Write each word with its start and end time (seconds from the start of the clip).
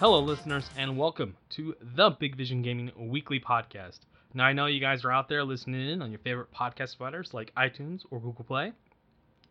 Hello, 0.00 0.20
listeners, 0.20 0.70
and 0.76 0.96
welcome 0.96 1.36
to 1.50 1.74
the 1.96 2.10
Big 2.10 2.36
Vision 2.36 2.62
Gaming 2.62 2.92
Weekly 2.96 3.40
Podcast. 3.40 3.98
Now, 4.32 4.44
I 4.44 4.52
know 4.52 4.66
you 4.66 4.78
guys 4.78 5.04
are 5.04 5.10
out 5.10 5.28
there 5.28 5.42
listening 5.42 5.90
in 5.90 6.02
on 6.02 6.12
your 6.12 6.20
favorite 6.20 6.52
podcast 6.54 6.96
providers 6.96 7.34
like 7.34 7.52
iTunes 7.56 8.02
or 8.12 8.20
Google 8.20 8.44
Play, 8.44 8.72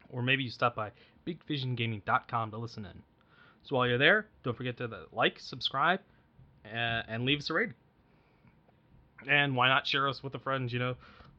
or 0.10 0.22
maybe 0.22 0.46
you 0.46 0.50
stop 0.50 0.74
by 0.74 0.92
bigvisiongaming.com 1.28 2.52
to 2.52 2.58
listen 2.58 2.86
in. 2.86 3.04
So 3.64 3.76
while 3.76 3.88
you're 3.88 3.98
there, 3.98 4.28
don't 4.44 4.56
forget 4.56 4.78
to 4.78 4.90
like, 5.12 5.38
subscribe, 5.38 6.00
and 6.64 7.26
leave 7.26 7.40
us 7.40 7.50
a 7.50 7.54
rating. 7.54 7.76
And 9.28 9.54
why 9.54 9.68
not 9.68 9.86
share 9.86 10.08
us 10.08 10.24
with 10.24 10.34
a 10.36 10.40
friend, 10.40 10.72
you 10.72 10.80
know, 10.80 10.96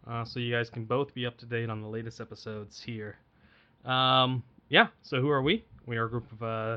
uh, 0.07 0.27
so 0.27 0.39
you 0.39 0.55
guys 0.55 0.69
can 0.69 0.85
both 0.85 1.15
be 1.15 1.25
up 1.25 1.39
to 1.39 1.47
date 1.47 1.71
on 1.71 1.81
the 1.81 1.89
latest 1.89 2.21
episodes 2.21 2.83
here. 2.83 3.17
Um, 3.87 4.43
yeah, 4.69 4.89
so 5.01 5.19
who 5.19 5.31
are 5.31 5.41
we? 5.41 5.65
We 5.87 5.97
are 5.97 6.05
a 6.05 6.11
group 6.11 6.31
of 6.31 6.43
uh, 6.43 6.77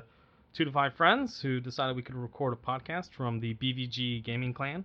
two 0.54 0.66
to 0.66 0.72
five 0.72 0.94
friends 0.96 1.40
who 1.42 1.60
decided 1.60 1.96
we 1.96 2.02
could 2.02 2.16
record 2.16 2.54
a 2.54 2.56
podcast 2.56 3.10
from 3.16 3.40
the 3.40 3.54
BVG 3.56 4.24
Gaming 4.24 4.54
Clan, 4.54 4.84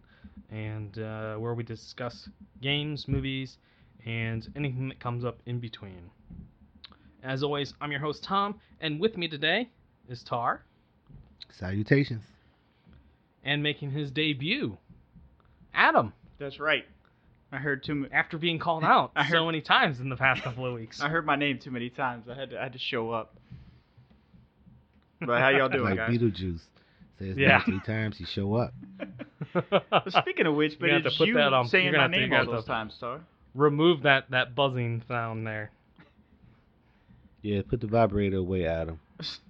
and 0.51 0.99
uh, 0.99 1.37
where 1.37 1.55
we 1.55 1.63
discuss 1.65 2.29
games, 2.63 3.07
movies, 3.09 3.59
and 4.05 4.47
anything 4.57 4.89
that 4.89 5.01
comes 5.01 5.25
up 5.25 5.39
in 5.47 5.59
between. 5.59 6.11
As 7.23 7.43
always, 7.43 7.75
I'm 7.81 7.91
your 7.91 8.01
host 8.01 8.23
Tom, 8.23 8.61
and 8.81 9.01
with 9.01 9.17
me 9.17 9.27
today 9.29 9.69
is 10.09 10.23
Tar, 10.23 10.63
Salutations. 11.51 12.23
and 13.45 13.63
making 13.63 13.91
his 13.91 14.11
debut, 14.11 14.77
Adam. 15.75 16.13
That's 16.39 16.61
right. 16.61 16.85
I 17.51 17.59
heard 17.59 17.83
too. 17.85 17.93
m- 17.93 18.09
After 18.13 18.39
being 18.39 18.59
called 18.59 18.85
out 18.85 19.13
I 19.17 19.25
heard, 19.25 19.37
so 19.37 19.47
many 19.47 19.61
times 19.61 19.99
in 20.01 20.09
the 20.09 20.17
past 20.17 20.43
couple 20.43 20.67
of 20.67 20.75
weeks. 20.75 21.01
I 21.01 21.09
heard 21.09 21.25
my 21.27 21.37
name 21.37 21.59
too 21.59 21.71
many 21.71 21.91
times. 21.91 22.29
I 22.29 22.35
had 22.35 22.51
to. 22.51 22.61
I 22.61 22.65
had 22.65 22.73
to 22.75 22.79
show 22.79 23.11
up. 23.11 23.37
But 25.21 25.41
how 25.41 25.49
y'all 25.51 25.69
doing, 25.69 25.85
like 25.85 25.97
guys? 25.97 26.11
Beetlejuice. 26.17 26.61
Says 27.19 27.29
his 27.29 27.39
Yeah. 27.39 27.63
three 27.65 27.81
times, 27.87 28.21
you 28.21 28.27
show 28.27 28.55
up. 28.57 28.75
Speaking 30.09 30.47
of 30.47 30.55
which, 30.55 30.79
but 30.79 30.87
You're 30.87 30.99
gonna 31.01 31.03
have 31.03 31.07
it's 31.07 31.15
to 31.17 31.19
put 31.23 31.29
you 31.29 31.35
that 31.35 31.53
on- 31.55 31.67
saying 31.69 31.85
you're 31.87 31.93
my 31.95 31.99
gonna 32.09 32.21
have 32.21 32.31
name 32.31 32.39
all 32.49 32.53
those 32.55 32.65
times, 32.67 32.95
Star. 32.95 33.21
Remove 33.55 34.03
that 34.03 34.31
that 34.31 34.55
buzzing 34.55 35.03
sound 35.09 35.47
there. 35.47 35.71
Yeah, 37.43 37.63
put 37.67 37.81
the 37.81 37.87
vibrator 37.87 38.37
away, 38.39 38.67
Adam. 38.67 39.01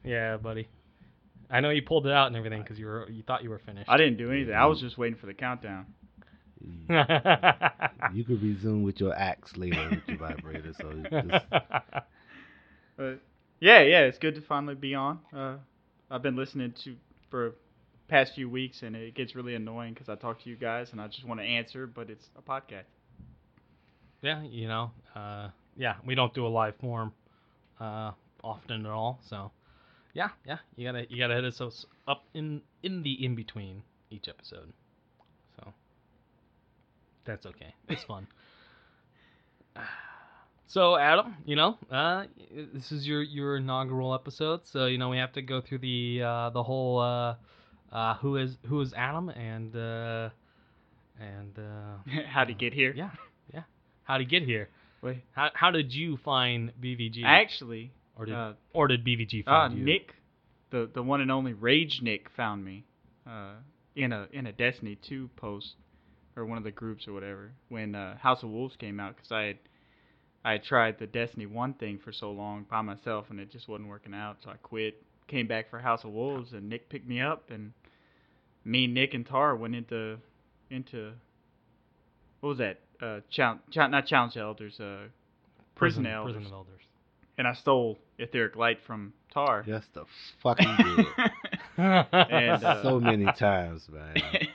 Yeah, 0.05 0.36
buddy. 0.36 0.69
I 1.50 1.61
know 1.61 1.70
you 1.70 1.83
pulled 1.83 2.06
it 2.06 2.12
out 2.12 2.28
and 2.28 2.36
everything 2.36 2.62
because 2.62 2.78
you 2.78 2.86
were 2.86 3.08
you 3.11 3.23
thought 3.25 3.42
you 3.42 3.51
were 3.51 3.58
finished. 3.58 3.89
I 3.91 3.97
didn't 3.97 4.19
do 4.19 4.30
anything. 4.30 4.55
I 4.55 4.67
was 4.67 4.80
just 4.80 4.97
waiting 4.98 5.19
for 5.19 5.27
the 5.27 5.34
countdown. 5.34 5.86
You 8.14 8.25
could 8.25 8.42
resume 8.42 8.83
with 8.83 9.01
your 9.01 9.14
axe 9.17 9.56
later 9.56 9.89
with 9.91 10.01
your 10.08 10.19
vibrator. 10.19 10.73
So 10.80 10.92
just, 11.11 11.45
But 12.97 13.20
yeah, 13.61 13.81
yeah, 13.83 14.01
it's 14.01 14.19
good 14.19 14.35
to 14.37 14.41
finally 14.43 14.75
be 14.75 14.95
on. 14.95 15.21
Uh, 15.35 15.57
I've 16.11 16.23
been 16.23 16.37
listening 16.37 16.73
to 16.85 16.97
for 17.31 17.55
past 18.09 18.35
few 18.35 18.48
weeks, 18.48 18.83
and 18.83 18.95
it 18.97 19.15
gets 19.15 19.35
really 19.35 19.55
annoying 19.55 19.95
because 19.95 20.09
I 20.09 20.15
talk 20.17 20.43
to 20.43 20.51
you 20.51 20.57
guys 20.57 20.93
and 20.93 21.01
I 21.01 21.09
just 21.09 21.25
want 21.25 21.41
to 21.41 21.47
answer, 21.47 21.87
but 21.87 22.11
it's 22.11 22.29
a 22.37 22.43
podcast. 22.43 22.85
yeah, 24.23 24.43
you 24.43 24.69
know, 24.69 24.91
uh, 25.15 25.48
yeah, 25.77 25.95
we 26.05 26.15
don't 26.15 26.33
do 26.35 26.47
a 26.47 26.48
live 26.48 26.77
form 26.77 27.13
uh, 27.81 28.13
often 28.43 28.87
at 28.87 28.93
all. 28.93 29.21
So, 29.29 29.51
yeah, 30.15 30.31
yeah, 30.47 30.59
you 30.77 30.87
gotta 30.87 31.07
you 31.11 31.19
gotta 31.19 31.35
hit 31.35 31.45
us 31.45 31.87
up 32.07 32.25
in 32.35 32.63
in 32.83 33.03
the 33.03 33.25
in 33.25 33.35
between 33.35 33.83
each 34.11 34.29
episode. 34.29 34.73
So 35.57 35.73
that's 37.25 37.47
okay. 37.47 37.75
It's 37.89 38.05
fun. 38.05 38.27
So 40.69 40.97
Adam, 40.97 41.36
you 41.45 41.55
know, 41.56 41.78
uh, 41.91 42.25
this 42.75 42.91
is 42.91 43.06
your 43.06 43.22
your 43.22 43.57
inaugural 43.57 44.14
episode, 44.14 44.61
so 44.67 44.86
you 44.86 44.98
know 44.98 45.08
we 45.11 45.18
have 45.18 45.33
to 45.35 45.42
go 45.42 45.61
through 45.61 45.79
the 45.79 46.23
uh, 46.24 46.51
the 46.51 46.63
whole 46.63 46.98
uh, 46.98 47.36
uh, 47.92 48.14
who 48.17 48.36
is 48.36 48.57
who 48.68 48.80
is 48.80 48.92
Adam 48.95 49.29
and 49.29 49.74
uh, 49.77 50.30
and 51.20 51.57
uh, 51.58 52.11
How'd 52.29 52.48
he 52.48 52.55
get 52.55 52.73
here? 52.74 52.92
yeah, 52.96 53.11
yeah. 53.55 53.63
How 54.02 54.18
to 54.18 54.24
get 54.24 54.42
here? 54.42 54.68
Wait, 55.02 55.23
How 55.33 55.51
how 55.55 55.70
did 55.70 55.95
you 55.95 56.17
find 56.24 56.73
BVG? 56.83 57.23
actually, 57.24 57.92
or 58.18 58.27
did 58.27 58.35
uh, 58.35 58.55
or 58.73 58.89
did 58.89 59.05
BVG 59.05 59.42
Uh, 59.46 59.51
find 59.68 59.79
you? 59.79 59.85
Nick, 59.85 60.14
the 60.70 60.91
the 60.92 61.02
one 61.02 61.20
and 61.20 61.30
only 61.30 61.52
Rage 61.52 62.01
Nick 62.02 62.29
found 62.36 62.64
me, 62.64 62.85
uh, 63.24 63.52
in 63.95 64.12
a 64.12 64.27
in 64.33 64.46
a 64.46 64.52
Destiny 64.52 64.98
2 65.08 65.30
post, 65.36 65.74
or 66.35 66.45
one 66.45 66.58
of 66.58 66.64
the 66.64 66.73
groups 66.73 67.07
or 67.07 67.12
whatever, 67.12 67.52
when 67.68 67.95
uh, 67.95 68.17
House 68.18 68.42
of 68.42 68.51
Wolves 68.51 68.74
came 68.77 68.98
out, 68.98 69.14
because 69.14 69.30
I 69.30 69.42
had 69.42 69.58
I 70.46 70.58
tried 70.58 71.01
the 71.01 71.08
Destiny 71.08 71.45
1 71.46 71.74
thing 71.74 71.98
for 71.98 72.12
so 72.12 72.30
long 72.30 72.67
by 72.70 72.80
myself 72.80 73.27
and 73.30 73.40
it 73.40 73.51
just 73.51 73.67
wasn't 73.68 73.89
working 73.89 74.14
out, 74.14 74.36
so 74.45 74.51
I 74.51 74.55
quit. 74.62 75.02
Came 75.27 75.48
back 75.48 75.68
for 75.70 75.80
House 75.80 76.05
of 76.05 76.12
Wolves 76.12 76.52
and 76.52 76.68
Nick 76.68 76.89
picked 76.89 77.08
me 77.08 77.20
up 77.20 77.51
and 77.51 77.73
me, 78.64 78.86
Nick, 78.86 79.12
and 79.12 79.27
Tar 79.27 79.56
went 79.56 79.74
into 79.74 80.18
into 80.70 81.12
what 82.40 82.51
was 82.51 82.58
that? 82.58 82.79
Uh, 83.02 83.20
challenge, 83.29 83.61
not 83.74 84.06
challenge 84.06 84.36
elders, 84.36 84.79
uh, 84.79 85.08
prison, 85.74 86.06
elders, 86.06 86.35
Prison 86.35 86.46
of 86.46 86.52
elders. 86.52 86.80
and 87.39 87.46
I 87.48 87.55
stole 87.55 87.98
etheric 88.18 88.55
light 88.55 88.79
from 88.86 89.12
Tar. 89.35 89.64
yes, 89.67 89.83
the 89.95 90.05
fucking 90.42 90.77
did. 90.79 91.06
And, 91.79 92.64
uh, 92.64 92.83
so 92.83 92.98
many 93.01 93.27
times, 93.39 93.86
man. 93.92 94.14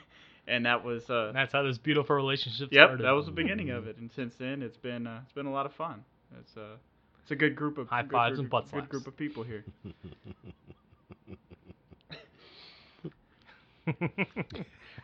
and 0.52 0.64
that 0.66 0.84
was 0.84 1.08
uh 1.10 1.30
That's 1.34 1.52
how 1.52 1.62
this 1.62 1.78
beautiful 1.78 2.14
relationship 2.16 2.68
yep 2.72 2.88
started. 2.88 3.04
that 3.06 3.10
was 3.12 3.26
the 3.26 3.32
beginning 3.32 3.70
of 3.70 3.86
it 3.86 3.96
and 3.98 4.10
since 4.12 4.34
then 4.36 4.62
it's 4.62 4.76
been 4.76 5.06
uh, 5.06 5.20
it's 5.24 5.32
been 5.32 5.46
a 5.46 5.52
lot 5.52 5.66
of 5.66 5.72
fun 5.72 6.04
it's 6.40 6.56
uh 6.56 6.76
it's 7.22 7.30
a 7.30 7.36
good 7.36 7.54
group 7.56 7.78
of 7.78 7.88
High 7.88 8.02
good 8.02 8.10
fives 8.12 8.34
group, 8.36 8.40
and 8.44 8.50
butt 8.50 8.64
good 8.64 8.70
slaps. 8.70 8.88
group 8.88 9.06
of 9.06 9.16
people 9.16 9.42
here 9.42 9.64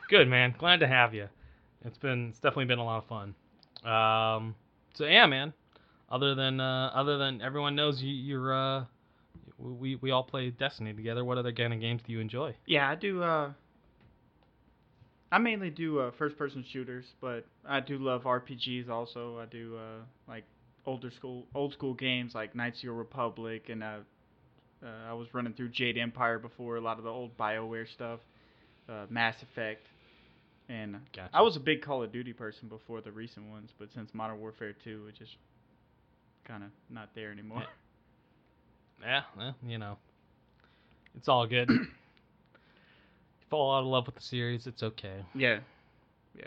Good 0.09 0.29
man, 0.29 0.55
glad 0.59 0.81
to 0.81 0.87
have 0.87 1.13
you. 1.15 1.29
It's 1.85 1.99
been 1.99 2.29
it's 2.31 2.39
definitely 2.39 2.65
been 2.67 2.79
a 2.79 2.85
lot 2.85 2.99
of 2.99 3.05
fun. 3.07 3.35
Um, 3.85 4.55
so 4.95 5.05
yeah, 5.05 5.27
man. 5.27 5.53
Other 6.11 6.35
than 6.35 6.61
uh, 6.61 6.91
other 6.95 7.19
than 7.19 7.43
everyone 7.43 7.75
knows 7.75 8.01
you, 8.03 8.13
you're 8.13 8.55
uh, 8.55 8.85
we 9.59 9.97
we 9.97 10.11
all 10.11 10.23
play 10.23 10.51
Destiny 10.51 10.95
together. 10.95 11.25
What 11.25 11.37
other 11.39 11.53
kind 11.53 11.73
of 11.75 11.81
games 11.81 12.03
do 12.07 12.13
you 12.13 12.21
enjoy? 12.21 12.55
yeah 12.67 12.89
i 12.89 12.95
do 12.95 13.23
uh 13.23 13.51
i 15.33 15.39
mainly 15.39 15.71
do 15.71 15.99
uh 16.01 16.11
first 16.19 16.37
person 16.39 16.65
shooters 16.73 17.05
but 17.21 17.45
i 17.69 17.81
do 17.81 17.99
love 17.99 18.23
rpgs 18.25 18.89
also 18.89 19.39
i 19.39 19.47
do 19.47 19.77
uh 19.77 20.03
like 20.29 20.45
older 20.87 21.11
school 21.11 21.47
old 21.55 21.73
school 21.73 21.95
games 21.95 22.35
like 22.35 22.55
knights 22.55 22.79
of 22.79 22.87
the 22.87 22.93
republic 22.93 23.69
and 23.69 23.83
uh, 23.83 23.99
uh 24.83 24.87
i 25.09 25.13
was 25.13 25.29
running 25.35 25.53
through 25.53 25.69
jade 25.69 25.99
empire 25.99 26.39
before 26.39 26.77
a 26.77 26.81
lot 26.81 26.99
of 26.99 27.05
the 27.05 27.11
old 27.11 27.37
bioware 27.37 27.87
stuff 27.93 28.21
uh 28.89 29.07
mass 29.11 29.35
effect 29.43 29.87
and 30.69 30.97
Gotcha. 31.15 31.31
I 31.33 31.43
was 31.43 31.57
a 31.57 31.61
big 31.61 31.83
Call 31.83 32.03
of 32.03 32.13
Duty 32.13 32.33
person 32.33 32.69
before 32.69 33.01
the 33.01 33.11
recent 33.11 33.49
ones, 33.49 33.71
but 33.79 33.89
since 33.95 34.11
Modern 34.13 34.39
Warfare 34.39 34.75
2, 34.85 35.07
it 35.09 35.15
just 35.19 35.37
kind 36.45 36.63
of 36.63 36.71
not 36.91 37.11
there 37.15 37.31
anymore. 37.33 37.65
Yeah, 39.01 39.23
well, 39.37 39.55
you 39.65 39.79
know, 39.79 39.97
it's 41.17 41.29
all 41.29 41.47
good. 41.47 41.71
you 43.49 43.57
fall 43.57 43.75
out 43.75 43.81
of 43.81 43.87
love 43.87 44.07
with 44.07 44.15
the 44.17 44.23
series, 44.23 44.67
it's 44.67 44.83
okay. 44.83 45.25
yeah, 45.35 45.61
yeah. 46.37 46.45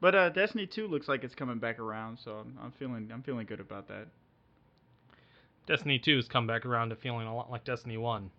But 0.00 0.14
uh, 0.14 0.28
Destiny 0.30 0.66
2 0.66 0.88
looks 0.88 1.08
like 1.08 1.22
it's 1.22 1.34
coming 1.34 1.58
back 1.58 1.78
around, 1.78 2.18
so 2.24 2.32
I'm, 2.32 2.58
I'm 2.62 2.72
feeling 2.72 3.10
I'm 3.12 3.22
feeling 3.22 3.46
good 3.46 3.60
about 3.60 3.88
that. 3.88 4.06
Destiny 5.66 5.98
2 5.98 6.16
has 6.16 6.28
come 6.28 6.46
back 6.46 6.66
around 6.66 6.88
to 6.90 6.96
feeling 6.96 7.26
a 7.28 7.34
lot 7.36 7.50
like 7.50 7.64
Destiny 7.64 7.96
1. 7.96 8.30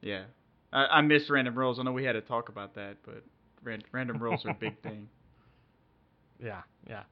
Yeah, 0.00 0.24
I, 0.72 0.86
I 0.86 1.00
miss 1.02 1.28
random 1.28 1.54
rolls. 1.54 1.78
I 1.78 1.82
know 1.82 1.92
we 1.92 2.04
had 2.04 2.12
to 2.12 2.22
talk 2.22 2.48
about 2.48 2.74
that, 2.76 2.96
but 3.04 3.22
ran, 3.62 3.82
random 3.92 4.18
rolls 4.18 4.46
are 4.46 4.50
a 4.50 4.54
big 4.54 4.78
thing. 4.82 5.08
Yeah, 6.42 6.62
yeah. 6.88 7.02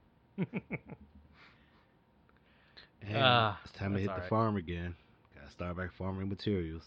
And 3.02 3.16
Ah, 3.16 3.58
it's 3.64 3.72
time 3.78 3.92
to 3.92 3.98
hit 4.00 4.06
the 4.06 4.12
alright. 4.12 4.28
farm 4.30 4.56
again. 4.56 4.94
Gotta 5.34 5.50
start 5.50 5.76
back 5.76 5.90
farming 5.98 6.28
materials. 6.30 6.82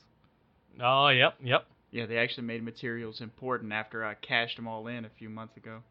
oh, 0.81 1.09
yep, 1.09 1.35
yep. 1.43 1.65
Yeah, 1.91 2.05
they 2.05 2.17
actually 2.17 2.47
made 2.47 2.63
materials 2.63 3.19
important 3.19 3.73
after 3.73 4.03
I 4.05 4.13
cashed 4.13 4.55
them 4.55 4.67
all 4.67 4.87
in 4.87 5.03
a 5.03 5.09
few 5.19 5.29
months 5.29 5.57
ago. 5.57 5.81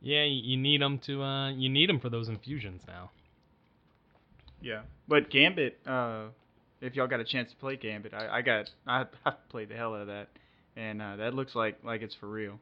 Yeah, 0.00 0.24
you, 0.24 0.56
need 0.56 0.80
them 0.80 0.98
to. 1.06 1.22
Uh, 1.22 1.50
you 1.50 1.68
need 1.68 1.88
them 1.88 1.98
for 1.98 2.10
those 2.10 2.28
infusions 2.28 2.82
now. 2.86 3.10
Yeah, 4.60 4.82
but 5.08 5.30
Gambit, 5.30 5.78
uh, 5.86 6.26
if 6.80 6.94
y'all 6.94 7.06
got 7.06 7.20
a 7.20 7.24
chance 7.24 7.50
to 7.50 7.56
play 7.56 7.76
Gambit, 7.76 8.14
I, 8.14 8.38
I 8.38 8.42
got 8.42 8.70
I, 8.86 9.06
I 9.26 9.32
played 9.48 9.70
the 9.70 9.74
hell 9.74 9.94
out 9.94 10.02
of 10.02 10.06
that, 10.08 10.28
and 10.76 11.02
uh, 11.02 11.16
that 11.16 11.34
looks 11.34 11.54
like 11.54 11.78
like 11.82 12.02
it's 12.02 12.14
for 12.14 12.28
real. 12.28 12.60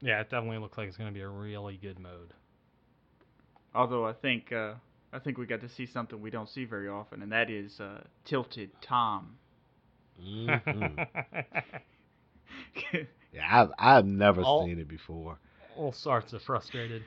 Yeah, 0.00 0.20
it 0.20 0.30
definitely 0.30 0.58
looks 0.58 0.78
like 0.78 0.88
it's 0.88 0.96
going 0.96 1.10
to 1.10 1.14
be 1.14 1.20
a 1.20 1.28
really 1.28 1.76
good 1.76 1.98
mode. 1.98 2.32
Although 3.74 4.06
I 4.06 4.12
think 4.14 4.52
uh, 4.52 4.74
I 5.12 5.18
think 5.18 5.38
we 5.38 5.46
got 5.46 5.60
to 5.60 5.68
see 5.68 5.86
something 5.86 6.20
we 6.20 6.30
don't 6.30 6.48
see 6.48 6.64
very 6.64 6.88
often, 6.88 7.20
and 7.20 7.32
that 7.32 7.50
is 7.50 7.80
uh, 7.80 8.02
Tilted 8.24 8.70
Tom. 8.80 9.36
Mhm. 10.22 11.06
yeah, 13.32 13.46
I've 13.50 13.70
I've 13.78 14.06
never 14.06 14.42
All- 14.42 14.64
seen 14.64 14.78
it 14.78 14.88
before. 14.88 15.38
All 15.76 15.92
sorts 15.92 16.32
of 16.32 16.42
frustrated. 16.42 17.02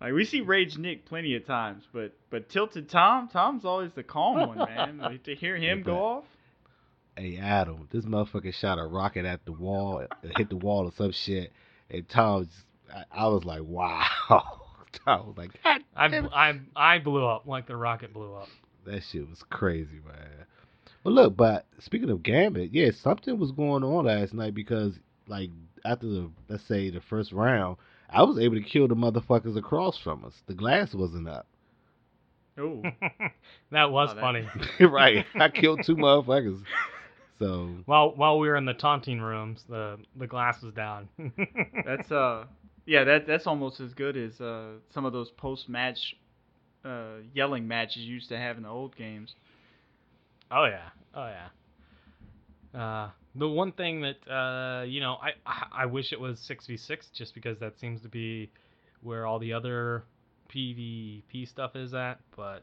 like 0.00 0.12
we 0.12 0.24
see 0.24 0.40
Rage 0.40 0.78
Nick 0.78 1.04
plenty 1.06 1.34
of 1.36 1.46
times, 1.46 1.84
but 1.92 2.12
but 2.30 2.48
Tilted 2.48 2.88
Tom, 2.88 3.28
Tom's 3.28 3.64
always 3.64 3.92
the 3.92 4.02
calm 4.02 4.48
one, 4.48 4.58
man. 4.58 4.98
Like, 5.02 5.24
to 5.24 5.34
hear 5.34 5.56
him 5.56 5.78
Yeah, 5.78 5.84
go 5.84 5.96
off, 6.04 6.24
Hey 7.16 7.36
Adam, 7.38 7.88
this 7.92 8.04
motherfucker 8.04 8.54
shot 8.54 8.78
a 8.78 8.84
rocket 8.84 9.24
at 9.24 9.44
the 9.44 9.52
wall, 9.52 9.98
it 10.00 10.10
hit 10.36 10.48
the 10.48 10.56
wall 10.56 10.86
or 10.86 10.92
some 10.96 11.12
shit, 11.12 11.52
and 11.90 12.08
Tom, 12.08 12.48
I, 12.92 13.04
I 13.24 13.26
was 13.28 13.44
like, 13.44 13.62
wow. 13.64 14.04
Tom 15.04 15.26
was 15.26 15.36
like, 15.36 15.50
I. 15.64 15.80
I, 15.96 16.60
I 16.76 16.98
blew 17.00 17.26
up 17.26 17.46
like 17.46 17.66
the 17.66 17.76
rocket 17.76 18.12
blew 18.14 18.32
up. 18.34 18.48
that 18.86 19.02
shit 19.10 19.28
was 19.28 19.42
crazy, 19.50 20.00
man. 20.06 20.46
But 21.04 21.12
look, 21.12 21.36
but 21.36 21.66
speaking 21.78 22.10
of 22.10 22.22
Gambit, 22.22 22.72
yeah, 22.72 22.90
something 22.90 23.38
was 23.38 23.52
going 23.52 23.84
on 23.84 24.06
last 24.06 24.34
night 24.34 24.54
because, 24.54 24.98
like, 25.28 25.50
after 25.84 26.06
the 26.06 26.30
let's 26.48 26.64
say 26.64 26.90
the 26.90 27.00
first 27.00 27.30
round, 27.32 27.76
I 28.10 28.22
was 28.22 28.38
able 28.38 28.56
to 28.56 28.62
kill 28.62 28.88
the 28.88 28.96
motherfuckers 28.96 29.56
across 29.56 29.98
from 29.98 30.24
us. 30.24 30.42
The 30.46 30.54
glass 30.54 30.94
wasn't 30.94 31.28
up. 31.28 31.46
Oh, 32.56 32.82
that 33.70 33.90
was 33.90 34.10
Oh, 34.12 34.14
that- 34.14 34.20
funny. 34.20 34.48
right, 34.80 35.26
I 35.34 35.48
killed 35.50 35.82
two 35.84 35.96
motherfuckers. 35.96 36.62
So 37.38 37.68
While 37.84 38.14
while 38.14 38.38
we 38.38 38.48
were 38.48 38.56
in 38.56 38.64
the 38.64 38.74
taunting 38.74 39.20
rooms, 39.20 39.64
the 39.68 39.98
the 40.16 40.26
glass 40.26 40.62
was 40.62 40.72
down. 40.72 41.08
that's 41.84 42.10
uh, 42.12 42.44
yeah, 42.86 43.04
that 43.04 43.26
that's 43.26 43.46
almost 43.46 43.80
as 43.80 43.92
good 43.92 44.16
as 44.16 44.40
uh 44.40 44.74
some 44.94 45.04
of 45.04 45.12
those 45.12 45.30
post 45.32 45.68
match, 45.68 46.16
uh, 46.84 47.16
yelling 47.34 47.66
matches 47.68 48.04
you 48.04 48.14
used 48.14 48.28
to 48.28 48.38
have 48.38 48.56
in 48.56 48.62
the 48.62 48.68
old 48.68 48.94
games. 48.96 49.34
Oh 50.50 50.64
yeah, 50.64 50.88
oh 51.14 51.26
yeah. 51.26 51.48
Uh, 52.80 53.10
the 53.36 53.48
one 53.48 53.72
thing 53.72 54.00
that 54.02 54.16
uh, 54.30 54.82
you 54.84 55.00
know, 55.00 55.14
I 55.22 55.32
I 55.46 55.82
I 55.82 55.86
wish 55.86 56.12
it 56.12 56.20
was 56.20 56.38
six 56.40 56.66
v 56.66 56.76
six, 56.76 57.08
just 57.14 57.34
because 57.34 57.58
that 57.60 57.78
seems 57.78 58.00
to 58.02 58.08
be 58.08 58.50
where 59.02 59.26
all 59.26 59.38
the 59.38 59.52
other 59.52 60.04
PvP 60.54 61.48
stuff 61.48 61.76
is 61.76 61.94
at. 61.94 62.18
But 62.36 62.62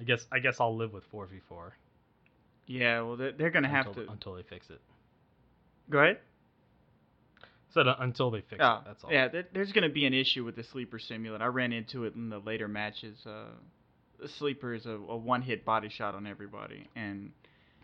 I 0.00 0.04
guess 0.04 0.26
I 0.32 0.38
guess 0.38 0.56
I'll 0.60 0.76
live 0.76 0.92
with 0.92 1.04
four 1.10 1.26
v 1.26 1.38
four. 1.48 1.74
Yeah, 2.66 3.00
well, 3.02 3.16
they're, 3.16 3.32
they're 3.32 3.50
gonna 3.50 3.68
have 3.68 3.92
to 3.94 4.08
until 4.10 4.34
they 4.34 4.42
fix 4.42 4.70
it. 4.70 4.80
go 5.88 5.98
ahead. 5.98 6.18
So 7.72 7.84
the- 7.84 8.00
until 8.02 8.30
they 8.30 8.40
fix 8.40 8.60
Oh, 8.60 8.76
it, 8.76 8.80
that's 8.86 9.04
all. 9.04 9.12
Yeah, 9.12 9.28
there, 9.28 9.44
there's 9.54 9.70
going 9.70 9.84
to 9.88 9.94
be 9.94 10.04
an 10.04 10.12
issue 10.12 10.44
with 10.44 10.56
the 10.56 10.64
sleeper 10.64 10.98
simulant. 10.98 11.40
I 11.40 11.46
ran 11.46 11.72
into 11.72 12.04
it 12.04 12.16
in 12.16 12.28
the 12.28 12.40
later 12.40 12.66
matches. 12.66 13.16
Uh, 13.24 13.44
sleeper 14.28 14.74
is 14.74 14.86
a, 14.86 14.90
a 14.92 15.16
one-hit 15.16 15.64
body 15.64 15.88
shot 15.88 16.14
on 16.14 16.26
everybody, 16.26 16.88
and 16.96 17.32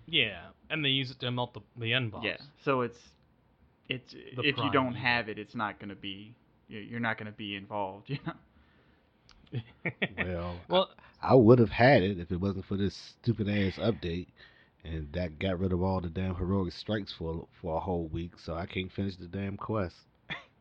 Yeah, 0.07 0.49
and 0.71 0.85
they 0.85 0.89
use 0.91 1.11
it 1.11 1.21
to 1.21 1.31
melt 1.31 1.55
the, 1.55 1.61
the 1.77 1.93
end 1.93 2.11
boss. 2.13 2.23
yeah, 2.23 2.37
so 2.65 2.83
it's 2.83 2.99
it's 3.89 4.15
The 4.35 4.43
if 4.43 4.57
you 4.59 4.71
don't 4.71 4.95
have 4.95 5.29
it, 5.29 5.39
it's 5.39 5.55
not 5.55 5.79
going 5.79 5.89
to 5.91 5.95
be 5.97 6.35
you- 6.69 6.81
you're 6.81 7.01
not 7.01 7.17
going 7.19 7.27
to 7.31 7.37
be 7.37 7.55
involved. 7.57 8.11
You 8.19 8.25
know. 8.27 8.35
well, 10.17 10.65
well, 10.69 10.91
I 11.23 11.35
would 11.35 11.59
have 11.59 11.71
had 11.71 12.03
it 12.03 12.19
if 12.19 12.31
it 12.31 12.41
wasn't 12.41 12.65
for 12.67 12.77
this 12.77 12.95
stupid 12.95 13.49
ass 13.49 13.77
update, 13.79 14.29
and 14.85 15.13
that 15.13 15.39
got 15.39 15.59
rid 15.59 15.73
of 15.73 15.83
all 15.83 16.01
the 16.01 16.09
damn 16.09 16.35
heroic 16.37 16.73
strikes 16.73 17.13
for 17.13 17.47
for 17.61 17.77
a 17.77 17.81
whole 17.81 18.09
week. 18.09 18.39
So 18.39 18.55
I 18.55 18.67
can't 18.67 18.93
finish 18.93 19.17
the 19.17 19.27
damn 19.29 19.57
quest. 19.57 19.97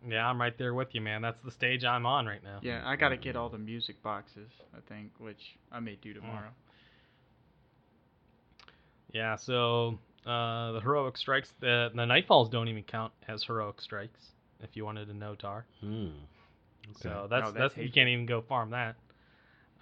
Yeah, 0.07 0.27
I'm 0.27 0.39
right 0.39 0.57
there 0.57 0.73
with 0.73 0.89
you, 0.93 1.01
man. 1.01 1.21
That's 1.21 1.39
the 1.43 1.51
stage 1.51 1.83
I'm 1.83 2.05
on 2.05 2.25
right 2.25 2.43
now. 2.43 2.59
Yeah, 2.61 2.81
I 2.85 2.95
got 2.95 3.09
to 3.09 3.17
get 3.17 3.35
all 3.35 3.49
the 3.49 3.57
music 3.57 4.01
boxes. 4.03 4.49
I 4.75 4.79
think, 4.87 5.11
which 5.19 5.57
I 5.71 5.79
may 5.79 5.97
do 6.01 6.13
tomorrow. 6.13 6.49
Yeah, 9.11 9.35
so 9.37 9.99
uh, 10.25 10.73
the 10.73 10.81
heroic 10.81 11.17
strikes, 11.17 11.53
the 11.59 11.89
the 11.93 12.01
nightfalls 12.03 12.51
don't 12.51 12.67
even 12.67 12.83
count 12.83 13.13
as 13.27 13.43
heroic 13.43 13.81
strikes. 13.81 14.19
If 14.61 14.75
you 14.75 14.85
wanted 14.85 15.07
to 15.07 15.13
know, 15.13 15.35
Tar. 15.35 15.65
Hmm. 15.81 16.07
So 17.01 17.09
Okay. 17.09 17.27
that's 17.29 17.49
Oh, 17.49 17.51
that's, 17.51 17.73
that's 17.75 17.77
you 17.77 17.91
can't 17.91 18.09
even 18.09 18.25
go 18.25 18.41
farm 18.41 18.71
that. 18.71 18.95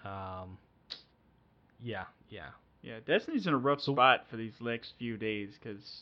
Um, 0.06 0.58
yeah, 1.82 2.06
yeah. 2.30 2.50
Yeah, 2.82 3.00
Destiny's 3.06 3.48
in 3.48 3.54
a 3.54 3.58
rough 3.58 3.80
spot 3.82 4.26
for 4.30 4.36
these 4.36 4.54
next 4.60 4.94
few 5.00 5.16
days 5.16 5.58
because 5.58 6.02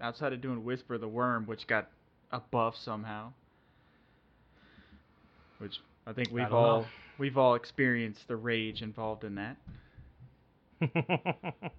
outside 0.00 0.32
of 0.32 0.40
doing 0.40 0.64
Whisper 0.64 0.94
of 0.94 1.02
the 1.02 1.08
Worm, 1.08 1.46
which 1.46 1.66
got 1.66 1.90
a 2.32 2.40
buff 2.40 2.74
somehow, 2.76 3.32
which 5.58 5.80
I 6.06 6.12
think 6.12 6.30
we've 6.30 6.50
know. 6.50 6.56
all 6.56 6.86
we've 7.18 7.36
all 7.36 7.54
experienced 7.54 8.28
the 8.28 8.36
rage 8.36 8.82
involved 8.82 9.24
in 9.24 9.34
that. 9.36 9.56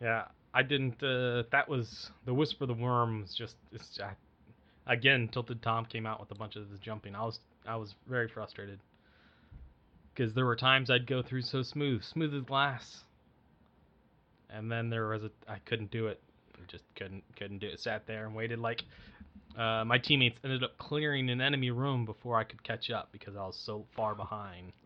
yeah, 0.00 0.24
I 0.54 0.62
didn't. 0.62 1.02
Uh, 1.02 1.44
that 1.50 1.68
was 1.68 2.10
the 2.24 2.34
whisper. 2.34 2.64
of 2.64 2.68
The 2.68 2.74
worm 2.74 3.22
was 3.22 3.34
just. 3.34 3.56
It's, 3.72 3.98
I, 4.00 4.12
again, 4.92 5.28
tilted 5.28 5.62
Tom 5.62 5.84
came 5.84 6.06
out 6.06 6.20
with 6.20 6.30
a 6.30 6.34
bunch 6.34 6.56
of 6.56 6.70
the 6.70 6.78
jumping. 6.78 7.14
I 7.14 7.24
was 7.24 7.40
I 7.66 7.76
was 7.76 7.94
very 8.08 8.28
frustrated 8.28 8.78
because 10.14 10.32
there 10.34 10.46
were 10.46 10.56
times 10.56 10.90
I'd 10.90 11.06
go 11.06 11.22
through 11.22 11.42
so 11.42 11.62
smooth, 11.62 12.02
smooth 12.02 12.34
as 12.34 12.42
glass, 12.42 13.04
and 14.48 14.70
then 14.70 14.88
there 14.88 15.08
was 15.08 15.24
a 15.24 15.30
I 15.48 15.58
couldn't 15.64 15.90
do 15.90 16.06
it. 16.06 16.20
I 16.54 16.60
just 16.68 16.84
couldn't 16.94 17.24
couldn't 17.36 17.58
do 17.58 17.66
it. 17.68 17.80
Sat 17.80 18.06
there 18.06 18.26
and 18.26 18.34
waited 18.34 18.58
like. 18.58 18.82
Uh, 19.56 19.84
my 19.86 19.98
teammates 19.98 20.38
ended 20.44 20.62
up 20.62 20.76
clearing 20.76 21.30
an 21.30 21.40
enemy 21.40 21.70
room 21.70 22.04
before 22.04 22.36
I 22.38 22.44
could 22.44 22.62
catch 22.62 22.90
up 22.90 23.08
because 23.10 23.36
I 23.36 23.46
was 23.46 23.56
so 23.56 23.86
far 23.94 24.14
behind. 24.14 24.72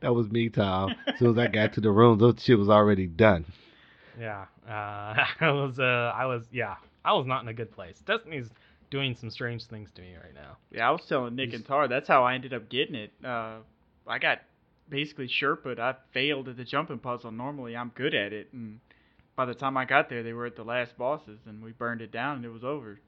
That 0.00 0.14
was 0.14 0.30
me, 0.30 0.50
Tom. 0.50 0.94
As 1.06 1.18
soon 1.18 1.30
as 1.30 1.38
I 1.38 1.46
got 1.46 1.72
to 1.74 1.80
the 1.80 1.90
room, 1.90 2.18
those 2.18 2.34
shit 2.42 2.58
was 2.58 2.68
already 2.68 3.06
done. 3.06 3.46
Yeah, 4.20 4.44
uh, 4.68 4.70
I 5.40 5.50
was, 5.50 5.78
uh, 5.78 6.12
I 6.14 6.26
was, 6.26 6.42
yeah, 6.52 6.74
I 7.04 7.14
was 7.14 7.26
not 7.26 7.42
in 7.42 7.48
a 7.48 7.54
good 7.54 7.72
place. 7.72 7.96
Destiny's 8.04 8.50
doing 8.90 9.16
some 9.18 9.30
strange 9.30 9.64
things 9.64 9.90
to 9.94 10.02
me 10.02 10.14
right 10.22 10.34
now. 10.34 10.58
Yeah, 10.70 10.88
I 10.88 10.90
was 10.90 11.00
telling 11.08 11.36
Nick 11.36 11.54
and 11.54 11.64
Tar 11.64 11.88
that's 11.88 12.06
how 12.06 12.24
I 12.24 12.34
ended 12.34 12.52
up 12.52 12.68
getting 12.68 12.94
it. 12.94 13.12
Uh, 13.24 13.60
I 14.06 14.18
got 14.18 14.40
basically 14.90 15.28
Sherpa. 15.28 15.78
I 15.78 15.94
failed 16.12 16.48
at 16.48 16.58
the 16.58 16.64
jumping 16.64 16.98
puzzle. 16.98 17.30
Normally, 17.30 17.74
I'm 17.74 17.92
good 17.94 18.14
at 18.14 18.34
it, 18.34 18.48
and 18.52 18.78
by 19.36 19.46
the 19.46 19.54
time 19.54 19.78
I 19.78 19.86
got 19.86 20.10
there, 20.10 20.22
they 20.22 20.34
were 20.34 20.44
at 20.44 20.56
the 20.56 20.64
last 20.64 20.98
bosses, 20.98 21.38
and 21.46 21.62
we 21.62 21.72
burned 21.72 22.02
it 22.02 22.12
down, 22.12 22.36
and 22.36 22.44
it 22.44 22.50
was 22.50 22.64
over. 22.64 23.00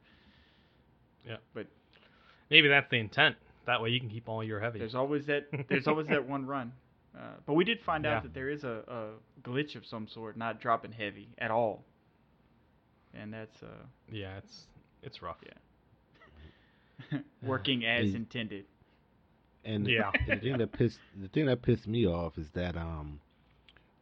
Maybe 2.51 2.69
that's 2.69 2.91
the 2.91 2.97
intent. 2.99 3.37
That 3.67 3.81
way 3.81 3.91
you 3.91 4.01
can 4.01 4.11
keep 4.11 4.29
all 4.29 4.45
your 4.45 4.61
heavy. 4.61 4.79
There's 4.79 4.95
always 4.95 5.27
that. 5.27 5.47
There's 5.69 5.87
always 5.87 6.07
that 6.09 6.29
one 6.29 6.47
run. 6.47 6.73
Uh, 7.17 7.21
but 7.47 7.55
we 7.55 7.65
did 7.65 7.79
find 7.87 8.05
Yeah. 8.05 8.17
out 8.17 8.23
that 8.25 8.35
there 8.35 8.51
is 8.51 8.65
a, 8.65 8.83
a 8.89 9.49
glitch 9.49 9.77
of 9.77 9.87
some 9.87 10.07
sort, 10.09 10.37
not 10.37 10.61
dropping 10.61 10.93
heavy 10.93 11.29
at 11.39 11.51
all. 11.51 11.85
And 13.15 13.33
that's 13.33 13.63
uh, 13.63 13.67
yeah, 14.11 14.37
it's 14.39 14.67
it's 15.03 15.23
rough. 15.23 15.37
Yeah. 17.13 17.19
Working 17.43 17.85
as 17.87 18.11
Hey. 18.11 18.17
intended. 18.17 18.65
And 19.65 19.87
Yeah. 19.89 20.11
the 20.27 20.39
thing 20.39 20.59
that 20.59 20.73
pissed 20.73 20.99
the 21.21 21.29
thing 21.29 21.47
that 21.47 21.63
pissed 21.63 21.87
me 21.87 22.07
off 22.07 22.37
is 22.37 22.51
that 22.55 22.77
um 22.77 23.21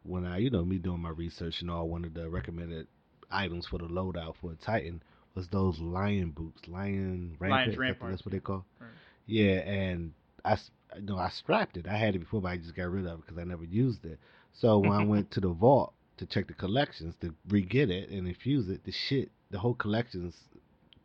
when 0.03 0.25
I 0.25 0.37
you 0.39 0.49
know 0.49 0.65
me 0.65 0.77
doing 0.77 0.99
my 1.01 1.09
research 1.11 1.61
and 1.61 1.71
all 1.71 1.87
one 1.87 2.03
of 2.03 2.13
the 2.13 2.29
recommended 2.29 2.87
items 3.31 3.65
for 3.67 3.77
the 3.77 3.85
loadout 3.87 4.35
for 4.41 4.51
a 4.51 4.55
Titan 4.55 5.01
was 5.35 5.47
those 5.47 5.79
lion 5.79 6.31
boots, 6.31 6.61
lion 6.67 7.35
rampant. 7.39 8.11
That's 8.11 8.25
what 8.25 8.31
they 8.31 8.39
call. 8.39 8.65
Right. 8.79 8.89
Yeah, 9.25 9.59
and 9.59 10.13
I 10.45 10.57
you 10.95 11.01
know 11.03 11.17
I 11.17 11.29
strapped 11.29 11.77
it. 11.77 11.87
I 11.87 11.97
had 11.97 12.15
it 12.15 12.19
before, 12.19 12.41
but 12.41 12.49
I 12.49 12.57
just 12.57 12.75
got 12.75 12.89
rid 12.91 13.05
of 13.05 13.19
it 13.19 13.25
because 13.25 13.37
I 13.37 13.43
never 13.43 13.63
used 13.63 14.05
it. 14.05 14.19
So 14.53 14.77
when 14.79 14.91
I 14.91 15.03
went 15.03 15.31
to 15.31 15.39
the 15.39 15.49
vault 15.53 15.93
to 16.17 16.25
check 16.25 16.47
the 16.47 16.53
collections 16.53 17.15
to 17.21 17.33
re-get 17.49 17.89
it 17.89 18.09
and 18.09 18.27
infuse 18.27 18.69
it, 18.69 18.83
the 18.83 18.91
shit, 18.91 19.31
the 19.49 19.57
whole 19.57 19.73
collections, 19.73 20.35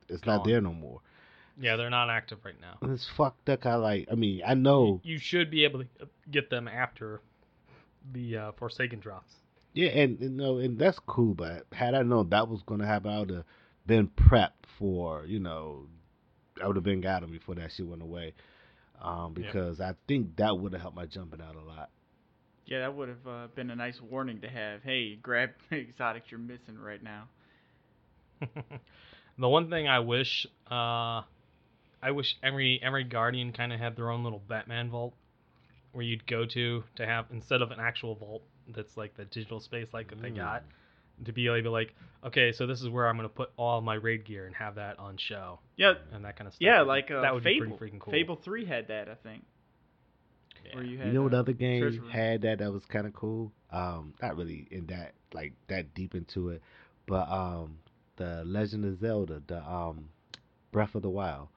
it's 0.08 0.26
not 0.26 0.38
Gone. 0.38 0.48
there 0.48 0.60
no 0.60 0.74
more. 0.74 1.00
Yeah, 1.60 1.76
they're 1.76 1.90
not 1.90 2.10
active 2.10 2.38
right 2.44 2.60
now. 2.60 2.78
And 2.82 2.92
it's 2.92 3.08
fucked 3.16 3.48
up. 3.48 3.66
I 3.66 3.74
like. 3.76 4.08
I 4.10 4.14
mean, 4.14 4.42
I 4.46 4.54
know. 4.54 5.00
You 5.02 5.18
should 5.18 5.50
be 5.50 5.64
able 5.64 5.80
to 5.80 5.86
get 6.30 6.50
them 6.50 6.68
after 6.68 7.20
the 8.12 8.36
uh, 8.36 8.52
Forsaken 8.52 9.00
drops. 9.00 9.32
Yeah, 9.74 9.90
and 9.90 10.20
you 10.20 10.28
know, 10.28 10.58
and 10.58 10.78
that's 10.78 10.98
cool. 11.06 11.34
But 11.34 11.66
had 11.72 11.94
I 11.94 12.02
known 12.02 12.30
that 12.30 12.48
was 12.48 12.62
gonna 12.66 12.86
happen, 12.86 13.10
I 13.10 13.18
would 13.20 13.30
have 13.30 13.44
been 13.88 14.06
prepped 14.08 14.66
for. 14.78 15.24
You 15.26 15.40
know, 15.40 15.86
I 16.62 16.68
would 16.68 16.76
have 16.76 16.84
been 16.84 17.00
got 17.00 17.24
him 17.24 17.32
before 17.32 17.56
that 17.56 17.72
shit 17.72 17.86
went 17.86 18.02
away. 18.02 18.34
Um, 19.00 19.34
Yep. 19.36 19.46
because 19.46 19.80
I 19.80 19.94
think 20.06 20.36
that 20.36 20.56
would 20.58 20.72
have 20.72 20.82
helped 20.82 20.96
my 20.96 21.06
jumping 21.06 21.40
out 21.40 21.56
a 21.56 21.60
lot. 21.60 21.90
Yeah, 22.66 22.80
that 22.80 22.94
would 22.94 23.08
have 23.08 23.26
uh, 23.26 23.46
been 23.54 23.70
a 23.70 23.76
nice 23.76 24.00
warning 24.00 24.40
to 24.42 24.48
have. 24.48 24.82
Hey, 24.82 25.16
grab 25.16 25.50
exotics 25.72 26.30
you're 26.30 26.40
missing 26.40 26.78
right 26.78 27.02
now. 27.02 27.28
the 29.38 29.48
one 29.48 29.70
thing 29.70 29.88
I 29.88 30.00
wish, 30.00 30.46
uh, 30.70 31.22
I 32.02 32.10
wish 32.12 32.36
every 32.42 32.80
every 32.82 33.04
Guardian 33.04 33.52
kind 33.52 33.72
of 33.72 33.80
had 33.80 33.96
their 33.96 34.10
own 34.10 34.22
little 34.22 34.42
Batman 34.48 34.90
vault, 34.90 35.14
where 35.92 36.04
you'd 36.04 36.26
go 36.26 36.44
to 36.44 36.84
to 36.96 37.06
have 37.06 37.26
instead 37.32 37.62
of 37.62 37.70
an 37.70 37.80
actual 37.80 38.14
vault 38.16 38.42
that's 38.68 38.96
like 38.96 39.16
the 39.16 39.24
digital 39.24 39.60
space 39.60 39.88
like 39.92 40.10
that 40.10 40.20
they 40.20 40.30
got, 40.30 40.62
to 41.24 41.32
be 41.32 41.46
able 41.48 41.62
to 41.62 41.70
like, 41.70 41.94
okay, 42.24 42.52
so 42.52 42.66
this 42.66 42.80
is 42.80 42.88
where 42.88 43.06
I'm 43.08 43.16
gonna 43.16 43.28
put 43.28 43.50
all 43.56 43.80
my 43.80 43.94
raid 43.94 44.24
gear 44.24 44.46
and 44.46 44.54
have 44.56 44.76
that 44.76 44.98
on 44.98 45.16
show 45.16 45.60
Yeah, 45.76 45.94
and 46.12 46.24
that 46.24 46.36
kind 46.36 46.48
of 46.48 46.54
stuff. 46.54 46.64
yeah, 46.64 46.82
like 46.82 47.10
uh, 47.10 47.22
that 47.22 47.34
would 47.34 47.42
Fable. 47.42 47.66
be 47.66 47.72
pretty 47.76 47.96
freaking 47.96 48.00
cool. 48.00 48.12
Fable 48.12 48.36
Three 48.36 48.64
had 48.64 48.88
that, 48.88 49.08
I 49.08 49.14
think. 49.14 49.44
Yeah. 50.66 50.74
Where 50.76 50.84
you 50.84 50.98
You 50.98 51.12
know 51.12 51.22
what 51.22 51.34
uh, 51.34 51.38
other 51.38 51.52
game 51.52 52.02
had 52.10 52.42
that 52.42 52.58
that 52.58 52.72
was 52.72 52.84
kind 52.86 53.06
of 53.06 53.12
cool? 53.14 53.52
Um, 53.70 54.14
not 54.22 54.36
really 54.36 54.66
in 54.70 54.86
that 54.86 55.12
like 55.32 55.52
that 55.68 55.94
deep 55.94 56.14
into 56.14 56.50
it, 56.50 56.62
but 57.06 57.28
um, 57.30 57.78
the 58.16 58.42
Legend 58.44 58.84
of 58.84 58.98
Zelda, 59.00 59.42
the 59.46 59.62
um, 59.62 60.08
Breath 60.72 60.94
of 60.94 61.02
the 61.02 61.10
Wild. 61.10 61.48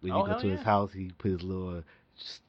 When 0.00 0.12
you 0.12 0.18
Oh, 0.18 0.22
go 0.24 0.32
hell 0.32 0.40
to 0.40 0.48
his 0.48 0.60
house, 0.62 0.92
he 0.92 1.10
put 1.18 1.30
his 1.32 1.42
little 1.42 1.82
s- 2.18 2.40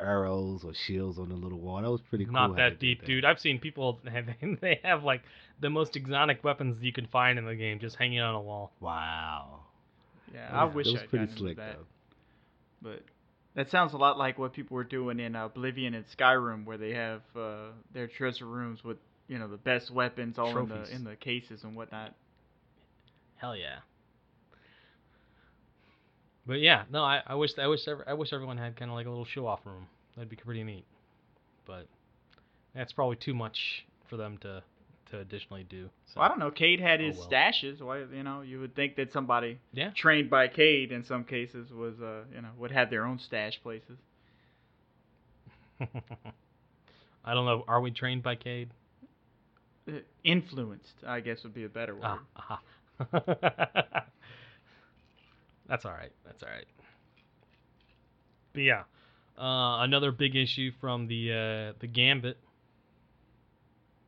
arrows 0.00 0.62
or 0.64 0.72
shields 0.74 1.18
on 1.18 1.28
the 1.28 1.34
little 1.34 1.58
wall. 1.58 1.80
That 1.82 1.90
was 1.90 2.00
pretty 2.08 2.24
cool. 2.24 2.34
Not 2.34 2.56
that 2.56 2.80
they 2.80 2.88
did 2.88 2.98
deep, 2.98 3.04
dude. 3.04 3.24
I've 3.24 3.38
seen 3.40 3.58
people 3.58 4.00
have, 4.12 4.26
they 4.60 4.80
have 4.82 5.04
like 5.04 5.22
the 5.60 5.70
most 5.70 5.96
exotic 5.96 6.42
weapons 6.44 6.82
you 6.82 6.92
can 6.92 7.06
find 7.06 7.38
in 7.38 7.44
the 7.44 7.54
game 7.54 7.78
just 7.78 7.96
hanging 7.96 8.20
on 8.20 8.34
a 8.34 8.40
wall. 8.40 8.72
Wow. 8.80 9.60
Yeah, 10.34 10.50
That 10.50 10.54
I 10.54 10.64
wish 10.64 10.86
that 10.86 10.92
was 10.92 11.02
I'd 11.02 11.08
pretty 11.08 11.26
gotten 11.26 11.38
slick 11.38 11.56
that. 11.56 11.76
though. 11.78 12.90
But 12.90 13.02
that 13.54 13.70
sounds 13.70 13.94
a 13.94 13.96
lot 13.96 14.18
like 14.18 14.38
what 14.38 14.52
people 14.52 14.74
were 14.74 14.84
doing 14.84 15.18
in 15.18 15.34
Oblivion 15.34 15.94
and 15.94 16.04
Skyrim, 16.16 16.64
where 16.66 16.76
they 16.76 16.92
have 16.92 17.22
uh, 17.34 17.68
their 17.94 18.06
treasure 18.06 18.46
rooms 18.46 18.84
with 18.84 18.98
you 19.28 19.38
know 19.38 19.48
the 19.48 19.56
best 19.56 19.90
weapons 19.90 20.38
all 20.38 20.56
in 20.58 20.68
the 20.68 20.94
in 20.94 21.04
the 21.04 21.16
cases 21.16 21.64
and 21.64 21.74
whatnot. 21.74 22.14
Hell 23.36 23.56
yeah. 23.56 23.78
But 26.46 26.60
yeah, 26.60 26.84
no, 26.90 27.02
I, 27.02 27.22
I 27.26 27.34
wish 27.34 27.50
I 27.58 27.66
wish 27.66 27.80
I 28.06 28.14
wish 28.14 28.32
everyone 28.32 28.56
had 28.58 28.76
kind 28.76 28.90
of 28.90 28.94
like 28.96 29.06
a 29.06 29.10
little 29.10 29.24
show 29.24 29.46
off 29.46 29.60
room. 29.64 29.86
That'd 30.14 30.28
be 30.30 30.36
pretty 30.36 30.62
neat. 30.62 30.84
But 31.66 31.86
that's 32.74 32.92
probably 32.92 33.16
too 33.16 33.34
much 33.34 33.84
for 34.08 34.16
them 34.16 34.38
to 34.38 34.62
to 35.10 35.18
additionally 35.20 35.64
do. 35.68 35.88
So 36.06 36.20
Well, 36.20 36.24
I 36.26 36.28
don't 36.28 36.38
know. 36.38 36.50
Cayde 36.50 36.80
had 36.80 37.00
Oh, 37.00 37.04
his 37.06 37.16
well. 37.18 37.28
stashes. 37.30 37.80
Why 37.80 37.98
you 38.12 38.22
know 38.22 38.42
you 38.42 38.60
would 38.60 38.74
think 38.76 38.94
that 38.96 39.12
somebody 39.12 39.58
Yeah. 39.72 39.90
trained 39.90 40.30
by 40.30 40.46
Cayde 40.48 40.92
in 40.92 41.04
some 41.04 41.24
cases 41.24 41.72
was 41.72 42.00
uh 42.00 42.24
you 42.34 42.40
know 42.42 42.50
would 42.58 42.70
have 42.70 42.90
their 42.90 43.04
own 43.04 43.18
stash 43.18 43.60
places. 43.62 43.98
I 47.24 47.34
don't 47.34 47.44
know. 47.44 47.64
Are 47.66 47.80
we 47.80 47.90
trained 47.90 48.22
by 48.22 48.36
Cayde? 48.36 48.70
Uh, 49.88 49.92
Influenced, 50.24 50.94
I 51.06 51.20
guess 51.20 51.42
would 51.42 51.54
be 51.54 51.64
a 51.64 51.68
better 51.68 51.94
word. 51.94 52.18
Ah, 52.36 52.60
aha. 53.12 54.04
That's 55.68 55.84
all 55.84 55.92
right. 55.92 56.12
That's 56.24 56.42
all 56.42 56.48
right. 56.48 56.66
But 58.52 58.62
yeah, 58.62 58.82
uh, 59.38 59.82
another 59.82 60.12
big 60.12 60.36
issue 60.36 60.70
from 60.80 61.06
the 61.08 61.32
uh, 61.32 61.72
the 61.80 61.86
Gambit. 61.86 62.38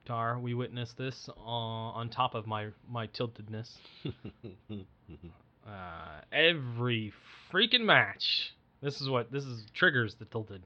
Tar, 0.06 0.38
we 0.38 0.54
witnessed 0.54 0.96
this 0.96 1.28
uh, 1.28 1.40
on 1.42 2.08
top 2.08 2.34
of 2.34 2.46
my 2.46 2.68
my 2.88 3.06
tiltedness. 3.08 3.76
Uh, 5.66 6.20
every 6.32 7.12
freaking 7.52 7.82
match. 7.82 8.54
This 8.80 9.02
is 9.02 9.08
what 9.10 9.30
this 9.30 9.44
is 9.44 9.66
triggers 9.74 10.14
the 10.14 10.24
tilted. 10.24 10.62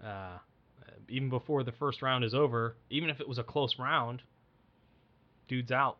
Uh, 0.00 0.38
even 1.08 1.28
before 1.30 1.64
the 1.64 1.72
first 1.72 2.00
round 2.00 2.22
is 2.22 2.32
over, 2.32 2.76
even 2.90 3.10
if 3.10 3.20
it 3.20 3.28
was 3.28 3.38
a 3.38 3.42
close 3.42 3.76
round, 3.78 4.22
dude's 5.48 5.72
out. 5.72 5.96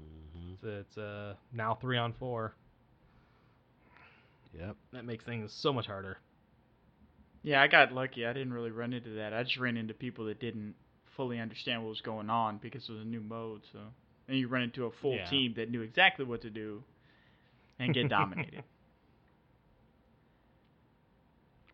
Mhm. 0.00 0.54
It's, 0.54 0.64
it's 0.64 0.96
uh, 0.98 1.34
now 1.52 1.74
three 1.74 1.98
on 1.98 2.14
four. 2.14 2.54
Yep. 4.58 4.76
That 4.92 5.04
makes 5.04 5.24
things 5.24 5.52
so 5.52 5.72
much 5.72 5.86
harder. 5.86 6.18
Yeah, 7.42 7.60
I 7.60 7.66
got 7.68 7.92
lucky. 7.92 8.24
I 8.26 8.32
didn't 8.32 8.52
really 8.52 8.70
run 8.70 8.92
into 8.92 9.10
that. 9.16 9.32
I 9.32 9.42
just 9.42 9.56
ran 9.58 9.76
into 9.76 9.94
people 9.94 10.26
that 10.26 10.38
didn't 10.40 10.74
fully 11.16 11.38
understand 11.40 11.82
what 11.82 11.88
was 11.88 12.00
going 12.00 12.30
on 12.30 12.58
because 12.58 12.88
it 12.88 12.92
was 12.92 13.02
a 13.02 13.06
new 13.06 13.20
mode. 13.20 13.62
So, 13.72 13.80
and 14.28 14.38
you 14.38 14.48
run 14.48 14.62
into 14.62 14.86
a 14.86 14.90
full 14.92 15.16
Yeah. 15.16 15.24
team 15.24 15.54
that 15.56 15.70
knew 15.70 15.82
exactly 15.82 16.24
what 16.24 16.42
to 16.42 16.50
do 16.50 16.84
and 17.78 17.92
get 17.94 18.08
dominated. 18.08 18.62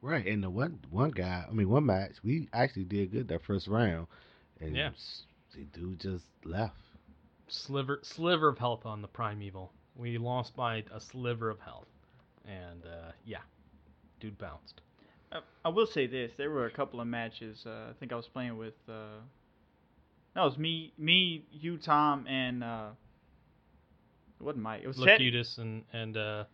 Right, 0.01 0.27
and 0.27 0.45
the 0.45 0.51
one 0.51 0.79
one 0.91 1.11
guy, 1.11 1.45
I 1.49 1.53
mean, 1.53 1.69
one 1.69 1.87
match, 1.87 2.23
we 2.23 2.49
actually 2.53 2.85
did 2.85 3.11
good 3.11 3.27
that 3.29 3.43
first 3.43 3.67
round, 3.67 4.07
and 4.61 4.77
Yeah. 4.77 4.91
the 5.53 5.65
dude 5.65 5.99
just 6.01 6.25
left. 6.45 6.77
Sliver 7.49 7.99
sliver 8.05 8.49
of 8.49 8.59
health 8.59 8.87
on 8.87 9.03
the 9.03 9.09
primeval. 9.09 9.73
We 9.97 10.17
lost 10.19 10.55
by 10.55 10.85
a 10.93 11.01
sliver 11.01 11.51
of 11.51 11.59
health, 11.59 11.88
and 12.49 12.83
uh, 12.85 13.13
yeah, 13.25 13.39
dude 14.21 14.39
bounced. 14.39 14.81
I, 15.31 15.41
I 15.65 15.69
will 15.69 15.87
say 15.87 16.07
this: 16.07 16.33
there 16.37 16.51
were 16.51 16.67
a 16.67 16.71
couple 16.71 17.01
of 17.01 17.07
matches. 17.07 17.63
Uh, 17.67 17.91
I 17.91 17.93
think 18.01 18.13
I 18.13 18.17
was 18.17 18.27
playing 18.27 18.57
with. 18.57 18.75
Uh, 18.89 19.21
that 20.35 20.43
was 20.43 20.57
me, 20.59 20.93
me, 20.99 21.45
you, 21.53 21.79
Tom, 21.79 22.27
and 22.29 22.63
uh, 22.65 22.89
it 24.41 24.43
wasn't 24.45 24.63
Mike. 24.63 24.83
It 24.85 24.87
was 24.87 24.97
Ted. 24.97 25.07
Locutus 25.21 25.59
and 25.59 25.85
and 25.93 26.17
uh, 26.17 26.45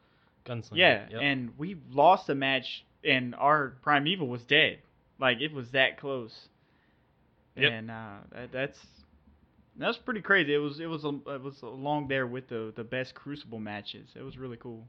Gunslinger. 0.46 0.76
Yeah, 0.76 1.06
Yep. 1.10 1.20
and 1.22 1.50
we 1.58 1.76
lost 1.90 2.28
a 2.30 2.34
match, 2.34 2.84
and 3.04 3.34
our 3.34 3.74
Primeval 3.82 4.26
was 4.28 4.42
dead. 4.42 4.78
Like 5.20 5.40
it 5.40 5.52
was 5.52 5.70
that 5.72 5.98
close. 5.98 6.48
Yep. 7.56 7.70
And 7.72 7.90
uh, 7.90 8.16
that, 8.32 8.52
that's 8.52 8.78
that's 9.76 9.98
pretty 9.98 10.22
crazy. 10.22 10.54
It 10.54 10.58
was 10.58 10.80
it 10.80 10.86
was 10.86 11.04
a, 11.04 11.08
it 11.34 11.42
was 11.42 11.60
along 11.62 12.08
there 12.08 12.26
with 12.26 12.48
the 12.48 12.72
the 12.74 12.84
best 12.84 13.14
Crucible 13.14 13.60
matches. 13.60 14.08
It 14.16 14.22
was 14.22 14.36
really 14.38 14.56
cool. 14.56 14.86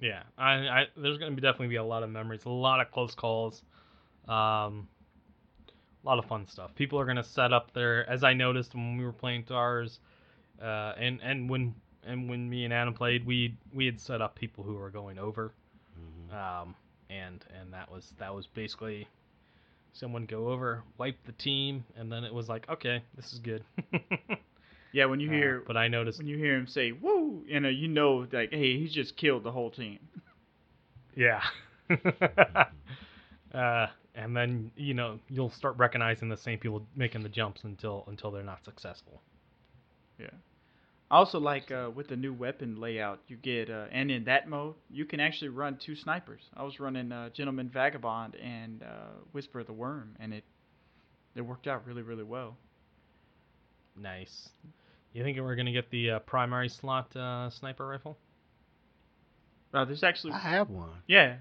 Yeah, 0.00 0.22
I, 0.36 0.52
I 0.68 0.86
there's 0.96 1.18
gonna 1.18 1.32
be 1.32 1.40
definitely 1.40 1.68
be 1.68 1.76
a 1.76 1.84
lot 1.84 2.02
of 2.02 2.10
memories, 2.10 2.44
a 2.44 2.50
lot 2.50 2.80
of 2.80 2.90
close 2.90 3.14
calls, 3.14 3.62
um, 4.28 4.86
a 6.02 6.06
lot 6.06 6.18
of 6.18 6.24
fun 6.26 6.46
stuff. 6.46 6.74
People 6.76 7.00
are 7.00 7.04
gonna 7.04 7.24
set 7.24 7.52
up 7.52 7.72
their, 7.72 8.08
as 8.08 8.22
I 8.22 8.32
noticed 8.32 8.74
when 8.74 8.96
we 8.96 9.04
were 9.04 9.12
playing 9.12 9.44
Tars, 9.44 9.98
uh, 10.62 10.92
and 10.98 11.20
and 11.22 11.50
when 11.50 11.74
and 12.04 12.28
when 12.30 12.48
me 12.48 12.64
and 12.64 12.72
Adam 12.72 12.94
played, 12.94 13.26
we 13.26 13.56
we 13.72 13.86
had 13.86 14.00
set 14.00 14.22
up 14.22 14.34
people 14.36 14.62
who 14.62 14.74
were 14.74 14.90
going 14.90 15.18
over, 15.18 15.52
Mhm. 15.98 16.32
um, 16.34 16.74
and 17.10 17.44
and 17.58 17.72
that 17.72 17.90
was 17.90 18.14
that 18.18 18.32
was 18.34 18.46
basically 18.46 19.08
someone 19.92 20.26
go 20.26 20.48
over, 20.48 20.84
wipe 20.96 21.16
the 21.24 21.32
team, 21.32 21.84
and 21.96 22.10
then 22.12 22.22
it 22.22 22.32
was 22.32 22.48
like, 22.48 22.68
okay, 22.68 23.02
this 23.16 23.32
is 23.32 23.40
good. 23.40 23.64
Yeah, 24.92 25.06
when 25.06 25.20
you 25.20 25.28
Uh, 25.28 25.32
hear 25.32 25.60
but 25.66 25.76
I 25.76 25.88
noticed, 25.88 26.18
when 26.18 26.26
you 26.26 26.36
hear 26.38 26.56
him 26.56 26.66
say 26.66 26.92
"woo," 26.92 27.44
you 27.46 27.60
know, 27.60 27.68
you 27.68 27.88
know, 27.88 28.26
like, 28.32 28.50
hey, 28.52 28.78
he's 28.78 28.92
just 28.92 29.16
killed 29.16 29.42
the 29.44 29.52
whole 29.52 29.70
team. 29.70 29.98
Yeah. 31.14 31.42
uh, 33.54 33.86
and 34.14 34.36
then 34.36 34.70
you 34.76 34.94
know 34.94 35.18
you'll 35.28 35.50
start 35.50 35.76
recognizing 35.78 36.28
the 36.28 36.36
same 36.36 36.58
people 36.58 36.86
making 36.96 37.22
the 37.22 37.28
jumps 37.28 37.64
until 37.64 38.04
until 38.08 38.30
they're 38.30 38.42
not 38.42 38.64
successful. 38.64 39.22
Yeah. 40.18 40.30
Also, 41.10 41.38
like 41.38 41.70
uh, 41.70 41.90
with 41.94 42.08
the 42.08 42.16
new 42.16 42.32
weapon 42.32 42.76
layout, 42.76 43.20
you 43.28 43.36
get, 43.36 43.70
uh, 43.70 43.86
and 43.90 44.10
in 44.10 44.24
that 44.24 44.48
mode, 44.48 44.74
you 44.90 45.04
can 45.04 45.20
actually 45.20 45.48
run 45.48 45.76
two 45.78 45.94
snipers. 45.94 46.50
I 46.54 46.62
was 46.64 46.80
running 46.80 47.12
uh, 47.12 47.30
Gentleman 47.30 47.68
Vagabond 47.70 48.36
and 48.36 48.82
uh, 48.82 49.20
Whisper 49.32 49.60
of 49.60 49.66
the 49.66 49.72
Worm, 49.72 50.16
and 50.20 50.32
it 50.34 50.44
it 51.34 51.42
worked 51.42 51.66
out 51.66 51.86
really, 51.86 52.02
really 52.02 52.24
well. 52.24 52.56
Nice. 54.00 54.48
You 55.12 55.22
think 55.24 55.38
we're 55.38 55.56
gonna 55.56 55.72
get 55.72 55.90
the 55.90 56.10
uh, 56.12 56.18
primary 56.20 56.68
slot 56.68 57.14
uh, 57.16 57.50
sniper 57.50 57.86
rifle? 57.86 58.16
Uh, 59.74 59.84
there's 59.84 60.02
actually, 60.02 60.32
I 60.32 60.38
have 60.38 60.70
one 60.70 60.90
yeah, 61.06 61.36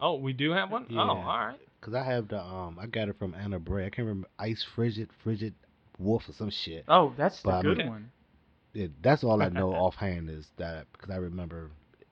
Oh, 0.00 0.16
we 0.16 0.32
do 0.32 0.50
have 0.52 0.70
one. 0.70 0.86
Yeah. 0.88 1.02
Oh, 1.02 1.08
all 1.10 1.22
right. 1.24 1.58
because 1.80 1.94
I 1.94 2.02
have 2.04 2.28
the 2.28 2.40
um, 2.40 2.78
I 2.80 2.86
got 2.86 3.08
it 3.08 3.16
from 3.18 3.34
Ana 3.34 3.58
Bray. 3.60 3.86
I 3.86 3.90
can't 3.90 4.06
remember 4.08 4.28
Ice 4.38 4.64
Frigid, 4.74 5.08
Frigid 5.22 5.54
Wolf 5.98 6.22
or 6.28 6.32
some 6.32 6.50
shit. 6.50 6.84
oh, 6.88 7.12
that's 7.16 7.40
the 7.42 7.48
But 7.50 7.54
I 7.56 7.62
good 7.62 7.78
mean- 7.78 7.88
one. 7.88 8.10
Yeah, 8.72 8.88
that's 9.02 9.22
all 9.22 9.40
I 9.40 9.50
know 9.50 9.70
offhand 9.74 10.28
is 10.30 10.46
that 10.56 10.86
because 10.92 11.10
I 11.10 11.16
remember. 11.16 11.70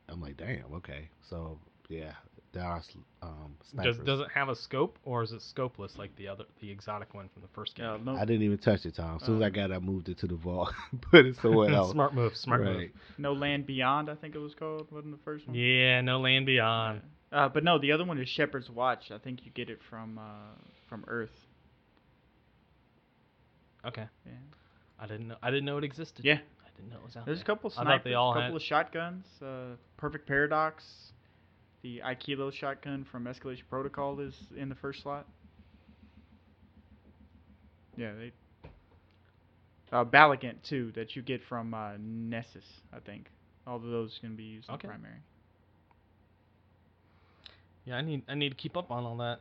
I'm 0.08 0.20
like, 0.20 0.36
damn, 0.36 0.64
okay, 0.74 1.08
so 1.30 1.58
yeah, 1.88 2.12
there 2.52 2.64
are 2.64 2.82
um, 3.22 3.54
snipers. 3.70 3.96
Does 3.96 4.06
does 4.06 4.20
it 4.20 4.28
have 4.34 4.48
a 4.48 4.56
scope 4.56 4.98
or 5.04 5.22
is 5.22 5.32
it 5.32 5.40
scopeless 5.42 5.92
like 5.96 6.14
the 6.16 6.28
other 6.28 6.44
the 6.60 6.70
exotic 6.70 7.14
one 7.14 7.28
from 7.32 7.42
the 7.42 7.48
first 7.54 7.74
game? 7.74 7.86
Yeah, 7.86 7.98
no, 8.04 8.16
I 8.16 8.24
didn't 8.24 8.42
even 8.42 8.58
touch 8.58 8.84
it, 8.84 8.94
Tom. 8.96 9.16
As 9.20 9.26
soon 9.26 9.36
as 9.36 9.42
I 9.42 9.46
Um, 9.46 9.52
got 9.52 9.70
it, 9.70 9.74
I 9.74 9.78
moved 9.78 10.08
it 10.08 10.18
to 10.18 10.26
the 10.26 10.34
vault, 10.36 10.72
put 11.10 11.24
it 11.26 11.36
somewhere 11.42 11.70
else. 11.74 11.92
smart 11.92 12.14
move. 12.14 12.36
Smart 12.36 12.62
move. 12.62 12.90
no 13.18 13.32
Land 13.32 13.66
Beyond, 13.66 14.10
I 14.10 14.14
think 14.14 14.34
it 14.34 14.38
was 14.38 14.54
called, 14.54 14.88
wasn't 14.90 15.12
the 15.16 15.22
first 15.24 15.46
one? 15.46 15.54
Yeah. 15.56 16.00
No 16.02 16.20
land 16.20 16.46
beyond. 16.46 17.00
Uh, 17.32 17.48
but 17.48 17.64
no, 17.64 17.78
the 17.78 17.92
other 17.92 18.04
one 18.04 18.18
is 18.18 18.28
Shepherd's 18.28 18.68
Watch. 18.68 19.10
I 19.10 19.16
think 19.18 19.44
you 19.46 19.50
get 19.52 19.70
it 19.70 19.78
from 19.88 20.18
uh, 20.18 20.22
from 20.88 21.04
Earth. 21.08 21.30
Okay. 23.86 24.04
Yeah. 24.26 24.32
I 25.00 25.06
didn't 25.06 25.28
know. 25.28 25.36
I 25.42 25.50
didn't 25.50 25.64
know 25.64 25.78
it 25.78 25.84
existed. 25.84 26.24
Yeah. 26.24 26.34
I 26.64 26.68
didn't 26.76 26.90
know 26.90 26.98
it 26.98 27.04
was 27.04 27.16
out 27.16 27.24
there. 27.24 27.34
There's 27.34 27.38
a 27.40 27.44
there. 27.44 27.54
couple 27.56 27.70
I 27.70 27.74
thought 27.74 27.84
snipers, 27.84 28.04
they 28.04 28.14
all 28.14 28.32
a 28.32 28.34
couple 28.34 28.46
had- 28.48 28.54
of 28.56 28.62
shotguns. 28.62 29.26
Uh, 29.40 29.76
Perfect 29.96 30.26
Paradox, 30.28 30.84
the 31.82 32.00
Aikilo 32.04 32.52
shotgun 32.52 33.04
from 33.10 33.24
Escalation 33.24 33.62
Protocol 33.68 34.20
is 34.20 34.34
in 34.56 34.68
the 34.68 34.74
first 34.74 35.02
slot. 35.02 35.26
Yeah, 37.96 38.12
they. 38.14 38.32
Uh, 39.92 40.04
Baligant 40.04 40.62
too, 40.62 40.90
that 40.94 41.14
you 41.14 41.22
get 41.22 41.42
from 41.48 41.74
uh, 41.74 41.92
Nessus, 41.98 42.64
I 42.92 43.00
think. 43.00 43.28
All 43.66 43.76
of 43.76 43.82
those 43.82 44.18
can 44.20 44.34
be 44.36 44.44
used 44.44 44.68
in 44.68 44.74
Okay. 44.76 44.88
primary. 44.88 45.18
Yeah, 47.84 47.96
I 47.96 48.00
need 48.02 48.22
I 48.28 48.34
need 48.34 48.50
to 48.50 48.54
keep 48.54 48.76
up 48.76 48.90
on 48.90 49.04
all 49.04 49.16
that. 49.18 49.40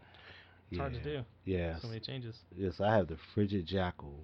It's 0.70 0.80
hard 0.80 0.94
to 0.94 1.00
do. 1.04 1.24
Yeah. 1.46 1.80
So 1.80 1.88
many 1.88 2.00
changes. 2.00 2.36
Yes, 2.56 2.80
I 2.82 2.96
have 2.96 3.08
the 3.08 3.18
Frigid 3.34 3.66
Jackal, 3.66 4.16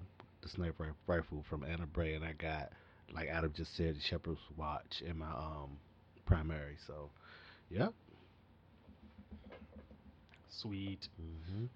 the 0.42 0.48
sniper 0.48 0.94
rifle 1.06 1.44
from 1.48 1.62
Ana 1.64 1.86
Bray, 1.86 2.14
and 2.14 2.24
I 2.24 2.32
got, 2.32 2.72
like 3.14 3.28
Adam 3.28 3.52
just 3.54 3.76
said, 3.76 3.96
the 3.96 4.00
Shepherd's 4.00 4.40
Watch 4.56 5.02
in 5.06 5.18
my 5.18 5.30
um 5.30 5.78
primary. 6.26 6.76
So, 6.86 7.10
yep. 7.70 7.92
Sweet. 10.50 11.08
hmm 11.16 11.66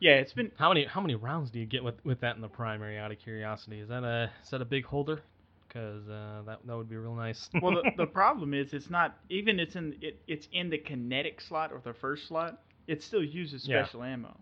Yeah, 0.00 0.12
it's 0.12 0.32
been. 0.32 0.50
How 0.56 0.68
many 0.70 0.84
how 0.86 1.00
many 1.00 1.14
rounds 1.14 1.50
do 1.50 1.58
you 1.58 1.66
get 1.66 1.84
with 1.84 2.04
with 2.04 2.20
that 2.20 2.36
in 2.36 2.42
the 2.42 2.48
primary? 2.48 2.98
Out 2.98 3.12
of 3.12 3.18
curiosity, 3.18 3.80
is 3.80 3.88
that 3.88 4.02
a 4.04 4.30
is 4.42 4.50
that 4.50 4.62
a 4.62 4.64
big 4.66 4.84
holder? 4.86 5.22
because 5.68 6.08
uh, 6.08 6.42
that 6.46 6.58
that 6.66 6.76
would 6.76 6.88
be 6.88 6.96
real 6.96 7.14
nice. 7.14 7.48
well, 7.60 7.72
the, 7.72 7.86
the 7.96 8.06
problem 8.06 8.54
is 8.54 8.72
it's 8.72 8.90
not 8.90 9.18
even 9.28 9.60
it's 9.60 9.76
in 9.76 9.96
it, 10.00 10.20
it's 10.26 10.48
in 10.52 10.70
the 10.70 10.78
kinetic 10.78 11.40
slot 11.40 11.72
or 11.72 11.80
the 11.84 11.92
first 11.94 12.26
slot. 12.28 12.60
It 12.86 13.02
still 13.02 13.22
uses 13.22 13.62
Yeah. 13.64 13.86
special 13.86 14.02
ammo. 14.02 14.38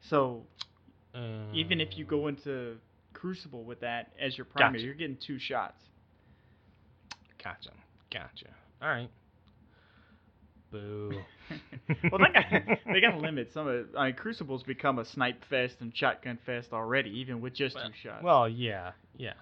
So 0.00 0.46
even 1.52 1.80
if 1.80 1.96
you 1.96 2.04
Uh, 2.04 2.08
go 2.08 2.28
into 2.28 2.76
Crucible 3.14 3.64
with 3.64 3.80
that 3.80 4.12
as 4.20 4.36
your 4.36 4.44
primary, 4.44 4.82
Gotcha. 4.82 4.86
you're 4.86 4.94
getting 4.94 5.16
two 5.16 5.38
shots. 5.38 5.82
Gotcha. 7.42 7.72
Gotcha. 8.10 8.48
All 8.80 8.88
right. 8.88 9.10
Boo. 10.72 11.12
well, 12.10 12.18
they 12.18 12.32
got 12.32 12.78
they 12.92 13.00
got 13.00 13.12
to 13.12 13.18
limit 13.18 13.52
some 13.52 13.68
of. 13.68 13.74
It. 13.74 13.86
I 13.96 14.06
mean, 14.06 14.14
Crucible's 14.14 14.62
become 14.62 14.98
a 14.98 15.04
snipe 15.04 15.44
fest 15.44 15.76
and 15.80 15.96
shotgun 15.96 16.38
fest 16.44 16.72
already, 16.72 17.10
even 17.20 17.40
with 17.40 17.54
just 17.54 17.76
Well- 17.76 17.88
two 17.88 17.94
shots. 18.02 18.24
Well, 18.24 18.48
yeah, 18.48 18.92
yeah. 19.16 19.34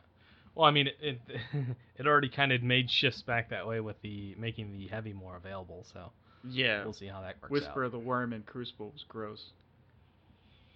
Well, 0.54 0.66
I 0.66 0.72
mean, 0.72 0.88
it 0.88 0.96
it, 1.00 1.20
it 1.96 2.06
already 2.06 2.28
kind 2.28 2.52
of 2.52 2.62
made 2.62 2.90
shifts 2.90 3.22
back 3.22 3.50
that 3.50 3.66
way 3.66 3.80
with 3.80 4.00
the 4.02 4.34
making 4.37 4.76
the 4.76 4.88
heavy 4.88 5.12
more 5.12 5.37
available. 5.37 5.87
So 5.92 6.10
yeah, 6.49 6.82
we'll 6.84 6.92
see 6.92 7.06
how 7.06 7.20
that 7.22 7.37
works 7.40 7.50
Whisper 7.50 7.84
of 7.84 7.92
the 7.92 7.99
Worm 7.99 8.32
and 8.32 8.44
Crucible 8.44 8.90
was 8.92 9.04
gross. 9.08 9.42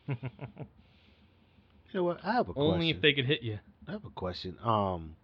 out. 0.09 0.17
You 1.93 2.01
know 2.01 2.05
what? 2.07 2.25
I 2.25 2.33
have 2.33 2.49
a 2.49 2.53
question. 2.53 2.73
Only 2.75 2.91
if 2.91 3.01
they 3.01 3.13
could 3.13 3.27
hit 3.27 3.43
you. 3.43 3.61
I 3.87 3.93
have 3.93 4.05
a 4.05 4.11
question. 4.11 4.57
Um, 4.65 5.15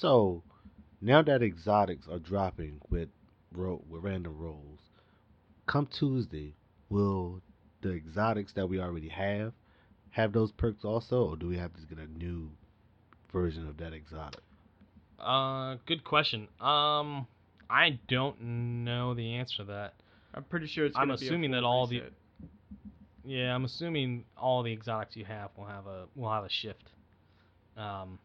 so 0.00 0.42
now 1.00 1.22
that 1.22 1.40
exotics 1.40 2.08
are 2.10 2.18
dropping 2.18 2.80
with 2.90 3.10
ro- 3.56 3.82
with 3.88 4.02
random 4.02 4.36
rolls, 4.38 4.80
come 5.66 5.86
Tuesday, 5.86 6.54
will 6.88 7.40
the 7.82 7.90
exotics 7.90 8.52
that 8.54 8.68
we 8.68 8.80
already 8.80 9.08
have 9.08 9.52
have 10.10 10.32
those 10.32 10.50
perks 10.52 10.84
also, 10.84 11.24
or 11.24 11.36
do 11.36 11.46
we 11.46 11.56
have 11.58 11.72
to 11.74 11.80
get 11.82 11.98
a 11.98 12.06
new 12.18 12.50
version 13.32 13.68
of 13.68 13.76
that 13.78 13.92
exotic? 13.92 14.40
Uh, 15.20 15.76
good 15.86 16.04
question. 16.04 16.48
Um, 16.60 17.26
I 17.68 17.98
don't 18.08 18.40
know 18.40 19.14
the 19.14 19.34
answer 19.34 19.58
to 19.58 19.64
that. 19.64 19.94
I'm 20.34 20.44
pretty 20.44 20.66
sure 20.66 20.86
it's. 20.86 20.96
I'm 20.96 21.08
gonna 21.08 21.18
be 21.18 21.26
a 21.26 21.28
assuming 21.28 21.50
that 21.52 21.60
full 21.62 21.66
all 21.70 21.86
the- 21.86 22.02
Yeah, 23.24 23.54
I'm 23.54 23.64
assuming 23.64 24.24
all 24.36 24.62
the 24.62 24.72
exotics 24.72 25.16
you 25.16 25.24
have 25.24 25.50
will 25.56 25.64
have 25.66 25.86
a 25.86 26.06
will 26.14 26.30
have 26.30 26.44
a 26.44 26.50
shift. 26.50 26.90
Um, 27.76 28.18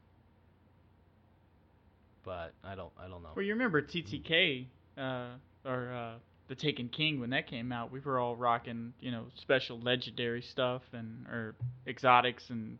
but 2.23 2.53
I 2.63 2.75
don't 2.75 2.91
I 2.99 3.07
don't 3.07 3.23
know. 3.23 3.29
Well, 3.35 3.43
you 3.45 3.53
remember 3.53 3.81
TTK 3.81 4.65
uh, 5.01 5.27
or 5.65 5.91
uh, 5.91 6.13
the 6.47 6.55
Taken 6.55 6.89
King 6.89 7.19
when 7.19 7.31
that 7.31 7.47
came 7.47 7.71
out? 7.71 7.91
We 7.91 7.99
were 7.99 8.19
all 8.19 8.35
rocking, 8.35 8.93
you 8.99 9.11
know, 9.11 9.25
special 9.35 9.79
legendary 9.79 10.41
stuff 10.41 10.81
and 10.93 11.25
or 11.27 11.55
exotics 11.87 12.49
and 12.49 12.77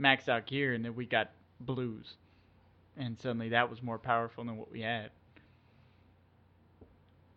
maxed 0.00 0.28
out 0.28 0.46
gear, 0.46 0.74
and 0.74 0.84
then 0.84 0.94
we 0.94 1.06
got 1.06 1.30
blues, 1.60 2.14
and 2.96 3.18
suddenly 3.20 3.50
that 3.50 3.70
was 3.70 3.82
more 3.82 3.98
powerful 3.98 4.44
than 4.44 4.56
what 4.56 4.70
we 4.70 4.80
had. 4.80 5.10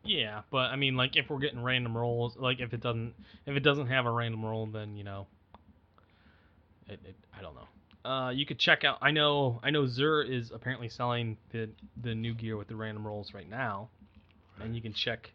Yeah, 0.04 0.42
but 0.52 0.72
I 0.72 0.78
mean, 0.78 0.96
like 0.96 1.16
if 1.18 1.30
we're 1.30 1.40
getting 1.40 1.62
random 1.62 1.98
rolls, 1.98 2.38
like 2.38 2.60
if 2.62 2.74
it 2.74 2.82
doesn't 2.82 3.14
if 3.46 3.56
it 3.56 3.62
doesn't 3.62 3.88
have 3.88 4.06
a 4.06 4.12
random 4.12 4.46
roll, 4.46 4.66
then 4.68 4.96
you 4.96 5.04
know, 5.04 5.28
it, 6.88 7.00
it 7.06 7.16
I 7.38 7.42
don't 7.42 7.56
know. 7.56 8.10
Uh, 8.10 8.30
you 8.30 8.46
could 8.46 8.58
check 8.58 8.86
out. 8.86 9.00
I 9.02 9.12
know 9.12 9.60
I 9.64 9.70
know 9.70 9.84
Xur 9.84 10.30
is 10.30 10.52
apparently 10.52 10.88
selling 10.88 11.38
the 11.52 11.70
the 12.02 12.16
new 12.16 12.34
gear 12.34 12.56
with 12.56 12.70
the 12.70 12.76
random 12.76 13.06
rolls 13.06 13.34
right 13.34 13.50
now, 13.50 13.90
and 14.62 14.76
you 14.76 14.82
can 14.82 14.94
check 14.94 15.32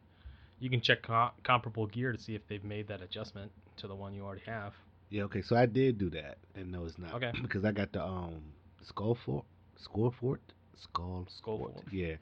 you 0.61 0.71
can 0.71 0.81
check 0.81 1.03
co- 1.03 1.31
comparable 1.43 1.87
gear 1.87 2.13
to 2.13 2.19
see 2.19 2.35
if 2.35 2.43
they've 2.49 2.63
made 2.65 2.87
that 2.89 3.03
adjustment 3.03 3.51
to 3.79 3.89
the 3.89 3.95
one 3.95 4.15
you 4.15 4.23
already 4.23 4.43
have. 4.47 4.73
Yeah, 5.11 5.25
okay. 5.25 5.43
So 5.43 5.57
I 5.57 5.67
did 5.67 5.99
do 5.99 6.09
that, 6.11 6.39
and 6.55 6.71
no, 6.71 6.85
it's 6.85 6.99
not. 6.99 7.15
Okay. 7.15 7.33
because 7.43 7.65
I 7.65 7.73
got 7.73 7.93
the 7.93 8.03
um 8.05 8.43
skull 8.83 9.17
fort, 9.27 9.45
skull 9.77 10.15
fort, 10.21 10.41
skull 10.81 11.27
Skull 11.39 11.59
fort. 11.59 11.75
fort. 11.75 11.85
Yeah. 11.93 12.15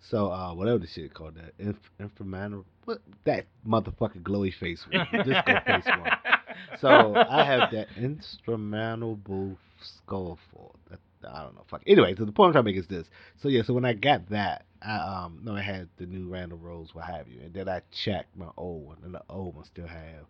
So 0.00 0.30
uh, 0.30 0.54
whatever 0.54 0.78
the 0.78 0.86
shit 0.86 1.12
called 1.12 1.34
that, 1.34 1.52
Inf- 1.58 1.90
inframanor, 2.00 2.62
what 2.84 3.00
that 3.24 3.46
motherfucking 3.66 4.22
glowy 4.22 4.54
face 4.54 4.86
one, 4.88 5.06
disco 5.24 5.60
face 5.66 5.84
one. 5.86 6.10
So 6.80 7.16
I 7.16 7.42
have 7.44 7.72
that 7.72 7.88
instrumentable 7.98 9.56
skull 9.82 10.38
fort. 10.52 10.76
I 11.26 11.42
don't 11.42 11.54
know. 11.54 11.64
Fuck. 11.68 11.82
Anyway, 11.86 12.14
so 12.16 12.24
the 12.24 12.32
point 12.32 12.48
I'm 12.48 12.52
trying 12.52 12.64
to 12.64 12.70
make 12.70 12.78
is 12.80 12.86
this. 12.86 13.08
So 13.36 13.48
yeah, 13.48 13.62
so 13.62 13.74
when 13.74 13.84
I 13.84 13.92
got 13.94 14.28
that, 14.30 14.64
I 14.82 14.96
um 14.96 15.40
no, 15.42 15.54
I 15.56 15.62
had 15.62 15.88
the 15.96 16.06
new 16.06 16.28
random 16.28 16.60
rolls, 16.60 16.94
what 16.94 17.04
have 17.06 17.28
you, 17.28 17.40
and 17.42 17.52
then 17.54 17.68
I 17.68 17.82
checked 17.90 18.36
my 18.36 18.48
old 18.56 18.86
one, 18.86 18.98
and 19.04 19.14
the 19.14 19.22
old 19.28 19.54
one 19.56 19.64
still 19.64 19.86
have 19.86 20.26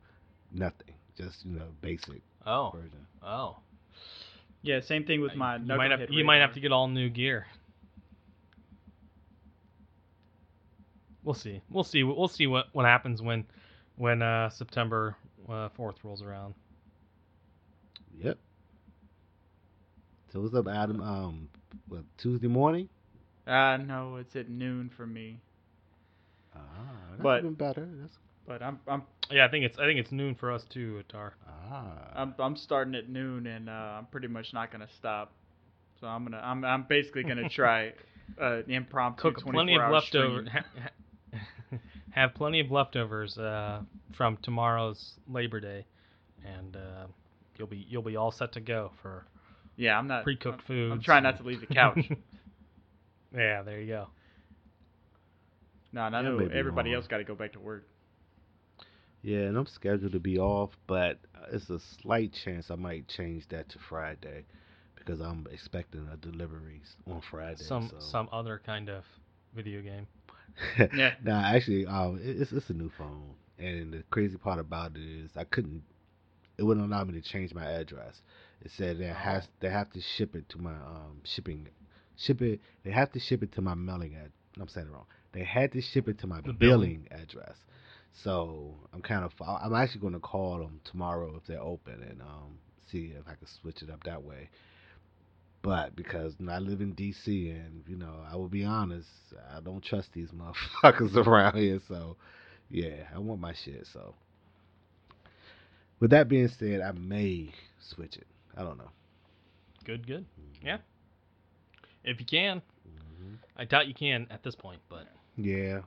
nothing, 0.52 0.94
just 1.16 1.44
you 1.44 1.52
know 1.58 1.66
basic 1.80 2.22
Oh, 2.46 2.70
version. 2.74 3.06
oh. 3.22 3.58
Yeah, 4.62 4.80
same 4.80 5.04
thing 5.04 5.20
with 5.20 5.34
my. 5.36 5.56
you 5.56 5.64
might 5.66 5.90
have 5.90 6.10
you 6.10 6.24
might 6.24 6.38
have 6.40 6.54
to 6.54 6.60
get 6.60 6.72
all 6.72 6.88
new 6.88 7.08
gear. 7.08 7.46
We'll 11.22 11.34
see. 11.34 11.60
We'll 11.68 11.84
see. 11.84 12.02
We'll 12.04 12.28
see 12.28 12.46
what 12.46 12.66
what 12.72 12.84
happens 12.86 13.20
when 13.20 13.44
when 13.96 14.22
uh, 14.22 14.48
September 14.50 15.14
uh, 15.48 15.68
fourth 15.70 15.96
rolls 16.02 16.22
around. 16.22 16.54
Yep. 18.16 18.38
So 20.32 20.40
what's 20.40 20.54
up, 20.54 20.68
Adam? 20.68 21.00
Um, 21.02 21.48
what 21.88 22.02
Tuesday 22.18 22.48
morning? 22.48 22.88
Uh, 23.46 23.78
no, 23.78 24.16
it's 24.16 24.36
at 24.36 24.48
noon 24.50 24.90
for 24.94 25.06
me. 25.06 25.40
Ah, 26.54 26.60
that's 27.10 27.22
But- 27.22 27.38
even 27.40 27.54
better. 27.54 27.88
That's 28.00 28.18
But 28.46 28.62
I'm 28.62 28.80
I'm 28.86 29.02
Yeah, 29.30 29.44
I 29.46 29.48
think 29.48 29.64
it's 29.64 29.78
I 29.78 29.84
think 29.86 29.98
it's 30.00 30.12
noon 30.12 30.34
for 30.34 30.50
us 30.52 30.64
too, 30.64 31.02
Atar. 31.06 31.32
ah. 31.46 31.92
I'm 32.14 32.34
I'm 32.38 32.56
starting 32.56 32.94
at 32.94 33.08
noon, 33.08 33.46
and 33.46 33.68
uh, 33.68 33.72
I'm 33.98 34.06
pretty 34.06 34.28
much 34.28 34.52
not 34.54 34.70
gonna 34.70 34.88
stop. 34.98 35.32
So 36.00 36.06
I'm 36.06 36.24
gonna 36.24 36.40
I'm 36.42 36.64
I'm 36.64 36.82
basically 36.84 37.24
gonna 37.24 37.48
try 37.50 37.92
uh, 38.40 38.62
an 38.66 38.70
impromptu 38.70 39.22
Cook 39.22 39.40
24 39.40 39.52
plenty 39.52 39.76
of 39.78 39.90
leftovers. 39.92 40.48
stream. 40.48 40.64
Ha, 41.32 41.38
ha, 41.70 41.78
have 42.10 42.34
plenty 42.34 42.60
of 42.60 42.70
leftovers 42.70 43.36
uh, 43.38 43.82
from 44.12 44.36
tomorrow's 44.42 45.14
Labor 45.28 45.60
Day, 45.60 45.84
and 46.44 46.76
uh, 46.76 47.06
you'll 47.58 47.68
be 47.68 47.86
you'll 47.88 48.02
be 48.02 48.16
all 48.16 48.30
set 48.32 48.52
to 48.52 48.60
go 48.60 48.90
for 49.02 49.26
Yeah, 49.78 49.98
I'm 49.98 50.08
not 50.08 50.24
pre-cooked 50.24 50.68
I'm. 50.68 50.92
I'm 50.92 51.00
trying 51.00 51.24
not 51.24 51.38
to 51.38 51.44
leave 51.44 51.60
the 51.60 51.66
couch. 51.66 52.10
yeah, 53.34 53.62
there 53.62 53.80
you 53.80 53.88
go. 53.88 54.08
no, 55.92 56.06
and 56.06 56.16
I 56.16 56.22
Yeah, 56.22 56.28
know 56.30 56.32
maybe 56.32 56.58
everybody 56.58 56.90
wrong. 56.90 56.94
else 56.94 57.08
got 57.08 57.18
to 57.18 57.24
go 57.24 57.34
back 57.36 57.52
to 57.54 57.60
work. 57.60 57.86
Yeah, 59.22 59.40
and 59.40 59.56
I'm 59.56 59.66
scheduled 59.66 60.12
to 60.12 60.20
be 60.20 60.38
off, 60.38 60.76
but 60.86 61.18
it's 61.52 61.70
a 61.70 61.78
slight 61.80 62.32
chance 62.32 62.70
I 62.70 62.76
might 62.76 63.08
change 63.08 63.48
that 63.48 63.68
to 63.70 63.78
Friday 63.78 64.46
because 64.96 65.20
I'm 65.20 65.46
expecting 65.50 66.08
a 66.12 66.16
deliveries 66.16 66.96
on 67.06 67.20
Friday. 67.20 67.64
Some 67.64 67.90
so. 67.90 67.96
some 67.98 68.28
other 68.32 68.60
kind 68.64 68.88
of 68.88 69.04
video 69.54 69.82
game. 69.82 70.06
Yeah. 70.92 71.14
Nah, 71.22 71.42
actually, 71.42 71.86
um, 71.86 72.18
it- 72.18 72.40
it's 72.40 72.52
it's 72.52 72.70
a 72.70 72.74
new 72.74 72.90
phone, 72.90 73.34
and 73.58 73.92
the 73.92 74.02
crazy 74.10 74.36
part 74.38 74.58
about 74.58 74.96
it 74.96 75.02
is 75.02 75.36
I 75.36 75.44
couldn't. 75.44 75.82
It 76.58 76.64
wouldn't 76.64 76.86
allow 76.86 77.04
me 77.04 77.14
to 77.14 77.22
change 77.22 77.54
my 77.54 77.66
address. 77.66 78.22
It 78.62 78.70
said 78.76 78.98
that 78.98 79.14
has 79.14 79.44
Oh. 79.46 79.50
they 79.60 79.70
have 79.70 79.90
to 79.92 80.00
ship 80.00 80.34
it 80.34 80.48
to 80.50 80.58
my 80.58 80.74
um 80.74 81.20
shipping, 81.24 81.68
ship 82.16 82.42
it. 82.42 82.60
They 82.84 82.90
have 82.90 83.12
to 83.12 83.20
ship 83.20 83.42
it 83.42 83.52
to 83.52 83.60
my 83.60 83.74
mailing 83.74 84.14
ad. 84.16 84.32
I'm 84.60 84.68
saying 84.68 84.88
it 84.88 84.92
wrong. 84.92 85.06
They 85.32 85.44
had 85.44 85.72
to 85.72 85.80
ship 85.80 86.08
it 86.08 86.18
to 86.20 86.26
my 86.26 86.40
The 86.40 86.52
billing. 86.52 87.06
billing. 87.06 87.08
address. 87.10 87.56
So 88.24 88.74
I'm 88.92 89.00
kind 89.02 89.24
of. 89.24 89.32
I'm 89.40 89.74
actually 89.74 90.00
going 90.00 90.14
to 90.14 90.18
call 90.20 90.58
them 90.58 90.80
tomorrow 90.84 91.36
if 91.36 91.46
they're 91.46 91.60
open 91.62 92.02
and 92.02 92.20
um 92.22 92.58
see 92.90 93.12
if 93.16 93.22
I 93.28 93.34
can 93.34 93.46
switch 93.60 93.82
it 93.82 93.90
up 93.90 94.02
that 94.04 94.22
way. 94.24 94.48
But 95.62 95.94
because 95.96 96.34
I 96.48 96.58
live 96.58 96.80
in 96.80 96.94
DC 96.94 97.26
and 97.26 97.84
you 97.86 97.96
know, 97.96 98.14
I 98.30 98.36
will 98.36 98.48
be 98.48 98.64
honest, 98.64 99.08
I 99.54 99.60
don't 99.60 99.82
trust 99.84 100.12
these 100.12 100.30
motherfuckers 100.82 101.14
around 101.16 101.56
here. 101.56 101.80
So, 101.88 102.16
yeah, 102.70 103.04
I 103.14 103.18
want 103.18 103.40
my 103.40 103.52
shit. 103.64 103.86
So, 103.92 104.14
with 106.00 106.10
that 106.10 106.28
being 106.28 106.48
said, 106.58 106.80
I 106.80 106.92
may 106.92 107.52
switch 107.80 108.16
it. 108.16 108.26
I 108.58 108.64
don't 108.64 108.78
know. 108.78 108.90
Good, 109.84 110.06
good. 110.06 110.26
Yeah. 110.62 110.78
If 112.04 112.20
you 112.20 112.26
can, 112.26 112.62
hmm 112.84 113.34
I 113.56 113.64
doubt 113.64 113.88
you 113.88 113.94
can 113.94 114.26
at 114.30 114.44
this 114.44 114.56
point, 114.56 114.82
but 114.88 115.08
Yeah, 115.36 115.82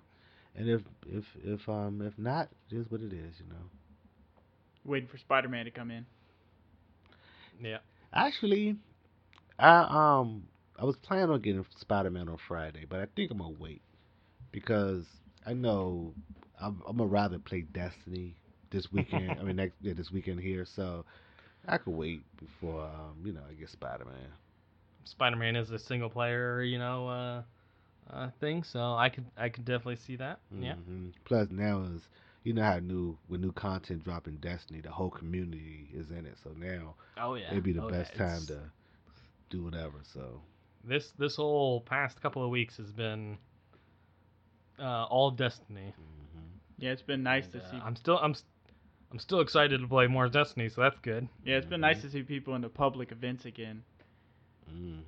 and 0.56 0.70
if 0.70 0.82
if 1.08 1.26
if 1.44 1.70
um 1.70 2.02
if 2.02 2.18
not, 2.20 2.50
it 2.72 2.78
is 2.78 2.92
what 2.92 3.02
it 3.02 3.14
is. 3.14 3.40
You 3.40 3.48
know. 3.50 3.70
Waiting 4.86 5.10
for 5.10 5.18
Spider-Man 5.18 5.66
to 5.66 5.72
come 5.72 5.92
in. 5.92 6.06
yeah. 7.62 7.80
Actually, 8.14 8.78
I 9.60 10.20
um 10.20 10.48
I 10.80 10.86
was 10.86 10.98
planning 10.98 11.30
on 11.32 11.42
getting 11.42 11.66
Spider 11.78 12.12
Man 12.12 12.30
on 12.30 12.38
Friday, 12.38 12.86
but 12.88 13.00
I 13.00 13.06
think 13.16 13.32
I'm 13.32 13.40
gonna 13.40 13.52
wait 13.60 13.82
because 14.52 15.06
I 15.46 15.54
know 15.54 16.16
I'm, 16.60 16.82
I'm 16.88 16.98
gonna 16.98 17.10
rather 17.10 17.40
play 17.40 17.62
Destiny 17.62 18.38
this 18.72 18.92
weekend. 18.92 19.38
I 19.40 19.44
mean, 19.44 19.58
next 19.58 19.76
yeah, 19.82 19.94
this 19.94 20.12
weekend 20.12 20.40
here, 20.42 20.66
so 20.66 21.06
I 21.68 21.78
could 21.78 21.94
wait 21.96 22.24
before 22.38 22.84
um 22.86 23.22
you 23.26 23.34
know 23.34 23.42
I 23.50 23.54
get 23.54 23.70
Spider 23.70 24.06
Man. 24.06 24.32
Spider-Man 25.06 25.56
is 25.56 25.72
a 25.72 25.80
single 25.80 26.10
player, 26.10 26.62
you 26.62 26.78
know, 26.78 27.08
uh, 27.08 27.44
uh, 28.10 28.30
thing, 28.40 28.64
so 28.64 28.94
I 28.96 29.10
could 29.10 29.26
I 29.38 29.50
could 29.50 29.66
definitely 29.66 29.96
see 29.98 30.16
that. 30.18 30.40
Yeah. 30.58 30.76
hmm 30.82 31.10
Plus 31.26 31.50
now 31.52 31.82
is 31.84 32.10
you 32.44 32.54
know 32.54 32.64
how 32.64 32.80
new 32.80 33.18
with 33.28 33.42
new 33.42 33.52
content 33.52 34.04
dropping 34.04 34.38
Destiny, 34.38 34.82
the 34.82 34.92
whole 34.92 35.10
community 35.10 35.90
is 35.94 36.12
in 36.12 36.26
it. 36.26 36.38
So 36.44 36.52
now 36.58 36.96
Oh 37.18 37.36
yeah. 37.36 37.50
it'd 37.50 37.64
be 37.64 37.74
the 37.74 37.82
Oh, 37.82 37.90
best 37.90 38.14
yeah, 38.14 38.16
time 38.16 38.46
it's- 38.46 38.48
to 38.48 38.72
do 39.50 39.64
whatever. 39.64 40.00
So 40.04 40.42
This 40.84 41.12
this 41.14 41.36
whole 41.38 41.82
past 41.82 42.22
couple 42.22 42.44
of 42.44 42.50
weeks 42.50 42.78
has 42.78 42.92
been 42.92 43.40
uh, 44.80 45.06
all 45.06 45.32
Destiny. 45.32 45.96
Mhm. 46.00 46.60
Yeah, 46.78 46.92
it's 46.92 47.02
been 47.02 47.24
nice 47.24 47.48
And, 47.48 47.54
to 47.54 47.60
uh, 47.60 47.62
see. 47.62 47.84
I'm 47.84 47.96
still 47.96 48.18
I'm 48.20 48.32
s- 48.32 48.46
I'm 49.12 49.20
still 49.20 49.42
excited 49.42 49.82
to 49.82 49.88
play 49.88 50.08
more 50.08 50.30
Destiny, 50.30 50.70
so 50.70 50.82
that's 50.82 50.98
good. 51.02 51.28
Yeah, 51.46 51.58
it's 51.58 51.66
been 51.68 51.82
nice 51.82 52.02
to 52.02 52.10
see 52.10 52.24
people 52.24 52.56
in 52.56 52.62
the 52.62 52.70
public 52.70 53.12
events 53.12 53.46
again. 53.46 53.84
Mhm. 54.74 55.02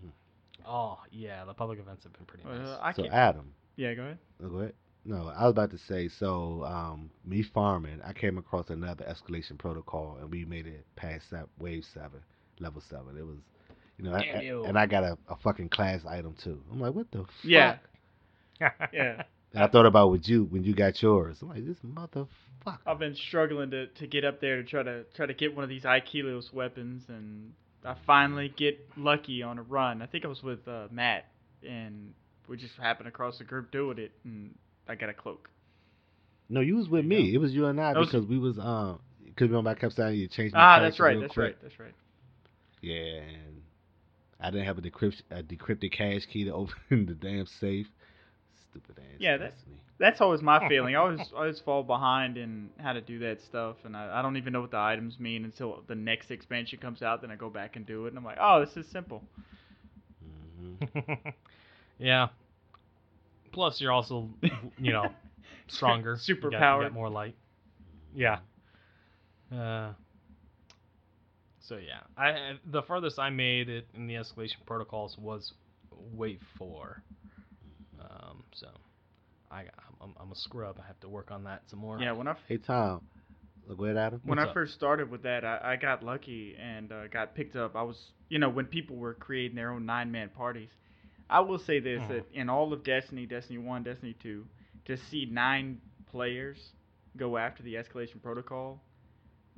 Oh 0.68 1.00
yeah, 1.12 1.46
the 1.46 1.54
public 1.54 1.80
events 1.80 2.04
have 2.04 2.14
been 2.14 2.26
pretty 2.26 2.44
nice. 2.46 2.68
Uh, 2.68 2.80
I 2.82 2.92
So 2.94 3.04
can't. 3.04 3.14
Adam, 3.14 3.54
Yeah, 3.76 3.94
go 3.94 4.04
ahead. 4.04 4.18
oh, 4.44 4.50
go 4.50 4.58
ahead. 4.58 4.74
No, 5.06 5.28
I 5.36 5.44
was 5.44 5.52
about 5.52 5.72
to 5.72 5.78
say. 5.78 6.08
So, 6.08 6.64
um, 6.64 7.10
me 7.26 7.44
farming, 7.44 8.00
I 8.06 8.14
came 8.14 8.38
across 8.38 8.70
another 8.70 9.04
escalation 9.06 9.58
protocol, 9.58 10.18
and 10.22 10.32
we 10.32 10.46
made 10.46 10.66
it 10.66 10.86
past 10.96 11.30
that 11.32 11.48
wave 11.60 11.84
seven, 11.84 12.22
level 12.60 12.82
seven. 12.82 13.18
It 13.18 13.26
was, 13.26 13.40
you 13.98 14.06
know, 14.06 14.14
I- 14.16 14.22
Damn 14.24 14.42
you. 14.44 14.64
and 14.64 14.78
I 14.80 14.86
got 14.86 15.04
a, 15.04 15.18
a 15.28 15.36
fucking 15.36 15.70
class 15.70 16.06
item 16.06 16.34
too. 16.36 16.62
I'm 16.72 16.80
like, 16.80 16.94
what 16.94 17.12
the 17.12 17.20
fuck? 17.20 17.30
Yeah. 17.44 17.78
Yeah, 18.62 18.72
And 18.94 19.24
I 19.56 19.68
thought 19.68 19.86
about 19.86 20.12
with 20.12 20.28
you 20.28 20.46
when 20.46 20.64
you 20.64 20.74
got 20.74 21.02
yours. 21.02 21.38
I'm 21.42 21.50
like, 21.50 21.66
this 21.66 21.78
motherfucker. 21.86 22.28
I've 22.88 23.00
been 23.00 23.16
struggling 23.16 23.72
to, 23.72 23.88
to 23.88 24.08
get 24.08 24.24
up 24.24 24.40
there 24.42 24.58
to 24.62 24.64
try 24.68 24.84
to 24.84 25.04
try 25.16 25.26
to 25.26 25.34
get 25.34 25.54
one 25.56 25.64
of 25.64 25.70
these 25.70 25.84
IKELOS 25.84 26.54
weapons, 26.54 27.04
and 27.10 27.54
I 27.86 27.96
finally 28.08 28.54
get 28.56 28.80
lucky 28.98 29.44
on 29.44 29.60
a 29.60 29.62
run. 29.64 30.02
I 30.02 30.06
think 30.08 30.26
I 30.26 30.28
was 30.30 30.42
with 30.42 30.68
uh, 30.68 30.88
Matt, 30.92 31.26
and 31.68 32.14
we 32.48 32.58
just 32.58 32.74
happened 32.76 33.08
across 33.10 33.38
the 33.38 33.44
group 33.44 33.72
doing 33.72 34.00
it, 34.00 34.12
and 34.24 34.56
I 34.88 34.96
got 34.96 35.10
a 35.10 35.14
cloak. 35.14 35.50
No, 36.50 36.62
you 36.62 36.76
was 36.78 36.88
with 36.88 37.04
you 37.04 37.10
me. 37.10 37.34
It 37.34 37.38
was 37.40 37.54
you 37.54 37.66
and 37.66 37.80
I 37.80 37.94
That 37.94 38.00
was- 38.00 38.10
because 38.10 38.26
we 38.28 38.40
was 38.40 38.58
um. 38.60 39.00
Because 39.26 39.50
remember 39.50 39.72
I 39.72 39.74
kept 39.76 39.96
saying 39.96 40.16
you 40.20 40.28
changed. 40.28 40.54
my 40.54 40.62
Ah, 40.62 40.80
that's 40.80 41.00
right. 41.00 41.20
That's 41.20 41.34
quick. 41.34 41.44
right. 41.44 41.58
That's 41.64 41.80
right. 41.80 41.94
Yeah, 42.82 43.22
and 43.22 43.62
I 44.40 44.52
didn't 44.52 44.68
have 44.68 44.78
a 44.78 44.82
decrypt 44.82 45.22
a 45.32 45.42
decrypted 45.42 45.92
cache 45.92 46.28
key 46.32 46.44
to 46.46 46.54
open 46.54 46.76
the 47.08 47.16
damn 47.16 47.48
safe. 47.48 47.88
Stupid 48.74 49.00
ass. 49.00 49.06
Yeah, 49.20 49.38
that- 49.38 49.52
Destiny. 49.52 49.78
That's 50.00 50.20
always 50.22 50.42
my 50.42 50.68
feeling. 50.70 50.96
I 50.96 51.00
always 51.00 51.20
I 51.34 51.38
always 51.38 51.60
fall 51.60 51.84
behind 51.84 52.38
in 52.38 52.70
how 52.80 52.94
to 52.94 53.00
do 53.02 53.20
that 53.20 53.42
stuff, 53.42 53.78
and 53.86 53.96
I, 53.96 54.20
I 54.20 54.22
don't 54.24 54.36
even 54.38 54.52
know 54.52 54.62
what 54.62 54.72
the 54.72 54.78
items 54.80 55.20
mean 55.20 55.46
until 55.46 55.84
the 55.88 55.96
next 55.96 56.32
expansion 56.32 56.80
comes 56.80 57.02
out. 57.02 57.22
Then 57.22 57.30
I 57.32 57.36
go 57.36 57.50
back 57.50 57.76
and 57.76 57.86
do 57.86 58.06
it, 58.06 58.10
and 58.10 58.18
I'm 58.18 58.26
like, 58.26 58.38
oh, 58.42 58.60
this 58.66 58.76
is 58.76 58.92
simple. 58.92 59.24
Mhm. 60.62 61.34
yeah. 62.00 62.28
Plus, 63.52 63.80
you're 63.80 63.92
also 63.92 64.30
you 64.80 64.92
know 64.92 65.12
stronger, 65.68 66.18
Super 66.20 66.48
You 66.48 66.52
got- 66.52 66.58
you 66.58 66.62
powered. 66.62 66.86
got 66.88 66.94
more 66.94 67.10
light. 67.10 67.36
Yeah. 68.16 68.40
Uh, 69.56 69.94
so 71.60 71.78
yeah, 71.78 72.00
I 72.18 72.30
I- 72.32 72.60
the 72.66 72.82
furthest 72.82 73.20
I 73.20 73.30
made 73.30 73.70
it 73.70 73.88
in 73.94 74.08
the 74.08 74.16
escalation 74.16 74.66
protocols 74.66 75.18
was 75.20 75.54
wave 76.14 76.42
four. 76.58 77.04
Um, 78.34 78.44
so 78.54 78.68
I 79.52 79.66
I'm, 80.02 80.14
I'm 80.20 80.32
a 80.32 80.36
scrub. 80.36 80.80
I 80.84 80.88
have 80.88 81.00
to 81.02 81.10
work 81.10 81.32
on 81.32 81.44
that 81.46 81.64
some 81.70 81.80
more. 81.80 82.06
Yeah, 82.06 82.12
when 82.14 82.28
I 82.28 82.36
Hey 82.48 82.58
Tom, 82.58 83.02
look 83.68 83.80
where 83.80 83.98
Adam. 83.98 84.22
when 84.24 84.40
What's 84.40 84.40
I 84.40 84.46
up? 84.46 84.54
first 84.54 84.74
started 84.74 85.10
with 85.12 85.24
that, 85.24 85.44
I, 85.46 85.60
I 85.64 85.76
got 85.78 86.04
lucky 86.04 86.56
and 86.60 86.92
uh, 86.92 87.08
got 87.08 87.36
picked 87.36 87.56
up. 87.56 87.76
I 87.76 87.84
was, 87.84 88.12
you 88.30 88.40
know, 88.40 88.50
when 88.50 88.66
people 88.66 88.98
were 88.98 89.14
creating 89.14 89.56
their 89.56 89.72
own 89.72 89.86
nine 89.86 90.12
man 90.12 90.30
parties. 90.30 90.70
I 91.30 91.42
will 91.42 91.60
say 91.60 91.80
this: 91.80 92.04
Mhm. 92.04 92.08
that 92.08 92.26
in 92.34 92.50
all 92.50 92.74
of 92.74 92.84
Destiny, 92.84 93.26
Destiny 93.26 93.60
One, 93.60 93.84
Destiny 93.84 94.14
Two, 94.22 94.46
to 94.86 94.98
see 94.98 95.26
nine 95.26 95.82
players 96.06 96.74
go 97.18 97.38
after 97.38 97.64
the 97.64 97.76
escalation 97.76 98.22
protocol, 98.22 98.84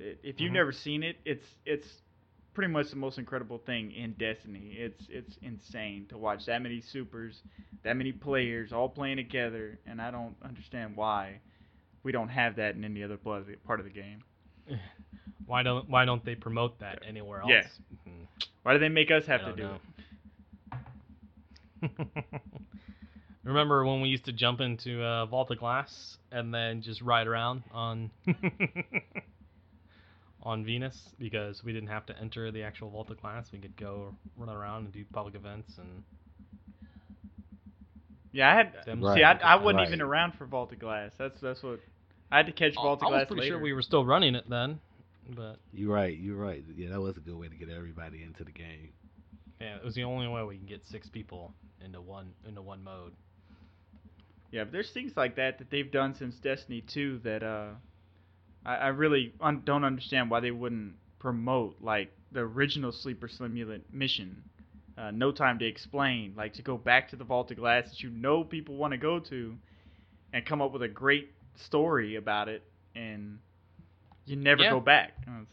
i- 0.00 0.16
if 0.22 0.40
you've 0.40 0.52
Mhm. 0.52 0.52
never 0.52 0.72
seen 0.72 1.02
it, 1.02 1.16
it's 1.24 1.46
it's 1.66 2.02
pretty 2.56 2.72
much 2.72 2.88
the 2.88 2.96
most 2.96 3.18
incredible 3.18 3.58
thing 3.58 3.92
in 3.92 4.14
Destiny. 4.14 4.74
It's 4.78 5.04
it's 5.10 5.36
insane 5.42 6.06
to 6.08 6.16
watch 6.16 6.46
that 6.46 6.62
many 6.62 6.80
supers, 6.80 7.42
that 7.84 7.98
many 7.98 8.12
players 8.12 8.72
all 8.72 8.88
playing 8.88 9.18
together, 9.18 9.78
and 9.86 10.00
I 10.00 10.10
don't 10.10 10.34
understand 10.42 10.96
why 10.96 11.40
we 12.02 12.12
don't 12.12 12.30
have 12.30 12.56
that 12.56 12.74
in 12.74 12.82
any 12.82 13.02
other 13.04 13.18
part 13.18 13.42
of 13.42 13.46
the, 13.46 13.56
part 13.56 13.78
of 13.78 13.84
the 13.84 13.92
game. 13.92 14.24
Why 15.46 15.62
don't 15.62 15.88
Why 15.88 16.04
don't 16.04 16.24
they 16.24 16.34
promote 16.34 16.80
that 16.80 17.02
anywhere 17.06 17.40
else? 17.40 17.50
Yeah. 17.50 17.68
Mhm. 18.08 18.26
Why 18.64 18.72
do 18.72 18.80
they 18.80 18.88
make 18.88 19.12
us 19.12 19.26
have 19.26 19.44
to 19.44 19.52
do 19.52 19.62
know. 19.62 19.78
it? 21.82 21.90
Remember 23.44 23.84
when 23.84 24.00
we 24.00 24.08
used 24.08 24.24
to 24.24 24.32
jump 24.32 24.60
into 24.60 25.04
uh, 25.04 25.26
Vault 25.26 25.52
of 25.52 25.58
Glass 25.58 26.18
and 26.32 26.52
then 26.52 26.82
just 26.82 27.00
ride 27.00 27.28
around 27.28 27.62
on 27.70 28.10
on 30.46 30.64
Venus 30.64 30.96
because 31.18 31.64
we 31.64 31.72
didn't 31.72 31.88
have 31.90 32.06
to 32.06 32.18
enter 32.20 32.50
the 32.52 32.62
actual 32.62 32.90
Vault 32.90 33.10
of 33.10 33.20
Glass. 33.20 33.48
We 33.52 33.58
could 33.58 33.76
go 33.76 34.14
run 34.36 34.48
around 34.48 34.84
and 34.84 34.92
do 34.92 35.04
public 35.12 35.34
events 35.34 35.72
and 35.78 36.04
Yeah, 38.32 38.50
I 38.52 38.54
had. 38.56 38.72
them. 38.86 39.02
Right. 39.02 39.18
See, 39.18 39.22
I, 39.24 39.32
I 39.32 39.56
wasn't 39.56 39.78
right. 39.78 39.88
even 39.88 40.00
around 40.02 40.34
for 40.34 40.46
Vault 40.46 40.72
of 40.72 40.78
Glass. 40.78 41.12
That's 41.18 41.40
that's 41.40 41.62
what 41.62 41.80
I 42.30 42.38
had 42.38 42.46
to 42.46 42.52
catch 42.52 42.74
I 42.78 42.82
Vault 42.82 43.02
of 43.02 43.08
I 43.08 43.18
was 43.18 43.26
pretty 43.26 43.42
later. 43.42 43.54
sure 43.54 43.62
we 43.62 43.72
were 43.72 43.82
still 43.82 44.04
running 44.04 44.34
it 44.34 44.48
then, 44.48 44.80
but 45.34 45.56
You're 45.72 45.92
right. 45.92 46.16
You're 46.16 46.36
right. 46.36 46.64
Yeah, 46.76 46.90
that 46.90 47.00
was 47.00 47.16
a 47.16 47.20
good 47.20 47.36
way 47.36 47.48
to 47.48 47.56
get 47.56 47.70
everybody 47.70 48.22
into 48.22 48.44
the 48.44 48.52
game. 48.52 48.90
yeah, 49.60 49.76
it 49.76 49.84
was 49.84 49.94
the 49.94 50.04
only 50.04 50.28
way 50.28 50.42
we 50.44 50.56
can 50.56 50.66
get 50.66 50.84
six 50.84 51.08
people 51.08 51.52
into 51.84 52.00
one 52.00 52.32
into 52.46 52.62
one 52.62 52.82
mode. 52.84 53.12
Yeah, 54.52 54.64
but 54.64 54.72
there's 54.72 54.90
things 54.92 55.12
like 55.16 55.36
that 55.36 55.58
that 55.58 55.70
they've 55.70 55.90
done 55.90 56.14
since 56.14 56.36
Destiny 56.36 56.82
2 56.94 57.20
that 57.24 57.42
uh, 57.42 57.70
I, 58.66 58.74
I 58.76 58.88
really 58.88 59.32
un- 59.40 59.62
don't 59.64 59.84
understand 59.84 60.30
why 60.30 60.40
they 60.40 60.50
wouldn't 60.50 60.94
promote 61.18 61.76
like 61.80 62.12
the 62.32 62.40
original 62.40 62.92
Sleeper 62.92 63.28
Simulant 63.28 63.82
mission. 63.92 64.42
Uh, 64.98 65.10
no 65.10 65.30
time 65.30 65.58
to 65.58 65.66
explain, 65.66 66.34
like 66.36 66.54
to 66.54 66.62
go 66.62 66.76
back 66.76 67.08
to 67.10 67.16
the 67.16 67.24
Vault 67.24 67.50
of 67.50 67.56
Glass 67.58 67.90
that 67.90 68.02
you 68.02 68.10
know 68.10 68.42
people 68.44 68.76
want 68.76 68.92
to 68.92 68.96
go 68.98 69.18
to, 69.20 69.54
and 70.32 70.44
come 70.46 70.60
up 70.62 70.72
with 70.72 70.82
a 70.82 70.88
great 70.88 71.30
story 71.54 72.16
about 72.16 72.48
it, 72.48 72.62
and 72.94 73.38
you 74.24 74.36
never 74.36 74.62
Yeah. 74.62 74.70
go 74.70 74.80
back. 74.80 75.14
It's- 75.22 75.46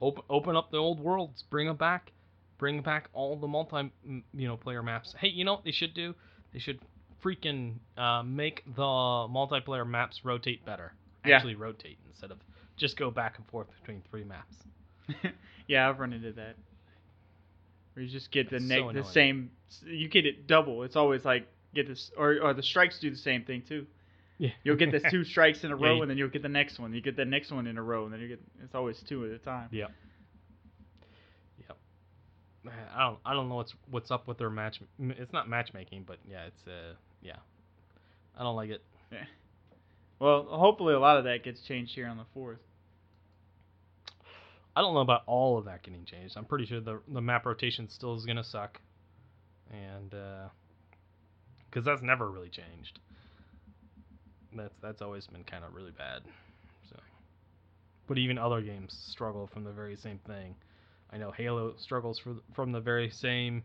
Open 0.00 0.22
open 0.28 0.56
up 0.56 0.70
the 0.70 0.76
old 0.76 1.00
worlds, 1.00 1.42
bring 1.48 1.66
them 1.66 1.76
back, 1.76 2.12
bring 2.58 2.82
back 2.82 3.08
all 3.14 3.36
the 3.36 3.46
multi 3.48 3.90
you 4.04 4.46
know 4.48 4.56
player 4.58 4.82
maps. 4.82 5.14
Hey, 5.18 5.28
you 5.28 5.44
know 5.44 5.54
what 5.54 5.64
they 5.64 5.70
should 5.72 5.94
do? 5.94 6.14
They 6.52 6.58
should 6.58 6.80
freaking 7.24 7.76
uh, 7.96 8.22
make 8.22 8.64
the 8.66 8.82
multiplayer 8.82 9.88
maps 9.88 10.20
rotate 10.24 10.64
better. 10.66 10.92
Yeah. 11.24 11.36
Actually 11.36 11.54
rotate 11.54 11.98
instead 12.08 12.30
of 12.30 12.38
just 12.76 12.96
go 12.98 13.10
back 13.10 13.36
and 13.38 13.46
forth 13.48 13.68
between 13.80 14.02
three 14.10 14.24
maps. 14.24 14.56
yeah, 15.68 15.88
I've 15.88 15.98
run 16.00 16.12
into 16.12 16.32
that. 16.32 16.56
Where 17.94 18.04
you 18.04 18.10
just 18.10 18.30
get 18.32 18.50
the 18.50 18.56
It's 18.56 18.64
ne- 18.64 18.80
so 18.80 18.92
the 18.92 19.04
same, 19.04 19.50
you 19.86 20.08
get 20.08 20.26
it 20.26 20.46
double. 20.46 20.82
It's 20.82 20.96
always 20.96 21.24
like 21.24 21.46
get 21.74 21.86
this, 21.86 22.10
or 22.16 22.38
or 22.42 22.52
the 22.54 22.62
strikes 22.62 22.98
do 22.98 23.10
the 23.10 23.16
same 23.16 23.44
thing 23.44 23.62
too. 23.68 23.86
Yeah. 24.38 24.50
You'll 24.64 24.76
get 24.76 24.90
the 24.90 25.00
two 25.10 25.22
strikes 25.24 25.62
in 25.62 25.70
a 25.72 25.76
Yeah, 25.78 25.86
row, 25.86 25.94
you- 25.96 26.02
and 26.02 26.10
then 26.10 26.18
you'll 26.18 26.28
get 26.28 26.42
the 26.42 26.48
next 26.48 26.78
one. 26.80 26.92
You 26.92 27.00
get 27.00 27.16
the 27.16 27.24
next 27.24 27.52
one 27.52 27.66
in 27.68 27.78
a 27.78 27.82
row, 27.82 28.04
and 28.04 28.12
then 28.12 28.20
you 28.20 28.28
get 28.28 28.40
it's 28.64 28.74
always 28.74 29.00
two 29.08 29.24
at 29.24 29.30
a 29.30 29.38
time. 29.38 29.68
Yep. 29.70 29.90
Yep. 31.68 31.76
I 32.96 33.00
don't 33.04 33.18
I 33.24 33.32
don't 33.34 33.48
know 33.48 33.54
what's 33.56 33.74
what's 33.90 34.10
up 34.10 34.26
with 34.26 34.38
their 34.38 34.50
match. 34.50 34.80
It's 34.98 35.32
not 35.32 35.48
matchmaking, 35.48 36.04
but 36.06 36.18
yeah, 36.28 36.46
it's 36.46 36.66
uh 36.66 36.94
yeah. 37.22 37.36
I 38.36 38.42
don't 38.42 38.56
like 38.56 38.70
it. 38.70 38.82
Well, 40.24 40.46
hopefully 40.48 40.94
a 40.94 40.98
lot 40.98 41.18
of 41.18 41.24
that 41.24 41.44
gets 41.44 41.60
changed 41.60 41.94
here 41.94 42.06
on 42.06 42.16
the 42.16 42.24
fourth. 42.32 42.60
I 44.74 44.80
don't 44.80 44.94
know 44.94 45.00
about 45.00 45.20
all 45.26 45.58
of 45.58 45.66
that 45.66 45.82
getting 45.82 46.06
changed. 46.06 46.38
I'm 46.38 46.46
pretty 46.46 46.64
sure 46.64 46.80
the 46.80 47.02
the 47.12 47.20
map 47.20 47.44
rotation 47.44 47.90
still 47.90 48.14
is 48.14 48.24
gonna 48.24 48.42
suck, 48.42 48.80
and 49.70 50.14
because 51.68 51.84
that's 51.84 52.00
never 52.00 52.30
really 52.30 52.48
changed. 52.48 53.00
That's 54.56 54.72
that's 54.80 55.02
always 55.02 55.26
been 55.26 55.44
kind 55.44 55.62
of 55.62 55.74
really 55.74 55.90
bad. 55.90 56.22
So, 56.88 56.96
but 58.06 58.16
even 58.16 58.38
other 58.38 58.62
games 58.62 58.96
struggle 59.10 59.46
from 59.52 59.62
the 59.62 59.72
very 59.72 59.94
same 59.94 60.20
thing. 60.26 60.54
I 61.12 61.18
know 61.18 61.32
Halo 61.32 61.74
struggles 61.76 62.18
for, 62.18 62.36
from 62.54 62.72
the 62.72 62.80
very 62.80 63.10
same 63.10 63.62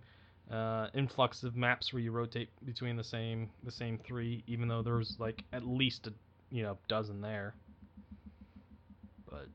uh, 0.52 0.88
influx 0.94 1.44
of 1.44 1.56
maps 1.56 1.94
where 1.94 2.02
you 2.02 2.12
rotate 2.12 2.50
between 2.66 2.98
the 2.98 3.04
same 3.06 3.50
the 3.64 3.72
same 3.72 3.98
three, 3.98 4.44
even 4.46 4.68
though 4.68 4.82
there's 4.82 5.16
like 5.20 5.46
at 5.54 5.66
least 5.66 6.06
a 6.08 6.14
you 6.52 6.64
know 6.64 6.78
dozen 6.88 7.22
there. 7.22 7.54
But 9.30 9.48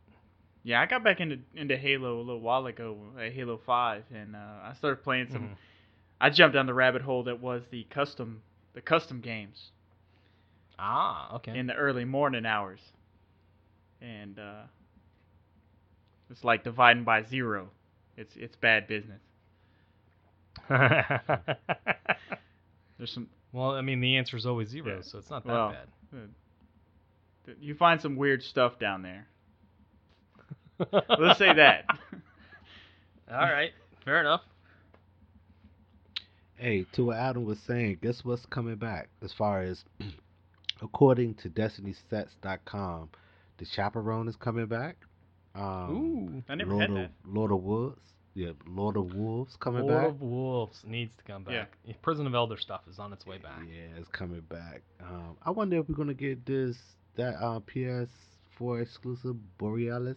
Yeah, 0.62 0.80
I 0.80 0.86
got 0.86 1.02
back 1.04 1.20
into 1.20 1.38
into 1.54 1.76
Halo 1.76 2.18
a 2.18 2.22
little 2.22 2.40
while 2.40 2.66
ago, 2.66 2.96
uh, 3.16 3.30
Halo 3.30 3.60
Five, 3.66 4.04
and 4.14 4.34
uh, 4.36 4.38
I 4.62 4.74
started 4.76 5.02
playing 5.02 5.28
some. 5.30 5.42
mhm. 5.42 5.56
I 6.20 6.30
jumped 6.30 6.54
down 6.54 6.66
the 6.66 6.74
rabbit 6.74 7.02
hole 7.02 7.24
that 7.24 7.40
was 7.40 7.62
the 7.70 7.84
custom 7.90 8.42
the 8.74 8.80
custom 8.80 9.20
games. 9.20 9.70
ah 10.78 11.34
okay. 11.36 11.58
in 11.58 11.66
the 11.66 11.74
early 11.74 12.04
morning 12.04 12.46
hours. 12.46 12.80
And 14.00 14.38
uh, 14.38 14.62
it's 16.30 16.44
like 16.44 16.64
dividing 16.64 17.04
by 17.04 17.22
zero. 17.22 17.68
It's 18.16 18.34
it's 18.36 18.56
bad 18.56 18.86
business. 18.86 19.20
There's 20.68 21.10
some 23.12 23.28
well, 23.52 23.70
I 23.72 23.82
mean, 23.82 24.00
the 24.00 24.16
answer 24.16 24.36
is 24.36 24.46
always 24.46 24.68
zero, 24.68 24.96
Yeah. 24.96 25.02
so 25.02 25.18
it's 25.18 25.30
not 25.30 25.44
that 25.44 25.52
Well, 25.52 25.70
bad. 25.70 25.88
You 27.60 27.74
find 27.74 28.00
some 28.00 28.16
weird 28.16 28.42
stuff 28.42 28.78
down 28.78 29.02
there. 29.02 29.26
Let's 31.18 31.38
say 31.38 31.52
that. 31.54 31.84
All 33.30 33.38
right, 33.38 33.70
fair 34.04 34.20
enough. 34.20 34.42
Hey, 36.56 36.86
to 36.92 37.06
what 37.06 37.16
Adam 37.16 37.44
was 37.44 37.58
saying, 37.66 37.98
guess 38.02 38.20
what's 38.24 38.46
coming 38.46 38.76
back? 38.76 39.08
As 39.22 39.32
far 39.32 39.62
as 39.62 39.84
according 40.82 41.34
to 41.36 41.48
DestinySets.com, 41.50 43.10
the 43.58 43.64
Chaperone 43.64 44.28
is 44.28 44.36
coming 44.36 44.66
back. 44.66 44.96
Um, 45.54 45.90
Ooh. 45.90 46.42
I 46.52 46.54
never 46.56 46.70
Lord 46.72 46.80
had 46.82 46.90
of, 46.90 46.96
that. 46.96 47.10
Lord 47.26 47.52
of 47.52 47.62
Wolves. 47.62 48.00
Yeah, 48.34 48.50
Lord 48.66 48.96
of 48.96 49.14
Wolves 49.14 49.56
coming 49.60 49.82
Lord 49.82 49.94
back. 49.94 50.02
Lord 50.02 50.14
of 50.14 50.20
Wolves 50.22 50.82
needs 50.84 51.14
to 51.16 51.22
come 51.24 51.46
Yeah. 51.48 51.66
back. 51.86 52.02
Prison 52.02 52.26
of 52.26 52.34
Elder 52.34 52.56
stuff 52.56 52.80
is 52.90 52.98
on 52.98 53.12
its 53.12 53.24
way 53.24 53.38
back. 53.38 53.60
Yeah, 53.68 53.96
it's 53.98 54.08
coming 54.08 54.40
back. 54.40 54.82
Um, 55.00 55.36
I 55.44 55.50
wonder 55.50 55.78
if 55.78 55.88
we're 55.88 55.94
gonna 55.94 56.14
get 56.14 56.44
this 56.44 56.76
that 57.16 57.34
uh, 57.40 57.60
PS4 57.60 58.82
exclusive 58.82 59.36
Borealis. 59.58 60.16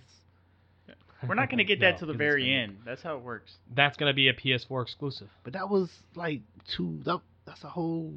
We're 1.28 1.34
not 1.36 1.50
gonna 1.50 1.64
get 1.64 1.80
that 1.82 1.94
No, 1.94 1.98
till 1.98 2.08
the 2.08 2.14
'cause 2.14 2.22
it's 2.22 2.30
very 2.30 2.44
gonna- 2.46 2.58
end. 2.64 2.78
That's 2.86 3.02
how 3.02 3.18
it 3.18 3.24
works. 3.24 3.54
That's 3.76 3.98
gonna 3.98 4.14
be 4.14 4.28
a 4.30 4.34
PS4 4.34 4.84
exclusive. 4.84 5.30
But 5.44 5.54
that 5.54 5.70
was 5.70 5.90
like 6.16 6.42
two. 6.76 7.00
That, 7.06 7.22
that's 7.46 7.64
a 7.64 7.70
whole 7.70 8.14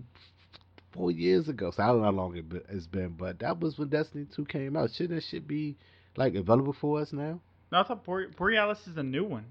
four 0.92 1.10
years 1.10 1.48
ago. 1.48 1.70
So 1.74 1.82
I 1.82 1.86
don't 1.86 1.98
know 1.98 2.04
how 2.04 2.10
long 2.10 2.36
it 2.36 2.48
be- 2.48 2.60
it's 2.68 2.86
been, 2.86 3.10
but 3.18 3.38
that 3.38 3.58
was 3.60 3.78
when 3.78 3.88
Destiny 3.88 4.26
2 4.34 4.44
came 4.44 4.76
out. 4.76 4.90
Shouldn't 4.92 5.14
that 5.20 5.24
shit 5.30 5.46
be 5.46 5.76
like 6.16 6.34
available 6.34 6.74
for 6.78 7.00
us 7.00 7.12
now? 7.12 7.40
No, 7.72 7.78
I 7.80 7.84
thought 7.84 8.04
Bore- 8.04 8.28
Borealis 8.36 8.86
is 8.86 8.96
a 8.96 9.02
new 9.02 9.24
one. 9.24 9.46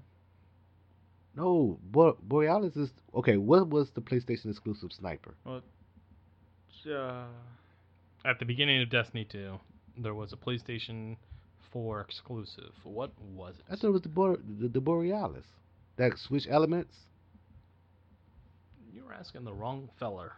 No, 1.34 1.78
Bo- 1.82 2.18
Borealis 2.22 2.76
is 2.76 2.90
okay. 3.14 3.36
What 3.36 3.68
was 3.68 3.90
the 3.90 4.00
PlayStation 4.00 4.46
exclusive 4.50 4.92
sniper? 4.92 5.34
Uh, 5.46 5.60
At 8.24 8.38
the 8.38 8.44
beginning 8.44 8.82
of 8.82 8.90
Destiny 8.90 9.24
2, 9.24 9.58
there 9.98 10.14
was 10.14 10.32
a 10.32 10.36
PlayStation 10.36 11.16
4 11.72 12.00
exclusive. 12.00 12.72
What 12.84 13.12
was 13.34 13.54
it? 13.58 13.64
I 13.72 13.76
thought 13.76 13.88
it 13.88 13.92
was 13.92 14.02
the, 14.02 14.08
Bore- 14.08 14.38
the, 14.60 14.68
the 14.68 14.80
Borealis 14.80 15.44
that 15.96 16.12
switch 16.18 16.46
elements. 16.50 16.94
You 18.92 19.04
were 19.04 19.12
asking 19.14 19.44
the 19.44 19.52
wrong 19.52 19.88
feller. 19.98 20.32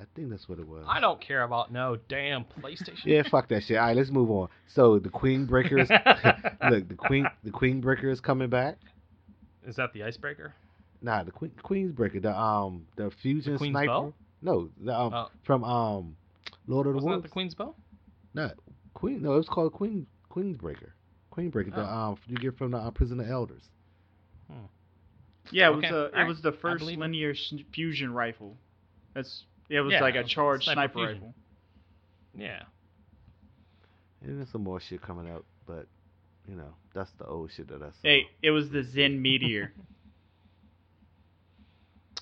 I 0.00 0.04
think 0.14 0.30
that's 0.30 0.48
what 0.48 0.58
it 0.58 0.68
was. 0.68 0.84
I 0.86 1.00
don't 1.00 1.20
care 1.20 1.42
about 1.42 1.72
no 1.72 1.96
damn 2.08 2.44
PlayStation. 2.44 3.04
Yeah, 3.04 3.22
fuck 3.30 3.48
that 3.48 3.62
shit. 3.64 3.78
All 3.78 3.86
right, 3.86 3.96
let's 3.96 4.10
move 4.10 4.30
on. 4.30 4.48
So 4.68 4.98
the 4.98 5.08
Queen 5.08 5.46
Breakers. 5.46 5.88
look, 6.70 6.88
the 6.88 6.94
Queen 6.96 7.26
the 7.44 7.50
Queen 7.50 7.80
Breaker 7.80 8.10
is 8.10 8.20
coming 8.20 8.50
back. 8.50 8.76
Is 9.66 9.76
that 9.76 9.94
the 9.94 10.02
icebreaker? 10.04 10.54
Nah, 11.00 11.24
the 11.24 11.30
Queen 11.32 11.52
Queen's 11.62 11.92
Breaker, 11.92 12.20
the 12.20 12.38
um 12.38 12.86
the 12.96 13.10
fusion 13.22 13.56
Queen's 13.56 13.72
sniper. 13.72 13.86
Bow? 13.86 14.14
No, 14.42 14.68
the 14.84 14.94
um 14.94 15.14
Oh. 15.14 15.28
from 15.44 15.64
um 15.64 16.16
Lord 16.66 16.86
of 16.86 16.92
the 16.92 16.96
Wasn't 16.96 17.10
that 17.10 17.16
Wolves. 17.16 17.22
the 17.24 17.28
Queen's 17.30 17.54
Bow? 17.54 17.74
Not 18.34 18.54
Queen. 18.94 19.22
No, 19.22 19.34
it 19.34 19.36
was 19.38 19.48
called 19.48 19.72
Queen 19.72 20.06
Queen's 20.28 20.56
Breaker. 20.56 20.94
Queen 21.30 21.50
Breaker. 21.50 21.70
The 21.70 21.82
Oh. 21.82 22.10
um 22.12 22.18
you 22.26 22.36
get 22.36 22.56
from 22.58 22.70
the 22.72 22.78
uh, 22.78 22.90
Prison 22.90 23.20
of 23.20 23.28
Elders. 23.28 23.62
yeah, 25.50 25.68
it 25.68 25.74
was 25.76 25.84
Okay, 25.84 25.94
uh, 25.94 25.96
it 25.98 26.12
alright, 26.12 26.28
was 26.28 26.40
the 26.42 26.52
first 26.52 26.80
believe 26.80 26.98
it. 26.98 27.00
linear 27.02 27.34
fusion 27.72 28.12
rifle. 28.12 28.56
That's 29.14 29.44
it 29.68 29.80
was 29.80 29.92
Yeah, 29.92 30.00
like 30.00 30.14
a 30.14 30.24
charged 30.24 30.64
sniper 30.64 30.92
sniper, 30.92 31.12
rifle. 31.12 31.34
Yeah. 32.34 32.62
And 34.22 34.38
there's 34.38 34.48
some 34.50 34.62
more 34.64 34.80
shit 34.80 35.02
coming 35.02 35.30
out, 35.30 35.44
but 35.66 35.86
you 36.48 36.54
know 36.56 36.74
that's 36.94 37.10
the 37.18 37.26
old 37.26 37.50
shit 37.52 37.68
that 37.68 37.82
I 37.82 37.90
saw. 37.90 37.94
Hey, 38.02 38.28
it 38.42 38.50
was 38.50 38.70
the 38.70 38.82
Zen 38.82 39.20
Meteor. 39.22 39.72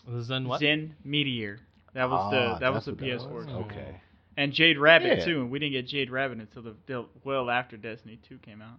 The 0.07 0.23
Zen 0.23 0.47
what? 0.47 0.61
Zen 0.61 0.95
Meteor. 1.03 1.61
That 1.95 2.11
was 2.11 2.21
Ah, 2.23 2.31
the 2.55 2.59
that 2.61 2.75
was 2.75 2.85
the 2.85 2.93
PS4. 2.93 3.31
was. 3.33 3.47
Okay. 3.47 4.01
And 4.37 4.53
Jade 4.53 4.79
Rabbit 4.79 5.19
Yeah. 5.19 5.25
too. 5.25 5.41
And 5.43 5.51
we 5.51 5.59
didn't 5.59 5.73
get 5.73 5.87
Jade 5.87 6.11
Rabbit 6.11 6.39
until 6.39 6.63
the, 6.63 6.75
the 6.87 7.07
well 7.25 7.51
after 7.51 7.77
Destiny 7.77 8.19
2 8.29 8.39
came 8.39 8.61
out. 8.63 8.79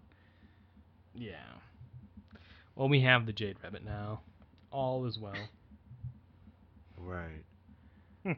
Yeah. 1.13 1.35
Well, 2.75 2.89
we 2.89 3.01
have 3.01 3.25
the 3.25 3.31
Jade 3.33 3.57
Rabbit 3.63 3.85
now. 3.85 4.21
All 4.71 5.05
is 5.05 5.17
well. 5.17 5.33
Right. 6.97 7.43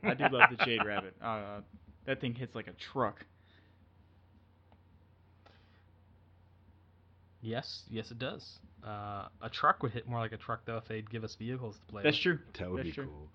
I 0.04 0.14
do 0.14 0.26
love 0.30 0.50
the 0.58 0.64
Jade 0.66 0.86
Rabbit. 0.86 1.16
Uh, 1.24 1.62
that 2.06 2.22
thing 2.22 2.34
hits 2.36 2.54
like 2.56 2.68
a 2.68 2.74
truck. 2.94 3.26
Yes, 7.42 7.84
yes, 7.90 8.12
it 8.12 8.20
does. 8.20 8.60
Uh, 8.86 9.28
a 9.42 9.50
truck 9.52 9.84
would 9.84 9.92
hit 9.92 10.08
more 10.08 10.20
like 10.20 10.32
a 10.32 10.38
truck 10.38 10.62
though 10.66 10.78
if 10.78 10.88
they'd 10.88 11.10
give 11.10 11.24
us 11.24 11.36
vehicles 11.36 11.76
to 11.78 11.86
play. 11.92 12.04
That's 12.04 12.16
with. 12.18 12.24
true. 12.24 12.40
That 12.60 12.70
would 12.72 12.80
That's 12.80 12.90
be 12.90 12.94
true. 12.94 13.06
cool. 13.08 13.30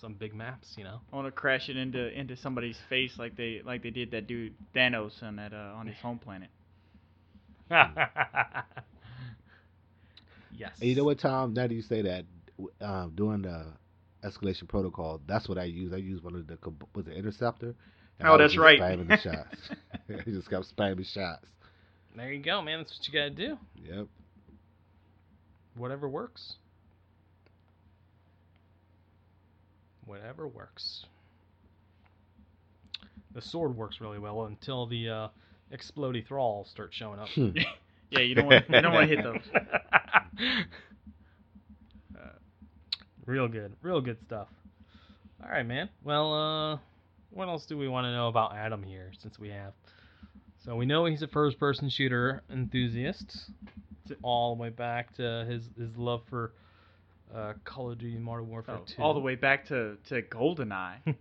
Some 0.00 0.14
big 0.14 0.34
maps, 0.34 0.74
you 0.76 0.84
know. 0.84 1.00
I 1.12 1.16
want 1.16 1.26
to 1.26 1.32
crash 1.32 1.68
it 1.68 1.76
into 1.76 2.08
into 2.18 2.36
somebody's 2.36 2.78
face 2.88 3.12
like 3.18 3.36
they 3.36 3.62
like 3.64 3.82
they 3.82 3.90
did 3.90 4.10
that 4.10 4.26
dude 4.26 4.54
Thanos 4.74 5.22
on 5.22 5.36
that 5.36 5.52
uh, 5.52 5.74
on 5.76 5.86
his 5.86 5.96
home 5.98 6.18
planet. 6.18 6.48
yes. 7.70 7.84
And 10.80 10.90
you 10.90 10.96
know 10.96 11.04
what, 11.04 11.18
Tom? 11.18 11.54
Now 11.54 11.66
that 11.66 11.74
you 11.74 11.82
say 11.82 12.02
that, 12.02 12.24
um, 12.80 13.12
doing 13.14 13.42
the 13.42 13.66
escalation 14.24 14.68
protocol, 14.68 15.20
that's 15.26 15.48
what 15.48 15.58
I 15.58 15.64
use. 15.64 15.92
I 15.92 15.96
use 15.96 16.22
one 16.22 16.34
of 16.34 16.46
the 16.46 16.56
Kab- 16.56 16.86
was 16.94 17.06
it 17.06 17.16
interceptor. 17.16 17.74
And 18.18 18.28
Oh, 18.28 18.34
I 18.34 18.38
that's 18.38 18.52
just 18.54 18.62
right. 18.62 18.80
Spamming 18.80 19.08
the 19.08 19.16
shots. 19.18 19.70
he 20.24 20.32
just 20.32 20.48
kept 20.50 20.74
spamming 20.76 21.06
shots. 21.06 21.46
There 22.16 22.32
you 22.32 22.42
go, 22.42 22.62
man. 22.62 22.78
That's 22.80 22.98
what 22.98 23.06
you 23.08 23.12
gotta 23.12 23.30
do. 23.30 23.58
Yep. 23.84 24.06
Whatever 25.76 26.08
works. 26.08 26.54
Whatever 30.06 30.48
works. 30.48 31.04
The 33.34 33.42
sword 33.42 33.76
works 33.76 34.00
really 34.00 34.18
well 34.18 34.44
until 34.44 34.86
the 34.86 35.08
uh, 35.10 35.28
explodey 35.72 36.26
thralls 36.26 36.70
start 36.70 36.94
showing 36.94 37.20
up. 37.20 37.28
Hmm. 37.28 37.50
Yeah, 38.08 38.20
you 38.20 38.36
don't 38.36 38.46
want 38.46 38.70
you 38.70 38.80
don't 38.80 38.92
want 38.92 39.10
to 39.10 39.16
hit 39.16 39.24
those. 39.24 39.40
Uh, 42.16 42.28
real 43.26 43.48
good, 43.48 43.72
real 43.82 44.00
good 44.00 44.18
stuff. 44.24 44.48
All 45.42 45.50
right, 45.50 45.66
man. 45.66 45.88
Well, 46.04 46.32
uh, 46.34 46.78
what 47.30 47.48
else 47.48 47.66
do 47.66 47.76
we 47.76 47.88
want 47.88 48.04
to 48.04 48.12
know 48.12 48.28
about 48.28 48.54
Adam 48.54 48.82
here? 48.82 49.12
Since 49.18 49.38
we 49.38 49.48
have, 49.48 49.72
so 50.64 50.76
we 50.76 50.86
know 50.86 51.04
he's 51.06 51.22
a 51.22 51.26
first-person 51.26 51.88
shooter 51.90 52.42
enthusiast, 52.50 53.50
all 54.22 54.54
the 54.54 54.62
way 54.62 54.68
back 54.68 55.14
to 55.16 55.44
his 55.48 55.68
his 55.78 55.96
love 55.96 56.22
for 56.30 56.52
uh, 57.34 57.54
Call 57.64 57.90
of 57.90 57.98
Duty 57.98 58.18
Modern 58.18 58.48
Warfare 58.48 58.76
oh, 58.80 58.84
2. 58.96 59.02
all 59.02 59.14
the 59.14 59.20
way 59.20 59.34
back 59.34 59.66
to 59.68 59.96
to 60.08 60.22
GoldenEye. 60.22 60.98
Since- 61.04 61.16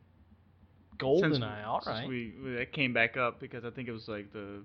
GoldenEye. 0.97 1.65
All 1.65 1.81
since 1.81 1.87
right. 1.99 2.07
we 2.07 2.33
we- 2.43 2.53
that 2.55 2.71
came 2.71 2.93
back 2.93 3.17
up 3.17 3.39
because 3.39 3.65
I 3.65 3.69
think 3.69 3.87
it 3.89 3.91
was 3.91 4.07
like 4.07 4.31
the 4.31 4.61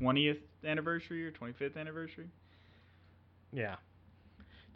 20th 0.00 0.38
anniversary 0.64 1.26
or 1.26 1.32
25th 1.32 1.76
anniversary. 1.76 2.28
Yeah. 3.52 3.76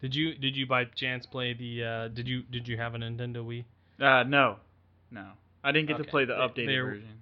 Did 0.01 0.15
you 0.15 0.35
did 0.35 0.55
you 0.55 0.65
by 0.65 0.85
chance 0.85 1.25
play 1.25 1.53
the 1.53 1.83
uh, 1.83 2.07
did 2.09 2.27
you 2.27 2.43
did 2.43 2.67
you 2.67 2.77
have 2.77 2.95
a 2.95 2.97
Nintendo 2.97 3.37
Wii? 3.37 3.65
Uh, 3.99 4.23
no, 4.23 4.57
no, 5.11 5.31
I 5.63 5.71
didn't 5.73 5.87
get 5.89 5.95
Okay. 5.95 6.03
to 6.03 6.09
play 6.09 6.25
the 6.25 6.35
They- 6.35 6.63
updated 6.63 6.67
they're- 6.67 6.85
version. 6.85 7.21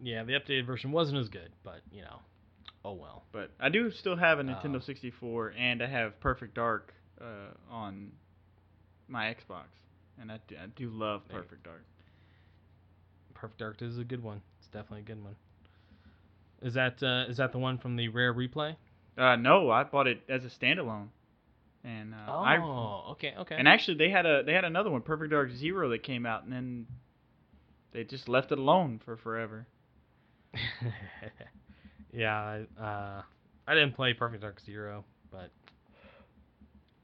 Yeah, 0.00 0.22
the 0.22 0.34
updated 0.34 0.64
version 0.66 0.92
wasn't 0.92 1.18
as 1.18 1.28
good, 1.28 1.50
but 1.64 1.80
you 1.90 2.02
know, 2.02 2.20
oh 2.84 2.92
well. 2.92 3.24
But 3.32 3.50
I 3.58 3.68
do 3.68 3.90
still 3.90 4.16
have 4.16 4.38
a 4.38 4.42
Nintendo 4.44 4.76
Uh, 4.76 4.80
64, 4.80 5.54
and 5.58 5.82
I 5.82 5.86
have 5.86 6.20
Perfect 6.20 6.54
Dark 6.54 6.94
uh, 7.20 7.74
on 7.74 8.12
my 9.08 9.26
Xbox, 9.26 9.64
and 10.20 10.30
I 10.30 10.38
do, 10.46 10.56
I 10.56 10.66
do 10.76 10.90
love 10.90 11.22
There 11.28 11.38
you- 11.38 11.42
Perfect 11.42 11.64
Dark. 11.64 11.82
Perfect 13.34 13.58
Dark 13.58 13.82
is 13.82 13.98
a 13.98 14.04
good 14.04 14.22
one. 14.22 14.40
It's 14.58 14.68
definitely 14.68 15.00
a 15.00 15.04
good 15.04 15.22
one. 15.22 15.36
Is 16.60 16.74
that 16.74 17.02
uh, 17.02 17.30
is 17.30 17.36
that 17.36 17.52
the 17.52 17.58
one 17.58 17.78
from 17.78 17.96
the 17.96 18.08
rare 18.08 18.34
replay? 18.34 18.74
Uh, 19.16 19.36
no, 19.36 19.70
I 19.70 19.84
bought 19.84 20.06
it 20.06 20.22
as 20.28 20.44
a 20.44 20.48
standalone, 20.48 21.08
and 21.84 22.14
uh, 22.14 22.16
oh, 22.28 22.40
I 22.40 22.58
okay, 23.12 23.34
okay. 23.38 23.54
and 23.56 23.68
actually 23.68 23.96
they 23.96 24.10
had 24.10 24.26
a 24.26 24.42
they 24.44 24.52
had 24.52 24.64
another 24.64 24.90
one, 24.90 25.02
Perfect 25.02 25.30
Dark 25.30 25.50
Zero, 25.52 25.88
that 25.90 26.02
came 26.02 26.26
out, 26.26 26.42
and 26.42 26.52
then 26.52 26.86
they 27.92 28.02
just 28.04 28.28
left 28.28 28.50
it 28.50 28.58
alone 28.58 29.00
for 29.04 29.16
forever. 29.16 29.66
yeah, 32.12 32.34
I, 32.78 32.82
uh, 32.82 33.22
I 33.66 33.74
didn't 33.74 33.94
play 33.94 34.12
Perfect 34.14 34.42
Dark 34.42 34.60
Zero, 34.60 35.04
but 35.30 35.50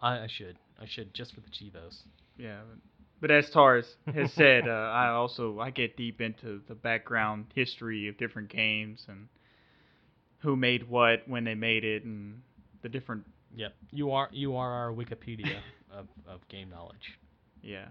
I, 0.05 0.25
I 0.25 0.27
should. 0.29 0.57
I 0.81 0.87
should 0.87 1.15
just 1.15 1.35
for 1.35 1.41
the 1.41 1.49
Chivos. 1.49 2.03
Yeah, 2.37 2.59
but, 2.69 2.79
but 3.21 3.31
as 3.31 3.49
Tars 3.51 3.87
has 4.13 4.33
said, 4.35 4.69
uh, 4.69 4.71
I 4.71 5.09
also 5.09 5.59
I 5.59 5.71
get 5.71 5.97
deep 5.97 6.21
into 6.21 6.61
the 6.69 6.75
background 6.75 7.47
history 7.55 8.09
of 8.09 8.19
different 8.19 8.51
games 8.51 9.07
and 9.09 9.29
who 10.41 10.57
made 10.57 10.89
what 10.89 11.27
when 11.27 11.45
they 11.45 11.55
made 11.55 11.85
it 11.85 12.05
and 12.05 12.43
the 12.83 12.89
different 12.89 13.25
Yep, 13.57 13.73
you 13.93 14.11
are 14.11 14.29
you 14.33 14.57
are 14.57 14.71
our 14.71 14.93
Wikipedia 14.93 15.59
of, 15.93 16.07
of 16.29 16.47
game 16.49 16.71
knowledge. 16.71 17.19
yeah. 17.63 17.87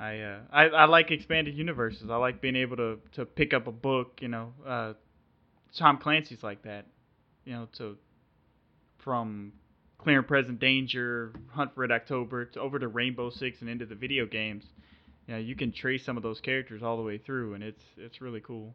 I, 0.00 0.20
uh, 0.20 0.38
I 0.52 0.64
I 0.66 0.84
like 0.84 1.10
expanded 1.10 1.56
universes. 1.56 2.08
I 2.08 2.14
like 2.16 2.40
being 2.40 2.54
able 2.54 2.76
to, 2.76 3.00
to 3.14 3.24
pick 3.26 3.52
up 3.52 3.66
a 3.66 3.72
book. 3.72 4.20
You 4.20 4.28
know, 4.28 4.52
uh, 4.64 4.92
Tom 5.76 5.98
Clancy's 5.98 6.44
like 6.44 6.62
that. 6.62 6.86
You 7.44 7.54
know, 7.54 7.68
to 7.78 7.96
from 8.98 9.54
Clear 9.98 10.18
and 10.18 10.28
Present 10.28 10.60
Danger, 10.60 11.32
Hunt 11.50 11.74
for 11.74 11.80
Red 11.80 11.90
October, 11.90 12.44
to 12.46 12.60
over 12.60 12.78
to 12.78 12.88
Rainbow 12.88 13.30
Six 13.30 13.60
and 13.60 13.68
into 13.68 13.84
the 13.84 13.94
video 13.96 14.26
games. 14.26 14.64
You 15.26 15.34
know, 15.34 15.40
you 15.40 15.56
can 15.56 15.72
trace 15.72 16.04
some 16.04 16.16
of 16.16 16.22
those 16.22 16.40
characters 16.40 16.82
all 16.82 16.96
the 16.96 17.02
way 17.02 17.18
through, 17.18 17.54
and 17.54 17.64
it's 17.64 17.82
it's 17.96 18.20
really 18.20 18.40
cool. 18.40 18.74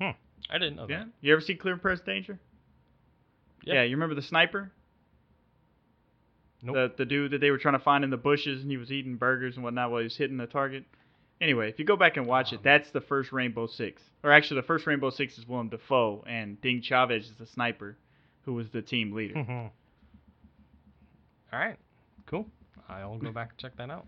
Hmm. 0.00 0.10
I 0.50 0.58
didn't 0.58 0.76
know 0.76 0.86
Yeah. 0.88 1.00
that. 1.00 1.08
You 1.20 1.32
ever 1.32 1.40
see 1.40 1.54
Clear 1.56 1.74
and 1.74 1.82
Present 1.82 2.06
Danger? 2.06 2.38
Yeah. 3.64 3.74
Yeah. 3.74 3.82
You 3.82 3.96
remember 3.96 4.14
the 4.14 4.22
sniper? 4.22 4.70
Nope. 6.62 6.74
The 6.74 6.92
the 6.98 7.04
dude 7.04 7.32
that 7.32 7.40
they 7.40 7.50
were 7.50 7.58
trying 7.58 7.74
to 7.74 7.84
find 7.84 8.04
in 8.04 8.10
the 8.10 8.16
bushes 8.16 8.62
and 8.62 8.70
he 8.70 8.76
was 8.76 8.90
eating 8.92 9.16
burgers 9.16 9.56
and 9.56 9.64
whatnot 9.64 9.90
while 9.90 10.00
he 10.00 10.04
was 10.04 10.16
hitting 10.16 10.36
the 10.38 10.46
target. 10.46 10.84
Anyway, 11.40 11.68
if 11.68 11.78
you 11.80 11.84
go 11.84 11.96
back 11.96 12.16
and 12.16 12.26
watch 12.26 12.52
it, 12.52 12.56
Um, 12.58 12.62
that's 12.62 12.90
the 12.92 13.00
first 13.00 13.32
Rainbow 13.32 13.66
Six. 13.66 14.00
Or 14.22 14.30
actually, 14.30 14.60
the 14.60 14.66
first 14.66 14.86
Rainbow 14.86 15.10
Six 15.10 15.36
is 15.36 15.46
Willem 15.46 15.68
Dafoe, 15.68 16.22
and 16.26 16.58
Ding 16.60 16.80
Chavez 16.80 17.24
is 17.28 17.36
the 17.36 17.44
sniper, 17.46 17.98
who 18.44 18.54
was 18.54 18.70
the 18.70 18.82
team 18.82 19.12
leader. 19.12 19.34
Mhm. 19.34 19.70
All 21.52 21.58
right, 21.58 21.78
cool. 22.26 22.46
I'll 22.88 23.18
go 23.18 23.30
back 23.32 23.50
and 23.50 23.58
check 23.58 23.76
that 23.76 23.90
out. 23.90 24.06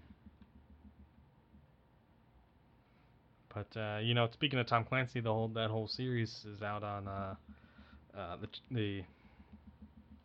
But 3.55 3.77
uh, 3.79 3.99
you 4.03 4.15
know, 4.15 4.29
speaking 4.33 4.59
of 4.59 4.67
Tom 4.67 4.85
Clancy, 4.85 5.21
the 5.21 5.33
whole 5.33 5.49
that 5.49 5.71
whole 5.71 5.89
series 5.89 6.45
is 6.45 6.63
out 6.63 6.83
on 6.83 7.09
uh, 7.09 7.35
uh, 8.17 8.37
the 8.37 8.49
the. 8.71 9.03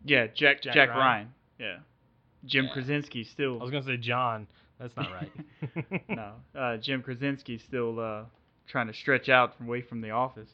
yeah, 0.04 0.28
Jack 0.28 0.62
Jack 0.62 0.74
Jack, 0.74 0.90
Ryan. 0.90 1.00
Ryan. 1.00 1.34
Yeah, 1.60 1.78
Jim 2.46 2.66
Yeah. 2.66 2.74
Krasinski 2.74 3.24
still. 3.24 3.60
I 3.60 3.64
was 3.64 3.72
gonna 3.72 3.84
say 3.86 3.98
John. 3.98 4.48
That's 4.80 4.96
not 4.98 5.12
right. 5.12 5.32
no, 6.10 6.34
uh, 6.60 6.78
Jim 6.78 7.04
Krasinski 7.04 7.58
still 7.60 8.00
uh, 8.00 8.24
trying 8.68 8.88
to 8.88 8.94
stretch 8.94 9.30
out 9.30 9.56
from 9.56 9.68
away 9.68 9.82
from 9.82 10.02
the 10.02 10.10
office. 10.10 10.50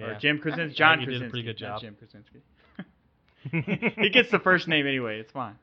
Or 0.00 0.12
Yeah. 0.12 0.18
Jim 0.18 0.38
Krasinski, 0.38 0.76
John 0.76 0.98
he 1.00 1.06
Krasinski. 1.06 1.20
did 1.24 1.28
a 1.28 1.30
pretty 1.30 1.44
good 1.46 1.56
job. 1.56 1.80
Jim 1.80 1.96
Krasinski. 1.98 2.42
he 4.02 4.10
gets 4.10 4.30
the 4.30 4.38
first 4.38 4.68
name 4.68 4.86
anyway. 4.86 5.18
It's 5.20 5.32
fine. 5.32 5.56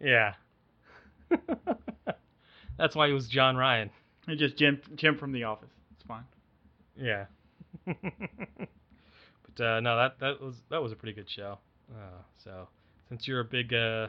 Yeah. 0.00 0.34
That's 2.78 2.96
why 2.96 3.06
he 3.08 3.12
was 3.12 3.28
John 3.28 3.56
Ryan. 3.56 3.90
It's 4.26 4.40
just 4.40 4.56
Jim 4.56 4.80
Jim 4.96 5.16
from 5.18 5.32
the 5.32 5.44
office. 5.44 5.70
It's 5.92 6.02
fine. 6.06 6.24
Yeah. 6.96 7.26
but 7.86 9.64
uh, 9.64 9.80
no, 9.80 9.96
that 9.96 10.18
that 10.20 10.40
was 10.40 10.56
that 10.70 10.82
was 10.82 10.92
a 10.92 10.96
pretty 10.96 11.12
good 11.12 11.28
show. 11.30 11.58
Uh, 11.92 12.22
so 12.42 12.68
since 13.08 13.28
you're 13.28 13.40
a 13.40 13.44
big 13.44 13.72
uh, 13.72 14.08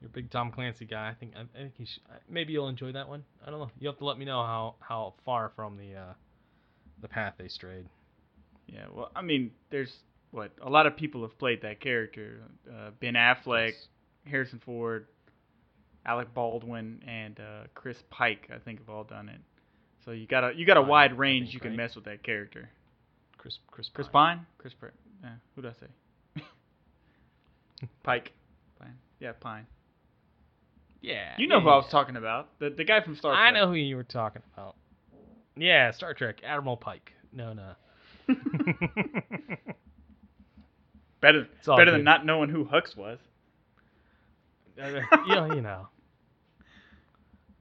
you're 0.00 0.06
a 0.06 0.12
big 0.12 0.30
Tom 0.30 0.52
Clancy 0.52 0.84
guy, 0.84 1.08
I 1.08 1.14
think 1.14 1.32
I, 1.36 1.40
I 1.40 1.62
think 1.62 1.74
you 1.78 1.86
should, 1.86 2.02
maybe 2.28 2.52
you'll 2.52 2.68
enjoy 2.68 2.92
that 2.92 3.08
one. 3.08 3.24
I 3.44 3.50
don't 3.50 3.58
know. 3.58 3.70
You 3.80 3.88
have 3.88 3.98
to 3.98 4.04
let 4.04 4.18
me 4.18 4.24
know 4.24 4.42
how 4.44 4.74
how 4.80 5.14
far 5.24 5.50
from 5.56 5.76
the 5.76 5.94
uh, 5.94 6.12
the 7.00 7.08
path 7.08 7.34
they 7.38 7.48
strayed. 7.48 7.86
Yeah. 8.72 8.84
Well, 8.92 9.10
I 9.16 9.22
mean, 9.22 9.50
there's 9.70 9.92
what 10.30 10.52
a 10.62 10.68
lot 10.68 10.86
of 10.86 10.96
people 10.96 11.22
have 11.22 11.38
played 11.38 11.62
that 11.62 11.80
character. 11.80 12.40
Uh, 12.70 12.90
ben 13.00 13.14
Affleck, 13.14 13.68
Yes. 13.68 13.88
Harrison 14.26 14.60
Ford, 14.64 15.06
Alec 16.04 16.32
Baldwin, 16.34 17.02
and 17.06 17.38
uh, 17.40 17.66
Chris 17.74 17.96
Pike. 18.10 18.48
I 18.54 18.58
think 18.58 18.78
have 18.80 18.88
all 18.90 19.04
done 19.04 19.28
it. 19.28 19.40
So 20.04 20.12
you 20.12 20.26
got 20.26 20.44
a 20.44 20.52
you 20.54 20.66
got 20.66 20.76
a 20.76 20.80
I 20.80 20.88
wide 20.88 21.18
range 21.18 21.46
think, 21.46 21.54
you 21.54 21.60
can 21.60 21.70
right? 21.70 21.78
mess 21.78 21.94
with 21.94 22.04
that 22.04 22.22
character. 22.22 22.68
Chris 23.38 23.58
Chris 23.70 23.88
Chris 23.92 24.08
Pine. 24.08 24.38
Pine? 24.38 24.46
Chris 24.58 24.74
Pine. 24.80 24.90
Yeah, 25.22 25.30
who 25.56 25.62
did 25.62 25.72
I 25.72 25.74
say? 25.80 26.42
Pike. 28.02 28.32
Pine. 28.78 28.94
Yeah, 29.20 29.32
Pine. 29.40 29.66
Yeah. 31.00 31.34
You 31.38 31.46
know 31.46 31.56
yeah, 31.58 31.62
who 31.62 31.68
I 31.68 31.76
was 31.76 31.84
yeah. 31.86 31.90
talking 31.92 32.16
about. 32.16 32.58
The 32.58 32.70
the 32.70 32.84
guy 32.84 33.00
from 33.02 33.16
Star 33.16 33.32
Trek. 33.32 33.42
I 33.42 33.50
know 33.50 33.68
who 33.68 33.74
you 33.74 33.96
were 33.96 34.04
talking 34.04 34.42
about. 34.54 34.76
Yeah, 35.56 35.90
Star 35.90 36.14
Trek, 36.14 36.40
Admiral 36.44 36.76
Pike. 36.76 37.12
No, 37.32 37.52
no. 37.52 37.72
Better 41.20 41.48
better 41.66 41.84
good. 41.90 41.94
than 41.94 42.04
not 42.04 42.24
knowing 42.24 42.48
who 42.48 42.64
Hux 42.64 42.96
was. 42.96 43.18
Uh, 44.80 45.00
yeah, 45.28 45.46
you 45.52 45.60
know. 45.60 45.88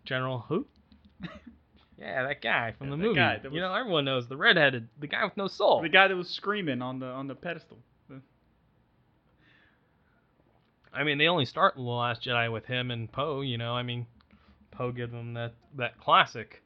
General 0.05 0.45
who? 0.47 0.65
Yeah, 1.99 2.27
that 2.27 2.43
guy 2.43 2.73
from 2.77 2.89
Yeah, 2.89 2.91
the 2.91 2.97
movie. 2.97 3.15
guy 3.15 3.39
that 3.41 3.51
You 3.51 3.59
know, 3.59 3.73
everyone 3.73 4.05
knows 4.05 4.27
the 4.27 4.37
redheaded, 4.37 4.87
the 4.99 5.07
guy 5.07 5.23
with 5.25 5.35
no 5.35 5.47
soul. 5.47 5.81
The 5.81 5.89
guy 5.89 6.07
that 6.07 6.15
was 6.15 6.29
screaming 6.29 6.79
on 6.83 6.99
the 6.99 7.07
on 7.07 7.25
the 7.25 7.33
pedestal. 7.33 7.79
I 10.93 11.03
mean, 11.03 11.17
they 11.17 11.27
only 11.27 11.45
start 11.45 11.75
in 11.75 11.83
the 11.83 11.89
Last 11.89 12.21
Jedi 12.23 12.51
with 12.51 12.65
him 12.65 12.91
and 12.91 13.11
Poe. 13.11 13.41
You 13.41 13.57
know, 13.57 13.73
I 13.73 13.81
mean, 13.81 14.05
Poe 14.69 14.91
gives 14.91 15.11
them 15.11 15.33
that 15.33 15.53
that 15.75 15.99
classic 15.99 16.61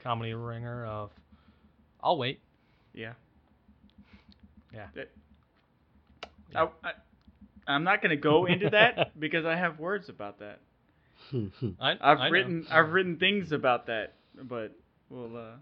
comedy 0.00 0.32
ringer 0.34 0.86
of, 0.86 1.10
"I'll 2.00 2.16
wait." 2.16 2.40
Yeah. 2.94 3.14
Yeah. 4.72 4.86
That- 4.94 5.10
Yeah. 6.52 6.66
I, 6.82 6.88
I, 6.88 6.92
I'm 7.66 7.84
not 7.84 8.00
going 8.00 8.10
to 8.10 8.16
go 8.16 8.46
into 8.46 8.70
that 8.70 9.18
because 9.20 9.44
I 9.44 9.54
have 9.56 9.78
words 9.78 10.08
about 10.08 10.38
that. 10.38 10.60
I, 11.80 11.92
I've 12.00 12.18
I 12.18 12.26
know. 12.28 12.32
written 12.32 12.66
I've 12.70 12.90
written 12.92 13.16
things 13.18 13.52
about 13.52 13.86
that, 13.86 14.14
but 14.42 14.72
well, 15.10 15.30
uh, 15.36 15.56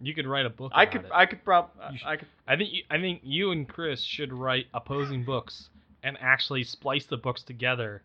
You 0.00 0.14
could 0.14 0.26
write 0.26 0.46
a 0.46 0.50
book. 0.50 0.72
I 0.74 0.86
could 0.86 1.04
it. 1.04 1.10
I 1.12 1.26
could 1.26 1.44
prob 1.44 1.70
You 1.92 1.98
I 2.06 2.16
could 2.16 2.28
I 2.48 2.56
think 2.56 2.72
you, 2.72 2.82
I 2.90 2.98
think 2.98 3.20
you 3.22 3.50
and 3.50 3.68
Chris 3.68 4.02
should 4.02 4.32
write 4.32 4.66
opposing 4.72 5.24
books 5.24 5.68
and 6.02 6.16
actually 6.20 6.64
splice 6.64 7.04
the 7.04 7.16
books 7.18 7.42
together 7.42 8.02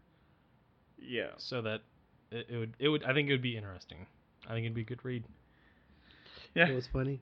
yeah. 1.02 1.28
so 1.38 1.62
that 1.62 1.82
it, 2.32 2.48
it 2.50 2.58
would 2.58 2.74
it 2.80 2.90
would 2.90 3.04
I 3.04 3.14
think 3.14 3.30
it 3.30 3.32
would 3.34 3.42
be 3.42 3.56
interesting. 3.56 4.06
I 4.46 4.50
think 4.54 4.66
it'd 4.66 4.76
be 4.76 4.82
a 4.82 4.86
good 4.86 5.06
read. 5.06 5.24
You 6.54 6.64
know 6.64 6.68
Yeah. 6.70 6.76
what's 6.76 6.88
funny? 6.88 7.22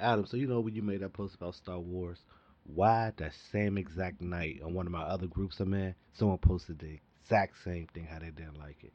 Adam, 0.00 0.26
so 0.26 0.36
you 0.36 0.46
know 0.46 0.60
when 0.60 0.74
you 0.74 0.82
made 0.82 1.00
that 1.00 1.12
post 1.12 1.34
about 1.34 1.54
Star 1.54 1.78
Wars, 1.78 2.18
why 2.64 3.12
that 3.16 3.32
same 3.52 3.78
exact 3.78 4.20
night 4.20 4.60
on 4.64 4.74
one 4.74 4.86
of 4.86 4.92
my 4.92 5.02
other 5.02 5.26
groups 5.26 5.60
I'm 5.60 5.74
in, 5.74 5.94
someone 6.12 6.38
posted 6.38 6.78
the 6.78 6.98
exact 7.22 7.54
same 7.64 7.86
thing 7.94 8.06
how 8.06 8.18
they 8.18 8.30
didn't 8.30 8.58
like 8.58 8.82
it. 8.82 8.92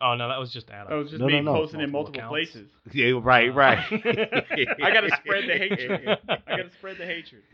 Oh 0.00 0.14
no, 0.14 0.28
that 0.28 0.38
was 0.40 0.52
just 0.52 0.68
Adam. 0.70 0.92
I 0.92 0.96
was 0.96 1.10
just 1.10 1.20
No, 1.20 1.26
me 1.26 1.40
no, 1.40 1.42
no. 1.42 1.52
posting 1.54 1.80
in 1.80 1.90
Multiple 1.90 2.20
multiple 2.22 2.38
accounts. 2.38 2.52
places. 2.52 2.70
Yeah, 2.92 3.20
right, 3.22 3.50
Uh, 3.50 3.52
right. 3.52 3.78
I 3.92 4.90
gotta 4.92 5.10
spread 5.22 5.44
the 5.48 5.56
hatred. 5.58 6.18
I 6.28 6.56
gotta 6.56 6.72
spread 6.78 6.98
the 6.98 7.06
hatred. 7.06 7.42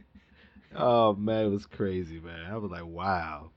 Oh 0.77 1.15
man, 1.15 1.47
it 1.47 1.49
was 1.51 1.65
crazy, 1.67 2.21
man. 2.21 2.45
I 2.51 2.57
was 2.59 2.71
like, 2.71 2.85
wow. 2.85 3.51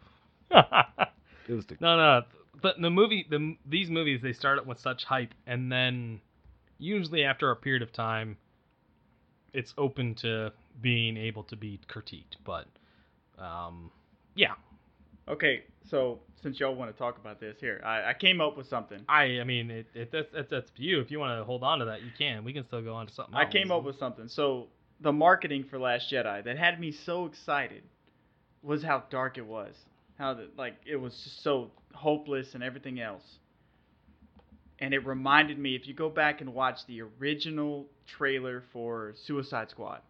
no, 0.49 0.63
It 1.49 1.53
was 1.53 1.65
the 1.65 1.75
no. 1.81 2.23
But 2.61 2.79
the 2.79 2.89
movie, 2.89 3.25
the 3.29 3.57
these 3.65 3.89
movies, 3.89 4.21
they 4.21 4.31
start 4.33 4.59
up 4.59 4.65
with 4.65 4.79
such 4.79 5.03
hype, 5.03 5.33
and 5.45 5.69
then 5.71 6.21
usually 6.77 7.23
after 7.23 7.51
a 7.51 7.55
period 7.55 7.81
of 7.81 7.91
time, 7.91 8.37
it's 9.53 9.73
open 9.77 10.15
to 10.15 10.51
being 10.81 11.17
able 11.17 11.43
to 11.43 11.55
be 11.55 11.79
critiqued. 11.89 12.37
But 12.43 12.67
um, 13.37 13.91
yeah, 14.35 14.53
Okay, 15.27 15.63
so 15.89 16.19
since 16.41 16.59
y'all 16.59 16.75
want 16.75 16.91
to 16.91 16.97
talk 16.97 17.17
about 17.17 17.39
this 17.39 17.55
here, 17.59 17.81
I, 17.85 18.09
I 18.09 18.13
came 18.13 18.41
up 18.41 18.57
with 18.57 18.67
something. 18.67 18.99
I 19.07 19.39
I 19.39 19.43
mean, 19.43 19.69
it, 19.69 19.87
it 19.93 20.11
that's, 20.11 20.27
that's 20.33 20.49
that's 20.49 20.71
you. 20.75 20.99
If 20.99 21.11
you 21.11 21.19
want 21.19 21.39
to 21.39 21.45
hold 21.45 21.63
on 21.63 21.79
to 21.79 21.85
that, 21.85 22.01
you 22.01 22.09
can. 22.17 22.43
We 22.43 22.53
can 22.53 22.65
still 22.65 22.81
go 22.81 22.93
on 22.93 23.07
to 23.07 23.13
something. 23.13 23.35
I 23.35 23.43
else. 23.43 23.53
came 23.53 23.71
up 23.71 23.83
with 23.83 23.97
something. 23.99 24.27
So 24.27 24.67
the 24.99 25.11
marketing 25.11 25.65
for 25.69 25.79
Last 25.79 26.11
Jedi 26.11 26.43
that 26.43 26.57
had 26.57 26.79
me 26.79 26.91
so 26.91 27.25
excited 27.25 27.83
was 28.63 28.83
how 28.83 29.03
dark 29.09 29.37
it 29.37 29.45
was. 29.45 29.73
How 30.17 30.33
the, 30.33 30.49
like 30.57 30.75
it 30.85 30.97
was 30.97 31.13
just 31.23 31.43
so 31.43 31.71
hopeless 31.93 32.53
and 32.53 32.63
everything 32.63 32.99
else. 32.99 33.23
And 34.81 34.93
it 34.93 35.05
reminded 35.05 35.59
me 35.59 35.75
if 35.75 35.87
you 35.87 35.93
go 35.93 36.09
back 36.09 36.41
and 36.41 36.53
watch 36.53 36.85
the 36.87 37.01
original 37.01 37.85
trailer 38.07 38.63
for 38.73 39.13
Suicide 39.25 39.69
Squad. 39.69 40.01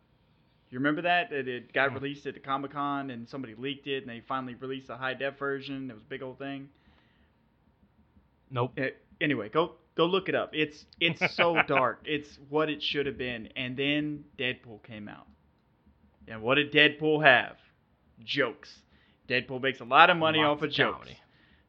You 0.70 0.80
remember 0.80 1.02
that? 1.02 1.30
That 1.30 1.48
it 1.50 1.74
got 1.74 1.90
Hmm. 1.90 1.96
released 1.96 2.26
at 2.26 2.34
the 2.36 2.40
Comic 2.40 2.72
Con 2.72 3.12
and 3.12 3.28
somebody 3.28 3.54
leaked 3.56 3.88
it 3.88 4.04
and 4.04 4.10
they 4.10 4.22
finally 4.22 4.56
released 4.56 4.90
a 4.90 4.96
high 4.96 5.14
def 5.14 5.38
version. 5.38 5.92
It 5.92 5.94
was 5.94 6.04
a 6.04 6.08
big 6.08 6.24
old 6.24 6.40
thing. 6.40 6.70
Nope. 8.50 8.78
Uh, 8.80 8.88
anyway, 9.20 9.50
go 9.50 9.74
go 9.96 10.06
look 10.06 10.30
it 10.30 10.36
up. 10.36 10.52
It's 10.54 10.86
it's 11.00 11.36
so 11.36 11.62
dark. 11.68 12.00
It's 12.06 12.40
what 12.50 12.70
it 12.70 12.82
should 12.82 13.06
have 13.06 13.18
been. 13.18 13.50
And 13.56 13.76
then 13.76 14.24
Deadpool 14.38 14.84
came 14.84 15.08
out. 15.10 15.28
And 16.28 16.42
what 16.42 16.56
did 16.56 16.72
Deadpool 16.72 17.24
have? 17.26 17.58
Jokes. 18.24 18.74
Deadpool 19.28 19.62
makes 19.62 19.80
a 19.82 19.86
lot 19.86 20.10
of 20.10 20.18
money 20.18 20.40
Lots 20.40 20.48
off 20.50 20.58
of 20.60 20.70
of 20.70 20.72
jokes. 20.76 20.98
comedy. 20.98 21.18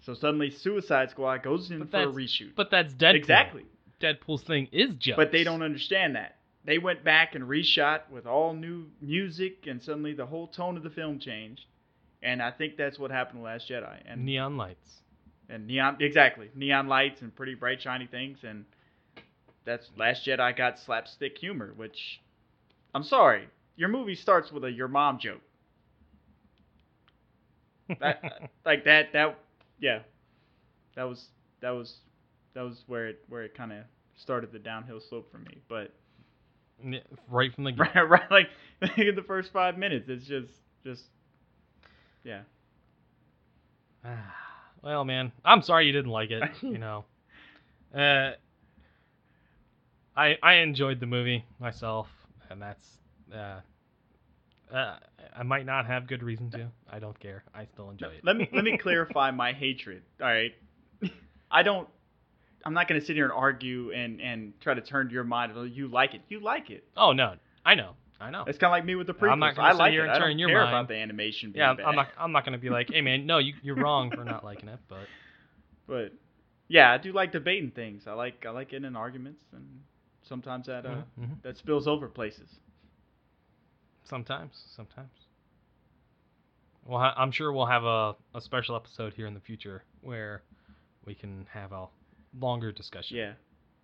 So 0.02 0.14
suddenly 0.14 0.50
Suicide 0.50 1.10
Squad 1.10 1.42
goes 1.42 1.70
in 1.70 1.78
But 1.80 1.90
for 1.90 2.02
a 2.02 2.06
reshoot. 2.06 2.54
But 2.56 2.70
that's 2.70 2.92
Deadpool. 2.94 3.14
Exactly. 3.16 3.64
Deadpool's 4.00 4.42
thing 4.42 4.68
is 4.72 4.94
jokes. 4.96 5.16
But 5.16 5.32
they 5.32 5.44
don't 5.44 5.62
understand 5.62 6.16
that. 6.16 6.36
They 6.64 6.78
went 6.78 7.04
back 7.04 7.34
and 7.34 7.44
reshot 7.44 8.02
with 8.10 8.26
all 8.26 8.52
new 8.54 8.86
music 9.00 9.66
and 9.68 9.82
suddenly 9.82 10.12
the 10.14 10.26
whole 10.26 10.48
tone 10.48 10.76
of 10.76 10.82
the 10.82 10.90
film 10.90 11.18
changed. 11.18 11.62
And 12.22 12.42
I 12.42 12.50
think 12.52 12.76
that's 12.76 12.98
what 12.98 13.10
happened 13.10 13.42
with 13.42 13.50
Last 13.50 13.68
Jedi. 13.68 13.96
And 14.06 14.24
neon 14.24 14.56
lights. 14.56 15.02
and 15.48 15.66
neon 15.66 15.96
exactly 16.00 16.50
neon 16.54 16.86
lights 16.88 17.20
and 17.20 17.34
pretty 17.34 17.54
bright 17.54 17.80
shiny 17.82 18.06
things 18.06 18.38
and 18.44 18.64
that's 19.64 19.90
last 19.96 20.24
jedi 20.26 20.56
got 20.56 20.78
slapstick 20.78 21.36
humor 21.36 21.72
which 21.76 22.20
i'm 22.94 23.02
sorry 23.02 23.48
your 23.76 23.88
movie 23.88 24.14
starts 24.14 24.52
with 24.52 24.64
a 24.64 24.70
your 24.70 24.88
mom 24.88 25.18
joke 25.18 25.40
that, 28.00 28.50
like 28.64 28.84
that 28.84 29.12
that 29.12 29.38
yeah 29.82 29.98
that 30.96 31.04
was 31.04 31.26
that 31.60 31.70
was 31.72 31.98
that 32.54 32.62
was 32.62 32.84
where 32.86 33.08
it 33.08 33.22
where 33.28 33.42
it 33.42 33.54
kind 33.54 33.72
of 33.72 33.84
started 34.16 34.50
the 34.50 34.58
downhill 34.58 35.00
slope 35.00 35.30
for 35.30 35.38
me 35.38 35.58
but 35.68 35.92
right 37.28 37.54
from 37.54 37.64
the 37.64 37.72
right, 37.76 38.08
right 38.08 38.30
like 38.30 38.48
in 38.96 39.14
the 39.14 39.22
first 39.22 39.52
five 39.52 39.76
minutes 39.76 40.08
it's 40.08 40.26
just 40.26 40.52
just 40.82 41.02
yeah 42.24 42.40
well, 44.82 45.04
man, 45.04 45.32
I'm 45.44 45.62
sorry 45.62 45.86
you 45.86 45.92
didn't 45.92 46.10
like 46.10 46.30
it. 46.30 46.42
You 46.62 46.78
know, 46.78 47.04
uh, 47.94 48.32
I 50.16 50.36
I 50.42 50.54
enjoyed 50.54 51.00
the 51.00 51.06
movie 51.06 51.44
myself, 51.58 52.08
and 52.50 52.60
that's 52.60 52.86
uh, 53.34 53.60
Uh, 54.72 54.96
I 55.36 55.42
might 55.42 55.66
not 55.66 55.86
have 55.86 56.06
good 56.06 56.22
reason 56.22 56.50
to. 56.52 56.68
I 56.90 56.98
don't 56.98 57.18
care. 57.18 57.44
I 57.54 57.66
still 57.66 57.90
enjoy 57.90 58.06
it. 58.06 58.24
Let 58.24 58.36
me 58.36 58.48
let 58.52 58.64
me 58.64 58.78
clarify 58.78 59.30
my 59.30 59.52
hatred. 59.52 60.02
All 60.20 60.26
right, 60.26 60.52
I 61.50 61.62
don't. 61.62 61.88
I'm 62.64 62.74
not 62.74 62.88
gonna 62.88 63.00
sit 63.00 63.16
here 63.16 63.24
and 63.24 63.32
argue 63.32 63.90
and 63.92 64.20
and 64.20 64.52
try 64.60 64.74
to 64.74 64.80
turn 64.80 65.10
your 65.10 65.24
mind. 65.24 65.52
You 65.74 65.88
like 65.88 66.14
it. 66.14 66.22
You 66.28 66.40
like 66.40 66.70
it. 66.70 66.84
Oh 66.96 67.12
no, 67.12 67.34
I 67.66 67.74
know, 67.74 67.90
I 68.20 68.30
know. 68.30 68.44
It's 68.46 68.58
kind 68.58 68.70
of 68.70 68.76
like 68.76 68.84
me 68.84 68.94
with 68.94 69.06
the 69.08 69.14
prequels. 69.14 69.32
I'm 69.32 69.40
not 69.40 69.56
gonna 69.56 69.68
I 69.68 69.72
sit 69.72 69.78
like 69.78 69.92
here 69.92 70.04
it. 70.04 70.08
and 70.10 70.18
turn 70.18 70.38
your 70.38 70.48
care 70.48 70.60
mind. 70.60 70.74
about 70.74 70.88
the 70.88 70.94
animation 70.96 71.50
being 71.52 71.64
Yeah, 71.64 71.74
bad. 71.74 71.86
I'm 71.86 71.96
not. 71.96 72.08
I'm 72.18 72.32
not 72.32 72.44
gonna 72.44 72.58
be 72.58 72.70
like, 72.70 72.90
hey 72.90 73.00
man, 73.02 73.26
no, 73.26 73.38
you 73.38 73.54
you're 73.62 73.74
wrong 73.76 74.10
for 74.10 74.24
not 74.24 74.44
liking 74.44 74.68
it. 74.68 74.78
But 74.88 75.08
But 75.86 76.12
yeah, 76.68 76.92
I 76.92 76.98
do 76.98 77.12
like 77.12 77.32
debating 77.32 77.70
things. 77.70 78.06
I 78.06 78.12
like 78.12 78.44
I 78.46 78.50
like 78.50 78.70
getting 78.70 78.86
in 78.86 78.96
arguments, 78.96 79.44
and 79.52 79.66
sometimes 80.22 80.66
that 80.66 80.86
uh 80.86 80.90
Mhm, 80.90 81.04
mhm. 81.20 81.42
that 81.42 81.56
spills 81.58 81.86
over 81.86 82.08
places. 82.08 82.48
Sometimes, 84.04 84.52
sometimes. 84.76 85.10
Well, 86.84 87.12
I'm 87.16 87.30
sure 87.30 87.52
we'll 87.52 87.66
have 87.66 87.84
a, 87.84 88.14
a 88.34 88.40
special 88.40 88.74
episode 88.76 89.14
here 89.14 89.26
in 89.26 89.34
the 89.34 89.40
future 89.40 89.84
where 90.00 90.42
we 91.04 91.14
can 91.14 91.46
have 91.52 91.72
a 91.72 91.86
longer 92.38 92.72
discussion 92.72 93.16
Yeah, 93.16 93.32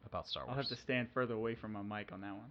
about 0.06 0.26
Star 0.26 0.44
Wars. 0.44 0.50
I'll 0.56 0.62
have 0.62 0.68
to 0.68 0.82
stand 0.82 1.08
further 1.14 1.34
away 1.34 1.54
from 1.54 1.72
my 1.72 1.82
mic 1.82 2.10
on 2.12 2.20
that 2.22 2.34
one. 2.34 2.50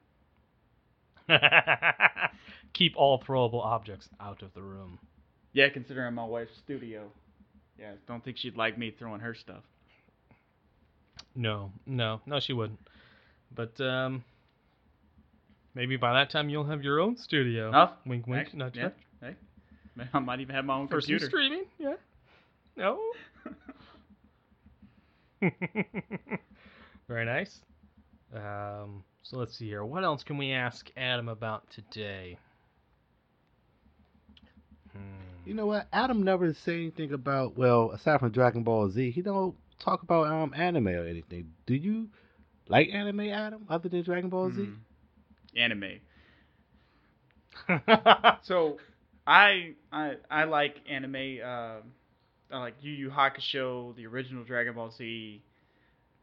Keep 2.74 2.94
all 2.96 3.22
throwable 3.22 3.64
objects 3.64 4.08
out 4.22 4.42
of 4.42 4.54
the 4.54 4.62
room. 4.62 5.00
Yeah, 5.54 5.70
considering 5.70 6.14
my 6.14 6.24
wife's 6.24 6.56
studio. 6.64 7.12
Yeah, 7.78 7.92
don't 8.08 8.24
think 8.24 8.38
she'd 8.38 8.56
like 8.56 8.78
me 8.78 8.92
throwing 8.98 9.20
her 9.20 9.36
stuff. 9.36 9.64
No, 11.36 11.72
no, 11.86 12.22
no, 12.26 12.40
she 12.40 12.54
wouldn't. 12.54 12.80
But 13.54 13.80
um, 13.82 14.24
maybe 15.78 15.96
by 15.96 16.12
that 16.14 16.30
time 16.32 16.50
you'll 16.50 16.66
have 16.66 16.84
your 16.84 17.00
own 17.00 17.16
studio. 17.16 17.72
Oh, 17.74 17.92
wink, 18.06 18.28
wink, 18.28 18.42
Actually, 18.48 18.60
nudge, 18.60 18.76
yeah, 18.76 18.84
nudge. 19.22 19.36
hey, 20.00 20.06
I 20.14 20.20
might 20.20 20.40
even 20.42 20.56
have 20.56 20.66
my 20.66 20.74
own 20.76 20.88
For 20.88 21.00
some 21.00 21.08
computer. 21.08 21.28
streaming, 21.28 21.64
yeah. 21.80 21.94
No. 22.76 23.00
Very 27.08 27.26
nice. 27.26 27.62
Um, 28.36 29.04
so 29.24 29.38
let's 29.38 29.56
see 29.58 29.68
here. 29.68 29.86
What 29.86 30.04
else 30.04 30.24
can 30.24 30.38
we 30.38 30.52
ask 30.52 30.90
Adam 30.98 31.30
about 31.30 31.64
today? 31.70 32.38
Hmm. 34.92 35.00
You 35.46 35.54
know 35.54 35.66
what? 35.68 35.88
Adam 35.94 36.24
never 36.24 36.54
said 36.54 36.74
anything 36.76 37.14
about 37.14 37.58
well, 37.58 37.92
aside 37.92 38.20
from 38.20 38.32
Dragon 38.32 38.64
Ball 38.64 38.90
Z, 38.90 39.12
he 39.12 39.22
don't 39.22 39.56
talk 39.80 40.02
about 40.04 40.28
um 40.28 40.54
anime 40.56 40.88
or 40.88 41.06
anything. 41.08 41.52
Do 41.66 41.76
you 41.76 42.10
like 42.68 42.90
anime, 42.92 43.22
Adam, 43.22 43.66
other 43.70 43.88
than 43.90 44.02
Dragon 44.04 44.30
Ball 44.30 44.52
Z? 44.52 44.68
Anime. 45.58 46.00
So, 48.42 48.80
I 49.28 49.74
I 49.92 50.16
I 50.30 50.44
like 50.46 50.82
anime. 50.90 51.40
Uh, 51.44 51.78
I 52.52 52.60
like 52.60 52.76
Yu 52.82 52.92
Yu 52.92 53.10
Hakusho, 53.10 53.96
the 53.96 54.06
original 54.08 54.44
Dragon 54.44 54.74
Ball 54.76 54.92
Z. 54.92 55.42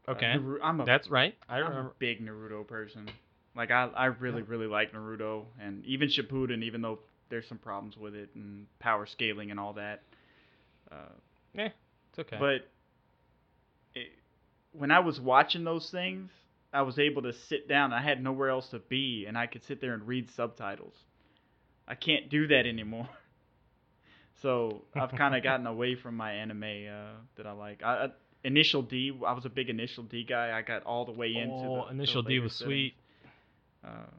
uh, 0.07 0.11
okay, 0.11 0.33
Naru- 0.35 0.61
I'm 0.61 0.81
a 0.81 0.85
that's 0.85 1.09
right. 1.09 1.35
I 1.49 1.59
I'm 1.61 1.77
a 1.77 1.85
big 1.99 2.25
Naruto 2.25 2.65
person. 2.67 3.09
Like 3.55 3.71
I, 3.71 3.89
I 3.95 4.05
really, 4.05 4.41
really 4.43 4.67
like 4.67 4.93
Naruto, 4.93 5.45
and 5.59 5.85
even 5.85 6.09
Shippuden, 6.09 6.63
even 6.63 6.81
though 6.81 6.99
there's 7.29 7.47
some 7.47 7.57
problems 7.57 7.97
with 7.97 8.15
it 8.15 8.29
and 8.35 8.67
power 8.79 9.05
scaling 9.05 9.51
and 9.51 9.59
all 9.59 9.73
that. 9.73 10.01
Uh, 10.91 11.13
yeah, 11.55 11.69
It's 12.11 12.19
okay. 12.19 12.37
But 12.39 12.67
it, 13.95 14.11
when 14.73 14.91
I 14.91 14.99
was 14.99 15.19
watching 15.19 15.63
those 15.63 15.89
things, 15.89 16.31
I 16.75 16.81
was 16.81 16.99
able 16.99 17.21
to 17.23 17.33
sit 17.33 17.67
down. 17.67 17.93
I 17.93 18.01
had 18.01 18.21
nowhere 18.21 18.49
else 18.49 18.67
to 18.69 18.79
be, 18.79 19.25
and 19.27 19.37
I 19.37 19.47
could 19.47 19.63
sit 19.63 19.79
there 19.79 19.93
and 19.93 20.05
read 20.05 20.29
subtitles. 20.31 20.95
I 21.87 21.95
can't 21.95 22.29
do 22.29 22.47
that 22.47 22.65
anymore. 22.65 23.09
So 24.41 24.81
I've 24.93 25.11
kind 25.11 25.33
of 25.33 25.43
gotten 25.49 25.65
away 25.65 25.95
from 25.95 26.17
my 26.17 26.33
anime 26.33 26.61
uh, 26.63 27.13
that 27.37 27.47
I 27.47 27.53
like. 27.53 27.81
I, 27.81 27.93
I, 27.93 28.09
Initial 28.43 28.81
D, 28.83 29.17
I 29.25 29.31
was 29.31 29.45
a 29.45 29.49
big 29.49 29.69
Initial 29.69 30.03
D 30.03 30.25
guy. 30.25 30.55
I 30.55 30.61
got 30.61 30.83
all 30.83 31.05
the 31.05 31.13
way 31.13 31.33
into 31.35 31.55
the, 31.55 31.63
oh, 31.63 31.85
the 31.87 31.93
Initial 31.93 32.21
D 32.21 32.39
was 32.39 32.53
settings. 32.53 32.67
sweet. 32.67 32.93
Uh, 33.83 34.11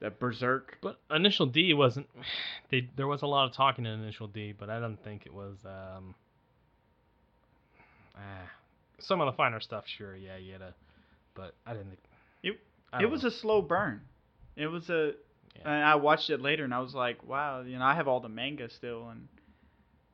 that 0.00 0.20
Berserk. 0.20 0.78
But 0.82 1.00
Initial 1.10 1.46
D 1.46 1.72
wasn't. 1.74 2.06
They 2.70 2.88
there 2.96 3.06
was 3.06 3.22
a 3.22 3.26
lot 3.26 3.46
of 3.46 3.56
talking 3.56 3.86
in 3.86 3.92
Initial 4.00 4.28
D, 4.28 4.52
but 4.52 4.68
I 4.68 4.78
don't 4.78 5.02
think 5.02 5.26
it 5.26 5.32
was. 5.32 5.56
Um, 5.64 6.14
ah, 8.14 8.50
some 8.98 9.20
of 9.20 9.26
the 9.26 9.36
finer 9.36 9.58
stuff, 9.58 9.84
sure, 9.86 10.14
yeah, 10.14 10.36
you 10.36 10.52
gotta. 10.52 10.74
But 11.34 11.54
I 11.66 11.72
didn't. 11.74 11.98
It- 12.42 12.60
I 12.92 13.02
It 13.02 13.06
was 13.10 13.22
know. 13.22 13.28
a 13.28 13.32
slow 13.32 13.60
burn. 13.62 14.02
It 14.56 14.66
was 14.68 14.88
a. 14.90 15.14
Yeah. 15.56 15.62
And 15.64 15.84
I 15.84 15.94
watched 15.96 16.30
it 16.30 16.40
later, 16.40 16.64
and 16.64 16.74
I 16.74 16.80
was 16.80 16.94
like, 16.94 17.22
wow, 17.26 17.60
you 17.62 17.78
know, 17.78 17.84
I 17.84 17.94
have 17.94 18.08
all 18.08 18.20
the 18.20 18.28
manga 18.28 18.68
still, 18.68 19.08
and 19.10 19.28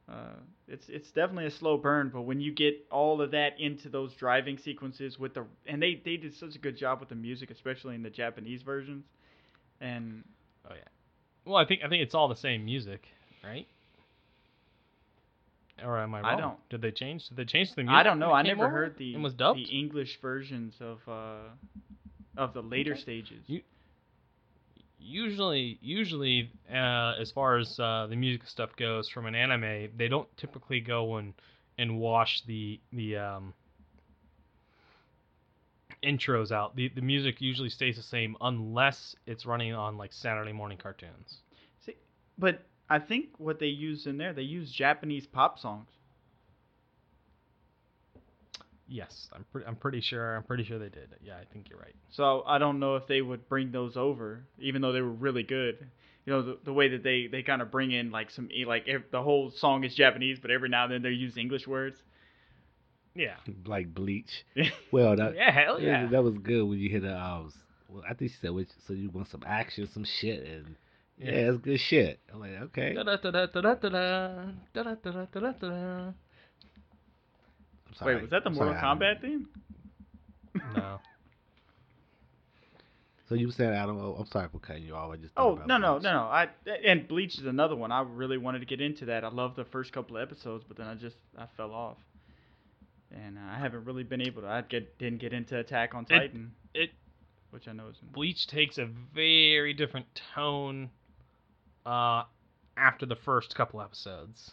uh, 0.08 0.34
it's 0.68 0.88
it's 0.88 1.10
definitely 1.12 1.46
a 1.46 1.50
slow 1.50 1.76
burn. 1.78 2.10
But 2.12 2.22
when 2.22 2.40
you 2.40 2.52
get 2.52 2.86
all 2.90 3.20
of 3.22 3.30
that 3.30 3.58
into 3.60 3.88
those 3.88 4.12
driving 4.14 4.58
sequences 4.58 5.18
with 5.18 5.34
the, 5.34 5.44
and 5.66 5.82
they 5.82 6.00
they 6.04 6.16
did 6.16 6.34
such 6.34 6.56
a 6.56 6.58
good 6.58 6.76
job 6.76 7.00
with 7.00 7.08
the 7.08 7.14
music, 7.14 7.50
especially 7.50 7.94
in 7.94 8.02
the 8.02 8.10
Japanese 8.10 8.62
versions, 8.62 9.04
and 9.80 10.24
oh 10.70 10.74
yeah, 10.74 10.80
Well, 11.44 11.56
I 11.56 11.64
think 11.64 11.82
I 11.84 11.88
think 11.88 12.02
it's 12.02 12.14
all 12.14 12.28
the 12.28 12.36
same 12.36 12.64
music, 12.64 13.06
right? 13.42 13.66
Or 15.84 15.98
am 15.98 16.14
I 16.14 16.20
wrong? 16.20 16.30
I 16.32 16.36
don't- 16.40 16.68
Did 16.70 16.82
they 16.82 16.90
change? 16.92 17.28
Did 17.28 17.36
they 17.36 17.44
change 17.44 17.74
the 17.74 17.82
music? 17.82 17.94
I 17.96 18.02
don't 18.02 18.18
know. 18.18 18.32
I 18.32 18.42
never 18.42 18.66
over? 18.66 18.72
heard 18.74 18.96
the 18.98 19.14
It 19.14 19.20
was 19.20 19.34
dubbed. 19.34 19.58
the 19.58 19.64
English 19.64 20.20
versions 20.20 20.74
of 20.80 21.00
uh, 21.08 21.48
of 22.36 22.52
the 22.54 22.62
later 22.62 22.92
Okay. 22.92 23.00
stages. 23.00 23.42
You- 23.46 23.62
usually 25.02 25.78
usually 25.80 26.50
uh, 26.70 27.14
as 27.18 27.30
far 27.32 27.56
as 27.56 27.78
uh, 27.80 28.06
the 28.10 28.16
music 28.16 28.46
stuff 28.46 28.76
goes 28.76 29.08
from 29.08 29.24
an 29.26 29.34
anime 29.34 29.88
they 29.96 30.08
don't 30.08 30.28
typically 30.36 30.80
go 30.80 31.16
and 31.16 31.32
and 31.78 31.98
wash 31.98 32.42
the 32.42 32.78
the 32.92 33.16
um, 33.16 33.54
intros 36.02 36.50
out 36.52 36.76
the 36.76 36.88
the 36.90 37.00
music 37.00 37.40
usually 37.40 37.68
stays 37.70 37.96
the 37.96 38.02
same 38.02 38.36
unless 38.42 39.14
it's 39.26 39.44
running 39.46 39.72
on 39.74 39.96
like 39.98 40.12
saturday 40.12 40.52
morning 40.52 40.78
cartoons 40.78 41.38
See, 41.84 41.96
But 42.38 42.62
I 42.91 42.99
think 42.99 43.28
what 43.38 43.59
they 43.61 43.66
used 43.68 44.07
in 44.07 44.18
there, 44.18 44.32
they 44.34 44.43
used 44.43 44.74
Japanese 44.74 45.26
pop 45.26 45.59
songs. 45.59 45.88
yes 48.93 49.28
i'm 49.32 49.45
pretty 49.53 49.66
i'm 49.68 49.76
pretty 49.76 50.01
sure 50.01 50.34
i'm 50.34 50.43
pretty 50.43 50.64
sure 50.64 50.76
they 50.76 50.88
did 50.88 51.09
yeah 51.22 51.34
i 51.34 51.45
think 51.53 51.68
you're 51.70 51.78
right 51.78 51.95
So 52.11 52.43
I 52.45 52.59
don't 52.59 52.80
know 52.80 52.97
if 52.97 53.07
they 53.07 53.22
would 53.22 53.49
bring 53.49 53.70
those 53.70 53.97
over, 53.97 54.43
even 54.59 54.82
though 54.82 54.91
they 54.91 55.01
were 55.01 55.12
really 55.12 55.45
good. 55.45 55.86
You 56.26 56.32
know, 56.32 56.43
the, 56.43 56.59
the 56.64 56.72
way 56.72 56.88
that 56.88 57.05
they, 57.05 57.28
they 57.28 57.43
kind 57.45 57.62
of 57.62 57.70
bring 57.70 57.93
in 57.93 58.11
like 58.11 58.30
some 58.32 58.49
like 58.66 58.88
ev- 58.88 59.05
the 59.12 59.22
whole 59.22 59.53
song 59.53 59.84
is 59.84 59.95
Japanese, 59.95 60.38
but 60.43 60.51
every 60.51 60.68
now 60.68 60.84
and 60.84 60.93
then 60.93 61.03
they 61.03 61.11
use 61.11 61.36
English 61.36 61.68
words. 61.68 61.97
yeah 63.14 63.36
Like 63.64 63.95
Bleach. 63.95 64.45
Well, 64.93 65.14
that 65.16 65.36
yeah 65.36 65.53
hell 65.53 65.80
yeah, 65.80 66.03
yeah 66.03 66.09
that 66.11 66.22
was 66.24 66.34
good 66.38 66.64
when 66.64 66.78
you 66.80 66.91
hit 66.91 67.03
the 67.03 67.16
um. 67.16 67.53
Well, 67.88 68.03
I 68.09 68.14
think 68.14 68.32
she 68.32 68.36
said, 68.41 68.51
which, 68.51 68.68
so 68.86 68.93
you 68.93 69.09
want 69.11 69.28
some 69.28 69.43
action, 69.47 69.88
some 69.95 70.05
shit, 70.05 70.45
and 70.47 70.74
yeah, 71.20 71.52
it's 71.52 71.58
good 71.62 71.80
shit. 71.80 72.20
I'm 72.32 72.40
like, 72.40 72.50
okay. 72.62 72.94
Sorry. 77.98 78.14
Wait, 78.14 78.22
was 78.22 78.30
that 78.30 78.44
the 78.44 78.50
I'm 78.50 78.54
Mortal 78.56 78.74
sorry. 78.74 78.96
Kombat 78.96 79.20
theme? 79.20 79.48
no 80.74 80.98
So 83.28 83.36
you 83.36 83.50
saying, 83.52 83.70
Adam? 83.70 83.96
Oh, 84.00 84.16
I'm 84.18 84.26
sorry 84.26 84.48
for 84.50 84.58
cutting 84.58 84.82
you 84.82 84.96
off. 84.96 85.12
I 85.12 85.16
just. 85.16 85.32
Oh 85.36 85.54
no 85.64 85.76
no 85.78 85.98
no 85.98 86.12
no! 86.12 86.22
I 86.22 86.48
and 86.84 87.06
Bleach 87.06 87.38
is 87.38 87.46
another 87.46 87.76
one. 87.76 87.92
I 87.92 88.00
really 88.02 88.38
wanted 88.38 88.58
to 88.58 88.66
get 88.66 88.80
into 88.80 89.04
that. 89.04 89.22
I 89.22 89.28
loved 89.28 89.54
the 89.54 89.64
first 89.64 89.92
couple 89.92 90.16
of 90.16 90.22
episodes, 90.22 90.64
but 90.66 90.76
then 90.76 90.88
I 90.88 90.94
just 90.96 91.14
I 91.38 91.44
fell 91.56 91.70
off, 91.70 91.96
and 93.12 93.38
I 93.38 93.56
haven't 93.60 93.84
really 93.84 94.02
been 94.02 94.20
able 94.20 94.42
to. 94.42 94.48
I 94.48 94.62
get 94.62 94.98
didn't 94.98 95.20
get 95.20 95.32
into 95.32 95.56
Attack 95.56 95.94
on 95.94 96.06
It- 96.10 96.18
Titan, 96.18 96.52
it 96.74 96.90
which 97.50 97.68
I 97.68 97.72
know 97.72 97.86
is 97.86 97.96
Bleach 98.12 98.48
takes 98.48 98.78
a 98.78 98.88
very 99.14 99.74
different 99.74 100.06
tone 100.34 100.90
uh, 101.86 102.24
after 102.76 103.06
the 103.06 103.16
first 103.16 103.54
couple 103.54 103.80
episodes, 103.80 104.52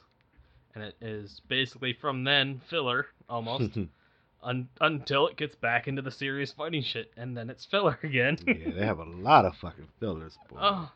and 0.76 0.84
it 0.84 0.96
is 1.02 1.42
basically 1.48 1.94
from 1.94 2.24
then 2.24 2.62
filler 2.70 3.08
almost 3.30 3.78
un- 4.44 4.70
until 4.82 5.28
it 5.28 5.38
gets 5.38 5.56
back 5.56 5.88
into 5.88 6.02
the 6.02 6.12
serious 6.12 6.52
fighting 6.52 6.84
shit, 6.84 7.12
and 7.18 7.36
then 7.36 7.50
it's 7.50 7.66
filler 7.66 7.98
again. 8.04 8.38
yeah, 8.46 8.72
they 8.74 8.86
have 8.86 9.00
a 9.00 9.04
lot 9.04 9.46
of 9.46 9.56
fucking 9.56 9.88
fillers. 10.00 10.38
Boy. 10.50 10.58
oh. 10.62 10.92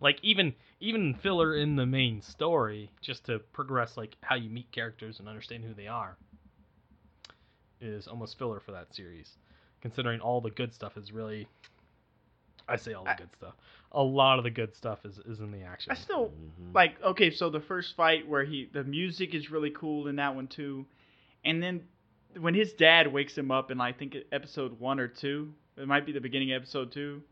Like 0.00 0.18
even 0.22 0.54
even 0.80 1.14
filler 1.14 1.56
in 1.56 1.74
the 1.74 1.84
main 1.86 2.22
story, 2.22 2.90
just 3.00 3.26
to 3.26 3.40
progress 3.40 3.96
like 3.96 4.16
how 4.22 4.36
you 4.36 4.48
meet 4.48 4.70
characters 4.70 5.18
and 5.18 5.28
understand 5.28 5.64
who 5.64 5.74
they 5.74 5.88
are, 5.88 6.16
is 7.80 8.06
almost 8.06 8.38
filler 8.38 8.60
for 8.60 8.70
that 8.72 8.94
series. 8.94 9.36
Considering 9.80 10.20
all 10.20 10.40
the 10.40 10.50
good 10.50 10.72
stuff 10.72 10.96
is 10.96 11.10
really, 11.12 11.48
I 12.68 12.76
say 12.76 12.92
all 12.94 13.04
the 13.04 13.10
I- 13.10 13.16
good 13.16 13.32
stuff. 13.36 13.54
A 13.92 14.02
lot 14.02 14.36
of 14.38 14.44
the 14.44 14.50
good 14.50 14.74
stuff 14.76 15.04
is 15.06 15.18
is 15.20 15.40
in 15.40 15.50
the 15.50 15.62
action. 15.62 15.90
I 15.90 15.94
still 15.94 16.28
Mhm. 16.30 16.74
like 16.74 17.02
okay. 17.02 17.30
So 17.30 17.48
the 17.48 17.60
first 17.60 17.96
fight 17.96 18.28
where 18.28 18.44
he 18.44 18.68
the 18.72 18.84
music 18.84 19.34
is 19.34 19.50
really 19.50 19.70
cool 19.70 20.08
in 20.08 20.16
that 20.16 20.34
one 20.34 20.46
too, 20.46 20.84
and 21.44 21.62
then 21.62 21.86
when 22.38 22.52
his 22.54 22.74
dad 22.74 23.10
wakes 23.12 23.36
him 23.36 23.50
up 23.50 23.70
in 23.70 23.80
I 23.80 23.92
think 23.92 24.14
episode 24.30 24.78
one 24.78 25.00
or 25.00 25.08
two, 25.08 25.54
it 25.78 25.88
might 25.88 26.04
be 26.04 26.12
the 26.12 26.20
beginning 26.20 26.52
of 26.52 26.60
episode 26.62 26.92
two. 26.92 27.22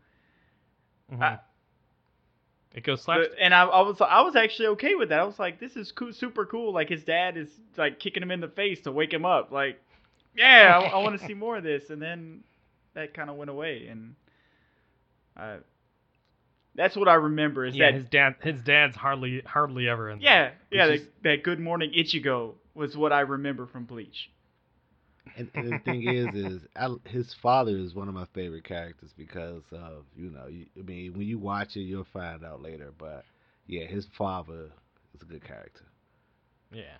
Mhm. 1.11 1.21
I- 1.21 1.39
It 2.73 2.83
goes 2.83 2.99
The- 2.99 3.03
slapstick. 3.05 3.37
and 3.39 3.53
I, 3.53 3.63
I 3.65 3.81
was 3.81 4.01
I 4.01 4.21
was 4.21 4.35
actually 4.35 4.69
okay 4.69 4.95
with 4.95 5.09
that. 5.09 5.19
I 5.19 5.23
was 5.23 5.37
like, 5.39 5.59
this 5.59 5.75
is 5.77 5.91
cool, 5.91 6.11
super 6.11 6.45
cool. 6.45 6.73
Like 6.73 6.89
his 6.89 7.03
dad 7.03 7.37
is 7.37 7.49
like 7.77 7.99
kicking 7.99 8.23
him 8.23 8.31
in 8.31 8.41
the 8.41 8.47
face 8.49 8.81
to 8.81 8.91
wake 8.91 9.13
him 9.13 9.25
up. 9.25 9.51
Like, 9.51 9.79
yeah, 10.35 10.89
I, 10.93 10.97
want 10.97 11.19
to 11.19 11.25
see 11.27 11.33
more 11.35 11.57
of 11.57 11.63
this. 11.63 11.89
And 11.91 12.01
then 12.01 12.43
that 12.95 13.13
kind 13.13 13.29
of 13.29 13.35
went 13.37 13.49
away, 13.51 13.87
and 13.87 14.15
I, 15.37 15.57
that's 16.75 16.95
what 16.95 17.07
I 17.07 17.15
remember. 17.15 17.65
Is 17.65 17.75
yeah, 17.75 17.91
that 17.91 17.93
his 17.95 18.05
dad. 18.05 18.35
His 18.41 18.61
dad's 18.61 18.95
hardly 18.95 19.41
hardly 19.45 19.87
ever 19.87 20.09
in. 20.09 20.19
there. 20.19 20.53
yeah 20.71 20.77
yeah 20.77 20.87
that, 20.87 20.97
just- 20.97 21.23
that 21.23 21.43
Good 21.43 21.59
Morning 21.59 21.91
Ichigo 21.95 22.53
was 22.73 22.95
what 22.95 23.11
I 23.13 23.21
remember 23.21 23.65
from 23.65 23.85
Bleach. 23.85 24.29
And, 25.35 25.49
and 25.55 25.73
the 25.73 25.79
thing 25.79 26.03
is, 26.07 26.33
is 26.33 26.61
I, 26.75 26.95
his 27.05 27.33
father 27.33 27.77
is 27.77 27.93
one 27.93 28.07
of 28.07 28.13
my 28.13 28.25
favorite 28.33 28.63
characters 28.63 29.11
because 29.15 29.63
of 29.71 30.05
you 30.15 30.29
know, 30.29 30.47
you, 30.47 30.65
I 30.79 30.83
mean, 30.83 31.13
when 31.13 31.27
you 31.27 31.37
watch 31.37 31.75
it, 31.75 31.81
you'll 31.81 32.07
find 32.13 32.45
out 32.45 32.61
later. 32.61 32.93
But 32.97 33.25
yeah, 33.67 33.85
his 33.85 34.07
father 34.17 34.69
is 35.13 35.21
a 35.21 35.25
good 35.25 35.43
character. 35.43 35.83
Yeah. 36.71 36.97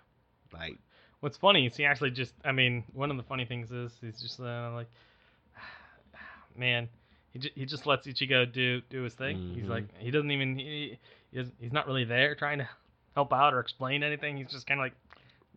Like, 0.54 0.78
What's 1.20 1.38
funny 1.38 1.66
is 1.66 1.76
he 1.76 1.86
actually 1.86 2.12
just. 2.12 2.34
I 2.46 2.52
mean, 2.52 2.84
one 2.94 3.10
of 3.10 3.18
the 3.18 3.24
funny 3.24 3.46
things 3.46 3.72
is 3.72 3.92
he's 4.02 4.22
just 4.22 4.40
uh, 4.40 4.72
like, 4.74 4.88
man, 6.58 6.90
he 7.38 7.50
ju- 7.50 7.54
he 7.56 7.66
just 7.66 7.86
lets 7.86 8.08
Ichigo 8.08 8.52
do 8.52 8.82
do 8.90 9.04
his 9.04 9.14
thing. 9.14 9.52
He's 9.56 9.66
Mhm. 9.66 9.70
like, 9.70 9.84
he 10.00 10.12
doesn't 10.12 10.32
even 10.32 10.58
he, 10.58 10.98
he 11.32 11.44
he's 11.60 11.72
not 11.72 11.88
really 11.88 12.06
there 12.06 12.36
trying 12.36 12.60
to 12.60 12.68
help 13.16 13.34
out 13.34 13.54
or 13.54 13.60
explain 13.60 14.04
anything. 14.04 14.38
He's 14.38 14.52
just 14.52 14.68
kind 14.68 14.80
of 14.80 14.86
like, 14.86 14.94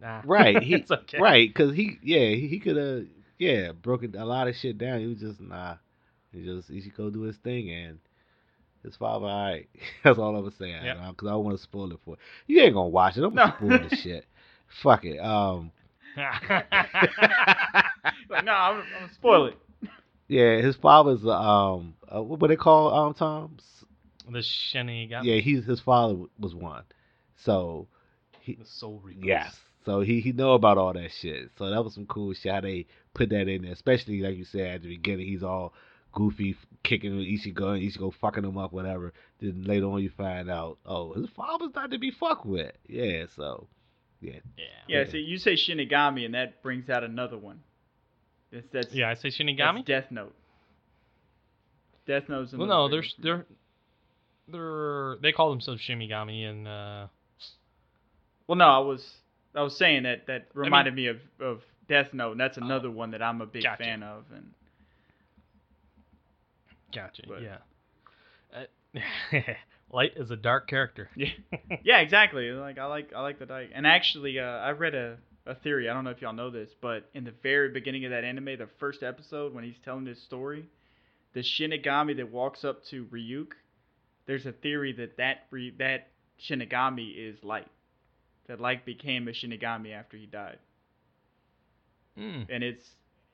nah. 0.01 0.23
right, 0.25 0.63
he 0.63 0.75
it's 0.75 0.91
okay. 0.91 1.19
right, 1.19 1.49
because 1.49 1.75
he 1.75 1.99
yeah 2.03 2.29
he, 2.29 2.49
he 2.49 2.59
could 2.61 2.77
have 2.77 3.05
yeah 3.39 3.73
broken 3.73 4.15
a 4.17 4.25
lot 4.25 4.49
of 4.49 4.57
shit 4.57 4.79
down. 4.79 5.01
He 5.01 5.07
was 5.07 5.19
just 5.19 5.41
nah, 5.41 5.77
he 6.33 6.45
just 6.45 6.69
he 6.69 6.81
should 6.83 6.97
go 6.97 7.11
do 7.11 7.23
his 7.23 7.37
thing 7.39 7.71
and. 7.71 7.99
His 8.83 8.97
father, 8.97 9.27
all 9.27 9.45
right. 9.51 9.69
That's 10.05 10.19
all 10.19 10.35
I'm 10.35 10.41
gonna 10.43 10.57
say. 10.57 10.71
Yep. 10.71 10.97
Because 11.11 11.29
I 11.29 11.33
don't 11.33 11.45
want 11.45 11.55
to 11.59 11.63
spoil 11.63 11.93
it 11.93 11.99
for 12.03 12.17
you. 12.47 12.57
You 12.57 12.63
ain't 12.63 12.73
gonna 12.73 12.89
watch 12.89 13.19
it. 13.19 13.23
I'm 13.23 13.35
gonna 13.35 13.55
No. 13.61 13.77
spoil 13.77 13.89
the 13.91 13.95
shit. 13.95 14.25
Fuck 14.83 15.05
it. 15.05 15.19
Um, 15.19 15.71
Like, 16.17 16.43
no, 18.45 18.53
I'm, 18.53 18.77
I'm 18.77 18.83
gonna 19.01 19.13
spoil 19.13 19.47
it. 19.47 19.59
Yeah, 20.31 20.59
his 20.63 20.77
father's 20.77 21.25
um, 21.25 21.95
uh, 22.09 22.23
what 22.23 22.41
what 22.41 22.49
they 22.49 22.57
call 22.57 22.95
um 22.95 23.15
Tom? 23.15 23.57
S- 23.59 23.85
the 24.31 24.39
Shinigami. 24.39 25.25
Yeah, 25.25 25.41
he's 25.41 25.65
his 25.65 25.81
father 25.81 26.15
was 26.39 26.55
one, 26.55 26.85
so 27.45 27.89
he 28.41 28.55
The 28.55 28.65
Soul 28.65 29.01
Reapers. 29.03 29.25
yes, 29.27 29.57
so 29.85 30.01
he 30.03 30.21
he 30.21 30.31
know 30.33 30.53
about 30.53 30.79
all 30.79 30.93
that 30.93 31.11
shit. 31.21 31.51
So 31.59 31.69
that 31.71 31.83
was 31.83 31.95
some 31.95 32.07
cool 32.07 32.33
shit. 32.35 32.53
How 32.53 32.61
they 32.61 32.87
put 33.13 33.31
that 33.31 33.49
in 33.49 33.63
there, 33.63 33.73
especially 33.73 34.21
like 34.21 34.37
you 34.37 34.45
said 34.45 34.67
at 34.77 34.83
the 34.83 34.89
beginning, 34.89 35.27
he's 35.27 35.43
all 35.43 35.75
goofy, 36.13 36.57
kicking 36.85 37.13
Ichigo 37.13 37.75
and 37.75 37.83
Ichigo 37.83 38.13
fucking 38.21 38.45
him 38.45 38.57
up, 38.59 38.73
whatever. 38.73 39.13
Then 39.41 39.65
later 39.65 39.87
on 39.87 40.03
you 40.03 40.11
find 40.17 40.49
out, 40.51 40.79
oh, 40.87 41.13
his 41.15 41.29
father's 41.37 41.75
not 41.75 41.91
to 41.91 41.99
be 41.99 42.11
fucked 42.13 42.47
with. 42.47 42.73
Yeah, 42.89 43.25
so 43.37 43.67
yeah, 44.21 44.35
Yeah. 44.57 44.65
Yeah, 44.89 44.99
Yeah. 45.05 45.11
so 45.11 45.17
you 45.17 45.39
say 45.39 45.55
Shinigami, 45.55 46.25
and 46.25 46.35
that 46.35 46.63
brings 46.63 46.89
out 46.89 47.03
another 47.05 47.37
one. 47.39 47.61
That's 48.53 48.67
that's 48.73 48.93
Yeah, 48.95 49.11
I 49.11 49.15
say 49.15 49.29
Shinigami. 49.29 49.85
Death 49.85 50.11
Note. 50.11 50.35
Death 52.07 52.29
Note's 52.29 52.53
Well, 52.53 52.67
no, 52.67 52.89
big 52.89 53.05
they're 53.23 53.33
one 53.37 53.45
for 53.45 53.51
me. 53.51 53.57
they're 54.49 55.17
they 55.23 55.33
call 55.33 55.51
themselves 55.51 55.81
Shinigami 55.83 56.45
and 56.49 56.67
uh 56.67 57.07
Well, 58.47 58.57
no, 58.57 58.67
I 58.67 58.79
was 58.79 59.09
I 59.55 59.63
was 59.63 59.77
saying 59.77 60.03
that 60.05 60.27
that 60.27 60.47
reminded 60.55 60.95
me 60.95 61.07
of 61.07 61.19
of 61.41 61.63
Death 61.89 62.13
Note, 62.13 62.33
and 62.33 62.41
that's 62.41 62.57
another 62.57 62.91
one 62.91 63.11
that 63.13 63.23
I'm 63.23 63.41
a 63.41 63.47
big 63.47 63.63
Gotcha. 63.65 63.83
fan 63.83 64.03
of. 64.05 64.25
And 64.35 64.53
gotcha. 66.95 67.23
But- 67.29 67.43
Yeah. 67.43 67.59
Uh, 68.55 69.41
Light 69.93 70.13
is 70.17 70.31
a 70.31 70.37
dark 70.37 70.69
character. 70.69 71.11
yeah, 71.17 71.29
yeah, 71.83 71.99
exactly. 71.99 72.49
Like 72.53 72.79
I 72.79 72.87
like 72.87 73.13
I 73.15 73.23
like 73.23 73.41
the 73.41 73.47
dark. 73.47 73.69
And 73.75 73.87
actually, 73.89 74.39
uh, 74.39 74.45
I 74.45 74.71
read 74.71 74.95
a 74.95 75.17
a 75.51 75.55
theory. 75.57 75.91
I 75.91 75.93
don't 75.95 76.05
know 76.05 76.11
if 76.11 76.23
y'all 76.23 76.33
know 76.33 76.51
this, 76.51 76.71
but 76.81 77.09
in 77.13 77.25
the 77.25 77.35
very 77.43 77.71
beginning 77.71 78.05
of 78.05 78.13
that 78.13 78.25
anime, 78.25 78.57
the 78.57 78.69
first 78.79 79.03
episode 79.03 79.53
when 79.53 79.65
he's 79.65 79.79
telling 79.85 80.07
his 80.07 80.23
story, 80.23 80.65
the 81.35 81.41
Shinigami 81.41 82.17
that 82.17 82.31
walks 82.31 82.65
up 82.65 82.85
to 82.87 83.05
Ryuk, 83.07 83.49
there's 84.27 84.47
a 84.47 84.53
theory 84.53 84.93
that 84.95 85.17
that 85.17 85.47
that 85.79 86.09
Shinigami 86.41 87.13
is 87.17 87.43
Light. 87.43 87.69
That 88.47 88.61
Light 88.61 88.85
became 88.85 89.29
a 89.29 89.33
Shinigami 89.33 89.93
after 89.93 90.17
he 90.17 90.27
died, 90.27 90.59
Mm. 92.19 92.47
and 92.49 92.63
it's 92.65 92.85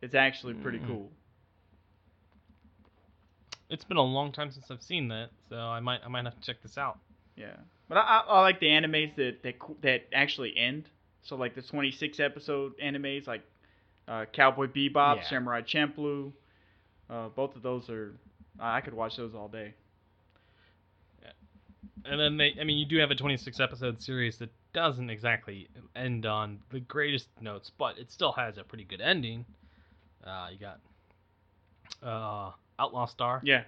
it's 0.02 0.14
actually 0.14 0.54
pretty 0.54 0.78
Mm. 0.78 0.86
cool. 0.86 1.12
It's 3.68 3.84
been 3.84 3.96
a 3.96 4.02
long 4.02 4.32
time 4.32 4.50
since 4.52 4.70
I've 4.70 4.82
seen 4.82 5.08
that, 5.08 5.30
so 5.48 5.56
I 5.56 5.80
might 5.80 6.00
I 6.04 6.08
might 6.08 6.24
have 6.24 6.34
to 6.38 6.40
check 6.40 6.62
this 6.62 6.78
out. 6.78 6.98
Yeah, 7.36 7.56
but 7.88 7.98
I, 7.98 8.00
I, 8.00 8.18
I 8.20 8.40
like 8.42 8.60
the 8.60 8.66
animes 8.66 9.14
that 9.16 9.42
that 9.42 9.54
that 9.82 10.06
actually 10.12 10.56
end. 10.56 10.88
So 11.26 11.36
like 11.36 11.54
the 11.54 11.62
26 11.62 12.20
episode 12.20 12.72
animes, 12.78 13.26
like 13.26 13.42
uh, 14.08 14.26
Cowboy 14.32 14.66
Bebop, 14.68 15.16
Yeah. 15.16 15.22
Samurai 15.22 15.62
Champloo. 15.62 16.32
Uh, 17.10 17.28
both 17.28 17.56
of 17.56 17.62
those 17.62 17.88
are 17.90 18.14
I 18.60 18.80
could 18.80 18.94
watch 18.94 19.16
those 19.16 19.34
all 19.34 19.48
day. 19.48 19.74
And 22.04 22.20
then 22.20 22.36
they 22.36 22.54
I 22.60 22.64
mean 22.64 22.78
you 22.78 22.86
do 22.86 22.98
have 22.98 23.10
a 23.10 23.16
26 23.16 23.58
episode 23.58 24.00
series 24.00 24.38
that 24.38 24.50
doesn't 24.72 25.10
exactly 25.10 25.68
end 25.96 26.24
on 26.26 26.58
the 26.70 26.80
greatest 26.80 27.28
notes, 27.40 27.70
but 27.76 27.98
it 27.98 28.12
still 28.12 28.32
has 28.32 28.58
a 28.58 28.64
pretty 28.64 28.84
good 28.84 29.00
ending. 29.00 29.44
Uh 30.24 30.48
you 30.52 30.58
got 30.58 30.78
uh 32.02 32.52
Outlaw 32.78 33.06
Star. 33.06 33.40
Yeah, 33.42 33.64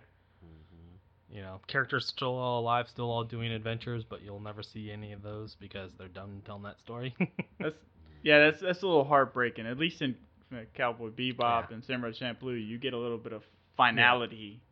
You 1.30 1.42
know, 1.42 1.60
characters 1.66 2.06
still 2.06 2.34
all 2.36 2.60
alive, 2.60 2.88
still 2.88 3.10
all 3.10 3.22
doing 3.24 3.52
adventures, 3.52 4.04
but 4.04 4.22
you'll 4.22 4.40
never 4.40 4.62
see 4.62 4.90
any 4.90 5.12
of 5.12 5.22
those 5.22 5.54
because 5.60 5.92
they're 5.98 6.08
done 6.08 6.40
telling 6.44 6.62
that 6.62 6.78
story. 6.78 7.14
that's 7.60 7.76
yeah 8.22 8.38
that's 8.40 8.60
that's 8.60 8.82
a 8.82 8.86
little 8.86 9.04
heartbreaking. 9.04 9.66
At 9.66 9.78
least 9.78 10.00
in 10.00 10.16
uh, 10.52 10.60
Cowboy 10.74 11.10
Bebop 11.10 11.38
Yeah. 11.38 11.74
and 11.74 11.84
Samurai 11.84 12.12
Champloo, 12.12 12.54
you 12.66 12.78
get 12.78 12.94
a 12.94 12.98
little 12.98 13.18
bit 13.18 13.32
of 13.32 13.42
finality. 13.76 14.62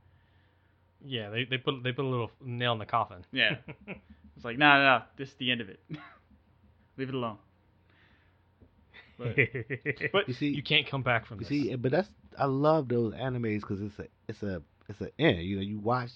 yeah, 1.05 1.29
they, 1.31 1.45
they 1.45 1.59
put 1.59 1.83
they 1.83 1.93
put 1.93 2.05
a 2.05 2.09
little 2.09 2.31
nail 2.43 2.73
in 2.73 2.79
the 2.79 2.87
coffin. 2.87 3.25
Yeah, 3.33 3.57
it's 4.37 4.45
like 4.45 4.57
no, 4.59 4.67
no, 4.75 4.83
no, 4.99 5.03
this 5.17 5.29
is 5.29 5.35
the 5.37 5.51
end 5.51 5.61
of 5.61 5.69
it. 5.69 5.81
Leave 6.97 7.09
it 7.11 7.15
alone. 7.15 7.39
But, 9.19 9.37
but 10.13 10.29
you 10.29 10.35
see, 10.35 10.49
you 10.49 10.63
can't 10.63 10.87
come 10.87 11.03
back 11.03 11.27
from 11.27 11.39
You 11.39 11.47
this. 11.47 11.49
see, 11.49 11.75
but 11.77 11.91
that's 11.91 12.09
I 12.39 12.47
love 12.47 12.89
those 12.89 13.15
animes 13.15 13.61
because 13.61 13.81
it's 13.81 13.99
a 13.99 14.07
it's 14.29 14.43
a 14.43 14.63
it's 14.89 15.01
an 15.01 15.11
end. 15.19 15.39
You 15.43 15.57
know, 15.57 15.63
you 15.63 15.79
watch 15.79 16.11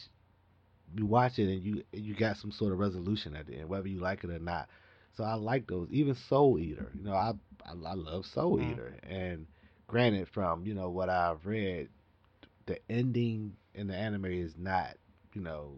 you 0.96 1.06
watch 1.06 1.38
it 1.38 1.48
and 1.52 1.62
you 1.62 1.82
you 1.92 2.14
got 2.14 2.36
some 2.36 2.50
sort 2.50 2.72
of 2.72 2.78
resolution 2.78 3.34
at 3.36 3.46
the 3.46 3.56
end, 3.56 3.68
whether 3.68 3.88
you 3.88 4.00
like 4.00 4.24
it 4.24 4.30
or 4.30 4.38
not. 4.38 4.68
So 5.12 5.24
I 5.24 5.34
like 5.34 5.66
those. 5.66 5.88
Even 5.90 6.14
Soul 6.14 6.58
Eater, 6.58 6.92
you 6.96 7.04
know, 7.04 7.14
I 7.14 7.32
I, 7.66 7.72
I 7.72 7.94
love 7.94 8.26
Soul 8.26 8.60
Mm. 8.60 8.60
Eater. 8.60 8.96
And 9.02 9.46
granted, 9.86 10.28
from 10.28 10.66
you 10.66 10.74
know 10.74 10.90
what 10.90 11.08
I've 11.08 11.46
read, 11.46 11.88
the 12.66 12.78
ending 12.90 13.56
in 13.74 13.86
the 13.86 13.94
anime 13.96 14.26
is 14.26 14.56
not 14.56 14.96
you 15.34 15.40
know 15.40 15.76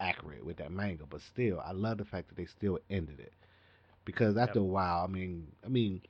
accurate 0.00 0.44
with 0.44 0.56
that 0.58 0.70
manga, 0.72 1.04
but 1.08 1.20
still, 1.20 1.60
I 1.64 1.72
love 1.72 1.98
the 1.98 2.04
fact 2.04 2.28
that 2.28 2.36
they 2.36 2.46
still 2.46 2.78
ended 2.90 3.20
it 3.20 3.32
because 4.04 4.36
after 4.36 4.58
Yep. 4.58 4.60
a 4.60 4.64
while, 4.64 5.04
I 5.04 5.06
mean, 5.08 5.52
I 5.64 5.68
mean. 5.68 6.02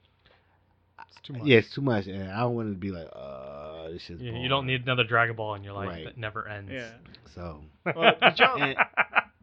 It's 1.00 1.20
too 1.26 1.32
much. 1.34 1.42
Yeah, 1.44 1.58
it's 1.58 1.74
too 1.74 1.80
much, 1.80 2.06
and 2.06 2.30
I 2.30 2.40
don't 2.40 2.54
want 2.54 2.70
to 2.72 2.74
be 2.78 2.90
like, 2.90 3.08
uh, 3.14 3.88
this 3.90 4.08
is. 4.10 4.20
Yeah, 4.20 4.32
you 4.32 4.48
don't 4.48 4.66
need 4.66 4.82
another 4.82 5.04
Dragon 5.04 5.36
Ball 5.36 5.54
in 5.54 5.64
your 5.64 5.72
life 5.74 5.88
Right. 5.88 6.04
that 6.04 6.18
never 6.18 6.48
ends. 6.48 6.70
yeah. 6.72 6.90
So 7.34 7.60
Well, 7.84 8.14
did 8.20 8.38
y'all- 8.38 8.62
And- 8.62 8.76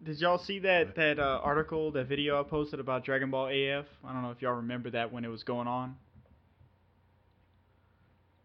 Did 0.04 0.18
y'all 0.20 0.40
see 0.40 0.58
that 0.60 0.96
that 0.96 1.20
uh, 1.20 1.40
article, 1.44 1.92
that 1.92 2.08
video 2.08 2.40
I 2.40 2.44
posted 2.44 2.80
about 2.80 3.06
Dragon 3.06 3.30
Ball 3.30 3.50
AF? 3.50 3.86
I 4.04 4.12
don't 4.12 4.24
know 4.24 4.32
if 4.32 4.42
y'all 4.42 4.56
remember 4.56 4.90
that 4.90 5.14
when 5.14 5.24
it 5.24 5.28
was 5.28 5.44
going 5.44 5.68
on. 5.68 5.96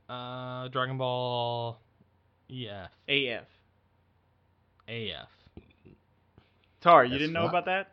uh, 0.09 0.69
Dragon 0.69 0.99
Ball 0.99 1.79
EF, 2.51 2.91
AF. 3.09 3.45
AF. 4.89 5.29
Tar, 6.83 7.05
you 7.05 7.11
That's 7.13 7.21
didn't 7.23 7.33
know 7.33 7.43
what- 7.45 7.49
about 7.51 7.65
that? 7.67 7.93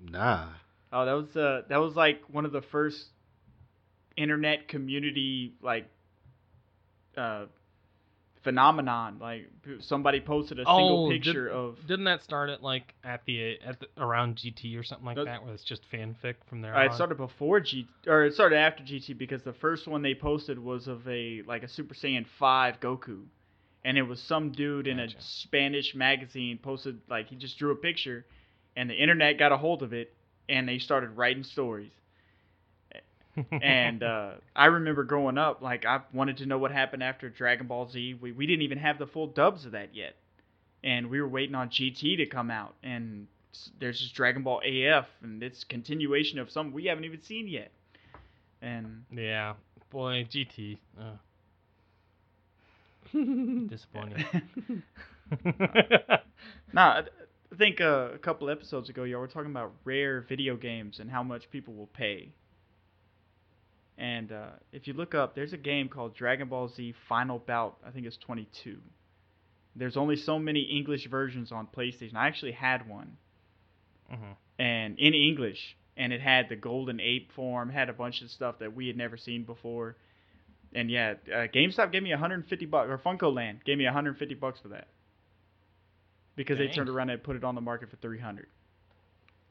nah, 0.00 0.48
Oh, 0.92 1.04
that 1.06 1.12
was 1.12 1.36
uh 1.36 1.62
that 1.70 1.78
was 1.78 1.96
like 1.96 2.22
one 2.30 2.44
of 2.44 2.52
the 2.52 2.62
first 2.62 3.02
internet 4.16 4.68
community 4.68 5.54
like 5.62 5.86
uh 7.16 7.46
phenomenon. 8.42 9.18
Like 9.20 9.48
somebody 9.80 10.20
posted 10.20 10.58
a 10.58 10.64
single 10.64 11.06
Oh, 11.06 11.10
did- 11.10 11.22
picture 11.22 11.48
of 11.48 11.78
Didn't 11.86 12.04
that 12.06 12.22
start 12.22 12.50
at 12.50 12.62
like 12.62 12.94
at 13.04 13.24
the 13.24 13.58
at 13.64 13.78
the, 13.80 13.86
around 13.98 14.36
GT 14.36 14.76
or 14.78 14.82
something 14.82 15.06
like 15.06 15.16
No. 15.16 15.24
that, 15.24 15.44
where 15.44 15.54
it's 15.54 15.62
just 15.64 15.82
fanfic 15.92 16.34
from 16.48 16.60
there? 16.60 16.74
Uh, 16.74 16.86
it 16.86 16.92
started 16.94 17.16
before 17.16 17.60
GT 17.60 17.86
or 18.06 18.24
it 18.24 18.34
started 18.34 18.56
after 18.56 18.82
GT 18.82 19.16
because 19.16 19.42
the 19.42 19.52
first 19.52 19.86
one 19.86 20.02
they 20.02 20.14
posted 20.14 20.58
was 20.58 20.88
of 20.88 21.06
a 21.08 21.42
like 21.46 21.62
a 21.62 21.68
Super 21.68 21.94
Saiyan 21.94 22.26
5 22.38 22.80
Goku. 22.80 23.22
And 23.84 23.98
it 23.98 24.02
was 24.02 24.20
some 24.20 24.52
dude 24.52 24.86
in 24.86 24.98
Gotcha. 24.98 25.16
a 25.18 25.20
Spanish 25.20 25.92
magazine 25.94 26.58
posted 26.58 27.00
like 27.08 27.28
he 27.28 27.36
just 27.36 27.58
drew 27.58 27.72
a 27.72 27.76
picture 27.76 28.24
and 28.76 28.88
the 28.88 28.94
internet 28.94 29.38
got 29.38 29.52
a 29.52 29.56
hold 29.56 29.82
of 29.82 29.92
it 29.92 30.14
and 30.48 30.68
they 30.68 30.78
started 30.78 31.10
writing 31.16 31.42
stories. 31.44 31.90
And 33.50 34.02
uh, 34.02 34.32
I 34.54 34.66
remember 34.66 35.04
growing 35.04 35.38
up, 35.38 35.62
like 35.62 35.84
I 35.86 36.00
wanted 36.12 36.38
to 36.38 36.46
know 36.46 36.58
what 36.58 36.72
happened 36.72 37.02
after 37.02 37.28
Dragon 37.28 37.66
Ball 37.66 37.88
Z. 37.88 38.18
We 38.20 38.32
we 38.32 38.46
didn't 38.46 38.62
even 38.62 38.78
have 38.78 38.98
the 38.98 39.06
full 39.06 39.26
dubs 39.26 39.64
of 39.64 39.72
that 39.72 39.94
yet, 39.94 40.16
and 40.84 41.10
we 41.10 41.20
were 41.20 41.28
waiting 41.28 41.54
on 41.54 41.68
GT 41.68 42.18
to 42.18 42.26
come 42.26 42.50
out, 42.50 42.74
and 42.82 43.26
there's 43.78 44.00
this 44.00 44.10
Dragon 44.10 44.42
Ball 44.42 44.60
AF, 44.64 45.06
and 45.22 45.42
it's 45.42 45.64
continuation 45.64 46.38
of 46.38 46.50
something 46.50 46.74
we 46.74 46.86
haven't 46.86 47.04
even 47.04 47.22
seen 47.22 47.48
yet. 47.48 47.70
And 48.60 49.04
Yeah, 49.10 49.54
boy, 49.90 50.26
GT. 50.30 50.78
Uh, 51.00 51.16
disappointing. 53.68 54.24
Nah, 56.72 56.98
I 56.98 57.00
th- 57.02 57.12
I 57.52 57.56
think 57.56 57.80
uh, 57.80 58.08
a 58.14 58.18
couple 58.18 58.48
episodes 58.48 58.88
ago, 58.88 59.04
y'all 59.04 59.20
were 59.20 59.28
talking 59.28 59.50
about 59.50 59.74
rare 59.84 60.22
video 60.22 60.56
games 60.56 61.00
and 61.00 61.10
how 61.10 61.22
much 61.22 61.50
people 61.50 61.74
will 61.74 61.88
pay. 61.88 62.32
And 63.98 64.32
uh, 64.32 64.50
if 64.72 64.86
you 64.86 64.94
look 64.94 65.14
up, 65.14 65.34
there's 65.34 65.52
a 65.52 65.58
game 65.58 65.88
called 65.88 66.14
Dragon 66.14 66.48
Ball 66.48 66.68
Z 66.68 66.94
Final 67.08 67.38
Bout. 67.38 67.76
I 67.86 67.90
think 67.90 68.06
it's 68.06 68.16
22. 68.16 68.78
There's 69.76 69.96
only 69.96 70.16
so 70.16 70.38
many 70.38 70.60
English 70.60 71.08
versions 71.08 71.52
on 71.52 71.66
PlayStation. 71.66 72.14
I 72.16 72.26
actually 72.26 72.52
had 72.52 72.88
one, 72.88 73.16
Mhm. 74.12 74.36
and 74.58 74.98
in 74.98 75.14
English, 75.14 75.76
and 75.96 76.12
it 76.12 76.20
had 76.20 76.48
the 76.48 76.56
Golden 76.56 77.00
Ape 77.00 77.32
form, 77.32 77.70
had 77.70 77.88
a 77.88 77.92
bunch 77.92 78.22
of 78.22 78.30
stuff 78.30 78.58
that 78.58 78.74
we 78.74 78.86
had 78.86 78.96
never 78.96 79.16
seen 79.16 79.44
before. 79.44 79.96
And 80.74 80.90
yeah, 80.90 81.14
uh, 81.28 81.46
GameStop 81.48 81.92
gave 81.92 82.02
me 82.02 82.10
150 82.12 82.66
bucks, 82.66 82.88
or 82.90 82.98
Funco 82.98 83.32
Land 83.32 83.62
gave 83.64 83.78
me 83.78 83.84
150 83.84 84.34
bucks 84.34 84.58
for 84.60 84.68
that 84.68 84.88
because 86.34 86.56
they 86.58 86.64
turned 86.74 86.88
around 86.88 87.10
and 87.10 87.22
put 87.22 87.36
it 87.36 87.44
on 87.44 87.54
the 87.54 87.60
market 87.60 87.90
for 87.90 87.96
300. 87.96 88.48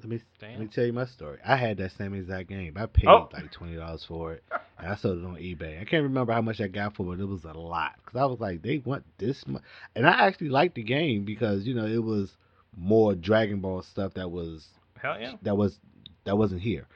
Let 0.04 0.10
me 0.10 0.22
let 0.42 0.60
me 0.60 0.68
tell 0.68 0.86
you 0.86 0.94
my 0.94 1.06
story. 1.06 1.38
I 1.46 1.56
had 1.56 1.78
that 1.78 1.92
same 1.98 2.14
exact 2.14 2.50
game. 2.50 2.74
I 2.78 2.86
paid 2.88 3.08
Oh. 3.08 3.30
like 3.34 3.52
twenty 3.52 3.76
dollars 3.76 4.04
for 4.08 4.34
it, 4.34 4.44
and 4.80 4.88
I 4.92 4.96
sold 4.96 5.20
it 5.20 5.26
on 5.26 5.36
eBay. 5.36 5.80
I 5.80 5.86
can't 5.86 6.04
remember 6.04 6.34
how 6.34 6.42
much 6.42 6.60
I 6.60 6.68
got 6.68 6.96
for 6.96 7.04
it, 7.04 7.18
but 7.18 7.24
it 7.24 7.28
was 7.28 7.46
a 7.46 7.54
lot. 7.54 7.94
Because 8.04 8.20
I 8.20 8.26
was 8.26 8.40
like, 8.40 8.62
they 8.62 8.80
want 8.80 9.04
this 9.18 9.46
much, 9.48 9.62
and 9.96 10.06
I 10.08 10.28
actually 10.28 10.50
liked 10.50 10.76
the 10.76 10.84
game 10.84 11.24
because 11.26 11.66
you 11.66 11.74
know 11.74 11.86
it 11.86 12.04
was 12.04 12.36
more 12.76 13.14
Dragon 13.16 13.60
Ball 13.62 13.84
stuff 13.84 14.14
that 14.16 14.30
was 14.32 14.68
Hell 15.02 15.18
yeah. 15.20 15.34
that 15.44 15.56
was 15.56 15.80
that 16.26 16.38
wasn't 16.38 16.62
here. 16.62 16.88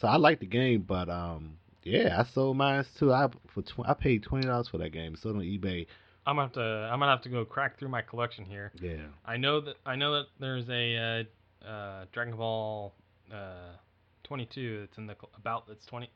So 0.00 0.08
I 0.08 0.16
liked 0.16 0.40
the 0.40 0.46
game, 0.46 0.82
but 0.86 1.08
um, 1.08 1.58
yeah, 1.82 2.16
I 2.20 2.24
sold 2.32 2.56
mine 2.56 2.84
too. 2.98 3.12
I 3.12 3.28
for 3.48 3.62
tw- 3.62 3.86
I 3.88 3.94
paid 3.94 4.22
twenty 4.22 4.46
dollars 4.46 4.68
for 4.68 4.78
that 4.78 4.90
game. 4.92 5.16
Sold 5.16 5.36
on 5.36 5.42
eBay. 5.42 5.86
I'm 6.26 6.36
gonna 6.36 6.46
have 6.46 6.52
to. 6.54 6.60
I'm 6.62 6.98
gonna 7.00 7.10
have 7.12 7.22
to 7.22 7.28
go 7.28 7.44
crack 7.44 7.78
through 7.78 7.90
my 7.90 8.00
collection 8.00 8.46
here. 8.46 8.72
Yeah, 8.80 8.96
I 9.26 9.36
know 9.36 9.60
that. 9.60 9.74
I 9.84 9.96
know 9.96 10.12
that 10.14 10.26
there's 10.40 10.66
a 10.70 10.96
uh, 10.96 11.24
uh, 11.68 12.04
Dragon 12.12 12.36
Ball 12.36 12.92
uh, 13.32 13.76
22 14.24 14.80
that's 14.80 14.98
in 14.98 15.06
the 15.06 15.14
col- 15.14 15.30
about 15.36 15.66
that's 15.68 15.84
20 15.86 16.08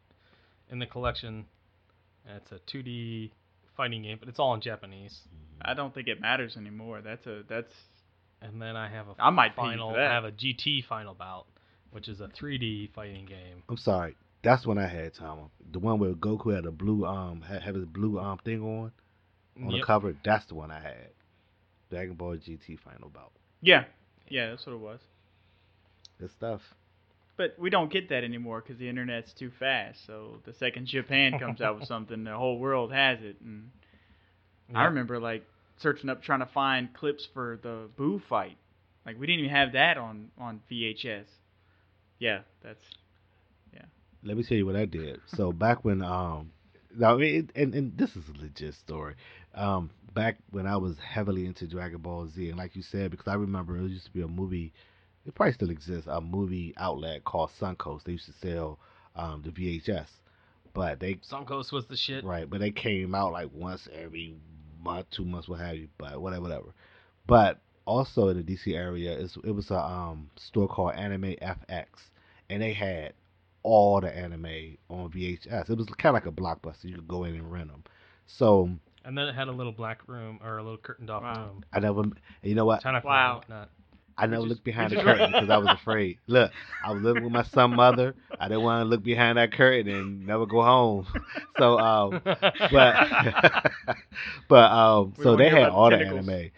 in 0.70 0.78
the 0.78 0.86
collection. 0.86 1.46
And 2.26 2.40
it's 2.42 2.52
a 2.52 2.76
2D 2.76 3.30
fighting 3.76 4.02
game, 4.02 4.18
but 4.18 4.28
it's 4.28 4.38
all 4.38 4.54
in 4.54 4.60
Japanese. 4.60 5.18
I 5.62 5.74
don't 5.74 5.94
think 5.94 6.08
it 6.08 6.20
matters 6.20 6.56
anymore. 6.56 7.00
That's 7.00 7.26
a 7.26 7.42
that's 7.48 7.72
And 8.42 8.60
then 8.60 8.76
I 8.76 8.88
have 8.90 9.08
a 9.08 9.14
I 9.18 9.30
might 9.30 9.54
final. 9.54 9.94
I 9.94 10.02
have 10.02 10.24
a 10.24 10.32
GT 10.32 10.84
final 10.86 11.14
bout, 11.14 11.46
which 11.90 12.08
is 12.08 12.20
a 12.20 12.28
3D 12.28 12.92
fighting 12.94 13.26
game. 13.26 13.62
I'm 13.68 13.76
sorry. 13.76 14.16
That's 14.42 14.66
when 14.66 14.78
I 14.78 14.86
had 14.86 15.14
Tom. 15.14 15.50
The 15.72 15.78
one 15.80 15.98
where 15.98 16.12
Goku 16.12 16.54
had 16.54 16.64
a 16.64 16.70
blue 16.70 17.04
um 17.04 17.40
had, 17.42 17.62
had 17.62 17.74
his 17.74 17.86
blue 17.86 18.18
um 18.18 18.38
thing 18.44 18.62
on 18.62 18.92
on 19.60 19.72
the 19.72 19.82
cover. 19.84 20.14
That's 20.24 20.46
the 20.46 20.54
one 20.54 20.70
I 20.70 20.80
had. 20.80 21.10
Dragon 21.90 22.14
Ball 22.14 22.36
GT 22.36 22.78
Final 22.80 23.08
Bout. 23.08 23.32
yeah 23.62 23.84
yeah 24.28 24.50
that's 24.50 24.66
what 24.66 24.74
it 24.74 24.80
was. 24.80 25.00
Good 26.18 26.30
stuff. 26.30 26.60
But 27.36 27.54
we 27.56 27.70
don't 27.70 27.90
get 27.90 28.08
that 28.08 28.24
anymore 28.24 28.60
because 28.60 28.78
the 28.78 28.88
internet's 28.88 29.32
too 29.32 29.52
fast. 29.60 30.04
So 30.06 30.40
the 30.44 30.52
second 30.54 30.86
Japan 30.86 31.38
comes 31.38 31.60
out 31.60 31.78
with 31.78 31.84
something, 31.88 32.24
the 32.24 32.36
whole 32.36 32.58
world 32.58 32.92
has 32.92 33.20
it. 33.22 33.36
And 33.40 33.70
I 34.74 34.84
remember 34.84 35.20
like 35.20 35.44
searching 35.78 36.10
up 36.10 36.22
trying 36.22 36.40
to 36.40 36.46
find 36.46 36.92
clips 36.92 37.26
for 37.32 37.58
the 37.62 37.88
Boo 37.96 38.20
fight. 38.28 38.58
Like 39.06 39.18
we 39.18 39.26
didn't 39.26 39.44
even 39.44 39.54
have 39.54 39.72
that 39.72 39.96
on 39.96 40.30
on 40.38 40.60
VHS. 40.70 41.24
Yeah, 42.18 42.40
that's 42.62 42.82
yeah. 43.72 43.84
Let 44.24 44.36
me 44.36 44.42
tell 44.42 44.58
you 44.58 44.66
what 44.66 44.76
I 44.76 44.84
did. 44.84 45.20
So 45.28 45.52
back 45.52 45.84
when 45.84 46.02
um 46.02 46.50
now 46.96 47.18
it, 47.18 47.50
and 47.54 47.74
and 47.74 47.96
this 47.96 48.16
is 48.16 48.24
a 48.28 48.42
legit 48.42 48.74
story. 48.74 49.14
Um 49.54 49.90
back 50.12 50.38
when 50.50 50.66
I 50.66 50.76
was 50.76 50.96
heavily 50.98 51.46
into 51.46 51.66
Dragon 51.66 51.98
Ball 51.98 52.26
Z 52.26 52.48
and 52.48 52.58
like 52.58 52.74
you 52.74 52.82
said 52.82 53.10
because 53.10 53.28
I 53.28 53.34
remember 53.34 53.78
it 53.78 53.88
used 53.88 54.06
to 54.06 54.12
be 54.12 54.22
a 54.22 54.28
movie 54.28 54.72
it 55.28 55.34
probably 55.34 55.52
still 55.52 55.70
exists 55.70 56.08
a 56.10 56.20
movie 56.20 56.74
outlet 56.78 57.24
called 57.24 57.50
Suncoast. 57.60 58.04
They 58.04 58.12
used 58.12 58.26
to 58.26 58.32
sell 58.32 58.78
um 59.14 59.42
the 59.44 59.50
VHS. 59.50 60.08
But 60.74 61.00
they 61.00 61.16
Suncoast 61.16 61.72
was 61.72 61.86
the 61.86 61.96
shit. 61.96 62.24
Right, 62.24 62.48
but 62.48 62.60
they 62.60 62.70
came 62.70 63.14
out 63.14 63.32
like 63.32 63.50
once 63.54 63.88
every 63.92 64.34
month, 64.82 65.06
two 65.10 65.24
months, 65.24 65.48
what 65.48 65.60
have 65.60 65.76
you. 65.76 65.88
But 65.98 66.20
whatever, 66.20 66.42
whatever. 66.42 66.74
But 67.26 67.60
also 67.84 68.28
in 68.28 68.36
the 68.38 68.42
DC 68.42 68.74
area, 68.74 69.12
it's, 69.18 69.36
it 69.44 69.50
was 69.50 69.70
a 69.70 69.78
um, 69.78 70.30
store 70.36 70.68
called 70.68 70.94
Anime 70.94 71.34
FX, 71.42 71.86
and 72.48 72.62
they 72.62 72.72
had 72.72 73.12
all 73.62 74.00
the 74.00 74.14
anime 74.16 74.76
on 74.88 75.10
VHS. 75.10 75.68
It 75.70 75.76
was 75.76 75.86
kind 75.98 76.14
of 76.16 76.22
like 76.22 76.26
a 76.26 76.32
blockbuster. 76.32 76.84
You 76.84 76.94
could 76.96 77.08
go 77.08 77.24
in 77.24 77.34
and 77.34 77.50
rent 77.52 77.68
them. 77.68 77.84
So 78.26 78.70
And 79.04 79.16
then 79.16 79.26
it 79.28 79.34
had 79.34 79.48
a 79.48 79.52
little 79.52 79.72
black 79.72 80.06
room 80.06 80.38
or 80.42 80.58
a 80.58 80.62
little 80.62 80.78
curtained 80.78 81.10
off 81.10 81.22
Wow. 81.22 81.50
room. 81.52 81.64
I 81.72 81.80
never, 81.80 82.02
you 82.42 82.54
know 82.54 82.64
what? 82.66 82.82
China 82.82 83.02
Wow. 83.04 83.30
and 83.30 83.36
whatnot. 83.38 83.70
I 84.18 84.26
never 84.26 84.42
just- 84.42 84.48
looked 84.50 84.64
behind 84.64 84.92
the 84.92 84.96
curtain 84.96 85.32
because 85.32 85.50
I 85.50 85.58
was 85.58 85.72
afraid. 85.72 86.18
Look, 86.26 86.52
I 86.82 86.92
was 86.92 87.02
living 87.02 87.22
with 87.22 87.32
my 87.32 87.44
son 87.44 87.72
mother. 87.72 88.14
I 88.40 88.48
didn't 88.48 88.62
want 88.62 88.84
to 88.84 88.88
look 88.88 89.02
behind 89.02 89.38
that 89.38 89.52
curtain 89.52 89.88
and 89.88 90.26
never 90.26 90.46
go 90.46 90.62
home. 90.62 91.06
So 91.58 91.76
um, 91.78 92.20
but 92.24 92.42
but 94.48 94.70
um 94.72 95.14
We 95.16 95.24
so 95.24 95.36
they 95.36 95.48
had 95.50 95.70
all 95.70 95.90
the 95.90 95.98
anime 95.98 96.50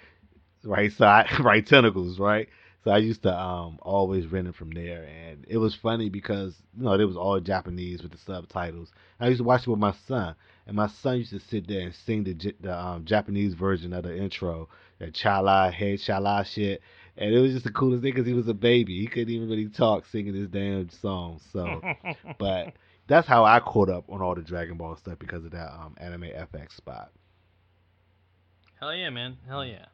right? 0.65 0.93
So 0.93 1.07
I, 1.07 1.27
right 1.41 1.67
tentacles 1.67 2.19
right? 2.19 2.49
So 2.85 2.91
i 2.91 2.99
used 2.99 3.23
to 3.25 3.35
um 3.39 3.79
always 3.83 4.27
rent 4.27 4.49
it 4.49 4.55
from 4.55 4.71
there. 4.71 5.05
And 5.05 5.45
it 5.49 5.59
was 5.59 5.75
funny 5.75 6.09
because 6.11 6.63
you 6.77 6.85
know 6.85 6.95
it 6.95 7.05
was 7.05 7.17
all 7.17 7.41
japanese 7.41 8.03
with 8.03 8.13
the 8.13 8.19
subtitles. 8.19 8.91
I 9.21 9.29
used 9.29 9.39
to 9.39 9.45
watch 9.45 9.63
it 9.67 9.71
with 9.71 9.79
my 9.79 9.95
son. 10.07 10.35
And 10.67 10.77
my 10.77 10.89
son 10.89 11.19
used 11.19 11.31
to 11.33 11.41
sit 11.41 11.67
there 11.67 11.81
and 11.81 11.95
sing 11.95 12.25
the, 12.25 12.55
the 12.61 12.79
um, 12.79 13.05
japanese 13.05 13.55
version 13.55 13.93
of 13.93 14.05
the 14.05 14.17
intro 14.17 14.69
that 14.99 15.13
chala 15.15 15.73
head 15.73 15.99
chala 15.99 16.45
shit 16.45 16.83
and 17.17 17.35
it 17.35 17.41
was 17.41 17.53
just 17.53 17.65
the 17.65 17.73
coolest 17.73 18.03
thing 18.03 18.13
because 18.13 18.27
he 18.27 18.33
was 18.33 18.49
a 18.49 18.55
baby 18.55 19.01
he 19.01 19.07
couldn't 19.07 19.31
even 19.31 19.49
really 19.49 19.69
talk 19.69 20.05
singing 20.07 20.35
his 20.35 20.49
damn 20.49 20.89
song 20.91 21.41
so 21.53 21.81
but 22.39 22.73
that's 23.11 23.27
how 23.27 23.45
I 23.45 23.59
caught 23.59 23.91
up 23.91 24.05
on 24.09 24.23
all 24.23 24.37
the 24.37 24.41
Dragon 24.41 24.77
Ball 24.77 24.97
stuff 24.97 25.19
because 25.19 25.45
of 25.45 25.51
that 25.51 25.69
um, 25.73 25.97
anime 25.99 26.31
FX 26.31 26.77
spot. 26.77 27.11
Hell 28.79 28.95
yeah, 28.95 29.11
man. 29.11 29.37
Hell 29.49 29.65
yeah. 29.65 29.87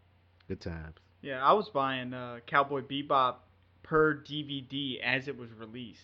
Good 0.47 0.61
times. 0.61 0.97
yeah. 1.23 1.43
I 1.43 1.55
was 1.55 1.71
buying 1.71 2.13
uh, 2.13 2.41
Cowboy 2.47 2.83
Bebop 2.83 3.37
per 3.83 4.17
DVD 4.17 5.01
as 5.01 5.29
it 5.29 5.39
was 5.39 5.49
released, 5.59 6.01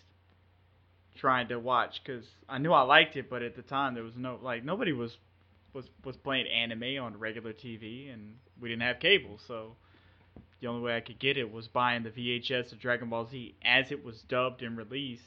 trying 1.14 1.48
to 1.48 1.58
watch 1.58 2.00
because 2.02 2.24
I 2.48 2.56
knew 2.56 2.72
I 2.72 2.80
liked 2.80 3.14
it, 3.16 3.28
but 3.28 3.42
at 3.42 3.56
the 3.56 3.62
time 3.62 3.94
there 3.94 4.04
was 4.04 4.16
no 4.16 4.38
like 4.42 4.64
nobody 4.64 4.92
was 4.92 5.14
was 5.74 5.84
was 6.06 6.16
playing 6.16 6.46
anime 6.46 6.98
on 6.98 7.18
regular 7.18 7.52
TV, 7.52 8.12
and 8.12 8.36
we 8.58 8.70
didn't 8.70 8.82
have 8.82 9.00
cable, 9.00 9.38
so 9.46 9.76
the 10.62 10.68
only 10.68 10.80
way 10.80 10.96
I 10.96 11.00
could 11.00 11.18
get 11.18 11.36
it 11.36 11.52
was 11.52 11.66
buying 11.66 12.04
the 12.04 12.10
VHS 12.10 12.70
of 12.70 12.78
Dragon 12.78 13.10
Ball 13.10 13.26
Z 13.28 13.54
as 13.64 13.90
it 13.90 14.02
was 14.02 14.22
dubbed 14.22 14.62
and 14.62 14.78
released. 14.78 15.24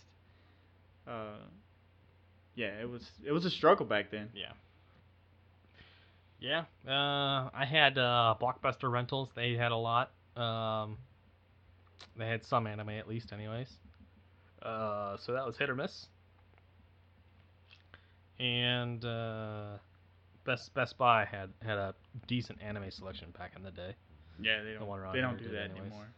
Uh, 1.06 1.36
yeah, 2.56 2.80
it 2.82 2.90
was 2.90 3.12
it 3.24 3.34
was 3.34 3.44
a 3.44 3.52
struggle 3.52 3.86
back 3.86 4.10
then. 4.10 4.30
Yeah. 4.34 4.54
Yeah. 6.40 6.64
Uh, 6.88 7.50
I 7.54 7.66
had 7.70 7.98
uh, 7.98 8.36
Blockbuster 8.42 8.90
rentals. 8.90 9.30
They 9.36 9.56
had 9.56 9.74
a 9.74 9.76
lot. 9.76 10.12
Um, 10.38 10.98
they 12.18 12.28
had 12.28 12.46
some 12.46 12.66
anime 12.66 12.90
at 12.90 13.08
least, 13.10 13.34
anyways. 13.34 13.68
Uh, 14.62 15.18
so 15.18 15.34
that 15.34 15.46
was 15.46 15.58
hit 15.58 15.70
or 15.70 15.76
miss. 15.76 16.08
And 18.40 19.04
uh, 19.04 19.78
Best 20.46 20.74
Best 20.74 20.98
Buy 20.98 21.26
had 21.26 21.50
had 21.62 21.78
a 21.78 21.94
decent 22.26 22.62
anime 22.62 22.90
selection 22.90 23.34
back 23.38 23.52
in 23.58 23.64
the 23.64 23.72
day. 23.72 23.96
Yeah, 24.42 24.64
they 24.64 24.74
don't 24.74 24.88
one 24.88 25.00
around 25.00 25.14
they 25.16 25.22
don't 25.22 25.38
do 25.38 25.50
that 25.50 25.66
anyways. 25.66 25.82
anymore. 25.82 26.08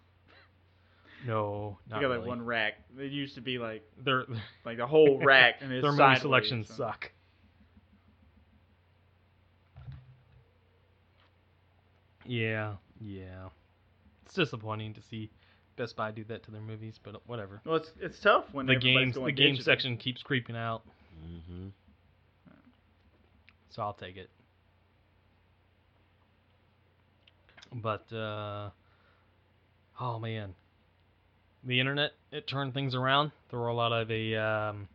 No, 1.26 1.80
They 1.88 1.96
not 1.96 2.02
got 2.02 2.08
really. 2.10 2.20
like 2.20 2.28
one 2.28 2.46
rack. 2.46 2.74
It 2.98 3.12
used 3.12 3.34
to 3.36 3.42
be 3.42 3.58
like 3.58 3.84
they're 4.04 4.26
like 4.66 4.78
the 4.78 4.86
whole 4.86 5.20
rack 5.24 5.56
and 5.62 5.72
it's 5.72 5.82
their 5.82 5.92
movie 5.92 6.02
sideways, 6.04 6.22
selections 6.22 6.68
so- 6.68 6.76
suck. 6.76 7.12
Yeah, 12.26 12.74
yeah. 13.00 13.50
It's 14.26 14.34
disappointing 14.36 14.94
to 14.96 15.02
see 15.02 15.30
Best 15.78 15.96
Buy 15.96 16.12
do 16.12 16.24
that 16.26 16.44
to 16.44 16.52
their 16.52 16.62
movies, 16.62 17.00
but 17.02 17.22
whatever. 17.28 17.62
Well, 17.66 17.78
it's 17.78 17.92
it's 18.02 18.20
tough 18.20 18.46
when 18.52 18.66
The 18.66 18.76
games, 18.76 19.16
going 19.16 19.28
the 19.28 19.32
game 19.32 19.54
digital. 19.54 19.66
section 19.72 19.98
keeps 19.98 20.22
creeping 20.24 20.56
out, 20.56 20.84
Mm-hmm. 21.26 21.68
so 23.70 23.82
I'll 23.82 23.94
take 23.94 24.18
it. 24.18 24.30
But 27.74 28.12
uh, 28.14 28.70
oh 30.00 30.20
man, 30.20 30.56
the 31.64 31.80
internet 31.80 32.12
it 32.32 32.48
turned 32.48 32.74
things 32.74 32.96
around. 32.96 33.32
There 33.50 33.60
were 33.60 33.68
a 33.68 33.76
lot 33.76 33.92
of 33.92 34.08
the 34.08 34.38
um, 34.38 34.88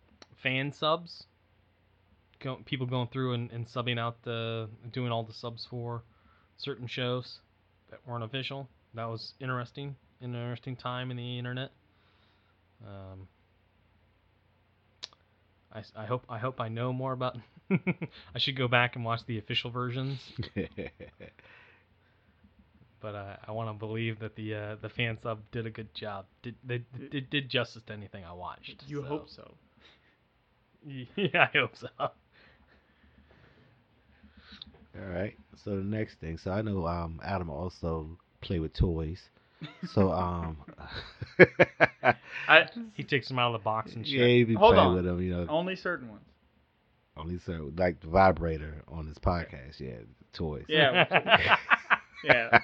fan 0.42 0.72
subs. 0.72 1.24
People 2.64 2.86
going 2.86 3.06
through 3.06 3.34
and, 3.34 3.52
and 3.52 3.68
subbing 3.68 4.00
out 4.00 4.22
the 4.24 4.68
doing 4.92 5.12
all 5.12 5.22
the 5.22 5.32
subs 5.32 5.64
for 5.70 6.02
certain 6.56 6.88
shows. 6.88 7.38
that 7.90 8.00
weren't 8.06 8.24
official. 8.24 8.68
That 8.94 9.04
was 9.04 9.34
interesting. 9.40 9.94
An 10.20 10.34
interesting 10.34 10.76
time 10.76 11.10
in 11.10 11.16
the 11.16 11.38
internet. 11.38 11.70
Um, 12.84 13.28
I, 15.72 15.82
I 15.96 16.06
hope 16.06 16.24
I 16.28 16.38
hope 16.38 16.60
I 16.60 16.68
know 16.68 16.92
more 16.92 17.12
about. 17.12 17.36
I 17.70 18.38
should 18.38 18.56
go 18.56 18.68
back 18.68 18.96
and 18.96 19.04
watch 19.04 19.20
the 19.26 19.38
official 19.38 19.70
versions, 19.70 20.20
but 23.02 23.14
uh, 23.14 23.36
I 23.46 23.50
want 23.52 23.68
to 23.68 23.74
believe 23.74 24.20
that 24.20 24.36
the 24.36 24.54
uh, 24.54 24.76
the 24.80 24.88
fan 24.88 25.18
sub 25.22 25.40
did 25.50 25.66
a 25.66 25.70
good 25.70 25.92
job. 25.94 26.26
Did 26.42 26.54
they 26.64 26.82
did, 27.10 27.28
did 27.28 27.48
justice 27.50 27.82
to 27.88 27.92
anything 27.92 28.24
I 28.24 28.32
watched? 28.32 28.84
You 28.86 29.02
so. 29.02 29.06
hope 29.08 29.28
so. 29.28 29.54
Yeah, 31.16 31.48
I 31.54 31.58
hope 31.58 31.76
so. 31.76 31.88
All 31.98 32.10
right. 34.96 35.36
So 35.64 35.76
the 35.76 35.84
next 35.84 36.16
thing, 36.20 36.38
so 36.38 36.50
I 36.50 36.62
know 36.62 36.86
um 36.86 37.20
Adam 37.24 37.50
also 37.50 38.18
play 38.40 38.58
with 38.58 38.72
toys. 38.74 39.20
So 39.94 40.10
um 40.12 40.56
I 42.48 42.66
He 42.94 43.04
takes 43.04 43.28
them 43.28 43.38
out 43.38 43.54
of 43.54 43.60
the 43.60 43.64
box 43.64 43.94
and 43.94 44.06
shit. 44.06 44.18
yeah, 44.18 44.26
he 44.26 44.44
be 44.44 44.54
Hold 44.54 44.74
playing 44.74 44.88
on. 44.90 44.94
with 44.96 45.04
them, 45.04 45.20
you 45.22 45.30
know. 45.32 45.46
only 45.48 45.76
certain 45.76 46.08
ones. 46.10 46.24
Only 47.16 47.38
so 47.38 47.70
like 47.76 48.00
the 48.00 48.08
vibrator 48.08 48.82
on 48.88 49.06
this 49.06 49.18
podcast, 49.18 49.78
yeah, 49.78 49.98
toys. 50.32 50.64
Yeah, 50.66 51.46
yeah. 52.24 52.58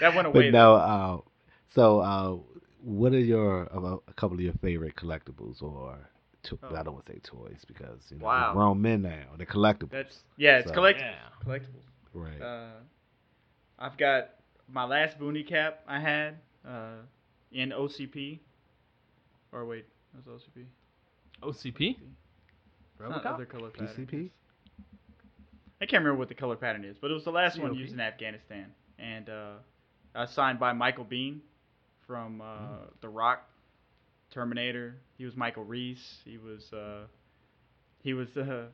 That 0.00 0.14
went 0.14 0.32
but 0.32 0.38
away. 0.38 0.50
no, 0.50 0.74
uh, 0.74 1.18
so 1.74 2.00
uh, 2.00 2.36
what 2.82 3.12
are 3.12 3.18
your 3.18 3.62
a 3.64 4.12
couple 4.14 4.36
of 4.36 4.40
your 4.40 4.52
favorite 4.54 4.96
collectibles 4.96 5.62
or 5.62 5.98
to, 6.44 6.58
Oh. 6.62 6.74
I 6.76 6.82
don't 6.84 6.94
want 6.94 7.06
to 7.06 7.12
say 7.14 7.18
toys 7.20 7.64
because 7.66 8.00
you 8.10 8.18
know 8.18 8.26
Wow. 8.26 8.48
we're 8.50 8.54
grown 8.60 8.80
men 8.80 9.02
now. 9.02 9.24
They're 9.36 9.46
collectibles, 9.46 9.90
That's 9.90 10.22
yeah, 10.36 10.58
it's 10.58 10.68
So- 10.68 10.74
collect- 10.74 11.00
Yeah. 11.00 11.14
collectibles. 11.44 11.84
right? 12.14 12.40
Uh, 12.40 12.70
I've 13.78 13.96
got 13.96 14.30
my 14.68 14.84
last 14.84 15.18
boonie 15.18 15.42
cap 15.42 15.82
I 15.86 15.98
had 16.00 16.36
uh, 16.66 16.96
in 17.52 17.70
OCP. 17.72 18.38
Or 19.52 19.64
wait, 19.64 19.86
that 20.14 20.30
was 20.30 20.42
OCP. 20.42 20.66
OCP? 21.42 21.96
It's 21.96 23.00
not 23.00 23.22
Robocop? 23.22 23.34
other 23.34 23.46
color 23.46 23.70
pattern. 23.70 24.06
PCP. 24.06 24.30
I 25.80 25.86
can't 25.86 26.02
remember 26.02 26.18
what 26.18 26.28
the 26.28 26.34
color 26.34 26.56
pattern 26.56 26.84
is, 26.84 26.96
but 26.98 27.10
it 27.10 27.14
was 27.14 27.24
the 27.24 27.30
last 27.32 27.58
one 27.60 27.74
used 27.74 27.94
in 27.94 28.00
Afghanistan, 28.00 28.66
and 28.98 29.28
uh, 29.30 29.52
uh, 30.14 30.26
signed 30.26 30.58
by 30.58 30.72
Michael 30.72 31.04
Biehn 31.04 31.40
from 32.06 32.40
uh, 32.40 32.44
Mm. 32.44 33.00
The 33.00 33.08
Rock, 33.08 33.48
Terminator. 34.30 34.96
He 35.16 35.24
was 35.24 35.36
Michael 35.36 35.64
Reese. 35.64 36.18
He 36.24 36.38
was 36.38 36.72
uh, 36.72 37.06
he 38.02 38.14
was 38.14 38.36
uh, 38.36 38.66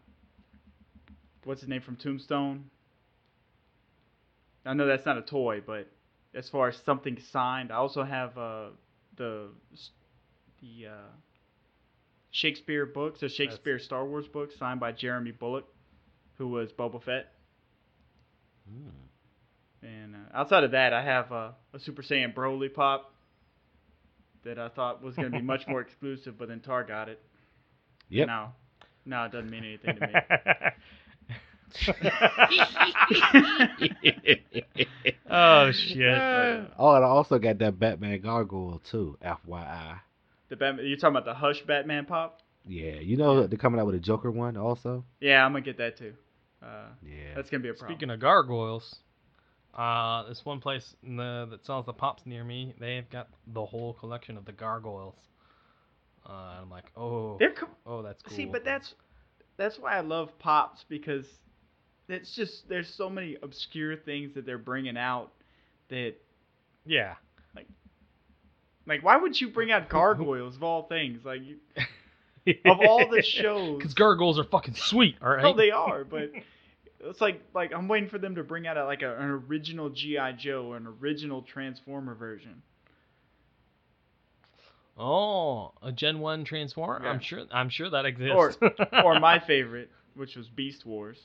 what's 1.45 1.61
his 1.61 1.69
name 1.69 1.83
from 1.83 1.97
Tombstone. 1.97 2.71
I 4.67 4.73
know 4.75 4.87
that's 4.87 5.05
not 5.05 5.19
a 5.19 5.23
toy, 5.23 5.61
but 5.65 5.89
as 6.35 6.49
far 6.49 6.69
as 6.69 6.77
something 6.85 7.19
signed, 7.33 7.71
I 7.71 7.77
also 7.77 8.03
have 8.03 8.37
uh, 8.39 8.69
the 9.17 9.49
the 10.61 10.87
uh, 10.89 11.11
Shakespeare 12.31 12.87
books, 12.87 13.21
the 13.21 13.29
Shakespeare 13.29 13.79
Star 13.79 14.05
Wars 14.05 14.27
books 14.27 14.57
signed 14.59 14.81
by 14.81 14.93
Jeremy 14.93 15.33
Bulloch, 15.33 15.67
who 16.39 16.49
was 16.49 16.73
Boba 16.73 17.03
Fett. 17.03 17.33
Mm. 18.71 19.04
And 19.85 20.15
uh, 20.17 20.19
outside 20.39 20.65
of 20.65 20.71
that, 20.73 20.93
I 20.95 21.03
have 21.03 21.31
uh, 21.31 21.51
a 21.75 21.79
Super 21.79 22.01
Saiyan 22.03 22.35
Broly 22.35 22.73
pop 22.73 23.13
that 24.45 24.59
I 24.59 24.69
thought 24.69 25.03
was 25.03 25.15
going 25.15 25.31
to 25.31 25.39
be 25.39 25.45
much 25.45 25.67
more 25.69 25.81
exclusive, 25.83 26.39
but 26.39 26.49
then 26.49 26.61
Tar 26.61 26.85
got 26.85 27.09
it. 27.11 27.21
Yep. 28.09 28.27
No, 28.29 28.49
no, 29.05 29.25
it 29.25 29.33
doesn't 29.33 29.51
mean 29.51 29.65
anything 29.65 29.97
to 29.97 30.07
me. 30.07 30.15
oh 35.31 35.71
shit. 35.73 36.19
oh, 36.79 36.95
and 36.95 37.05
I 37.05 37.09
also 37.09 37.39
got 37.39 37.59
that 37.59 37.79
Batman 37.79 38.21
gargoyle 38.21 38.81
too. 38.91 39.19
FYI. 39.25 40.01
the 40.49 40.57
Batman, 40.57 40.87
you're 40.87 40.97
talking 40.97 41.17
about 41.17 41.25
the 41.25 41.35
Hush 41.35 41.63
Batman 41.67 42.07
pop? 42.07 42.41
Yeah, 42.67 42.95
you 43.01 43.17
know 43.17 43.47
they're 43.47 43.59
coming 43.59 43.81
out 43.81 43.87
with 43.87 43.97
a 43.97 44.01
Joker 44.01 44.31
one 44.31 44.57
also. 44.57 45.05
Yeah, 45.21 45.45
I'm 45.45 45.53
gonna 45.53 45.65
get 45.65 45.79
that 45.79 45.99
too. 45.99 46.15
Uh, 46.63 46.87
Yeah. 47.03 47.35
that's 47.35 47.51
gonna 47.51 47.63
be 47.63 47.69
a 47.71 47.75
problem. 47.75 47.97
Speaking 47.97 48.11
of 48.11 48.21
gargoyles, 48.21 48.97
uh, 49.77 50.29
this 50.29 50.45
one 50.45 50.61
place 50.61 50.95
in 51.03 51.17
the, 51.17 51.47
that 51.51 51.65
sells 51.65 51.87
the 51.87 51.93
pops 51.93 52.25
near 52.27 52.45
me, 52.45 52.75
they've 52.79 53.09
got 53.11 53.29
the 53.47 53.65
whole 53.65 53.95
collection 53.95 54.37
of 54.37 54.45
the 54.45 54.53
gargoyles. 54.53 55.17
Uh, 56.27 56.53
and 56.53 56.61
I'm 56.63 56.71
like, 56.71 56.87
oh, 56.97 57.37
They're 57.39 57.53
co- 57.53 57.69
oh, 57.85 58.03
that's 58.03 58.23
cool. 58.23 58.37
see, 58.37 58.47
but 58.47 58.65
that's 58.65 58.95
that's 59.57 59.79
why 59.79 59.97
I 59.97 60.01
love 60.01 60.31
pops 60.39 60.85
because 60.89 61.27
it's 62.09 62.35
just 62.35 62.69
there's 62.69 62.89
so 62.89 63.09
many 63.11 63.37
obscure 63.43 63.97
things 63.97 64.35
that 64.35 64.47
they're 64.47 64.59
bringing 64.59 64.97
out 64.97 65.33
that 65.91 66.15
yeah. 66.87 67.15
like 68.87 69.03
why 69.03 69.17
would 69.17 69.41
you 69.41 69.49
bring 69.49 69.71
out 69.71 69.89
gargoyles 69.89 70.57
of 70.57 70.63
all 70.63 70.85
things 70.85 71.25
like 71.25 71.41
you, 71.43 71.57
of 72.65 72.79
all 72.81 73.09
the 73.09 73.23
shows 73.23 73.77
because 73.79 73.95
gargoyles 73.95 74.39
are 74.39 74.45
fucking 74.45 74.75
sweet. 74.75 75.17
All 75.23 75.31
right. 75.31 75.43
No, 75.43 75.55
they 75.55 75.71
are, 75.71 76.05
but 76.05 76.31
it's 77.05 77.21
like 77.21 77.41
like 77.55 77.73
I'm 77.75 77.89
waiting 77.89 78.09
for 78.09 78.19
them 78.19 78.35
to 78.37 78.45
bring 78.45 78.67
out 78.67 78.77
a, 78.77 78.85
like 78.85 79.03
a, 79.03 79.17
an 79.17 79.25
original 79.49 79.91
GI 79.91 80.35
Joe 80.39 80.67
or 80.73 80.77
an 80.77 80.87
original 81.01 81.43
Transformer 81.43 82.15
version. 82.15 82.63
Oh, 84.97 85.73
a 85.83 85.91
Gen 85.93 86.21
One 86.21 86.45
Transformer. 86.45 87.05
Yeah. 87.05 87.11
I'm 87.11 87.21
sure. 87.21 87.45
I'm 87.53 87.69
sure 87.69 87.91
that 87.91 88.07
exists. 88.07 88.35
Or 88.35 89.05
or 89.05 89.21
my 89.21 89.41
favorite, 89.41 89.91
which 90.15 90.37
was 90.37 90.49
Beast 90.49 90.87
Wars. 90.87 91.19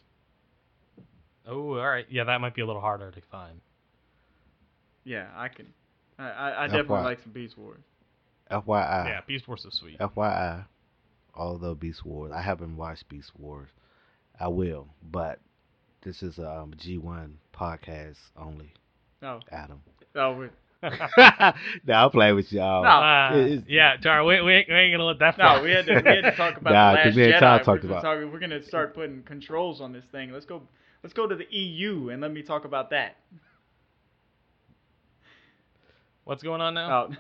Oh, 1.48 1.78
all 1.78 1.88
right. 1.88 2.06
Yeah, 2.10 2.26
that 2.26 2.42
might 2.42 2.56
be 2.56 2.62
a 2.62 2.66
little 2.66 2.82
harder 2.82 3.12
to 3.12 3.22
find. 3.32 3.62
Yeah, 5.04 5.28
I 5.36 5.48
can. 5.48 5.68
I, 6.18 6.30
I, 6.30 6.64
I 6.64 6.68
definitely 6.68 7.04
like 7.04 7.22
some 7.24 7.32
Beast 7.32 7.58
Wars. 7.58 7.82
FYI. 8.52 9.06
yeah, 9.06 9.22
Beast 9.28 9.48
Wars 9.48 9.66
is 9.66 9.76
sweet. 9.76 10.00
FYI. 10.00 10.66
Although 11.36 11.76
Beast 11.76 12.06
Wars, 12.06 12.32
I 12.36 12.42
haven't 12.42 12.76
watched 12.76 13.08
Beast 13.08 13.32
Wars. 13.38 13.70
I 14.40 14.48
will, 14.48 14.88
but 15.12 15.40
this 16.02 16.24
is 16.24 16.38
a 16.40 16.50
um, 16.50 16.74
G1 16.78 17.32
podcast 17.54 18.18
only. 18.38 18.74
Oh, 19.22 19.40
Adam. 19.52 19.82
oh, 20.16 20.34
we, 20.34 20.48
no, 21.86 21.94
I'll 21.94 22.10
play 22.10 22.32
with 22.32 22.52
y'all. 22.54 22.84
No. 22.84 22.90
Uh, 22.90 23.36
It 23.46 23.52
is- 23.52 23.64
yeah, 23.68 23.98
Tar, 23.98 24.24
we, 24.24 24.42
we, 24.42 24.54
ain't- 24.54 24.70
we 24.70 24.76
ain't 24.76 24.94
gonna 24.94 25.04
let 25.04 25.20
that. 25.20 25.38
no, 25.38 25.62
we 25.62 25.72
had 25.72 25.86
to 25.88 25.94
we 25.94 26.10
had 26.10 26.22
to 26.22 26.36
talk 26.38 26.58
about 26.62 26.72
Nah, 26.72 26.92
the 26.92 26.98
'cause 26.98 27.06
Last 27.08 27.16
me 27.18 27.24
and 27.26 27.34
Jedi. 27.34 27.40
Todd 27.40 27.60
we're, 27.60 27.66
talked 27.66 27.82
gonna 27.84 27.94
about- 27.96 28.04
talk- 28.04 28.34
we're 28.34 28.40
gonna 28.40 28.64
start 28.64 28.96
putting 28.96 29.24
controls 29.24 29.82
on 29.82 29.92
this 29.92 30.06
thing. 30.12 30.32
Let's 30.32 30.46
go. 30.46 30.62
Let's 31.04 31.14
go 31.14 31.28
to 31.28 31.36
the 31.36 31.48
EU 31.50 32.10
and 32.10 32.22
let 32.22 32.32
me 32.32 32.42
talk 32.44 32.66
about 32.66 32.90
that. 32.92 33.16
What's 36.26 36.44
going 36.44 36.62
on 36.62 36.74
now? 36.76 37.08
Oh, 37.10 37.16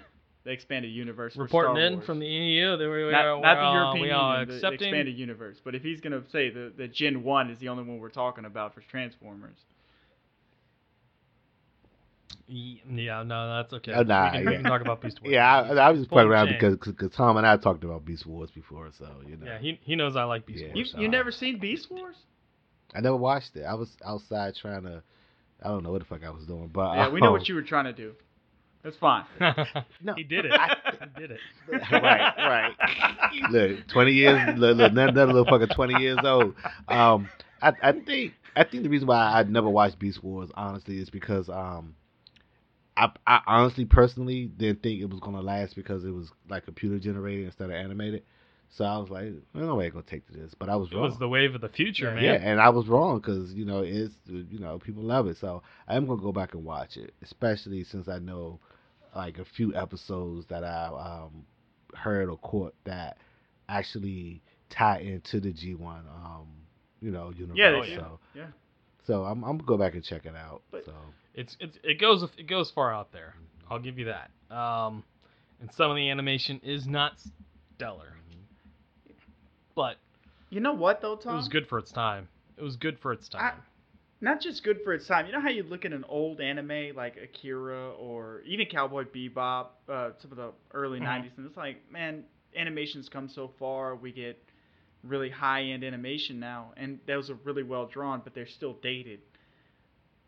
the 0.45 0.51
expanded 0.51 0.91
universe. 0.91 1.35
for 1.35 1.43
Reporting 1.43 1.75
Star 1.75 1.85
in 1.85 1.93
Wars. 1.95 2.05
from 2.05 2.19
the 2.19 2.25
EU. 2.27 2.77
That 2.77 2.89
we, 2.89 3.05
we 3.05 3.11
not, 3.11 3.25
are, 3.25 3.41
not 3.41 3.55
the 3.55 3.71
European 3.73 4.01
we 4.01 4.11
all 4.11 4.31
Union, 4.31 4.47
the- 4.47 4.53
the 4.53 4.57
accepting. 4.57 4.87
expanded 4.89 5.17
universe. 5.17 5.57
But 5.63 5.75
if 5.75 5.83
he's 5.83 5.99
gonna 6.01 6.21
say 6.31 6.49
the 6.49 6.71
the 6.75 6.87
Gen 6.87 7.23
One 7.23 7.49
is 7.49 7.59
the 7.59 7.69
only 7.69 7.83
one 7.83 7.99
we're 7.99 8.09
talking 8.09 8.45
about 8.45 8.73
for 8.73 8.81
Transformers, 8.81 9.57
Yeah, 12.47 13.21
no, 13.23 13.57
that's 13.57 13.73
okay. 13.73 13.91
Oh, 13.93 14.01
nah, 14.03 14.31
we, 14.31 14.37
can, 14.37 14.45
we 14.47 14.53
can 14.55 14.63
talk 14.63 14.81
about 14.81 15.01
Beast 15.01 15.19
Wars. 15.23 15.31
Yeah, 15.33 15.45
I, 15.61 15.73
I 15.75 15.89
was 15.91 15.99
just 15.99 16.09
Full 16.09 16.15
playing 16.15 16.29
around 16.29 16.47
because 16.49 16.77
because 16.77 17.11
Tom 17.15 17.37
and 17.37 17.45
I 17.45 17.57
talked 17.57 17.83
about 17.83 18.05
Beast 18.05 18.25
Wars 18.25 18.49
before, 18.49 18.89
so 18.97 19.07
you 19.27 19.37
know. 19.37 19.45
Yeah, 19.45 19.59
he, 19.59 19.79
he 19.83 19.95
knows 19.95 20.15
I 20.15 20.23
like 20.23 20.45
Beast 20.47 20.61
Yeah. 20.63 20.69
you 20.69 20.73
Wars. 20.75 20.95
you 20.97 21.07
never 21.09 21.31
seen 21.31 21.59
Beast 21.59 21.91
Wars? 21.91 22.15
I 22.95 23.01
never 23.01 23.17
watched 23.17 23.55
it. 23.55 23.63
I 23.63 23.75
was 23.75 23.89
outside 24.03 24.55
trying 24.55 24.83
to. 24.83 25.03
I 25.61 25.67
don't 25.67 25.83
know 25.83 25.91
what 25.91 25.99
the 25.99 26.05
fuck 26.05 26.23
I 26.23 26.29
was 26.31 26.45
doing, 26.45 26.69
but 26.73 26.95
Yeah, 26.95 27.09
we 27.09 27.19
know 27.19 27.27
um, 27.27 27.33
what 27.33 27.47
you 27.49 27.53
were 27.55 27.61
trying 27.61 27.85
to 27.85 27.93
do. 27.93 28.13
That's 28.83 28.95
fine. 28.97 29.25
No, 30.01 30.13
he 30.15 30.23
did 30.23 30.45
it. 30.45 30.51
I- 30.53 30.75
he 31.15 31.19
did 31.21 31.31
it. 31.31 31.39
right, 31.91 32.33
right. 32.37 33.41
Look, 33.51 33.87
twenty 33.87 34.13
years, 34.13 34.57
look, 34.57 34.77
look, 34.77 34.93
that, 34.93 35.13
that 35.15 35.25
little 35.27 35.45
fucker, 35.45 35.73
twenty 35.75 36.01
years 36.01 36.19
old. 36.23 36.55
Um, 36.87 37.29
I, 37.61 37.73
I 37.83 37.91
think, 37.91 38.33
I 38.55 38.63
think 38.63 38.83
the 38.83 38.89
reason 38.89 39.07
why 39.07 39.17
I 39.17 39.43
never 39.43 39.69
watched 39.69 39.99
Beast 39.99 40.23
Wars, 40.23 40.49
honestly, 40.55 40.97
is 40.99 41.09
because 41.09 41.49
um, 41.49 41.95
I, 42.95 43.09
I 43.27 43.41
honestly, 43.47 43.85
personally, 43.85 44.45
didn't 44.45 44.81
think 44.81 45.01
it 45.01 45.09
was 45.09 45.19
gonna 45.19 45.41
last 45.41 45.75
because 45.75 46.05
it 46.05 46.11
was 46.11 46.31
like 46.49 46.65
computer 46.65 46.99
generated 46.99 47.45
instead 47.45 47.65
of 47.65 47.71
animated. 47.75 48.23
So 48.71 48.85
I 48.85 48.97
was 48.97 49.09
like, 49.09 49.23
"There's 49.23 49.65
no 49.67 49.75
way 49.75 49.87
I'm 49.87 49.91
gonna 49.93 50.03
take 50.07 50.27
to 50.27 50.33
this. 50.33 50.53
But 50.57 50.69
I 50.69 50.75
was 50.75 50.91
wrong. 50.91 50.99
It 50.99 51.01
wrong. 51.01 51.09
was 51.11 51.19
the 51.19 51.27
wave 51.27 51.55
of 51.55 51.61
the 51.61 51.69
future, 51.69 52.05
Yeah, 52.09 52.13
man. 52.15 52.23
Yeah, 52.23 52.33
and 52.51 52.61
I 52.61 52.69
was 52.69 52.87
wrong 52.87 53.17
because 53.19 53.51
you 53.53 53.65
know 53.65 53.79
it's 53.79 54.13
you 54.27 54.59
know 54.59 54.79
people 54.79 55.03
love 55.03 55.27
it, 55.27 55.37
so 55.37 55.63
I 55.87 55.95
am 55.95 56.05
gonna 56.07 56.21
go 56.21 56.31
back 56.31 56.53
and 56.53 56.63
watch 56.63 56.95
it, 56.95 57.13
especially 57.23 57.83
since 57.83 58.07
I 58.07 58.19
know 58.19 58.59
like 59.15 59.37
a 59.39 59.45
few 59.45 59.73
episodes 59.75 60.45
that 60.47 60.63
I 60.63 60.87
um 60.87 61.45
heard 61.95 62.29
or 62.29 62.37
caught 62.37 62.75
that 62.85 63.17
actually 63.67 64.41
tie 64.69 64.99
into 64.99 65.39
the 65.39 65.51
G 65.51 65.75
one 65.75 66.05
um 66.07 66.47
you 67.01 67.11
know 67.11 67.31
universe. 67.31 67.57
Yeah, 67.57 67.71
they 67.71 67.81
they 67.89 67.95
so 67.95 68.19
Yeah. 68.35 68.47
so 69.05 69.23
I'm 69.23 69.43
I'm 69.43 69.57
gonna 69.57 69.63
go 69.67 69.77
back 69.77 69.93
and 69.95 70.03
check 70.03 70.25
it 70.25 70.35
out. 70.35 70.61
But- 70.71 70.85
so 70.85 70.93
It's 71.33 71.55
it's 71.59 71.77
it 71.83 71.99
goes 71.99 72.23
it 72.37 72.47
goes 72.47 72.69
far 72.71 72.93
out 72.93 73.11
there. 73.11 73.35
I'll 73.69 73.79
give 73.79 73.97
you 73.99 74.05
that. 74.05 74.31
Um, 74.55 75.03
and 75.61 75.71
some 75.73 75.91
of 75.91 75.95
the 75.97 76.09
animation 76.09 76.59
is 76.63 76.87
not 76.87 77.13
stellar, 77.75 78.15
but 79.75 79.97
You 80.49 80.59
know 80.59 80.73
what 80.73 81.01
though, 81.01 81.15
Tom? 81.15 81.33
it 81.33 81.37
was 81.37 81.47
good 81.47 81.67
for 81.67 81.77
its 81.79 81.91
time. 81.91 82.27
It 82.57 82.63
was 82.63 82.75
good 82.77 82.99
for 82.99 83.13
its 83.13 83.29
time. 83.29 83.53
Not 84.21 84.41
just 84.41 84.63
good 84.63 84.81
for 84.83 84.93
its 84.93 85.07
time. 85.07 85.25
You 85.25 85.31
know 85.31 85.41
how 85.41 85.49
you 85.49 85.63
look 85.63 85.85
at 85.85 85.93
an 85.93 86.03
old 86.07 86.41
anime 86.41 86.95
like 86.95 87.17
Akira 87.17 87.91
or 87.91 88.41
even 88.45 88.65
Cowboy 88.67 89.05
Bebop, 89.05 89.67
uh, 89.87 90.11
some 90.21 90.31
of 90.31 90.37
the 90.37 90.51
early 90.73 90.99
Mhm. 90.99 91.03
'90s, 91.03 91.31
and 91.37 91.45
it's 91.45 91.57
like, 91.57 91.89
man, 91.91 92.25
animation's 92.55 93.09
come 93.09 93.29
so 93.29 93.47
far. 93.59 93.95
We 93.95 94.11
get 94.11 94.41
really 95.03 95.29
high-end 95.29 95.83
animation 95.83 96.39
now, 96.39 96.73
and 96.75 96.99
those 97.07 97.29
are 97.29 97.35
really 97.45 97.63
well 97.63 97.85
drawn, 97.87 98.21
but 98.23 98.33
they're 98.33 98.47
still 98.47 98.73
dated. 98.81 99.21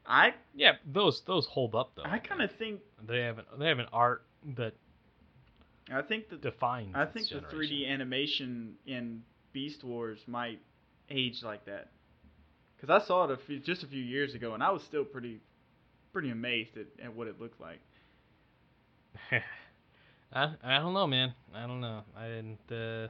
I 0.06 0.34
Yeah, 0.56 0.78
those 0.86 1.22
those 1.22 1.46
hold 1.48 1.76
up 1.76 1.92
though. 1.96 2.04
I 2.06 2.18
kind 2.20 2.42
of 2.42 2.52
think 2.58 2.82
they 3.08 3.20
have 3.22 3.38
an 3.39 3.46
they 3.60 3.68
have 3.68 3.80
an 3.80 3.88
art 3.92 4.24
that 4.56 4.74
I 5.92 6.02
think 6.02 6.30
that 6.30 6.42
defines. 6.42 6.96
I 6.96 7.06
think 7.06 7.30
the 7.30 7.42
3D 7.42 7.86
animation 7.88 8.76
in 8.86 9.24
Beast 9.54 9.84
Wars 9.84 10.20
might 10.28 10.60
age 11.10 11.44
like 11.44 11.66
that. 11.66 11.89
Because 12.82 13.04
I 13.04 13.06
saw 13.06 13.26
it 13.26 13.32
a 13.32 13.38
few, 13.38 13.60
just 13.60 13.84
a 13.84 13.88
few 13.88 14.02
years 14.02 14.34
ago, 14.34 14.56
and 14.56 14.64
I 14.64 14.72
was 14.72 14.82
still 14.82 15.04
pretty, 15.04 15.40
pretty 16.12 16.32
amazed 16.32 16.72
at, 16.78 16.88
at 17.06 17.16
what 17.16 17.28
it 17.28 17.40
looked 17.40 17.62
like. 17.62 17.80
I 20.34 20.54
I 20.64 20.80
don't 20.80 20.94
know, 20.94 21.06
man. 21.06 21.34
I 21.54 21.68
don't 21.68 21.80
know. 21.82 22.02
I 22.18 22.28
didn't. 22.28 22.72
Uh, 22.72 23.08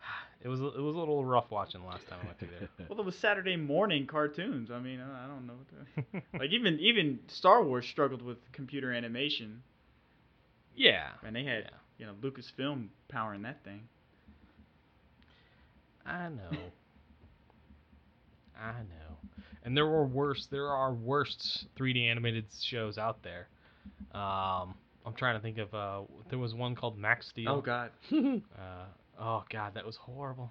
it 0.42 0.48
was 0.48 0.60
it 0.60 0.80
was 0.80 0.94
a 0.94 0.98
little 0.98 1.24
rough 1.24 1.50
watching 1.50 1.84
last 1.84 2.06
time 2.08 2.20
I 2.22 2.26
went 2.26 2.38
through 2.38 2.48
there. 2.60 2.68
Well, 2.88 3.00
it 3.00 3.04
was 3.04 3.16
Saturday 3.16 3.56
morning 3.56 4.06
cartoons. 4.06 4.70
I 4.70 4.78
mean, 4.78 5.00
I 5.00 5.24
I 5.24 5.26
don't 5.26 5.46
know. 5.46 5.54
What 5.54 6.12
to, 6.12 6.22
like 6.38 6.50
even 6.52 6.78
even 6.78 7.18
Star 7.26 7.64
Wars 7.64 7.86
struggled 7.86 8.22
with 8.22 8.38
computer 8.52 8.92
animation, 8.92 9.62
yeah, 10.76 11.08
and 11.26 11.34
they 11.34 11.42
had 11.42 11.64
yeah. 11.64 11.70
you 11.98 12.06
know 12.06 12.12
Lucasfilm 12.22 12.88
powering 13.08 13.42
that 13.42 13.64
thing. 13.64 13.88
I 16.06 16.28
know. 16.28 16.56
I 18.58 18.80
know. 18.82 19.16
And 19.64 19.76
there 19.76 19.86
were 19.86 20.04
worse. 20.04 20.46
There 20.50 20.68
are 20.68 20.92
worst 20.92 21.66
3D 21.78 22.10
animated 22.10 22.46
shows 22.62 22.98
out 22.98 23.22
there. 23.22 23.48
Um, 24.12 24.74
I'm 25.04 25.14
trying 25.16 25.36
to 25.36 25.42
think 25.42 25.58
of. 25.58 25.72
Uh, 25.74 26.02
there 26.30 26.38
was 26.38 26.54
one 26.54 26.74
called 26.74 26.98
Max 26.98 27.28
Steel. 27.28 27.48
Oh 27.50 27.60
God. 27.60 27.90
Uh, 28.12 28.84
oh 29.20 29.44
god, 29.50 29.74
that 29.74 29.84
was 29.84 29.96
horrible. 29.96 30.50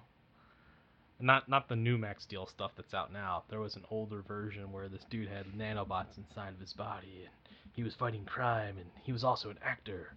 Not 1.20 1.48
not 1.48 1.68
the 1.68 1.76
new 1.76 1.98
Max 1.98 2.22
Steel 2.22 2.46
stuff 2.46 2.72
that's 2.76 2.94
out 2.94 3.12
now. 3.12 3.44
There 3.50 3.60
was 3.60 3.76
an 3.76 3.84
older 3.90 4.22
version 4.22 4.70
where 4.72 4.88
this 4.88 5.04
dude 5.10 5.28
had 5.28 5.46
nanobots 5.56 6.16
inside 6.16 6.52
of 6.54 6.60
his 6.60 6.72
body 6.72 7.24
and 7.24 7.54
he 7.72 7.82
was 7.82 7.94
fighting 7.94 8.24
crime 8.24 8.76
and 8.78 8.88
he 9.02 9.12
was 9.12 9.24
also 9.24 9.50
an 9.50 9.58
actor. 9.64 10.14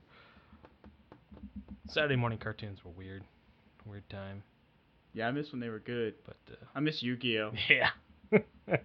Saturday 1.87 2.15
morning 2.15 2.39
cartoons 2.39 2.83
were 2.85 2.91
weird. 2.91 3.23
Weird 3.85 4.07
time. 4.09 4.43
Yeah, 5.13 5.27
I 5.27 5.31
miss 5.31 5.51
when 5.51 5.59
they 5.59 5.69
were 5.69 5.79
good. 5.79 6.15
But 6.25 6.37
uh, 6.51 6.55
I 6.75 6.79
miss 6.79 7.01
Yu-Gi-Oh. 7.03 7.51
yeah. 7.69 7.89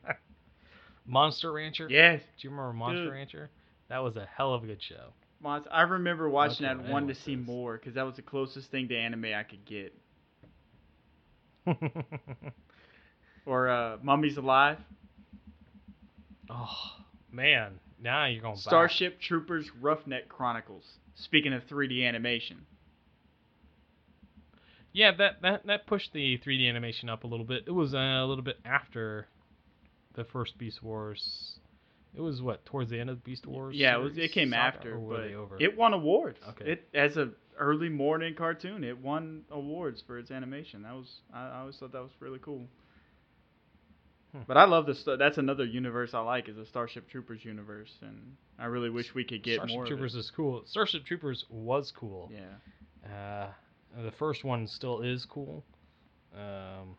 Monster 1.06 1.52
Rancher? 1.52 1.86
Yes. 1.88 2.20
Do 2.40 2.48
you 2.48 2.50
remember 2.50 2.72
Monster 2.72 3.04
Dude. 3.04 3.12
Rancher? 3.12 3.50
That 3.88 3.98
was 3.98 4.16
a 4.16 4.26
hell 4.36 4.52
of 4.54 4.64
a 4.64 4.66
good 4.66 4.82
show. 4.82 5.12
Monst- 5.44 5.68
I 5.70 5.82
remember 5.82 6.28
watching 6.28 6.66
Okay, 6.66 6.74
that 6.74 6.82
one 6.90 7.02
to 7.02 7.10
anyways, 7.12 7.18
see 7.20 7.36
more 7.36 7.74
because 7.78 7.94
that 7.94 8.02
was 8.04 8.16
the 8.16 8.22
closest 8.22 8.70
thing 8.70 8.88
to 8.88 8.96
anime 8.96 9.26
I 9.26 9.42
could 9.44 9.64
get. 9.64 9.94
Or 13.46 13.68
uh, 13.68 13.98
Mummies 14.02 14.38
Alive, 14.38 14.78
oh 16.50 16.68
man, 17.30 17.78
now 18.02 18.26
you're 18.26 18.42
going. 18.42 18.56
Starship 18.56 19.20
Troopers 19.20 19.70
Roughneck 19.80 20.28
Chronicles. 20.28 20.82
Speaking 21.14 21.52
of 21.52 21.64
3D 21.68 22.04
animation, 22.08 22.66
Yeah, 24.96 25.12
that, 25.18 25.42
that 25.42 25.66
that 25.66 25.86
pushed 25.86 26.14
the 26.14 26.38
3D 26.38 26.66
animation 26.66 27.10
up 27.10 27.24
a 27.24 27.26
little 27.26 27.44
bit. 27.44 27.64
It 27.66 27.70
was 27.70 27.92
uh, 27.92 27.98
a 27.98 28.24
little 28.24 28.42
bit 28.42 28.58
after 28.64 29.26
the 30.14 30.24
first 30.24 30.56
Beast 30.56 30.82
Wars. 30.82 31.58
It 32.14 32.22
was 32.22 32.40
what 32.40 32.64
towards 32.64 32.88
the 32.88 32.98
end 32.98 33.10
of 33.10 33.22
Beast 33.22 33.46
Wars. 33.46 33.76
yeah, 33.76 33.94
it 33.96 34.00
was. 34.00 34.16
It 34.16 34.32
came 34.32 34.54
after, 34.54 34.96
but 34.96 35.60
it 35.60 35.76
won 35.76 35.92
awards. 35.92 36.38
Okay. 36.48 36.72
It 36.72 36.88
as 36.94 37.18
a 37.18 37.28
early 37.58 37.90
morning 37.90 38.34
cartoon, 38.34 38.84
it 38.84 38.98
won 38.98 39.42
awards 39.50 40.02
for 40.06 40.18
its 40.18 40.30
animation. 40.30 40.80
That 40.80 40.94
was 40.94 41.20
I, 41.32 41.46
I 41.46 41.60
always 41.60 41.76
thought 41.76 41.92
that 41.92 42.02
was 42.02 42.12
really 42.18 42.40
cool. 42.40 42.66
Hmm. 44.32 44.44
But 44.48 44.56
I 44.56 44.64
love 44.64 44.86
this. 44.86 45.06
that's 45.18 45.36
another 45.36 45.66
universe 45.66 46.14
I 46.14 46.20
like 46.20 46.48
is 46.48 46.56
the 46.56 46.64
Starship 46.64 47.10
Troopers 47.10 47.44
universe, 47.44 47.92
and 48.00 48.36
I 48.58 48.64
really 48.64 48.88
wish 48.88 49.14
we 49.14 49.24
could 49.24 49.42
get 49.42 49.56
Starship 49.56 49.76
more. 49.76 49.84
Starship 49.84 49.98
Troopers 49.98 50.14
is 50.14 50.32
cool. 50.34 50.62
Starship 50.64 51.04
Troopers 51.04 51.44
was 51.50 51.92
cool. 51.94 52.32
Yeah. 52.32 53.14
Uh, 53.14 53.48
the 54.02 54.12
first 54.12 54.44
one 54.44 54.66
still 54.66 55.00
is 55.02 55.24
cool. 55.24 55.64
Um, 56.34 56.96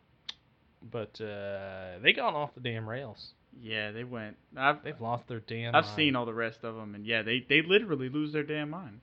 but 0.91 1.19
uh, 1.21 1.99
they 2.01 2.13
got 2.13 2.33
off 2.33 2.53
the 2.55 2.61
damn 2.61 2.87
rails. 2.89 3.33
Yeah, 3.59 3.91
they 3.91 4.03
went. 4.03 4.37
I've 4.55 4.83
They've 4.83 4.99
lost 5.01 5.27
their 5.27 5.39
damn. 5.39 5.75
I've 5.75 5.85
mind. 5.85 5.95
seen 5.95 6.15
all 6.15 6.25
the 6.25 6.33
rest 6.33 6.59
of 6.63 6.75
them, 6.75 6.93
and 6.95 7.05
yeah, 7.05 7.21
they 7.23 7.43
they 7.47 7.61
literally 7.61 8.09
lose 8.09 8.31
their 8.33 8.43
damn 8.43 8.69
mind. 8.69 8.99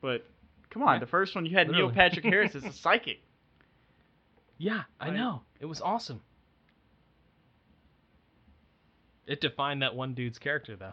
But 0.00 0.24
come 0.70 0.82
on, 0.82 0.94
Yeah. 0.94 1.00
the 1.00 1.06
first 1.06 1.34
one 1.34 1.44
you 1.46 1.56
had 1.56 1.68
Neil 1.68 1.90
Patrick 1.90 2.24
Harris 2.32 2.54
as 2.54 2.64
a 2.64 2.72
psychic. 2.72 3.20
Yeah, 4.58 4.82
I 5.00 5.06
Like- 5.08 5.16
know. 5.16 5.42
It 5.60 5.66
was 5.66 5.80
awesome. 5.80 6.20
It 9.26 9.40
defined 9.40 9.82
that 9.82 9.94
one 9.96 10.14
dude's 10.14 10.38
character 10.38 10.76
though. 10.76 10.92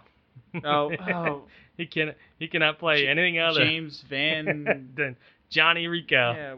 Oh, 0.63 0.91
oh, 1.13 1.43
he 1.77 1.85
can 1.85 2.15
he 2.39 2.47
cannot 2.47 2.79
play 2.79 3.03
Ja- 3.05 3.11
anything 3.11 3.39
other 3.39 3.59
James 3.63 4.03
Van. 4.09 5.17
Johnny 5.53 5.87
Rico. 5.87 6.33
Yeah, 6.33 6.55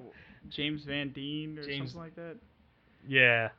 James 0.50 0.84
Van 0.84 1.10
Deen 1.10 1.60
or 1.60 1.64
James- 1.64 1.92
something 1.92 2.02
like 2.02 2.16
that. 2.16 2.38
Yeah. 3.08 3.50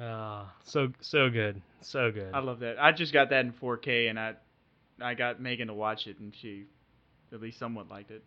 Uh, 0.00 0.44
so 0.64 0.90
so 1.00 1.28
good, 1.30 1.60
so 1.82 2.10
good. 2.10 2.32
I 2.34 2.38
love 2.40 2.60
that. 2.60 2.76
I 2.82 2.92
just 2.92 3.12
got 3.12 3.28
that 3.30 3.44
in 3.44 3.52
4K, 3.52 4.08
and 4.08 4.18
I 4.18 4.34
I 5.00 5.14
got 5.14 5.40
Megan 5.40 5.68
to 5.68 5.74
watch 5.74 6.06
it, 6.06 6.18
and 6.18 6.34
she 6.34 6.64
at 7.32 7.40
least 7.40 7.58
somewhat 7.58 7.88
liked 7.90 8.10
it. 8.10 8.22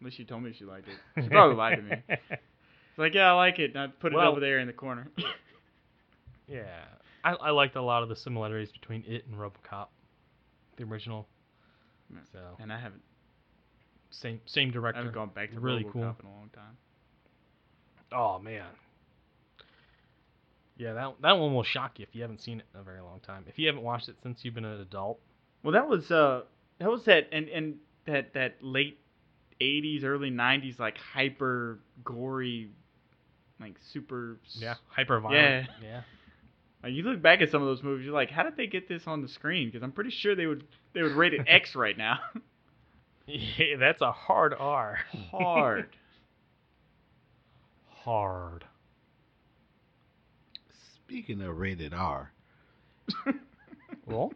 At 0.00 0.04
least 0.04 0.16
she 0.16 0.24
told 0.24 0.44
me 0.44 0.52
she 0.56 0.64
liked 0.64 0.86
it. 0.88 1.22
She 1.22 1.28
probably 1.28 1.56
lied 1.56 1.76
to 1.78 1.82
me. 1.82 1.96
It's 2.08 2.42
like, 2.98 3.14
yeah, 3.14 3.32
I 3.32 3.32
like 3.32 3.58
it. 3.58 3.70
And 3.74 3.80
I 3.80 3.86
put 3.88 4.12
it 4.12 4.16
Well- 4.16 4.30
over 4.30 4.40
there 4.40 4.60
in 4.60 4.68
the 4.68 4.72
corner. 4.72 5.08
yeah, 6.48 6.84
I 7.24 7.32
I 7.32 7.50
liked 7.50 7.74
a 7.74 7.82
lot 7.82 8.04
of 8.04 8.08
the 8.08 8.16
similarities 8.16 8.70
between 8.70 9.02
it 9.06 9.26
and 9.26 9.36
RoboCop, 9.36 9.88
the 10.76 10.84
original. 10.84 11.26
So 12.32 12.38
and 12.60 12.72
I 12.72 12.78
haven't 12.78 13.02
same 14.10 14.40
same 14.46 14.68
I 14.68 14.72
director. 14.72 14.98
haven't 14.98 15.14
gone 15.14 15.30
back 15.34 15.52
to 15.52 15.60
Really 15.60 15.84
RoboCop 15.84 15.92
cool. 15.92 16.02
in 16.02 16.26
a 16.26 16.30
long 16.36 16.50
time. 16.54 16.76
Oh 18.12 18.38
man. 18.38 18.64
Yeah, 20.76 20.92
that 20.94 21.14
that 21.22 21.32
one 21.38 21.54
will 21.54 21.64
shock 21.64 21.98
you 21.98 22.06
if 22.08 22.14
you 22.14 22.22
haven't 22.22 22.40
seen 22.40 22.60
it 22.60 22.66
in 22.72 22.80
a 22.80 22.82
very 22.84 23.00
long 23.00 23.20
time. 23.20 23.44
If 23.48 23.58
you 23.58 23.66
haven't 23.66 23.82
watched 23.82 24.08
it 24.08 24.16
since 24.22 24.44
you've 24.44 24.54
been 24.54 24.64
an 24.64 24.80
adult. 24.80 25.18
Well, 25.62 25.72
that 25.72 25.88
was 25.88 26.10
uh 26.10 26.42
that 26.78 26.90
was 26.90 27.04
that 27.04 27.28
and 27.32 27.48
and 27.48 27.76
that 28.06 28.34
that 28.34 28.56
late 28.62 29.00
80s, 29.60 30.04
early 30.04 30.30
90s 30.30 30.78
like 30.78 30.96
hyper 30.98 31.80
gory, 32.04 32.70
like 33.60 33.76
super. 33.92 34.38
Yeah, 34.52 34.74
hyper 34.88 35.20
violent. 35.20 35.68
Yeah. 35.82 36.02
Like, 36.80 36.92
you 36.92 37.02
look 37.02 37.20
back 37.20 37.42
at 37.42 37.50
some 37.50 37.60
of 37.60 37.66
those 37.66 37.82
movies, 37.82 38.06
you're 38.06 38.14
like, 38.14 38.30
how 38.30 38.44
did 38.44 38.56
they 38.56 38.68
get 38.68 38.88
this 38.88 39.02
on 39.08 39.20
the 39.20 39.26
screen? 39.26 39.66
Because 39.66 39.82
I'm 39.82 39.90
pretty 39.90 40.10
sure 40.10 40.36
they 40.36 40.46
would 40.46 40.64
they 40.92 41.02
would 41.02 41.10
rate 41.10 41.34
it 41.34 41.40
X 41.48 41.74
right 41.74 41.98
now. 41.98 42.20
Yeah, 43.28 43.76
that's 43.78 44.00
a 44.00 44.10
hard 44.10 44.54
R. 44.58 44.98
Hard. 45.30 45.88
Hard. 48.04 48.64
Speaking 50.94 51.42
of 51.42 51.58
rated 51.58 51.92
R, 51.92 52.32
Well, 54.06 54.32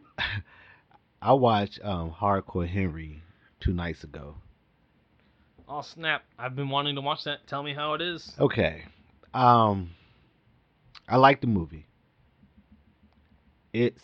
I 1.21 1.33
watched 1.33 1.79
um, 1.83 2.11
Hardcore 2.11 2.67
Henry 2.67 3.23
two 3.59 3.73
nights 3.73 4.03
ago. 4.03 4.35
oh 5.67 5.81
snap! 5.81 6.23
I've 6.37 6.55
been 6.55 6.69
wanting 6.69 6.93
to 6.95 7.01
watch 7.01 7.23
that. 7.23 7.47
Tell 7.47 7.63
me 7.63 7.73
how 7.73 7.93
it 7.95 8.01
is. 8.01 8.33
Okay. 8.39 8.83
Um 9.33 9.91
I 11.09 11.17
like 11.17 11.41
the 11.41 11.47
movie. 11.47 11.87
It's 13.71 14.03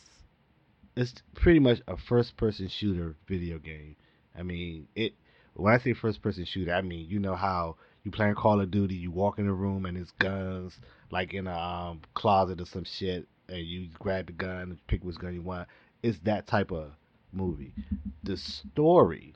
it's 0.95 1.13
pretty 1.35 1.59
much 1.59 1.79
a 1.87 1.95
first 1.95 2.35
person 2.37 2.69
shooter 2.69 3.15
video 3.27 3.59
game. 3.59 3.95
I 4.37 4.43
mean, 4.43 4.87
it 4.95 5.13
when 5.55 5.73
I 5.73 5.77
say 5.79 5.93
first 5.93 6.21
person 6.21 6.45
shooter, 6.45 6.73
I 6.73 6.81
mean, 6.81 7.07
you 7.09 7.19
know 7.19 7.35
how 7.35 7.75
you 8.03 8.11
playing 8.11 8.35
Call 8.35 8.61
of 8.61 8.71
Duty, 8.71 8.95
you 8.95 9.11
walk 9.11 9.39
in 9.39 9.47
a 9.47 9.53
room 9.53 9.85
and 9.85 9.97
it's 9.97 10.11
guns 10.11 10.79
like 11.11 11.33
in 11.33 11.47
a 11.47 11.57
um, 11.57 12.01
closet 12.13 12.61
or 12.61 12.65
some 12.65 12.85
shit 12.85 13.27
and 13.49 13.59
you 13.65 13.89
grab 13.99 14.27
the 14.27 14.33
gun 14.33 14.61
and 14.61 14.87
pick 14.87 15.03
which 15.03 15.17
gun 15.17 15.33
you 15.33 15.41
want. 15.41 15.67
It's 16.01 16.19
that 16.19 16.47
type 16.47 16.71
of 16.71 16.91
movie. 17.31 17.75
The 18.23 18.37
story 18.37 19.35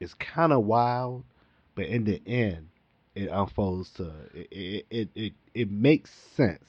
is 0.00 0.14
kind 0.14 0.52
of 0.52 0.64
wild, 0.64 1.24
but 1.74 1.86
in 1.86 2.04
the 2.04 2.20
end 2.26 2.68
it 3.14 3.28
unfolds 3.28 3.90
to 3.94 4.12
it 4.34 4.48
it, 4.50 4.86
it 4.90 5.10
it 5.14 5.32
it 5.54 5.70
makes 5.70 6.10
sense. 6.36 6.64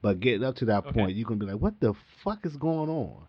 But 0.00 0.20
getting 0.20 0.44
up 0.44 0.56
to 0.56 0.66
that 0.66 0.86
Okay. 0.86 0.92
point, 0.92 1.16
you're 1.16 1.26
gonna 1.28 1.40
be 1.40 1.46
like, 1.46 1.60
"What 1.60 1.80
the 1.80 1.94
fuck 2.24 2.46
is 2.46 2.56
going 2.56 2.88
on?" 2.90 3.27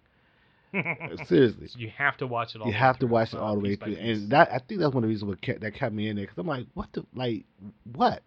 Seriously, 1.28 1.68
So 1.68 1.80
you 1.80 1.90
have 1.98 2.18
to 2.18 2.28
watch 2.28 2.56
it 2.56 2.62
all. 2.62 2.68
you 2.68 2.74
have 2.74 2.96
to 2.98 3.00
through, 3.00 3.10
watch 3.10 3.34
it 3.34 3.40
uh, 3.40 3.42
all 3.44 3.56
the 3.56 3.60
way 3.62 3.76
through, 3.76 3.96
and 3.96 4.30
that 4.32 4.52
I 4.52 4.60
think 4.60 4.80
that's 4.80 4.94
one 4.94 5.04
of 5.04 5.08
the 5.08 5.14
reasons 5.14 5.30
what 5.30 5.42
kept, 5.42 5.62
that 5.62 5.74
kept 5.74 5.94
me 5.94 6.08
in 6.10 6.16
there 6.16 6.26
because 6.26 6.38
I'm 6.38 6.48
like, 6.48 6.68
"What 6.74 6.92
the 6.94 7.06
like 7.16 7.46
what?" 7.94 8.22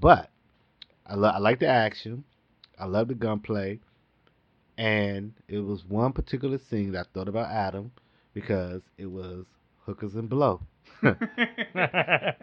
But 0.00 0.30
I 1.06 1.14
lo- 1.14 1.30
I 1.30 1.38
like 1.38 1.60
the 1.60 1.68
action. 1.68 2.24
I 2.78 2.84
love 2.86 3.08
the 3.08 3.14
gunplay, 3.14 3.80
and 4.76 5.32
it 5.48 5.58
was 5.60 5.84
one 5.84 6.12
particular 6.12 6.58
scene 6.70 6.92
that 6.92 7.06
I 7.06 7.08
thought 7.14 7.28
about 7.28 7.50
Adam 7.50 7.90
because 8.34 8.82
it 8.98 9.06
was 9.06 9.46
hookers 9.86 10.14
and 10.14 10.28
blow, 10.28 10.60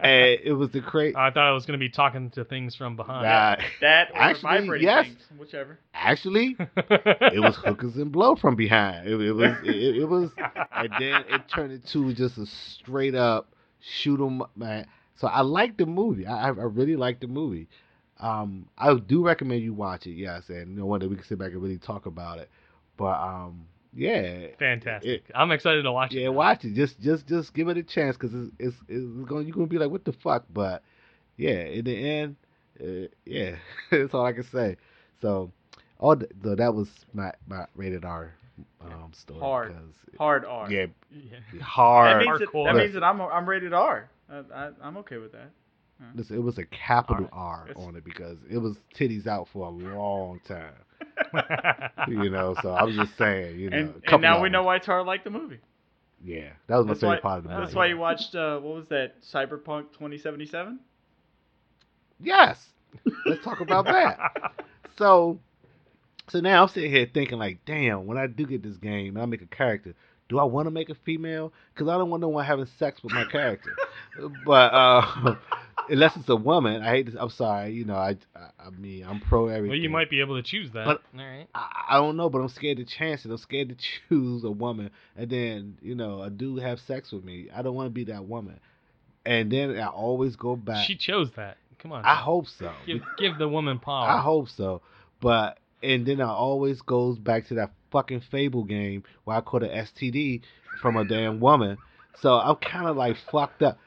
it 0.02 0.56
was 0.56 0.70
the 0.70 0.80
crazy. 0.80 1.16
I 1.16 1.30
thought 1.30 1.46
I 1.48 1.52
was 1.52 1.66
going 1.66 1.78
to 1.78 1.84
be 1.84 1.88
talking 1.90 2.30
to 2.30 2.44
things 2.44 2.74
from 2.74 2.96
behind. 2.96 3.24
Nah, 3.24 3.56
that 3.80 4.10
or 4.10 4.16
Actually, 4.18 4.58
vibrating 4.60 4.86
yes. 4.86 5.06
things, 5.06 5.22
whichever. 5.38 5.78
actually, 5.94 6.56
it 6.76 7.42
was 7.42 7.56
hookers 7.56 7.96
and 7.96 8.10
blow 8.12 8.36
from 8.36 8.56
behind. 8.56 9.08
It, 9.08 9.20
it 9.20 9.32
was 9.32 9.52
it, 9.64 9.96
it 9.96 10.08
was, 10.08 10.30
and 10.72 10.90
then 10.98 11.24
it 11.28 11.42
turned 11.48 11.72
into 11.72 12.12
just 12.14 12.38
a 12.38 12.46
straight 12.46 13.14
up 13.14 13.52
shoot 13.80 14.20
'em 14.24 14.42
man. 14.56 14.86
So 15.16 15.28
I 15.28 15.40
like 15.42 15.76
the 15.76 15.86
movie. 15.86 16.26
I 16.26 16.46
I 16.46 16.48
I 16.48 16.64
really 16.64 16.96
like 16.96 17.20
the 17.20 17.26
movie. 17.28 17.68
Um, 18.18 18.68
I 18.78 18.94
do 18.94 19.24
recommend 19.24 19.62
you 19.62 19.74
watch 19.74 20.06
it. 20.06 20.12
Yes, 20.14 20.48
and 20.48 20.76
no 20.76 20.86
wonder 20.86 21.08
we 21.08 21.16
can 21.16 21.24
sit 21.24 21.38
back 21.38 21.52
and 21.52 21.62
really 21.62 21.78
talk 21.78 22.06
about 22.06 22.38
it. 22.38 22.50
But 22.96 23.20
um, 23.20 23.66
yeah, 23.96 24.48
Fantastic. 24.58 25.24
I'm 25.34 25.50
excited 25.50 25.82
to 25.82 25.92
watch 25.92 26.12
it. 26.14 26.20
yeah, 26.20 26.28
watch 26.28 26.64
it. 26.64 26.74
Just 26.74 27.00
just 27.00 27.26
just 27.26 27.54
give 27.54 27.68
it 27.68 27.76
a 27.78 27.82
chance 27.82 28.16
because 28.16 28.34
it's, 28.34 28.50
it's 28.58 28.76
it's 28.88 29.28
going 29.28 29.46
you're 29.46 29.54
gonna 29.54 29.66
be 29.66 29.78
like 29.78 29.90
what 29.90 30.04
the 30.04 30.12
fuck. 30.12 30.44
But 30.52 30.82
yeah, 31.36 31.62
in 31.62 31.84
the 31.84 31.96
end, 31.96 32.36
uh, 32.80 33.08
yeah, 33.24 33.56
that's 33.90 34.12
all 34.14 34.24
I 34.26 34.32
can 34.32 34.44
say. 34.44 34.76
So 35.22 35.50
all 35.98 36.14
the, 36.16 36.28
the, 36.42 36.56
that 36.56 36.74
was 36.74 36.88
my 37.14 37.32
my 37.48 37.64
rated 37.74 38.04
R 38.04 38.34
um 38.82 39.12
story. 39.12 39.40
Hard. 39.40 39.72
'cause- 39.72 40.16
Hard 40.18 40.44
R. 40.44 40.70
Yeah, 40.70 40.86
Yeah. 41.10 41.60
hard. 41.62 42.20
That 42.20 42.26
means 42.26 42.38
that, 42.38 42.48
Hardcore. 42.50 42.66
that 42.66 42.76
means 42.76 42.94
that 42.94 43.02
I'm 43.04 43.20
I'm 43.20 43.48
rated 43.48 43.72
R. 43.72 44.08
I, 44.30 44.42
I, 44.54 44.70
I'm 44.82 44.96
okay 44.98 45.16
with 45.18 45.32
that. 45.32 45.50
Listen, 46.14 46.36
it 46.36 46.42
was 46.42 46.58
a 46.58 46.64
capital 46.66 47.26
Alright. 47.32 47.74
R 47.76 47.86
on 47.86 47.96
it 47.96 48.04
because 48.04 48.36
it 48.50 48.58
was 48.58 48.76
titties 48.94 49.26
out 49.26 49.48
for 49.48 49.66
a 49.66 49.70
long 49.70 50.40
time. 50.46 50.74
You 52.06 52.30
know, 52.30 52.54
so 52.62 52.70
I 52.70 52.82
was 52.84 52.94
just 52.96 53.16
saying, 53.16 53.58
you 53.58 53.70
know, 53.70 53.76
and 53.78 53.94
and 54.06 54.20
now 54.22 54.40
we 54.40 54.48
know 54.48 54.62
why 54.62 54.78
Tar 54.78 55.04
liked 55.04 55.24
the 55.24 55.30
movie. 55.30 55.60
Yeah, 56.24 56.50
that 56.66 56.76
was 56.76 56.86
my 56.86 56.94
That's 56.94 57.00
favorite 57.00 57.16
why, 57.16 57.20
part 57.20 57.38
of 57.38 57.44
the 57.44 57.50
movie. 57.50 57.60
that's 57.62 57.74
why 57.74 57.86
you 57.86 57.96
watched 57.98 58.34
uh, 58.34 58.58
what 58.60 58.74
was 58.74 58.88
that 58.88 59.22
Cyberpunk 59.22 59.92
2077? 59.92 60.78
Yes, 62.20 62.68
let's 63.26 63.42
talk 63.44 63.60
about 63.60 63.86
that. 63.86 64.18
So, 64.98 65.40
so 66.28 66.40
now 66.40 66.62
I'm 66.62 66.68
sitting 66.68 66.90
here 66.90 67.06
thinking 67.12 67.38
like, 67.38 67.58
damn, 67.66 68.06
when 68.06 68.16
I 68.16 68.26
do 68.26 68.46
get 68.46 68.62
this 68.62 68.76
game 68.78 69.16
and 69.16 69.22
I 69.22 69.26
make 69.26 69.42
a 69.42 69.46
character, 69.46 69.94
do 70.28 70.38
I 70.38 70.44
want 70.44 70.66
to 70.66 70.70
make 70.70 70.88
a 70.88 70.94
female? 70.94 71.52
Because 71.74 71.88
I 71.88 71.98
don't 71.98 72.08
want 72.10 72.20
no 72.22 72.28
one 72.28 72.44
having 72.44 72.66
sex 72.78 73.02
with 73.02 73.12
my 73.12 73.24
character. 73.24 73.70
but 74.46 74.72
uh, 74.72 75.36
unless 75.88 76.16
it's 76.16 76.28
a 76.28 76.36
woman, 76.36 76.82
I 76.82 76.90
hate 76.90 77.06
this. 77.06 77.14
I'm 77.18 77.30
sorry, 77.30 77.72
you 77.72 77.84
know, 77.84 77.94
I, 77.96 78.16
I, 78.34 78.66
I 78.66 78.70
mean, 78.70 79.04
I'm 79.04 79.20
pro 79.20 79.48
everything. 79.48 79.68
well, 79.70 79.78
you 79.78 79.88
might 79.90 80.10
be 80.10 80.20
able 80.20 80.36
to 80.36 80.42
choose 80.42 80.70
that. 80.72 80.84
But- 80.84 81.02
All 81.18 81.24
right. 81.24 81.46
I, 81.54 81.84
I 81.90 81.96
don't 81.96 82.16
know, 82.16 82.28
but 82.30 82.38
I'm 82.40 82.48
scared 82.48 82.78
to 82.78 82.84
chance 82.84 83.24
it. 83.24 83.30
I'm 83.30 83.36
scared 83.38 83.68
to 83.70 83.76
choose 84.08 84.44
a 84.44 84.50
woman, 84.50 84.90
and 85.16 85.30
then 85.30 85.78
you 85.82 85.94
know, 85.94 86.22
a 86.22 86.30
dude 86.30 86.62
have 86.62 86.80
sex 86.80 87.12
with 87.12 87.24
me. 87.24 87.48
I 87.54 87.62
don't 87.62 87.74
want 87.74 87.86
to 87.86 87.90
be 87.90 88.04
that 88.04 88.24
woman. 88.24 88.58
And 89.24 89.50
then 89.50 89.76
I 89.78 89.86
always 89.88 90.36
go 90.36 90.54
back. 90.54 90.86
She 90.86 90.96
chose 90.96 91.30
that. 91.36 91.56
Come 91.80 91.90
on. 91.92 92.04
I 92.04 92.14
hope 92.14 92.46
so. 92.46 92.72
Give, 92.86 93.00
give 93.18 93.38
the 93.38 93.48
woman 93.48 93.78
power. 93.80 94.08
I 94.08 94.20
hope 94.20 94.48
so. 94.48 94.82
But 95.20 95.58
and 95.82 96.06
then 96.06 96.20
I 96.20 96.28
always 96.28 96.80
goes 96.80 97.18
back 97.18 97.46
to 97.48 97.54
that 97.54 97.72
fucking 97.90 98.22
Fable 98.30 98.64
game 98.64 99.02
where 99.24 99.36
I 99.36 99.40
caught 99.40 99.62
an 99.64 99.70
STD 99.70 100.42
from 100.80 100.96
a 100.96 101.04
damn 101.04 101.40
woman. 101.40 101.76
So 102.20 102.34
I'm 102.34 102.56
kind 102.56 102.86
of 102.86 102.96
like 102.96 103.16
fucked 103.30 103.62
up. 103.62 103.78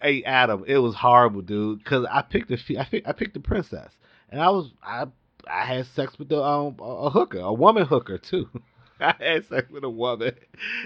Hey 0.00 0.22
Adam, 0.24 0.64
it 0.66 0.78
was 0.78 0.94
horrible, 0.94 1.42
dude. 1.42 1.84
Cause 1.84 2.06
I 2.10 2.22
picked 2.22 2.48
the 2.48 2.78
I 2.78 2.84
picked, 2.84 3.06
I 3.08 3.12
picked 3.12 3.34
the 3.34 3.40
princess, 3.40 3.92
and 4.30 4.40
I 4.40 4.50
was 4.50 4.70
I 4.82 5.06
I 5.50 5.64
had 5.64 5.86
sex 5.86 6.18
with 6.18 6.28
the 6.28 6.42
um 6.42 6.76
a 6.80 6.84
a 6.84 7.10
hooker, 7.10 7.38
a 7.40 7.52
woman 7.52 7.86
hooker 7.86 8.18
too. 8.18 8.48
I 9.00 9.14
had 9.20 9.46
sex 9.46 9.70
with 9.70 9.84
a 9.84 9.90
woman, 9.90 10.34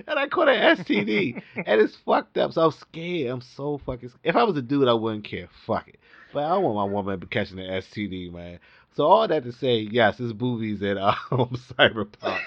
and 0.07 0.19
I 0.19 0.29
caught 0.29 0.49
an 0.49 0.77
STD, 0.77 1.43
and 1.57 1.81
it's 1.81 1.97
fucked 2.05 2.37
up. 2.37 2.53
So 2.53 2.67
I'm 2.67 2.71
scared. 2.73 3.31
I'm 3.31 3.41
so 3.41 3.81
fucking. 3.87 4.11
sc- 4.11 4.19
If 4.23 4.37
I 4.37 4.43
was 4.45 4.57
a 4.57 4.63
dude, 4.63 4.87
I 4.87 4.93
wouldn't 4.93 5.25
care. 5.25 5.49
Fuck 5.67 5.89
it. 5.89 5.99
But 6.35 6.45
I 6.45 6.51
don't 6.51 6.63
want 6.63 6.77
my 6.77 6.85
woman 6.95 7.19
to 7.19 7.27
be 7.27 7.31
catching 7.31 7.59
an 7.59 7.83
STD, 7.83 8.31
man. 8.33 8.59
So 8.97 9.05
all 9.05 9.27
that 9.27 9.45
to 9.45 9.53
say, 9.53 9.77
yes, 9.91 10.19
this 10.19 10.33
movie's 10.39 10.83
at 10.83 10.99
um, 10.99 11.17
Cyberpunk. 11.31 12.41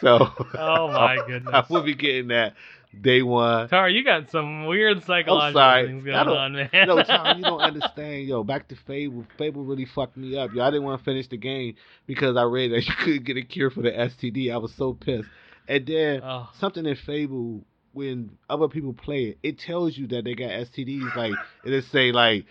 So 0.00 0.30
Oh, 0.54 0.88
my 0.88 1.18
goodness. 1.26 1.52
I 1.52 1.64
will 1.68 1.82
be 1.82 1.94
getting 1.94 2.28
that 2.28 2.54
day 3.00 3.22
one. 3.22 3.68
Tar, 3.68 3.88
you 3.88 4.04
got 4.04 4.30
some 4.30 4.66
weird 4.66 5.02
psychological 5.04 5.86
things 5.86 6.04
going 6.04 6.16
on, 6.28 6.52
man. 6.54 6.68
No, 6.86 7.02
Tom, 7.02 7.36
you 7.38 7.44
don't 7.44 7.60
understand. 7.60 8.26
Yo, 8.26 8.44
back 8.44 8.68
to 8.68 8.76
Fable. 8.76 9.24
Fable 9.38 9.64
really 9.64 9.84
fucked 9.86 10.16
me 10.16 10.36
up. 10.36 10.52
Yo, 10.54 10.62
I 10.62 10.70
didn't 10.70 10.84
want 10.84 10.98
to 11.00 11.04
finish 11.04 11.26
the 11.28 11.36
game 11.36 11.74
because 12.06 12.36
I 12.36 12.42
read 12.42 12.72
that 12.72 12.86
you 12.88 12.94
couldn't 12.98 13.24
get 13.24 13.36
a 13.36 13.42
cure 13.42 13.70
for 13.70 13.82
the 13.82 13.90
STD. 13.90 14.52
I 14.52 14.56
was 14.58 14.72
so 14.74 14.92
pissed. 14.94 15.28
And 15.68 15.86
then 15.86 16.20
Oh. 16.22 16.48
something 16.58 16.84
in 16.84 16.96
Fable, 16.96 17.62
when 17.92 18.30
other 18.50 18.68
people 18.68 18.92
play 18.92 19.24
it, 19.24 19.38
it 19.42 19.58
tells 19.58 19.96
you 19.96 20.06
that 20.08 20.24
they 20.24 20.34
got 20.34 20.50
STDs. 20.50 21.14
Like 21.16 21.34
it'll 21.64 21.82
say 21.82 22.10
like 22.12 22.46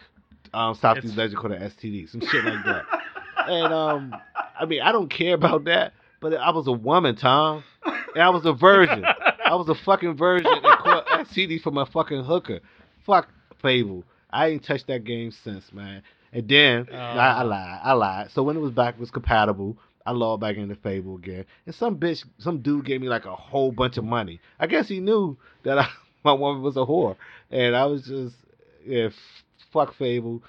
um, 0.53 0.75
Southeast 0.75 1.05
It's- 1.13 1.17
Legend 1.17 1.37
called 1.39 1.53
an 1.53 1.61
STD, 1.69 2.09
some 2.09 2.21
shit 2.21 2.43
like 2.45 2.63
that. 2.65 2.85
And 3.47 3.73
um, 3.73 4.15
I 4.59 4.65
mean, 4.65 4.81
I 4.81 4.91
don't 4.91 5.09
care 5.09 5.33
about 5.33 5.65
that. 5.65 5.93
But 6.19 6.35
I 6.35 6.51
was 6.51 6.67
a 6.67 6.71
woman, 6.71 7.15
Tom, 7.15 7.63
and 7.83 8.21
I 8.21 8.29
was 8.29 8.45
a 8.45 8.53
virgin. 8.53 9.03
I 9.51 9.55
was 9.55 9.67
a 9.67 9.75
fucking 9.75 10.15
virgin 10.15 10.47
and 10.49 10.61
caught 10.63 11.05
STD 11.07 11.61
from 11.61 11.77
a 11.77 11.85
fucking 11.85 12.23
hooker. 12.23 12.61
Fuck 13.05 13.27
Fable. 13.61 14.05
I 14.29 14.47
ain't 14.47 14.63
touched 14.63 14.87
that 14.87 15.03
game 15.03 15.31
since, 15.31 15.73
man. 15.73 16.03
And 16.31 16.47
then 16.47 16.87
oh. 16.89 16.95
I, 16.95 17.27
I 17.27 17.43
Oh. 17.43 17.45
lied. 17.47 17.79
I 17.83 17.91
lied. 17.91 18.31
So 18.31 18.43
when 18.43 18.55
it 18.55 18.61
was 18.61 18.71
back, 18.71 18.93
it 18.95 18.99
was 19.01 19.11
compatible. 19.11 19.75
I 20.05 20.11
logged 20.11 20.39
back 20.39 20.55
into 20.55 20.75
Fable 20.75 21.17
again, 21.17 21.45
and 21.65 21.75
some 21.75 21.97
bitch, 21.97 22.23
some 22.39 22.61
dude 22.61 22.85
gave 22.85 23.01
me 23.01 23.07
like 23.09 23.25
a 23.25 23.35
whole 23.35 23.71
bunch 23.71 23.97
of 23.97 24.03
money. 24.05 24.39
I 24.59 24.65
guess 24.67 24.87
he 24.87 24.99
knew 25.01 25.37
that 25.63 25.77
I, 25.77 25.87
my 26.23 26.31
woman 26.33 26.63
was 26.63 26.75
a 26.77 26.79
whore, 26.79 27.17
and 27.51 27.75
I 27.75 27.85
was 27.85 28.03
just, 28.07 28.35
yeah, 28.85 29.07
f- 29.07 29.13
fuck 29.73 29.93
Fable. 29.95 30.41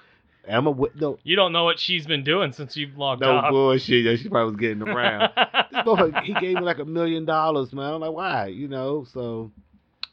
And 0.45 0.55
I'm 0.57 0.67
a 0.67 0.75
no, 0.95 1.19
You 1.23 1.35
don't 1.35 1.53
know 1.53 1.63
what 1.63 1.79
she's 1.79 2.05
been 2.05 2.23
doing 2.23 2.51
since 2.51 2.75
you've 2.75 2.97
logged 2.97 3.21
no 3.21 3.37
off. 3.37 3.49
bullshit. 3.51 4.03
Yeah, 4.03 4.15
she 4.15 4.27
probably 4.29 4.51
was 4.51 4.59
getting 4.59 4.81
around. 4.87 5.31
This 5.35 5.81
motherfucker, 5.83 6.23
he 6.23 6.33
gave 6.33 6.55
me 6.55 6.61
like 6.61 6.79
a 6.79 6.85
million 6.85 7.25
dollars, 7.25 7.71
man. 7.73 7.93
I'm 7.93 8.01
like, 8.01 8.11
why? 8.11 8.47
You 8.47 8.67
know, 8.67 9.05
so 9.05 9.51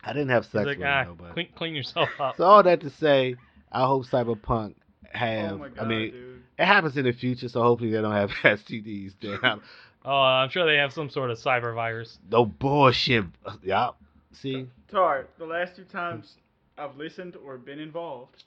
I 0.04 0.12
didn't 0.12 0.28
have 0.28 0.44
He's 0.44 0.52
sex 0.52 0.66
like, 0.66 0.78
with 0.78 0.86
ah, 0.86 1.02
him, 1.02 1.08
though, 1.18 1.24
but 1.24 1.32
clean, 1.34 1.48
clean 1.56 1.74
yourself 1.74 2.08
up. 2.20 2.36
so 2.36 2.44
all 2.44 2.62
that 2.62 2.80
to 2.82 2.90
say, 2.90 3.34
I 3.72 3.86
hope 3.86 4.06
Cyberpunk 4.06 4.74
have. 5.12 5.52
oh 5.52 5.58
my 5.58 5.68
god, 5.68 5.84
I 5.84 5.88
mean, 5.88 6.10
dude. 6.12 6.42
it 6.58 6.64
happens 6.64 6.96
in 6.96 7.04
the 7.04 7.12
future, 7.12 7.48
so 7.48 7.62
hopefully 7.62 7.90
they 7.90 8.00
don't 8.00 8.12
have 8.12 8.30
STDs. 8.42 9.14
Damn, 9.20 9.60
oh, 10.04 10.10
I'm 10.12 10.48
sure 10.50 10.64
they 10.64 10.76
have 10.78 10.92
some 10.92 11.10
sort 11.10 11.30
of 11.30 11.38
cyber 11.38 11.74
virus. 11.74 12.18
no 12.30 12.46
bullshit. 12.46 13.24
Yup. 13.64 14.00
See, 14.32 14.68
Tar, 14.88 15.26
the 15.38 15.44
last 15.44 15.74
two 15.74 15.82
times 15.84 16.36
I've 16.78 16.96
listened 16.96 17.34
or 17.44 17.58
been 17.58 17.80
involved, 17.80 18.44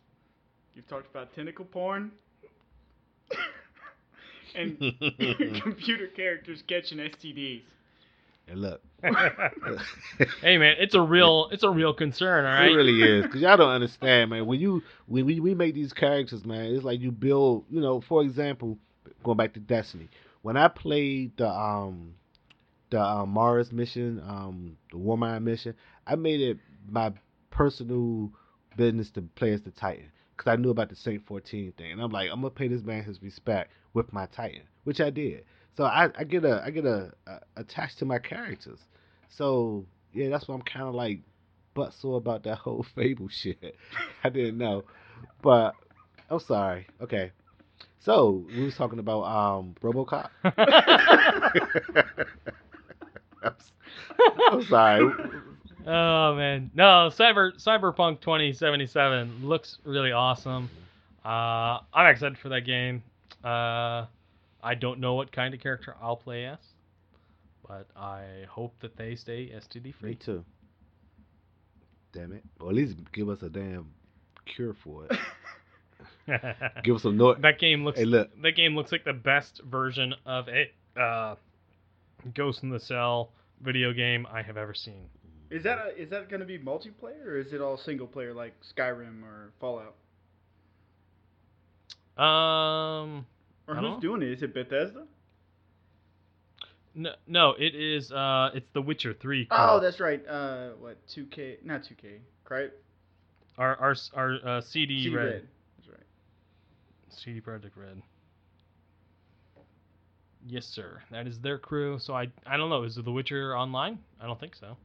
you've 0.76 0.88
talked 0.88 1.09
about 1.09 1.34
tentacle 1.34 1.65
porn 1.65 2.11
and 4.55 4.78
computer 5.61 6.07
characters 6.07 6.63
catching 6.67 6.97
STDs. 6.99 7.63
and 8.47 8.61
look, 8.61 8.82
hey 10.41 10.57
man, 10.57 10.76
it's 10.80 10.95
a 10.95 11.01
real 11.01 11.49
it's 11.51 11.63
a 11.63 11.69
real 11.69 11.93
concern, 11.93 12.45
all 12.45 12.51
right? 12.51 12.71
It 12.71 12.76
really 12.76 13.01
is, 13.01 13.26
cause 13.32 13.41
y'all 13.41 13.57
don't 13.57 13.69
understand, 13.69 14.30
man. 14.30 14.45
When 14.45 14.59
you 14.59 14.82
when 15.07 15.26
we, 15.26 15.39
we 15.39 15.55
make 15.55 15.74
these 15.76 15.93
characters, 15.93 16.45
man, 16.45 16.65
it's 16.65 16.84
like 16.84 16.99
you 16.99 17.11
build. 17.11 17.65
You 17.69 17.82
know, 17.82 18.01
for 18.01 18.21
example, 18.21 18.78
going 19.24 19.38
back 19.38 19.53
to 19.53 19.59
Destiny, 19.59 20.09
when 20.41 20.57
I 20.57 20.67
played 20.67 21.38
the 21.38 21.49
um 21.49 22.15
the 22.91 23.01
um, 23.01 23.30
Mars 23.30 23.71
mission, 23.71 24.21
um 24.28 24.78
the 24.91 24.97
Warmind 24.97 25.43
mission, 25.43 25.74
I 26.05 26.15
made 26.15 26.41
it 26.41 26.57
my 26.88 27.11
personal 27.49 28.32
business 28.78 29.09
to 29.11 29.21
play 29.21 29.53
as 29.53 29.61
the 29.61 29.71
Titan, 29.71 30.11
cause 30.43 30.53
I 30.53 30.55
knew 30.57 30.69
about 30.69 30.89
the 30.89 30.95
Saint 30.95 31.25
14 31.25 31.73
thing, 31.77 31.91
and 31.91 32.01
I'm 32.01 32.11
like, 32.11 32.29
I'm 32.31 32.41
gonna 32.41 32.51
pay 32.51 32.67
this 32.67 32.83
man 32.83 33.03
his 33.03 33.21
respect 33.21 33.71
with 33.93 34.11
my 34.11 34.25
Titan, 34.27 34.63
which 34.83 34.99
I 34.99 35.09
did. 35.09 35.45
So 35.77 35.85
I, 35.85 36.09
I 36.17 36.23
get 36.23 36.45
a 36.45 36.61
I 36.63 36.69
get 36.69 36.85
a, 36.85 37.11
a 37.27 37.39
attached 37.57 37.99
to 37.99 38.05
my 38.05 38.19
characters. 38.19 38.79
So 39.29 39.85
yeah, 40.13 40.29
that's 40.29 40.47
why 40.47 40.55
I'm 40.55 40.61
kind 40.61 40.87
of 40.87 40.95
like 40.95 41.21
butt 41.73 41.93
sore 41.93 42.17
about 42.17 42.43
that 42.43 42.57
whole 42.59 42.85
Fable 42.95 43.29
shit. 43.29 43.75
I 44.23 44.29
didn't 44.29 44.57
know, 44.57 44.83
but 45.41 45.73
I'm 46.29 46.39
sorry. 46.39 46.87
Okay, 47.01 47.31
so 47.99 48.45
we 48.55 48.63
was 48.63 48.75
talking 48.75 48.99
about 48.99 49.23
um 49.23 49.75
RoboCop. 49.81 50.29
I'm, 53.43 53.55
I'm 54.51 54.63
sorry. 54.65 55.11
Oh 55.86 56.36
man, 56.36 56.71
no, 56.73 57.09
Cyber 57.11 57.55
Cyberpunk 57.57 58.21
2077 58.21 59.45
looks 59.47 59.77
really 59.84 60.11
awesome. 60.11 60.69
Uh, 61.25 61.79
I'm 61.93 62.07
excited 62.11 62.38
for 62.38 62.49
that 62.49 62.61
game. 62.61 63.03
Uh, 63.43 64.05
I 64.61 64.75
don't 64.79 64.99
know 64.99 65.15
what 65.15 65.31
kind 65.31 65.53
of 65.53 65.59
character 65.59 65.95
I'll 66.01 66.15
play 66.15 66.45
as, 66.45 66.59
but 67.67 67.88
I 67.97 68.45
hope 68.49 68.73
that 68.81 68.95
they 68.95 69.15
stay 69.15 69.51
STD 69.53 69.93
free. 69.95 70.11
Me 70.11 70.15
too. 70.15 70.45
Damn 72.13 72.31
it. 72.31 72.43
Or 72.61 72.69
at 72.69 72.75
least 72.75 72.95
give 73.11 73.27
us 73.27 73.41
a 73.41 73.49
damn 73.49 73.88
cure 74.45 74.75
for 74.84 75.05
it. 75.05 75.17
Give 76.84 76.95
us 76.95 77.01
some 77.01 77.17
noise. 77.17 77.38
that 77.41 77.59
game 77.59 77.84
looks. 77.84 77.99
Hey, 77.99 78.05
look. 78.05 78.29
That 78.41 78.55
game 78.55 78.75
looks 78.75 78.91
like 78.93 79.03
the 79.03 79.13
best 79.13 79.61
version 79.69 80.15
of 80.25 80.47
a 80.47 80.99
uh, 80.99 81.36
Ghost 82.34 82.63
in 82.63 82.69
the 82.69 82.79
Shell 82.79 83.29
video 83.61 83.91
game 83.91 84.25
I 84.31 84.41
have 84.41 84.55
ever 84.55 84.73
seen. 84.73 85.09
Is 85.54 85.62
that 85.64 85.78
a, 85.78 86.01
is 86.01 86.10
that 86.10 86.30
going 86.30 86.39
to 86.39 86.47
be 86.47 86.58
multiplayer 86.58 87.28
or 87.28 87.38
is 87.38 87.54
it 87.54 87.62
all 87.62 87.78
single 87.78 88.08
player 88.08 88.34
like 88.34 88.56
Skyrim 88.76 89.22
or 89.24 89.51
Fallout? 89.60 89.93
Um, 92.18 93.28
Or 93.68 93.76
who's 93.76 94.01
doing 94.01 94.24
it? 94.24 94.30
Is 94.30 94.41
it 94.41 94.51
Bethesda? 94.51 95.04
no, 96.95 97.12
no, 97.28 97.51
it 97.58 97.76
is. 97.76 98.12
Uh, 98.12 98.49
it's 98.56 98.68
The 98.74 98.82
Witcher 98.82 99.14
Three. 99.14 99.47
Oh, 99.51 99.80
that's 99.80 99.99
right. 99.99 100.28
Uh, 100.28 100.70
what 100.80 100.97
2K? 101.08 101.64
Not 101.64 101.84
2K. 101.84 102.18
Right? 102.49 102.72
our 103.60 103.78
our 103.78 103.95
our 104.16 104.34
uh, 104.58 104.62
CD, 104.62 105.04
CD 105.04 105.16
Red. 105.16 105.24
Red. 105.26 105.47
That's 105.78 105.89
right. 105.89 106.06
CD 107.10 107.41
Projekt 107.41 107.76
Red. 107.76 108.01
Yes, 110.47 110.66
sir. 110.66 111.01
That 111.12 111.28
is 111.28 111.39
their 111.39 111.60
crew. 111.60 111.99
So 111.99 112.16
I 112.16 112.28
I 112.45 112.58
don't 112.58 112.70
know. 112.72 112.84
Is 112.84 112.97
it 112.97 113.06
The 113.06 113.12
Witcher 113.12 113.56
online? 113.56 113.99
I 114.20 114.26
don't 114.26 114.39
think 114.39 114.56
so. 114.56 114.78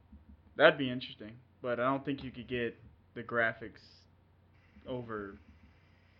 That'd 0.59 0.77
be 0.77 0.89
interesting, 0.91 1.31
but 1.61 1.79
I 1.79 1.85
don't 1.85 2.03
think 2.03 2.21
you 2.21 2.31
could 2.31 2.49
get 2.49 2.75
the 3.15 3.23
graphics 3.23 3.79
over 4.85 5.37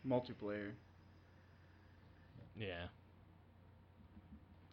multiplayer. 0.08 0.72
Yeah. 2.58 2.86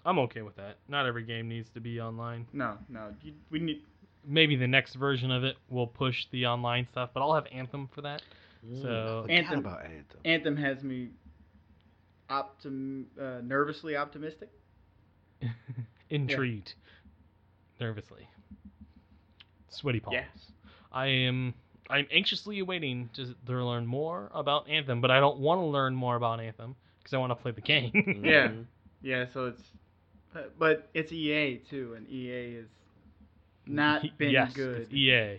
I'm 0.05 0.21
okay 0.21 0.43
with 0.43 0.55
that. 0.55 0.77
Not 0.89 1.07
every 1.07 1.25
game 1.25 1.49
needs 1.49 1.69
to 1.75 1.81
be 1.81 2.01
online. 2.01 2.47
No, 2.53 2.79
no. 2.89 3.09
You, 3.25 3.33
we 3.51 3.59
need. 3.59 3.83
Maybe 4.25 4.55
the 4.55 4.69
next 4.69 4.95
version 4.95 5.33
of 5.33 5.43
it 5.43 5.57
will 5.69 5.89
push 5.89 6.15
the 6.31 6.47
online 6.47 6.87
stuff, 6.93 7.11
but 7.13 7.21
I'll 7.21 7.35
have 7.35 7.47
Anthem 7.51 7.89
for 7.93 8.03
that. 8.03 8.23
So- 8.83 9.25
Mm, 9.27 9.31
I 9.31 9.33
Anthem. 9.33 9.59
about 9.59 9.85
Anthem. 9.85 10.21
Anthem 10.25 10.57
has 10.59 10.83
me 10.85 11.09
optim 12.31 13.07
uh, 13.21 13.41
nervously 13.43 13.97
optimistic. 13.97 14.49
Intrigued. 16.11 16.75
Nervously. 17.81 18.29
Sweaty 19.77 20.01
palms. 20.01 20.15
Yeah. 20.15 20.25
I 20.93 21.07
am 21.07 21.55
I'm 21.89 22.07
anxiously 22.11 22.59
awaiting 22.59 23.11
to, 23.15 23.35
to 23.47 23.65
learn 23.65 23.87
more 23.87 24.31
about 24.35 24.69
Anthem, 24.69 25.01
but 25.01 25.11
I 25.11 25.21
don't 25.21 25.39
want 25.39 25.61
to 25.61 25.65
learn 25.65 25.95
more 25.95 26.17
about 26.17 26.41
Anthem 26.41 26.75
because 26.99 27.15
I 27.15 27.19
want 27.19 27.31
to 27.31 27.37
play 27.37 27.53
the 27.53 27.61
game. 27.61 28.23
Yeah. 28.25 28.51
Yeah, 29.03 29.27
so 29.33 29.47
it's, 29.47 29.63
uh, 30.35 30.41
but 30.59 30.89
it's 30.95 31.13
EA 31.13 31.61
too, 31.71 31.95
and 31.97 32.09
EA 32.09 32.57
is 32.57 32.69
not 33.67 34.03
been 34.19 34.31
yes, 34.31 34.53
good. 34.53 34.89
It's 34.91 34.93
EA. 34.93 35.39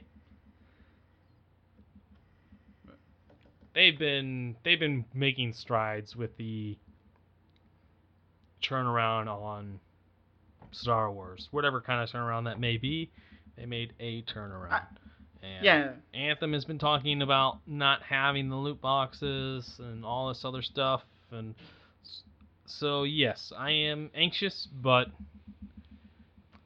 They've 3.73 3.97
been 3.97 4.55
they've 4.63 4.79
been 4.79 5.05
making 5.13 5.53
strides 5.53 6.15
with 6.15 6.37
the 6.37 6.77
turnaround 8.63 9.27
on 9.27 9.79
Star 10.71 11.11
Wars, 11.11 11.47
whatever 11.51 11.81
kind 11.81 12.01
of 12.01 12.09
turnaround 12.09 12.45
that 12.45 12.59
may 12.59 12.77
be. 12.77 13.11
They 13.57 13.65
made 13.65 13.93
a 13.99 14.21
turnaround. 14.23 14.71
I- 14.71 14.81
and 15.43 15.63
yeah, 15.63 15.91
Anthem 16.13 16.53
has 16.53 16.65
been 16.65 16.79
talking 16.79 17.21
about 17.21 17.59
not 17.67 18.01
having 18.01 18.49
the 18.49 18.55
loot 18.55 18.81
boxes 18.81 19.79
and 19.79 20.03
all 20.03 20.29
this 20.29 20.43
other 20.43 20.61
stuff, 20.63 21.03
and 21.31 21.53
so 22.65 23.03
yes, 23.03 23.53
I 23.55 23.69
am 23.69 24.09
anxious, 24.15 24.67
but 24.81 25.09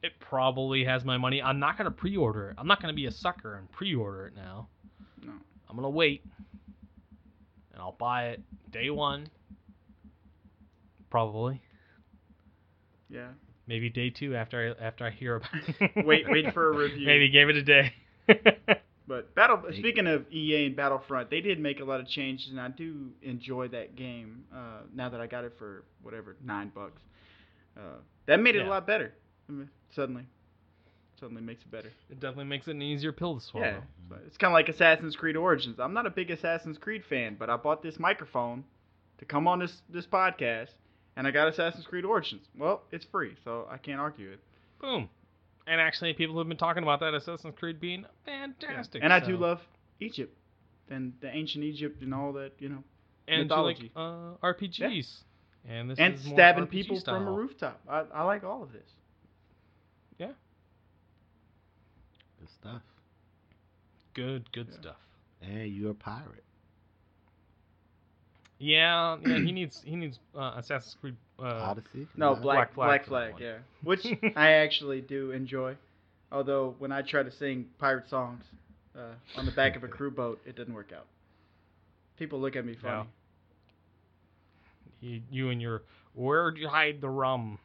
it 0.02 0.14
probably 0.22 0.86
has 0.86 1.04
my 1.04 1.18
money. 1.18 1.42
I'm 1.42 1.60
not 1.60 1.78
gonna 1.78 1.92
pre-order 1.92 2.50
it. 2.52 2.56
I'm 2.58 2.66
not 2.68 2.82
gonna 2.82 2.94
be 2.94 3.08
a 3.08 3.12
sucker 3.12 3.56
and 3.56 3.70
pre-order 3.72 4.28
it 4.28 4.36
now. 4.36 4.68
No. 5.22 5.34
I'm 5.70 5.76
gonna 5.76 5.90
wait, 5.90 6.24
and 7.74 7.82
I'll 7.82 7.92
buy 8.00 8.30
it 8.30 8.42
day 8.72 8.90
one, 8.90 9.28
probably. 11.10 11.62
yeah. 13.10 13.28
Maybe 13.72 13.90
day 13.90 14.10
two 14.10 14.36
after 14.36 14.76
I 14.78 14.84
after 14.86 15.06
I 15.06 15.12
hear 15.12 15.38
about 15.38 15.50
it. 15.80 15.92
Wait- 16.06 16.30
wait 16.30 16.54
for 16.54 16.74
a 16.74 16.78
review. 16.84 17.06
Maybe 17.08 17.30
give 17.30 17.48
it 17.48 17.56
a 17.56 17.64
day. 17.64 17.94
But 19.08 19.34
Battle. 19.36 19.62
Hey. 19.70 19.78
Speaking 19.80 20.08
of 20.08 20.26
EA 20.32 20.68
and 20.68 20.76
Battlefront, 20.76 21.30
they 21.30 21.42
did 21.42 21.60
make 21.60 21.80
a 21.82 21.84
lot 21.84 22.00
of 22.00 22.08
changes, 22.08 22.48
and 22.50 22.60
I 22.62 22.70
do 22.70 23.10
enjoy 23.22 23.68
that 23.70 23.96
game. 23.98 24.44
Uh, 24.56 24.82
now 24.94 25.10
that 25.10 25.20
I 25.20 25.28
got 25.28 25.44
it 25.44 25.54
for 25.58 25.84
whatever 26.02 26.38
nine 26.44 26.72
bucks, 26.74 27.02
uh, 27.76 27.98
that 28.28 28.40
made 28.40 28.56
it 28.56 28.60
Yeah. 28.60 28.68
a 28.68 28.70
lot 28.70 28.88
better. 28.88 29.12
I 29.50 29.52
mean, 29.52 29.70
suddenly, 29.96 30.24
suddenly 31.20 31.42
makes 31.42 31.62
it 31.64 31.72
better. 31.72 31.90
it 32.10 32.20
definitely 32.22 32.46
makes 32.46 32.68
it 32.70 32.72
an 32.72 32.82
easier 32.82 33.12
pill 33.12 33.36
to 33.40 33.42
swallow. 33.46 33.66
Yeah, 33.66 33.80
so 34.10 34.16
it's 34.28 34.38
kind 34.38 34.52
of 34.52 34.54
like 34.54 34.70
Assassin's 34.70 35.16
Creed 35.18 35.36
Origins. 35.36 35.78
I'm 35.80 35.94
not 35.94 36.06
a 36.06 36.10
big 36.12 36.30
Assassin's 36.32 36.78
Creed 36.78 37.04
fan, 37.10 37.36
but 37.38 37.50
I 37.50 37.58
bought 37.58 37.82
this 37.84 38.00
microphone 38.00 38.64
to 39.18 39.26
come 39.26 39.46
on 39.48 39.60
this 39.60 39.82
this 39.90 40.06
podcast, 40.08 40.70
and 41.16 41.28
I 41.28 41.32
got 41.32 41.48
Assassin's 41.48 41.86
Creed 41.86 42.06
Origins. 42.06 42.48
Well, 42.58 42.82
it's 42.92 43.06
free, 43.06 43.36
so 43.44 43.68
I 43.70 43.78
can't 43.78 44.00
argue 44.00 44.32
it. 44.32 44.40
Boom. 44.80 45.10
And 45.68 45.80
actually, 45.80 46.14
people 46.14 46.38
have 46.40 46.48
been 46.48 46.58
talking 46.58 46.84
about 46.84 47.00
that 47.02 47.14
Assassin's 47.14 47.54
Creed 47.58 47.80
being 47.80 48.02
Yeah. 48.02 48.08
fantastic. 48.26 49.04
And 49.04 49.14
I 49.14 49.20
do 49.20 49.38
love 49.38 49.62
Egypt, 50.00 50.36
and 50.90 51.14
the 51.22 51.30
ancient 51.36 51.64
Egypt 51.64 52.02
and 52.02 52.14
all 52.14 52.34
that, 52.34 52.54
you 52.60 52.70
know, 52.70 52.84
and 53.28 53.48
do 53.48 53.56
like 53.56 53.80
mythology. 53.80 53.92
uh, 53.96 54.46
RPGs. 54.46 55.24
And 55.70 55.92
this 55.92 56.00
and 56.00 56.16
is 56.16 56.22
stabbing 56.26 56.66
RPG 56.66 56.72
people 56.72 57.00
style. 57.00 57.20
from 57.20 57.28
a 57.28 57.32
rooftop. 57.32 57.80
I, 57.88 58.00
I 58.14 58.24
like 58.24 58.44
all 58.44 58.64
of 58.64 58.72
this. 58.74 58.90
Yeah. 60.18 60.32
Good 62.40 62.50
stuff. 62.50 62.82
Good, 64.16 64.52
good 64.52 64.68
Yeah. 64.72 64.80
stuff. 64.82 64.98
And 65.42 65.68
you're 65.68 65.92
a 65.92 65.96
pirate. 65.96 66.44
Yeah, 68.62 69.18
yeah. 69.26 69.40
he 69.40 69.52
needs 69.60 69.82
he 69.84 69.96
needs 69.96 70.20
uh, 70.36 70.54
Assassin's 70.58 70.96
Creed. 71.02 71.16
Uh, 71.40 71.46
Odyssey. 71.46 72.08
No, 72.16 72.36
Yeah. 72.36 72.40
Black 72.42 72.74
Black 72.76 72.76
Black 72.76 73.06
Flag 73.06 73.08
Flag, 73.08 73.34
for 73.34 73.40
that 73.40 73.46
yeah, 73.46 73.58
which 73.84 74.36
I 74.36 74.52
actually 74.52 75.02
do 75.02 75.32
enjoy. 75.32 75.76
Although 76.32 76.76
when 76.78 76.92
I 76.92 77.02
try 77.02 77.24
to 77.24 77.32
sing 77.32 77.66
pirate 77.80 78.08
songs 78.10 78.44
uh, 78.96 79.16
on 79.36 79.46
the 79.46 79.52
back 79.52 79.76
of 79.76 79.84
a 79.84 79.88
crew 79.88 80.12
boat, 80.12 80.40
it 80.46 80.56
didn't 80.56 80.76
work 80.76 80.92
out. 80.96 81.08
People 82.18 82.40
look 82.40 82.56
at 82.56 82.64
me 82.64 82.76
funny. 82.80 83.10
you, 85.02 85.22
you 85.32 85.50
and 85.50 85.60
your 85.62 85.82
where'd 86.14 86.58
you 86.58 86.70
hide 86.70 87.02
the 87.02 87.10
rum? 87.10 87.58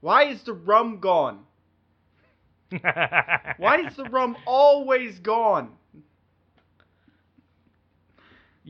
Why 0.00 0.24
is 0.24 0.42
the 0.44 0.54
rum 0.54 1.00
gone? 1.00 1.40
Why 2.80 3.84
is 3.86 3.96
the 3.96 4.08
rum 4.10 4.36
always 4.46 5.18
gone? 5.18 5.72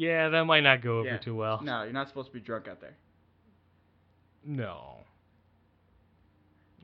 Yeah, 0.00 0.30
that 0.30 0.44
might 0.46 0.62
not 0.62 0.80
go 0.80 1.00
over 1.00 1.08
Yeah. 1.10 1.18
too 1.18 1.36
well. 1.36 1.60
No, 1.62 1.82
you're 1.82 1.92
not 1.92 2.08
supposed 2.08 2.28
to 2.28 2.32
be 2.32 2.40
drunk 2.40 2.66
out 2.68 2.80
there. 2.80 2.96
No. 4.42 4.96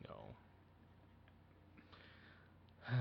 No. 0.07 0.17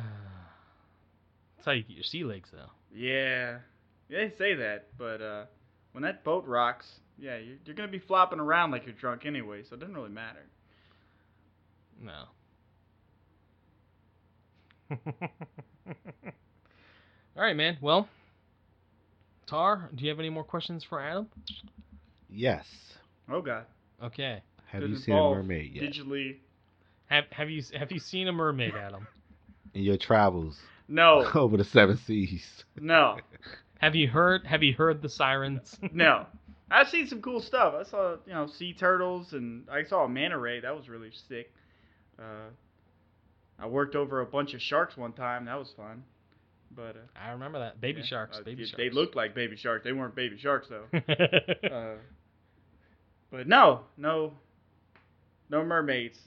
That's 1.58 1.66
how 1.66 1.74
you 1.74 1.84
get 1.84 1.96
your 1.98 2.04
sea 2.06 2.24
legs, 2.24 2.48
though. 2.54 2.70
Yeah, 2.94 3.58
they 4.10 4.32
say 4.38 4.54
that, 4.56 4.88
but 4.98 5.22
uh, 5.22 5.46
when 5.92 6.04
that 6.04 6.24
boat 6.24 6.46
rocks, 6.48 6.86
yeah, 7.18 7.36
you're, 7.36 7.58
you're 7.66 7.76
gonna 7.76 7.90
be 7.90 8.00
flopping 8.00 8.40
around 8.40 8.72
like 8.72 8.86
you're 8.86 8.96
drunk 8.96 9.26
anyway, 9.26 9.64
so 9.70 9.74
it 9.76 9.82
doesn't 9.82 9.96
really 9.96 10.08
matter. 10.12 10.46
No. 12.02 12.24
All 17.36 17.44
right, 17.44 17.56
man. 17.58 17.78
Well, 17.82 18.08
Tar, 19.48 19.90
do 19.94 20.04
you 20.04 20.10
have 20.10 20.20
any 20.20 20.30
more 20.30 20.44
questions 20.44 20.84
for 20.84 21.00
Adam? 21.02 21.28
Yes. 22.30 22.66
Oh 23.30 23.42
God, 23.42 23.66
Okay. 24.04 24.42
Have 24.68 24.82
Does 24.82 24.90
you 24.92 24.98
seen 24.98 25.16
a 25.16 25.30
mermaid 25.30 25.72
yet? 25.74 25.84
digitally? 25.84 26.38
Have 27.08 27.26
Have 27.32 27.50
you 27.50 27.64
Have 27.78 27.92
you 27.92 28.00
seen 28.00 28.28
a 28.28 28.32
mermaid, 28.34 28.74
Adam? 28.80 29.08
In 29.74 29.84
your 29.84 29.98
travels 29.98 30.58
No, 30.88 31.30
over 31.36 31.58
the 31.58 31.64
seven 31.64 31.98
seas. 31.98 32.64
no, 32.80 33.18
Have 33.80 33.96
you 33.96 34.08
heard 34.08 34.46
Have 34.48 34.64
you 34.64 34.74
heard 34.74 35.02
the 35.02 35.10
sirens? 35.10 35.78
no. 35.92 36.26
I've 36.72 36.90
seen 36.90 37.06
some 37.06 37.22
cool 37.22 37.42
stuff. 37.42 37.76
I 37.80 37.84
saw, 37.84 38.16
you 38.26 38.34
know, 38.34 38.48
sea 38.48 38.74
turtles, 38.74 39.34
and 39.34 39.70
I 39.70 39.84
saw 39.84 40.06
a 40.06 40.10
manta 40.10 40.38
ray. 40.40 40.62
That 40.62 40.76
was 40.76 40.90
really 40.90 41.12
sick. 41.30 41.54
Uh, 42.18 42.50
I 43.60 43.68
worked 43.68 43.96
over 43.96 44.22
a 44.22 44.26
bunch 44.26 44.56
of 44.56 44.62
sharks 44.64 44.98
one 44.98 45.14
time. 45.14 45.46
That 45.46 45.60
was 45.60 45.72
fun. 45.78 46.04
But 46.76 46.96
uh, 46.98 47.20
I 47.20 47.30
remember 47.32 47.60
that. 47.60 47.80
Baby 47.80 48.02
yeah, 48.02 48.08
sharks. 48.08 48.38
uh, 48.38 48.44
Baby 48.44 48.64
they- 48.64 48.68
sharks. 48.70 48.78
They 48.78 48.90
looked 48.90 49.16
like 49.16 49.34
baby 49.36 49.56
sharks. 49.56 49.84
They 49.84 49.94
weren't 49.94 50.16
baby 50.16 50.38
sharks 50.38 50.68
though. 50.70 50.86
Uh, 51.72 51.96
but 53.32 53.48
no, 53.48 53.82
no, 53.98 54.34
no 55.50 55.64
mermaids. 55.66 56.18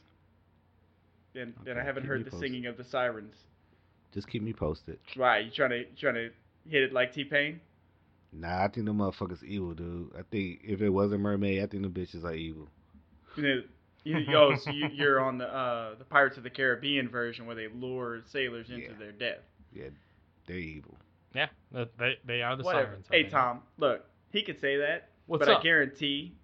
And 1.35 1.55
and 1.67 1.79
I 1.79 1.85
haven't 1.85 2.05
heard 2.07 2.25
the 2.25 2.31
posted. 2.31 2.51
singing 2.51 2.67
of 2.67 2.77
the 2.77 2.85
sirens. 2.85 3.35
Just 4.13 4.29
keep 4.29 4.43
me 4.43 4.53
posted. 4.53 4.99
Why 5.17 5.39
you 5.41 5.51
trying 5.51 5.71
to 5.71 5.79
you 5.79 5.87
trying 6.01 6.15
to 6.15 6.31
hit 6.69 6.83
it 6.83 6.93
like 6.93 7.13
T 7.13 7.25
Pain? 7.25 7.61
Nah, 8.33 8.65
I 8.65 8.69
think 8.69 8.87
the 8.87 8.93
motherfuckers 8.93 9.43
evil, 9.43 9.75
dude. 9.75 10.11
I 10.19 10.23
think 10.31 10.61
if 10.65 10.81
it 10.83 10.91
wasn't 10.91 11.21
mermaid, 11.21 11.63
I 11.63 11.67
think 11.67 11.83
the 11.83 11.89
bitches 11.89 12.25
are 12.25 12.35
evil. 12.35 12.69
You 13.37 13.43
know, 13.43 13.63
you, 14.05 14.37
oh, 14.37 14.55
so 14.63 14.71
you, 14.71 14.89
you're 14.93 15.21
on 15.21 15.39
the 15.39 15.47
uh, 15.47 15.95
the 15.99 16.05
Pirates 16.05 16.37
of 16.37 16.43
the 16.43 16.51
Caribbean 16.51 17.09
version 17.09 17.47
where 17.47 17.57
they 17.57 17.69
lure 17.69 18.23
sailors 18.33 18.69
into 18.71 18.83
Yeah. 18.89 18.93
their 18.99 19.13
death. 19.13 19.39
Yeah, 19.73 19.85
they're 20.49 20.57
evil. 20.57 20.97
yeah, 21.35 21.47
they 21.73 22.19
they 22.27 22.43
are 22.43 22.57
the 22.57 22.65
Whatever. 22.65 22.87
sirens. 22.87 23.07
I 23.11 23.15
Hey 23.15 23.23
think. 23.23 23.33
Tom, 23.33 23.61
look, 23.79 24.05
he 24.33 24.43
could 24.43 24.61
say 24.61 24.79
that. 24.79 25.11
What's 25.27 25.45
but 25.45 25.53
up? 25.53 25.61
I 25.61 25.63
guarantee, 25.63 26.35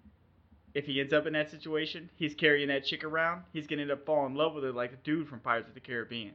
if 0.73 0.85
he 0.85 1.01
ends 1.01 1.11
up 1.11 1.25
in 1.25 1.33
that 1.33 1.49
situation, 1.51 2.09
he's 2.15 2.33
carrying 2.35 2.67
that 2.69 2.85
chick 2.85 3.03
around. 3.03 3.41
He's 3.51 3.67
gonna 3.67 3.81
end 3.81 3.91
up 3.91 4.05
falling 4.05 4.31
in 4.33 4.37
love 4.37 4.53
with 4.53 4.63
her 4.63 4.71
like 4.71 4.91
the 4.91 4.97
dude 5.03 5.27
from 5.27 5.39
Pirates 5.39 5.67
of 5.67 5.73
the 5.73 5.79
Caribbean. 5.81 6.33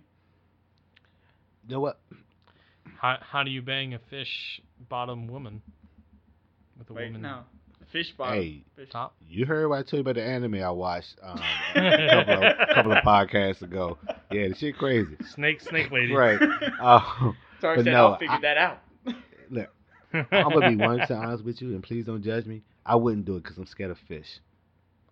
You 1.68 1.74
know 1.76 1.80
what? 1.80 2.00
How 2.98 3.18
how 3.20 3.42
do 3.44 3.50
you 3.50 3.62
bang 3.62 3.94
a 3.94 3.98
fish 4.10 4.60
bottom 4.88 5.26
woman? 5.28 5.62
With 6.78 6.90
a 6.90 6.92
Wait, 6.94 7.06
woman 7.06 7.22
no, 7.22 7.40
fish 7.92 8.12
bottom. 8.16 8.34
Hey, 8.38 8.64
fish. 8.76 8.88
top? 8.90 9.14
You 9.28 9.44
heard 9.46 9.68
what 9.68 9.78
I 9.78 9.82
told 9.82 9.92
you 9.94 10.00
about 10.00 10.14
the 10.16 10.22
anime 10.24 10.54
I 10.56 10.70
watched 10.70 11.16
um, 11.22 11.38
a 11.76 12.08
couple 12.10 12.44
of, 12.44 12.68
couple 12.74 12.92
of 12.92 13.04
podcasts 13.04 13.62
ago. 13.62 13.98
Yeah, 14.32 14.48
the 14.48 14.54
shit 14.54 14.76
crazy. 14.78 15.16
Snake 15.34 15.60
snake 15.60 15.90
lady. 15.90 16.12
Right. 16.14 16.40
Uh, 16.80 17.32
Sorry, 17.60 17.76
but 17.76 17.84
said 17.84 17.92
no, 17.92 18.06
I'll 18.08 18.18
figure 18.18 18.34
I- 18.34 18.40
that 18.40 18.56
out. 18.56 18.78
look, 19.50 19.68
I'm 20.12 20.26
gonna 20.52 20.70
be 20.70 20.76
one 20.84 20.98
percent 21.00 21.24
honest 21.24 21.44
with 21.44 21.60
you, 21.62 21.70
and 21.74 21.82
please 21.82 22.06
don't 22.06 22.22
judge 22.22 22.46
me. 22.46 22.62
I 22.86 22.96
wouldn't 22.96 23.24
do 23.26 23.36
it 23.36 23.42
because 23.42 23.58
I'm 23.58 23.66
scared 23.66 23.90
of 23.90 23.98
fish. 24.08 24.26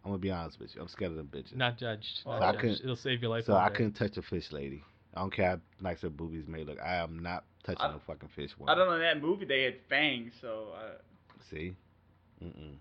I'm 0.04 0.10
gonna 0.12 0.18
be 0.18 0.30
honest 0.30 0.58
with 0.58 0.74
you. 0.74 0.80
I'm 0.80 0.88
scared 0.88 1.10
of 1.12 1.16
them 1.16 1.28
bitches. 1.32 1.54
Not 1.56 1.76
judged. 1.78 2.20
So 2.24 2.30
Not 2.30 2.42
I 2.56 2.60
judged. 2.62 2.80
It'll 2.82 2.96
save 2.96 3.20
your 3.22 3.30
life. 3.30 3.44
so 3.44 3.54
I 3.54 3.68
day. 3.68 3.74
couldn't 3.76 3.92
touch 3.92 4.16
a 4.16 4.22
fish 4.22 4.50
lady. 4.52 4.82
I 5.14 5.20
don't 5.20 5.32
care 5.32 5.50
how 5.50 5.60
nice 5.80 6.00
her 6.02 6.10
boobies 6.10 6.46
may 6.46 6.64
look. 6.64 6.78
I 6.80 6.96
am 6.96 7.18
not 7.20 7.44
touching 7.64 7.80
I- 7.82 7.92
no 7.92 8.00
fucking 8.06 8.28
fish. 8.36 8.50
One. 8.58 8.68
I 8.70 8.74
don't 8.74 8.86
know. 8.88 8.94
In 8.94 9.00
that 9.00 9.20
movie, 9.22 9.44
they 9.44 9.62
had 9.62 9.76
fangs, 9.88 10.32
so 10.40 10.68
uh, 10.76 10.98
See. 11.50 11.74
Mm-mm. 12.44 12.74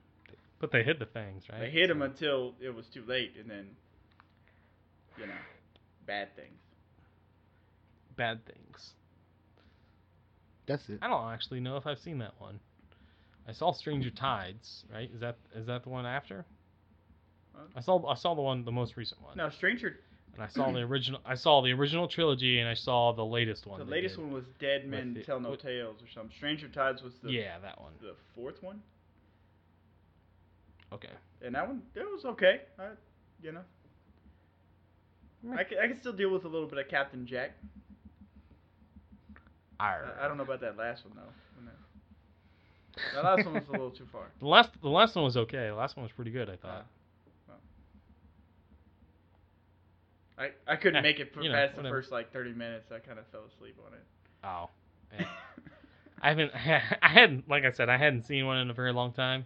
But 0.59 0.71
they 0.71 0.83
hid 0.83 0.99
the 0.99 1.05
fangs, 1.05 1.43
right? 1.51 1.59
they 1.61 1.69
hit 1.69 1.89
him 1.89 1.99
So- 1.99 2.05
until 2.05 2.53
it 2.61 2.73
was 2.73 2.85
too 2.87 3.03
late, 3.07 3.33
and 3.39 3.49
then, 3.49 3.67
you 5.17 5.25
know, 5.27 5.33
bad 6.05 6.35
things. 6.35 6.59
bad 8.15 8.45
things. 8.45 8.93
That's 10.67 10.87
it. 10.89 10.99
I 11.01 11.07
don't 11.07 11.31
actually 11.31 11.59
know 11.59 11.77
if 11.77 11.87
I've 11.87 11.99
seen 11.99 12.19
that 12.19 12.33
one. 12.39 12.59
I 13.47 13.53
saw 13.53 13.71
Stranger 13.71 14.09
Tides, 14.09 14.83
right? 14.93 15.09
Is 15.13 15.21
that 15.21 15.37
is 15.55 15.65
that 15.67 15.83
the 15.83 15.89
one 15.89 16.05
after? 16.05 16.45
Huh? 17.55 17.63
I 17.75 17.81
saw 17.81 18.05
I 18.05 18.15
saw 18.15 18.35
the 18.35 18.41
one 18.41 18.65
the 18.65 18.71
most 18.71 18.97
recent 18.97 19.21
one. 19.23 19.37
No, 19.37 19.49
Stranger. 19.49 19.97
And 20.33 20.43
I 20.43 20.47
saw 20.49 20.71
the 20.71 20.81
original 20.81 21.21
I 21.25 21.35
saw 21.35 21.61
the 21.61 21.71
original 21.71 22.07
trilogy 22.07 22.59
and 22.59 22.67
I 22.69 22.73
saw 22.73 23.13
the 23.13 23.23
latest 23.25 23.65
one. 23.65 23.79
The 23.79 23.85
latest 23.85 24.15
did. 24.17 24.23
one 24.25 24.33
was 24.33 24.43
Dead 24.59 24.85
Men 24.87 25.13
the- 25.13 25.23
Tell 25.23 25.39
No 25.39 25.51
what- 25.51 25.61
Tales 25.61 25.95
or 26.01 26.07
something. 26.13 26.35
Stranger 26.35 26.67
Tides 26.67 27.01
was 27.01 27.13
the 27.23 27.31
Yeah, 27.31 27.57
that 27.59 27.79
one. 27.81 27.93
the 28.01 28.13
fourth 28.35 28.61
one, 28.61 28.81
Okay. 30.91 31.09
and 31.41 31.55
that 31.55 31.67
one 31.67 31.81
that 31.93 32.03
was 32.05 32.25
okay. 32.25 32.61
I, 32.77 32.89
you 33.41 33.51
know, 33.53 33.63
I 35.57 35.63
can, 35.63 35.77
I 35.79 35.87
can 35.87 35.99
still 35.99 36.13
deal 36.13 36.29
with 36.31 36.45
a 36.45 36.47
little 36.49 36.67
bit 36.67 36.77
of 36.79 36.87
Captain 36.89 37.25
Jack. 37.25 37.51
I, 39.79 39.99
I 40.21 40.27
don't 40.27 40.37
know 40.37 40.43
about 40.43 40.61
that 40.61 40.77
last 40.77 41.05
one 41.05 41.15
though. 41.15 41.31
That 43.13 43.23
last 43.23 43.45
one 43.45 43.53
was 43.53 43.67
a 43.67 43.71
little 43.71 43.91
too 43.91 44.07
far. 44.11 44.23
The 44.39 44.47
last 44.47 44.71
the 44.81 44.89
last 44.89 45.15
one 45.15 45.23
was 45.23 45.37
okay. 45.37 45.67
The 45.67 45.75
last 45.75 45.95
one 45.95 46.03
was 46.03 46.11
pretty 46.11 46.31
good, 46.31 46.49
I 46.49 46.53
Uh, 46.53 46.57
thought. 46.57 46.85
well. 47.47 47.57
I 50.39 50.51
I 50.71 50.75
couldn't 50.77 50.97
Eh, 50.97 51.01
make 51.01 51.19
it 51.19 51.33
for 51.33 51.41
know, 51.43 51.51
past 51.51 51.75
the 51.75 51.83
first 51.83 52.11
like 52.11 52.31
30 52.33 52.53
minutes. 52.53 52.91
I 52.91 52.99
kind 52.99 53.19
of 53.19 53.27
fell 53.27 53.43
asleep 53.55 53.77
on 53.85 53.93
it. 53.93 54.03
Oh. 54.43 54.69
eh. 55.19 55.23
I 56.21 56.29
haven't 56.29 56.51
I 56.55 57.07
hadn't 57.07 57.47
like 57.49 57.65
I 57.65 57.71
said, 57.71 57.89
I 57.89 57.97
hadn't 57.97 58.23
seen 58.23 58.45
one 58.45 58.57
in 58.57 58.69
a 58.69 58.73
very 58.73 58.93
long 58.93 59.11
time. 59.13 59.45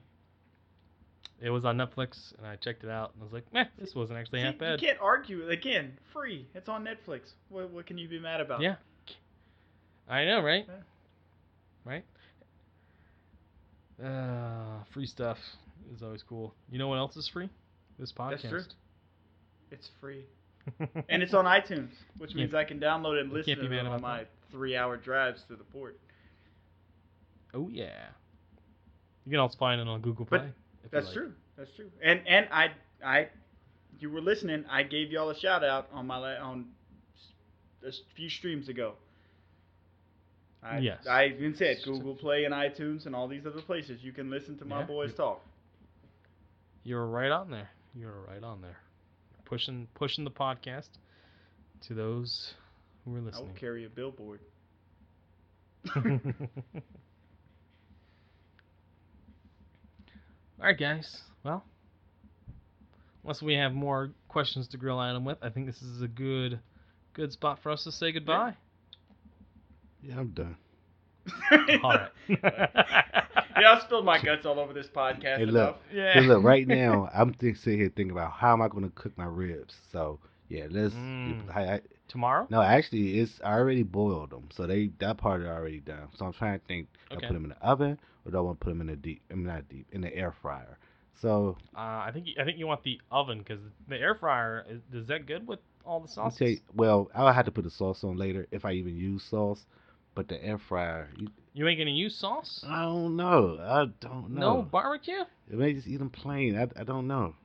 It 1.42 1.50
was 1.50 1.66
on 1.66 1.76
Netflix 1.78 2.38
and 2.38 2.46
I 2.46 2.56
checked 2.56 2.84
it 2.84 2.90
out 2.90 3.12
and 3.14 3.22
I 3.22 3.26
was 3.26 3.34
like, 3.34 3.52
meh, 3.52 3.66
this 3.78 3.96
wasn't 3.96 4.20
actually 4.20 4.42
See, 4.42 4.46
half 4.46 4.56
you 4.62 4.78
can't 4.88 5.00
argue. 5.02 5.50
Again, 5.50 5.98
free. 6.14 6.48
It's 6.54 6.70
on 6.70 6.86
Netflix. 6.86 7.34
What 7.50 7.70
what 7.72 7.86
can 7.86 7.98
you 7.98 8.08
be 8.08 8.20
mad 8.20 8.40
about? 8.42 8.62
Yeah. 8.62 8.76
I 10.12 10.26
know, 10.26 10.42
right? 10.44 10.66
Yeah. 10.68 10.76
Right? 11.92 12.04
Uh, 14.04 14.84
free 14.94 15.06
stuff 15.06 15.38
is 15.96 16.04
always 16.04 16.22
cool. 16.24 16.54
You 16.70 16.80
know 16.80 16.88
what 16.90 16.98
else 16.98 17.16
is 17.16 17.28
free? 17.28 17.50
This 17.98 18.12
podcast. 18.12 18.30
That's 18.42 18.50
true. 18.50 18.64
It's 19.72 19.90
free. 20.00 20.26
And 21.10 21.24
it's 21.24 21.34
on 21.34 21.46
iTunes, 21.46 21.90
which 22.20 22.36
means 22.36 22.54
I 22.54 22.64
can 22.64 22.80
download 22.80 23.18
it 23.18 23.22
and 23.22 23.34
listen 23.34 23.58
to 23.58 23.72
it 23.74 23.88
on 23.88 24.00
my 24.00 24.26
three-hour 24.52 24.98
drives 24.98 25.42
to 25.48 25.56
the 25.56 25.64
port. 25.64 25.98
oh 27.56 27.68
yeah. 27.68 28.06
You 29.26 29.32
can 29.32 29.40
also 29.40 29.58
find 29.58 29.82
it 29.82 29.88
on 29.88 30.02
Google 30.02 30.26
Play. 30.26 30.40
But 30.84 30.92
That's 30.92 31.08
like. 31.08 31.16
true. 31.16 31.32
That's 31.58 31.72
true. 31.76 31.90
And 32.04 32.22
and 32.28 32.48
I 32.52 32.70
I 33.04 33.30
you 34.00 34.12
were 34.12 34.22
listening. 34.22 34.66
I 34.70 34.84
gave 34.84 35.12
y'all 35.12 35.30
a 35.32 35.36
shout 35.36 35.64
out 35.64 35.90
on 35.92 36.06
my 36.06 36.18
la- 36.18 36.48
on 36.48 36.68
a 37.84 37.92
few 38.16 38.30
streams 38.30 38.70
ago. 38.70 38.94
I, 40.64 40.78
Yes. 40.80 41.08
I 41.08 41.26
even 41.28 41.56
said 41.56 41.78
Google 41.84 42.16
Play 42.16 42.44
and 42.46 42.54
iTunes 42.54 43.06
and 43.08 43.16
all 43.16 43.28
these 43.28 43.46
other 43.48 43.62
places 43.62 44.04
you 44.04 44.12
can 44.12 44.30
listen 44.30 44.58
to 44.60 44.66
my 44.66 44.82
Yeah. 44.82 44.86
boys 44.86 45.14
talk. 45.16 45.44
You're 46.84 47.08
right 47.08 47.32
on 47.32 47.50
there. 47.50 47.70
You're 47.96 48.22
right 48.28 48.44
on 48.44 48.62
there. 48.62 48.78
Pushing 49.46 49.88
pushing 49.96 50.24
the 50.24 50.32
podcast 50.32 50.90
to 51.88 51.94
those 51.94 52.54
who 53.06 53.16
are 53.16 53.22
listening. 53.22 53.46
I 53.46 53.48
will 53.52 53.60
carry 53.60 53.86
a 53.86 53.90
billboard. 53.90 54.40
All 55.96 56.04
right, 60.68 60.78
guys. 60.78 61.22
Well, 61.44 61.64
unless 63.24 63.42
we 63.42 63.56
have 63.56 63.74
more 63.74 64.12
questions 64.28 64.68
to 64.70 64.78
grill 64.78 65.02
Adam 65.02 65.26
with, 65.26 65.38
I 65.42 65.50
think 65.50 65.66
this 65.66 65.82
is 65.82 66.02
a 66.02 66.08
good, 66.08 66.60
good 67.14 67.32
spot 67.32 67.60
for 67.64 67.72
us 67.72 67.84
to 67.86 67.92
say 67.92 68.12
goodbye. 68.12 68.56
Yeah, 70.02 70.20
I'm 70.20 70.30
done. 70.30 70.58
All 71.84 71.94
right. 71.94 72.12
yeah, 72.30 73.72
I 73.74 73.80
spilled 73.80 74.06
my 74.06 74.18
guts 74.20 74.46
all 74.46 74.60
over 74.60 74.74
this 74.74 74.90
podcast 74.90 75.40
Hey, 75.40 75.46
look. 75.46 75.80
yeah. 75.92 76.14
Cause 76.14 76.26
look, 76.26 76.44
right 76.44 76.68
now 76.68 77.10
I'm 77.14 77.34
think, 77.34 77.58
sitting 77.58 77.80
here 77.80 77.90
thinking 77.96 78.12
about 78.12 78.32
how 78.34 78.54
am 78.54 78.62
I 78.62 78.68
going 78.68 78.84
to 78.84 78.90
cook 78.92 79.18
my 79.18 79.26
ribs. 79.26 79.76
So 79.92 80.20
yeah, 80.50 80.68
let's. 80.70 80.96
Mm. 80.96 81.50
I, 81.54 81.74
I, 81.76 81.82
Tomorrow. 82.08 82.48
no, 82.50 82.62
actually, 82.62 83.20
it's 83.20 83.40
I 83.44 83.54
already 83.54 83.84
boiled 83.84 84.32
them, 84.32 84.50
so 84.52 84.66
they 84.68 84.88
that 85.00 85.18
part 85.18 85.42
is 85.42 85.48
already 85.48 85.80
done. 85.80 86.08
So 86.14 86.26
I'm 86.26 86.34
trying 86.34 86.60
to 86.60 86.66
think. 86.66 86.88
Do 87.12 87.18
Okay. 87.18 87.28
I 87.28 87.30
put 87.30 87.34
them 87.34 87.44
in 87.46 87.50
the 87.50 87.64
oven 87.66 88.00
or 88.26 88.32
do 88.32 88.38
I 88.38 88.42
want 88.42 88.60
to 88.60 88.64
put 88.66 88.70
them 88.72 88.82
in 88.82 88.88
the 88.88 88.96
deep? 88.96 89.22
I 89.32 89.36
mean, 89.36 89.46
not 89.46 89.70
deep, 89.70 89.88
in 89.92 90.02
the 90.02 90.14
air 90.16 90.32
fryer. 90.32 90.78
So 91.14 91.58
Uh, 91.76 91.80
I 92.06 92.12
think 92.14 92.28
I 92.40 92.44
think 92.44 92.58
you 92.58 92.68
want 92.68 92.84
the 92.84 93.00
oven 93.12 93.40
because 93.40 93.60
the 93.88 93.98
air 93.98 94.16
fryer 94.16 94.66
is, 94.70 94.82
is 94.94 95.08
that 95.08 95.26
good 95.26 95.48
with 95.48 95.60
all 95.86 96.00
the 96.00 96.08
I'll 96.22 96.32
sauces? 96.32 96.40
tell 96.40 96.48
you, 96.48 96.60
well, 96.74 97.10
I'll 97.14 97.32
have 97.34 97.46
to 97.46 97.52
put 97.52 97.64
the 97.64 97.70
sauce 97.70 98.04
on 98.04 98.18
later 98.18 98.48
if 98.52 98.66
I 98.66 98.74
even 98.74 98.96
use 98.96 99.24
sauce. 99.24 99.66
But 100.14 100.28
the 100.28 100.44
air 100.44 100.58
fryer, 100.58 101.10
you, 101.18 101.28
You 101.54 101.68
ain't 101.68 101.80
gonna 101.80 101.92
use 101.92 102.16
sauce? 102.16 102.66
I 102.68 102.82
don't 102.84 103.16
know. 103.16 103.58
I 103.62 103.86
don't 104.02 104.32
know. 104.32 104.56
No 104.56 104.62
barbecue? 104.62 105.22
It 105.50 105.58
may 105.58 105.74
just 105.74 105.88
eat 105.88 105.98
them 105.98 106.10
plain. 106.10 106.58
I, 106.58 106.64
I 106.80 106.84
don't 106.84 107.08
know. 107.08 107.36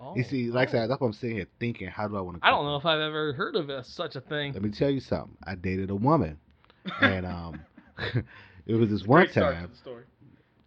Oh, 0.00 0.14
you 0.16 0.24
see, 0.24 0.50
like 0.50 0.68
I 0.68 0.70
oh. 0.70 0.74
said, 0.74 0.90
that's 0.90 1.00
what 1.00 1.08
I'm 1.08 1.12
sitting 1.12 1.36
here 1.36 1.46
thinking. 1.60 1.88
How 1.88 2.08
do 2.08 2.16
I 2.16 2.20
want 2.20 2.40
to? 2.40 2.46
I 2.46 2.50
don't 2.50 2.64
know 2.64 2.76
if 2.76 2.86
I've 2.86 3.00
ever 3.00 3.32
heard 3.34 3.54
of 3.54 3.68
a, 3.68 3.84
such 3.84 4.16
a 4.16 4.20
thing. 4.20 4.54
Let 4.54 4.62
me 4.62 4.70
tell 4.70 4.90
you 4.90 5.00
something. 5.00 5.36
I 5.44 5.54
dated 5.54 5.90
a 5.90 5.94
woman, 5.94 6.38
and 7.00 7.26
um, 7.26 7.60
it 8.66 8.74
was 8.74 8.88
this 8.88 9.04
one 9.04 9.22
Great 9.22 9.32
start 9.32 9.54
to 9.54 9.60
time, 9.60 9.70
the 9.70 9.76
story. 9.76 10.04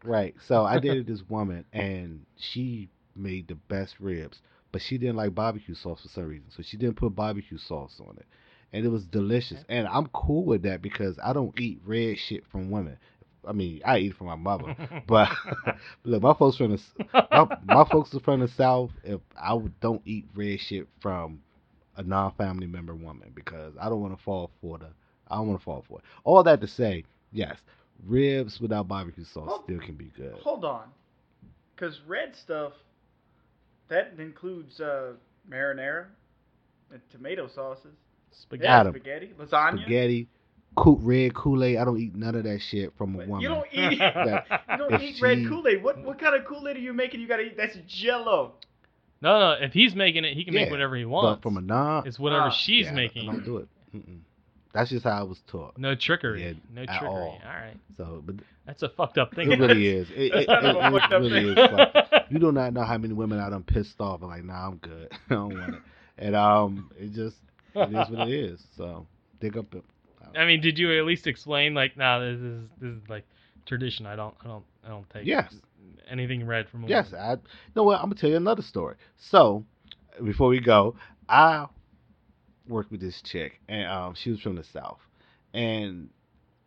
right? 0.04 0.36
So 0.48 0.64
I 0.64 0.80
dated 0.80 1.08
this 1.08 1.24
woman, 1.28 1.66
and 1.74 2.26
she 2.38 2.90
made 3.16 3.48
the 3.48 3.56
best 3.56 3.96
ribs, 4.00 4.40
but 4.72 4.82
she 4.82 4.98
didn't 4.98 5.16
like 5.16 5.34
barbecue 5.34 5.76
sauce 5.76 6.02
for 6.02 6.10
some 6.10 6.26
reason, 6.26 6.48
so 6.56 6.62
she 6.62 6.78
didn't 6.78 6.96
put 6.98 7.16
barbecue 7.16 7.58
sauce 7.58 8.00
on 8.00 8.16
it, 8.18 8.26
and 8.74 8.86
it 8.86 8.90
was 8.90 9.06
delicious. 9.06 9.64
And 9.70 9.88
I'm 9.88 10.08
cool 10.08 10.44
with 10.44 10.64
that 10.64 10.82
because 10.82 11.18
I 11.24 11.32
don't 11.32 11.58
eat 11.60 11.80
red 11.86 12.18
shit 12.18 12.44
from 12.52 12.72
women. 12.72 12.98
I 13.48 13.52
mean, 13.52 13.82
I 13.86 14.00
eat 14.00 14.12
it 14.12 14.18
from 14.18 14.28
my 14.28 14.36
mother, 14.36 14.76
but 15.08 15.30
look, 16.04 16.24
my 16.24 16.34
folks 16.34 16.58
from 16.58 16.72
the 16.72 16.82
my, 17.32 17.58
my 17.66 17.86
folks 17.90 18.14
are 18.14 18.20
from 18.20 18.40
the 18.40 18.48
south. 18.48 18.92
If 19.04 19.22
I 19.40 19.58
don't 19.82 20.02
eat 20.06 20.26
red 20.36 20.60
shit 20.60 20.88
from 21.02 21.42
a 21.96 22.04
non-family 22.04 22.68
member 22.68 22.96
woman 22.96 23.32
because 23.36 23.74
I 23.80 23.90
don't 23.90 24.02
want 24.02 24.18
to 24.18 24.24
fall 24.24 24.50
for 24.62 24.78
the. 24.78 24.88
I 25.28 25.36
don't 25.36 25.48
want 25.48 25.60
to 25.60 25.64
fall 25.64 25.84
for 25.88 26.00
it. 26.00 26.06
All 26.24 26.44
that 26.44 26.62
to 26.62 26.68
say, 26.68 27.06
yes, 27.32 27.58
ribs 28.06 28.60
without 28.60 28.88
barbecue 28.88 29.24
sauce 29.24 29.50
Hold- 29.50 29.64
still 29.66 29.80
can 29.80 29.96
be 29.96 30.12
good. 30.16 30.36
Hold 30.42 30.66
on, 30.66 30.88
because 31.76 32.00
red 32.08 32.36
stuff 32.36 32.74
that 33.90 34.14
includes 34.18 34.80
uh, 34.80 35.14
marinara 35.50 36.06
and 36.92 37.02
tomato 37.12 37.48
sauces. 37.54 37.96
Spaghetti. 38.42 38.66
Yeah, 38.68 38.80
Adam, 38.80 38.94
spaghetti, 38.94 39.32
lasagna. 39.40 39.82
Spaghetti, 39.82 40.28
cool, 40.76 40.98
red 41.00 41.34
Kool-Aid. 41.34 41.78
I 41.78 41.86
don't 41.86 42.00
eat 42.00 42.16
none 42.16 42.36
of 42.36 42.44
that 42.44 42.60
shit 42.62 42.92
from 42.98 43.16
a 43.16 43.18
Wait, 43.20 43.28
woman. 43.28 43.42
You 43.42 43.50
don't 43.50 43.68
eat. 43.72 44.00
you 44.72 44.78
don't 44.78 44.94
If 44.94 45.02
eat 45.02 45.22
red 45.22 45.40
she- 45.40 45.48
Kool 45.48 45.68
Aid. 45.68 45.84
What 45.84 46.04
what 46.04 46.20
kind 46.20 46.36
of 46.36 46.46
Kool 46.46 46.68
Aid 46.68 46.78
are 46.78 46.80
you 46.80 46.94
making? 46.94 47.22
You 47.22 47.28
gotta 47.28 47.44
eat. 47.44 47.58
That's 47.58 47.78
Jello. 47.88 48.54
No, 49.22 49.40
no. 49.40 49.52
If 49.66 49.72
he's 49.74 49.96
making 49.96 50.26
it, 50.26 50.34
he 50.36 50.44
can 50.44 50.54
make 50.54 50.70
whatever 50.70 50.96
he 50.98 51.04
but 51.04 51.10
wants. 51.10 51.44
from 51.44 51.58
a 51.58 51.62
non, 51.62 52.06
it's 52.08 52.20
whatever 52.20 52.48
Ah, 52.48 52.50
she's 52.50 52.86
yeah, 52.86 52.92
I 52.92 52.96
making. 52.96 53.26
don't 53.26 53.46
do 53.46 53.58
it. 53.58 53.68
Mm-mm. 53.96 54.20
That's 54.74 54.90
just 54.90 55.04
how 55.04 55.12
I 55.20 55.24
was 55.24 55.40
taught. 55.48 55.78
No 55.78 55.94
trickery. 55.96 56.44
Yeah, 56.44 56.54
no 56.74 56.82
at 56.82 56.88
trickery. 56.90 57.08
all. 57.08 57.40
all 57.46 57.54
right. 57.54 57.78
So, 57.96 58.24
but 58.26 58.36
That's 58.66 58.82
a 58.82 58.90
fucked 58.90 59.20
up 59.20 59.34
thing. 59.36 59.52
it 59.52 59.60
really 59.60 59.86
is. 59.88 60.10
It, 60.10 60.34
it, 60.34 60.48
That's 60.48 60.66
it, 60.66 60.80
kind 60.80 60.96
of 60.96 61.12
a 61.12 61.16
it 61.16 61.20
really 61.20 61.56
thing. 61.56 61.64
is. 61.64 61.70
fucked 61.70 62.32
You 62.32 62.40
do 62.40 62.52
not 62.52 62.74
know 62.74 62.82
how 62.82 62.98
many 62.98 63.14
women 63.14 63.40
I 63.40 63.52
done 63.52 63.62
pissed 63.64 64.02
off 64.02 64.22
and 64.22 64.30
like, 64.32 64.44
nah, 64.44 64.68
I'm 64.68 64.78
good. 64.78 65.10
I 65.30 65.34
don't 65.36 65.54
want 65.58 65.76
it. 65.76 65.82
And 66.18 66.36
um, 66.36 66.90
it 66.98 67.12
just 67.14 67.38
it 67.76 67.90
is 67.90 68.10
what 68.10 68.28
it 68.28 68.34
is. 68.34 68.62
So 68.78 69.08
dig 69.40 69.58
up 69.58 69.74
it. 69.76 69.84
I 70.36 70.46
mean, 70.46 70.62
did 70.62 70.80
you 70.80 70.98
at 70.98 71.06
least 71.06 71.28
explain 71.28 71.74
like, 71.74 71.98
nah, 71.98 72.20
this 72.20 72.40
is 72.40 72.64
this 72.80 72.90
is 72.92 73.02
like 73.10 73.26
tradition. 73.66 74.06
I 74.06 74.16
don't, 74.16 74.34
I 74.44 74.48
don't, 74.48 74.64
I 74.86 74.90
don't 74.90 75.10
take. 75.10 75.26
Yes. 75.26 75.54
anything 76.10 76.46
read 76.46 76.70
from 76.70 76.86
a 76.86 76.88
Yes, 76.88 77.12
woman. 77.12 77.26
I. 77.26 77.32
You 77.34 77.40
know 77.76 77.84
what? 77.84 77.98
I'm 77.98 78.06
gonna 78.06 78.16
tell 78.16 78.30
you 78.30 78.38
another 78.38 78.62
story. 78.62 78.96
So, 79.18 79.64
before 80.24 80.48
we 80.50 80.60
go, 80.60 80.96
I 81.30 81.68
worked 82.68 82.92
with 82.92 83.02
this 83.02 83.22
chick, 83.22 83.60
and 83.68 83.88
um, 83.88 84.16
she 84.16 84.32
was 84.32 84.40
from 84.40 84.56
the 84.56 84.64
south, 84.64 85.00
and 85.54 86.10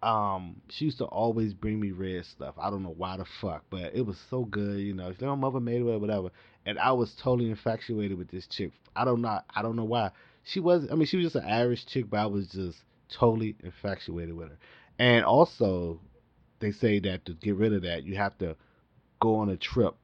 um, 0.03 0.61
she 0.69 0.85
used 0.85 0.99
to 0.99 1.07
always 1.07 1.55
bring 1.55 1.81
me 1.81 1.91
red 1.91 2.25
stuff. 2.27 2.55
I 2.61 2.71
don't 2.71 2.83
know 2.83 2.95
why 2.97 3.17
the 3.17 3.25
fuck, 3.41 3.65
but 3.71 3.95
it 3.95 4.05
was 4.05 4.17
so 4.31 4.45
good, 4.45 4.79
you 4.79 4.95
know. 4.95 5.09
Like, 5.09 5.21
my 5.23 5.35
mother 5.35 5.61
made 5.61 5.81
it, 5.81 5.89
or 5.89 5.99
whatever, 5.99 6.31
and 6.67 6.79
I 6.79 6.93
was 6.93 7.15
totally 7.23 7.51
infatuated 7.51 8.17
with 8.19 8.31
this 8.31 8.47
chick. 8.47 8.73
I 8.95 9.05
don't 9.05 9.23
know. 9.23 9.41
I 9.55 9.63
don't 9.63 9.77
know 9.77 9.85
why. 9.85 10.11
She 10.47 10.61
was. 10.61 10.87
I 10.91 10.95
mean, 10.95 11.07
she 11.07 11.17
was 11.17 11.27
just 11.27 11.37
an 11.37 11.45
average 11.45 11.87
chick, 11.87 12.09
but 12.09 12.21
I 12.21 12.27
was 12.27 12.47
just 12.49 12.79
totally 13.09 13.57
infatuated 13.65 14.35
with 14.35 14.51
her. 14.51 14.59
And 14.99 15.25
also, 15.25 16.01
they 16.61 16.71
say 16.71 17.01
that 17.01 17.25
to 17.27 17.35
get 17.35 17.57
rid 17.57 17.73
of 17.73 17.83
that, 17.83 18.05
you 18.05 18.15
have 18.15 18.39
to 18.39 18.57
go 19.21 19.37
on 19.37 19.49
a 19.51 19.57
trip, 19.57 19.97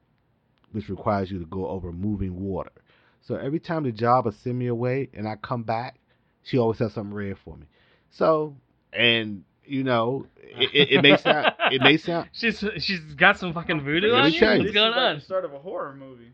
which 0.73 0.89
requires 0.89 1.31
you 1.31 1.39
to 1.39 1.45
go 1.45 1.67
over 1.67 1.93
moving 1.93 2.43
water. 2.43 2.73
So 3.21 3.35
every 3.35 3.59
time 3.59 3.83
the 3.83 3.93
job 3.93 4.25
would 4.25 4.35
send 4.35 4.59
me 4.59 4.67
away 4.67 5.09
and 5.13 5.29
I 5.29 5.37
come 5.37 5.63
back, 5.63 5.97
she 6.43 6.57
always 6.57 6.79
has 6.79 6.91
something 6.91 7.13
red 7.13 7.37
for 7.37 7.55
me. 7.55 7.67
So, 8.11 8.57
and 8.91 9.45
you 9.63 9.85
know, 9.85 10.27
it, 10.35 10.69
it, 10.73 10.91
it 10.95 11.01
may 11.01 11.15
sound, 11.15 11.53
it 11.71 11.81
may 11.81 11.95
sound, 11.95 12.29
She's 12.33 12.61
she's 12.79 12.99
got 13.15 13.39
some 13.39 13.53
fucking 13.53 13.79
voodoo 13.79 14.11
on 14.11 14.33
you. 14.33 14.41
What's 14.41 14.71
going 14.71 14.93
on? 14.93 15.15
the 15.15 15.21
start 15.21 15.45
of 15.45 15.53
a 15.53 15.59
horror 15.59 15.95
movie. 15.95 16.33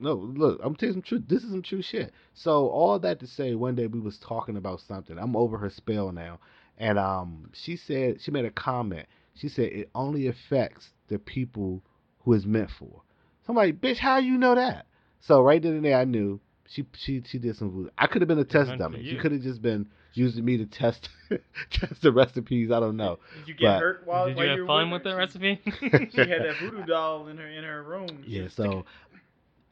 No, 0.00 0.14
look, 0.14 0.60
I'm 0.62 0.74
telling 0.74 0.90
you 0.96 1.00
some 1.00 1.02
truth. 1.02 1.22
This 1.28 1.42
is 1.44 1.50
some 1.50 1.62
true 1.62 1.82
shit. 1.82 2.12
So 2.34 2.68
all 2.68 2.98
that 2.98 3.20
to 3.20 3.26
say, 3.26 3.54
one 3.54 3.74
day 3.74 3.86
we 3.86 4.00
was 4.00 4.18
talking 4.18 4.56
about 4.56 4.80
something. 4.80 5.18
I'm 5.18 5.36
over 5.36 5.58
her 5.58 5.70
spell 5.70 6.12
now, 6.12 6.40
and 6.78 6.98
um, 6.98 7.50
she 7.52 7.76
said 7.76 8.20
she 8.20 8.30
made 8.30 8.44
a 8.44 8.50
comment. 8.50 9.06
She 9.34 9.48
said 9.48 9.66
it 9.72 9.90
only 9.94 10.26
affects 10.28 10.90
the 11.08 11.18
people 11.18 11.82
who 12.20 12.34
it's 12.34 12.44
meant 12.44 12.70
for. 12.78 13.02
So 13.46 13.50
I'm 13.50 13.56
like, 13.56 13.80
bitch, 13.80 13.98
how 13.98 14.18
you 14.18 14.38
know 14.38 14.54
that? 14.54 14.86
So 15.20 15.42
right 15.42 15.62
then 15.62 15.72
and 15.74 15.84
there, 15.84 15.96
I 15.98 16.04
knew 16.04 16.40
she 16.66 16.84
she 16.96 17.22
she 17.26 17.38
did 17.38 17.56
some 17.56 17.70
voodoo. 17.70 17.90
I 17.98 18.06
could 18.06 18.22
have 18.22 18.28
been 18.28 18.38
a 18.38 18.44
test 18.44 18.68
meant 18.68 18.78
for 18.80 18.84
dummy. 18.90 19.04
She 19.08 19.16
could 19.16 19.32
have 19.32 19.42
just 19.42 19.60
been 19.62 19.86
using 20.14 20.44
me 20.44 20.56
to 20.58 20.66
test 20.66 21.08
test 21.70 22.00
the 22.02 22.12
recipes. 22.12 22.70
I 22.70 22.80
don't 22.80 22.96
know. 22.96 23.18
Did 23.40 23.48
you 23.48 23.54
get 23.54 23.66
But- 23.66 23.80
hurt 23.80 24.02
while, 24.06 24.26
Did 24.28 24.36
while 24.36 24.46
you 24.46 24.52
you 24.52 24.58
have 24.60 24.66
fun 24.66 24.90
with 24.90 25.04
her? 25.04 25.10
that 25.10 25.16
recipe? 25.16 25.60
She 25.64 26.18
had 26.20 26.42
that 26.42 26.56
voodoo 26.60 26.84
doll 26.86 27.26
in 27.28 27.36
her 27.38 27.46
in 27.48 27.64
her 27.64 27.82
room. 27.82 28.22
Yeah, 28.26 28.48
so 28.48 28.84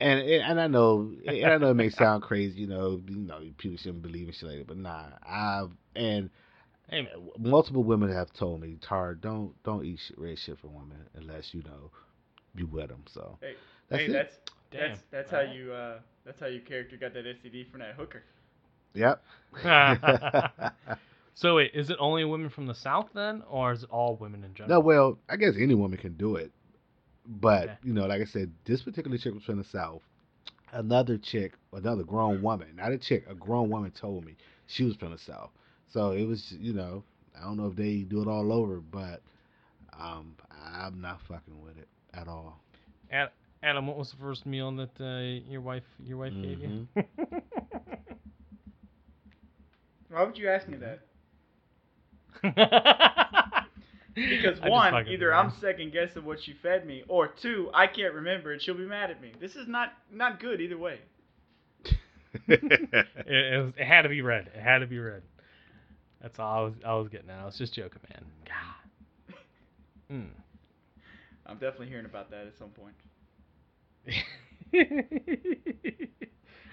and 0.03 0.21
and 0.21 0.61
I 0.61 0.67
know 0.67 1.13
and 1.27 1.45
I 1.47 1.57
know 1.59 1.71
it 1.71 1.75
may 1.75 1.91
sound 2.03 2.23
crazy, 2.23 2.61
you 2.61 2.67
know, 2.67 3.01
you 3.09 3.17
know, 3.17 3.41
people 3.59 3.77
shouldn't 3.79 4.03
believe 4.03 4.27
in 4.29 4.33
shit 4.35 4.49
like 4.49 4.59
that, 4.59 4.67
but 4.67 4.77
nah, 4.79 5.05
I've 5.27 5.71
and 5.97 6.31
hey, 6.89 7.09
multiple 7.39 7.85
women 7.85 8.13
have 8.13 8.33
told 8.33 8.61
me, 8.61 8.77
Tar, 8.81 9.15
don't 9.15 9.55
don't 9.63 9.85
eat 9.85 10.01
shit, 10.07 10.19
red 10.19 10.39
shit 10.39 10.59
for 10.59 10.69
women 10.69 10.99
unless 11.15 11.55
you 11.55 11.63
know 11.63 11.91
you 12.55 12.67
wet 12.67 12.89
them. 12.89 13.05
So 13.13 13.39
Hey, 13.41 13.55
that's 13.89 14.03
hey, 14.03 14.09
it. 14.09 14.13
that's 14.13 14.37
damn. 14.71 14.89
that's 14.91 15.01
that's 15.11 15.31
how 15.31 15.41
you 15.41 15.73
uh 15.73 15.99
that's 16.25 16.41
how 16.41 16.47
your 16.47 16.61
character 16.63 16.97
got 16.97 17.15
that 17.15 17.25
STD 17.25 17.71
from 17.71 17.81
that 17.81 17.95
hooker. 17.95 18.23
Yep. 18.95 19.23
so 21.35 21.57
wait, 21.57 21.71
is 21.75 21.91
it 21.91 21.97
only 21.99 22.25
women 22.25 22.51
from 22.51 22.67
the 22.67 22.75
south 22.75 23.09
then, 23.15 23.43
or 23.49 23.73
is 23.73 23.83
it 23.85 23.91
all 23.91 24.17
women 24.17 24.45
in 24.45 24.55
general? 24.55 24.77
no, 24.77 24.81
well, 24.85 25.19
I 25.29 25.37
guess 25.37 25.55
any 25.59 25.75
woman 25.75 25.99
can 25.99 26.15
do 26.15 26.37
it, 26.37 26.53
but 27.27 27.71
Okay. 27.71 27.79
you 27.83 27.93
know, 27.93 28.07
like 28.07 28.21
I 28.21 28.25
said, 28.25 28.53
this 28.65 28.83
particular 28.83 29.17
chick 29.19 29.35
was 29.35 29.45
from 29.45 29.59
the 29.59 29.65
south. 29.65 30.03
Another 30.73 31.17
chick, 31.19 31.55
another 31.73 32.03
grown 32.05 32.43
woman, 32.43 32.77
not 32.77 32.93
a 32.93 32.99
chick, 32.99 33.25
a 33.29 33.35
grown 33.35 33.69
woman 33.71 33.91
told 33.91 34.25
me 34.25 34.37
she 34.67 34.85
was 34.85 34.97
from 34.97 35.13
the 35.13 35.19
south. 35.19 35.51
So 35.89 36.11
it 36.13 36.25
was, 36.25 36.53
you 36.53 36.73
know, 36.73 37.05
I 37.39 37.45
don't 37.45 37.57
know 37.57 37.67
if 37.67 37.77
they 37.77 38.03
do 38.03 38.23
it 38.23 38.29
all 38.29 38.53
over, 38.53 38.81
but 38.81 39.23
um, 39.99 40.37
I'm 40.53 41.01
not 41.01 41.21
fucking 41.23 41.61
with 41.63 41.79
it 41.79 41.89
at 42.15 42.29
all. 42.29 42.61
Adam, 43.63 43.87
what 43.87 43.97
was 43.97 44.11
the 44.11 44.17
first 44.17 44.47
meal 44.47 44.71
that 44.73 45.01
uh, 45.01 45.21
your 45.51 45.61
wife 45.61 45.85
your 45.99 46.19
wife 46.19 46.39
gave 46.41 46.61
you? 46.61 46.73
Why 50.09 50.23
would 50.25 50.39
you 50.39 50.49
ask 50.49 50.69
me 50.69 50.77
that? 50.79 51.07
Because 54.15 54.61
one, 54.65 55.09
either. 55.09 55.35
I'm 55.35 55.51
second 55.61 55.93
guessing 55.93 56.25
what 56.25 56.43
she 56.43 56.53
fed 56.53 56.87
me, 56.87 57.05
or 57.09 57.29
two, 57.29 57.71
I 57.73 57.87
can't 57.87 58.15
remember 58.15 58.53
and 58.53 58.61
she'll 58.61 58.75
be 58.75 58.87
mad 58.87 59.11
at 59.11 59.21
me. 59.21 59.33
This 59.41 59.57
is 59.57 59.67
not 59.67 59.93
not 60.11 60.41
good 60.41 60.61
either 60.61 60.79
way. 60.79 60.99
it, 62.49 63.07
it, 63.27 63.65
was, 63.65 63.73
it 63.77 63.85
had 63.85 64.03
to 64.03 64.09
be 64.09 64.23
red. 64.23 64.51
It 64.55 64.63
had 64.63 64.79
to 64.79 64.87
be 64.87 64.99
red. 64.99 65.23
That's 66.21 66.39
all 66.39 66.59
I 66.59 66.61
was 66.63 66.75
I 66.87 66.95
was 66.95 67.09
getting 67.09 67.31
at. 67.31 67.41
I 67.41 67.45
was 67.45 67.59
just 67.59 67.75
joking, 67.75 68.01
man. 68.11 68.25
God. 68.47 69.37
Mm. 70.11 70.29
I'm 71.47 71.57
definitely 71.57 71.89
hearing 71.89 72.05
about 72.05 72.31
that 72.31 72.47
at 72.47 72.57
some 72.59 72.71
point. 72.71 72.95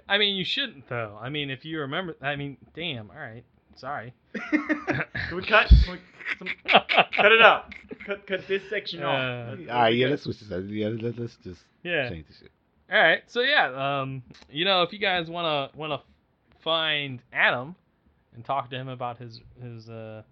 I 0.07 0.17
mean, 0.17 0.35
you 0.35 0.45
shouldn't 0.45 0.87
though. 0.87 1.17
I 1.19 1.29
mean, 1.29 1.49
if 1.49 1.65
you 1.65 1.79
remember, 1.79 2.15
I 2.21 2.35
mean, 2.35 2.57
damn. 2.75 3.09
All 3.11 3.17
right, 3.17 3.43
sorry. 3.79 4.13
Can 4.51 5.35
we 5.35 5.45
cut? 5.45 5.67
Can 5.69 5.93
we, 5.93 5.99
some, 6.37 6.47
cut 7.15 7.31
it 7.31 7.41
out. 7.41 7.73
Cut 8.05 8.25
cut 8.27 8.41
this 8.47 8.61
section 8.69 9.01
Uh, 9.03 9.07
off. 9.07 9.57
Let's- 9.59 9.69
All 9.71 9.81
right, 9.81 9.95
yeah, 9.95 10.07
let's 10.07 10.23
switch 10.23 10.39
this. 10.39 10.51
up. 10.51 10.63
Yeah, 10.67 10.87
let's, 11.01 11.17
let's 11.17 11.35
just 11.43 11.61
Yeah. 11.83 12.09
change 12.09 12.27
the 12.27 12.33
shit. 12.33 12.51
All 12.91 12.97
right. 12.99 13.21
So 13.27 13.41
yeah, 13.41 14.01
um, 14.01 14.23
you 14.49 14.65
know, 14.65 14.83
if 14.83 14.91
you 14.93 14.99
guys 14.99 15.29
wanna 15.29 15.69
wanna 15.75 16.01
find 16.63 17.21
Adam 17.33 17.75
and 18.35 18.43
talk 18.45 18.69
to 18.71 18.75
him 18.75 18.87
about 18.87 19.17
his 19.17 19.39
his 19.61 19.89
uh, 19.89 20.23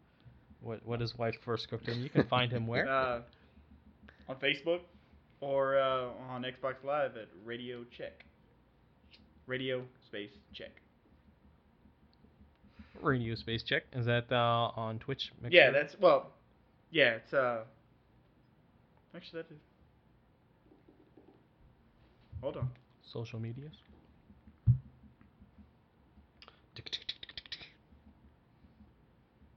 what 0.62 0.86
what 0.86 1.00
his 1.00 1.16
wife 1.18 1.36
first 1.46 1.70
cooked 1.70 1.88
him, 1.88 2.02
you 2.02 2.10
can 2.10 2.24
find 2.28 2.52
him 2.52 2.68
where? 2.68 2.88
Uh, 2.90 3.22
on 4.30 4.36
Facebook 4.38 4.82
or 5.40 5.78
uh, 5.80 6.10
on 6.30 6.44
Xbox 6.44 6.84
Live 6.84 7.16
at 7.16 7.28
Radio 7.46 7.86
Check. 7.98 8.26
Radio 9.46 9.84
space 10.06 10.32
check. 10.54 10.72
Radio 13.02 13.36
Space 13.36 13.64
Check. 13.64 13.84
Is 13.94 14.06
that 14.06 14.26
uh, 14.32 14.36
on 14.76 15.00
Twitch? 15.00 15.32
Make 15.42 15.54
yeah, 15.54 15.72
sure- 15.72 15.74
that's 15.82 15.96
well. 16.00 16.32
Yeah, 16.92 17.16
it's 17.16 17.34
uh. 17.34 17.60
Actually, 19.16 19.42
that 19.44 19.52
is. 19.54 19.62
Hold 22.42 22.58
on. 22.58 22.70
social 23.12 23.40
medias. 23.40 23.74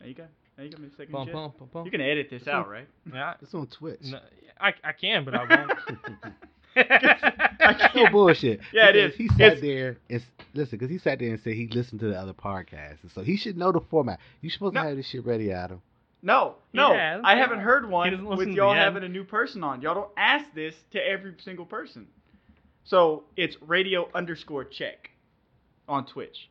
Now 0.00 0.06
you 0.06 0.14
got. 0.14 0.28
Now 0.56 0.64
you 0.64 0.70
got 0.70 0.80
me 0.80 0.88
a 0.88 0.90
second 0.90 1.12
Bum, 1.12 1.28
bum, 1.32 1.52
bum, 1.58 1.68
bum. 1.72 1.84
You 1.84 1.90
can 1.90 2.00
edit 2.00 2.28
this 2.30 2.46
out, 2.48 2.68
right? 2.68 2.88
Yeah, 3.12 3.34
It's 3.40 3.54
on 3.54 3.66
Twitch. 3.66 4.00
no, 4.04 4.18
I, 4.60 4.72
I 4.84 4.92
can, 4.92 5.24
but 5.24 5.34
I 5.34 5.44
won't. 5.44 5.72
I 6.76 7.90
no 7.94 8.04
oh, 8.06 8.10
bullshit. 8.10 8.60
Yeah, 8.72 8.88
it 8.88 8.96
is. 8.96 9.14
He 9.14 9.28
sat 9.28 9.40
It's- 9.40 9.60
there 9.60 9.98
and 10.08 10.20
s- 10.20 10.26
listen, 10.54 10.78
because 10.78 10.90
he 10.90 10.98
sat 10.98 11.18
there 11.18 11.30
and 11.30 11.40
said 11.40 11.54
he 11.54 11.66
listened 11.68 12.00
to 12.00 12.06
the 12.08 12.18
other 12.18 12.32
podcasts, 12.32 13.02
and 13.02 13.10
so 13.12 13.22
he 13.22 13.36
should 13.36 13.56
know 13.56 13.72
the 13.72 13.80
format. 13.80 14.20
You 14.40 14.50
supposed 14.50 14.74
No. 14.74 14.82
to 14.82 14.88
have 14.88 14.96
this 14.96 15.06
shit 15.08 15.24
ready, 15.24 15.52
Adam. 15.52 15.82
No, 16.22 16.56
no, 16.74 16.92
Yeah, 16.92 17.20
I 17.24 17.36
haven't 17.36 17.60
heard 17.60 17.88
one 17.88 18.10
doesn't 18.10 18.26
with 18.26 18.48
y'all 18.50 18.74
having 18.74 19.04
a 19.04 19.08
new 19.08 19.24
person 19.24 19.64
on. 19.64 19.80
Y'all 19.80 19.94
don't 19.94 20.10
ask 20.18 20.44
this 20.54 20.74
to 20.90 20.98
every 21.02 21.34
single 21.42 21.64
person. 21.64 22.06
So 22.84 23.24
it's 23.36 23.56
radio 23.62 24.06
underscore 24.14 24.64
check 24.64 25.10
on 25.88 26.04
Twitch. 26.04 26.50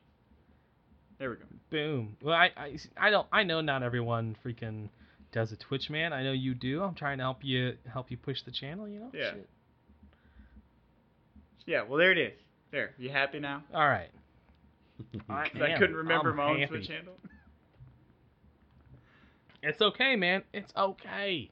There 1.19 1.29
we 1.29 1.35
go. 1.35 1.43
Boom. 1.69 2.15
Well, 2.23 2.33
I, 2.35 2.49
I, 2.57 2.77
I 2.97 3.09
don't. 3.11 3.27
I 3.31 3.43
know 3.43 3.61
not 3.61 3.83
everyone 3.83 4.35
freaking 4.43 4.89
does 5.31 5.51
a 5.51 5.55
Twitch, 5.57 5.89
man. 5.89 6.13
I 6.13 6.23
know 6.23 6.31
you 6.31 6.55
do. 6.55 6.81
I'm 6.81 6.95
trying 6.95 7.17
to 7.19 7.23
help 7.25 7.43
you 7.43 7.77
help 7.91 8.09
you 8.09 8.17
push 8.17 8.41
the 8.41 8.51
channel. 8.51 8.87
You 8.87 9.01
know. 9.01 9.11
Yeah. 9.13 9.31
Shit. 9.33 9.49
Yeah, 11.69 11.83
well 11.87 11.99
there 11.99 12.11
it 12.11 12.17
is. 12.17 12.33
There, 12.71 12.95
you 12.97 13.11
happy 13.11 13.39
now? 13.39 13.61
All 13.75 13.87
right. 13.87 14.09
I, 15.29 15.43
I 15.43 15.77
couldn't 15.77 15.95
remember 15.95 16.31
I'm 16.31 16.37
my 16.37 16.43
own 16.45 16.59
happy. 16.59 16.77
Twitch 16.77 16.87
handle. 16.87 17.13
It's 19.61 19.79
okay, 19.79 20.15
man. 20.15 20.41
It's 20.51 20.73
okay. 20.75 21.51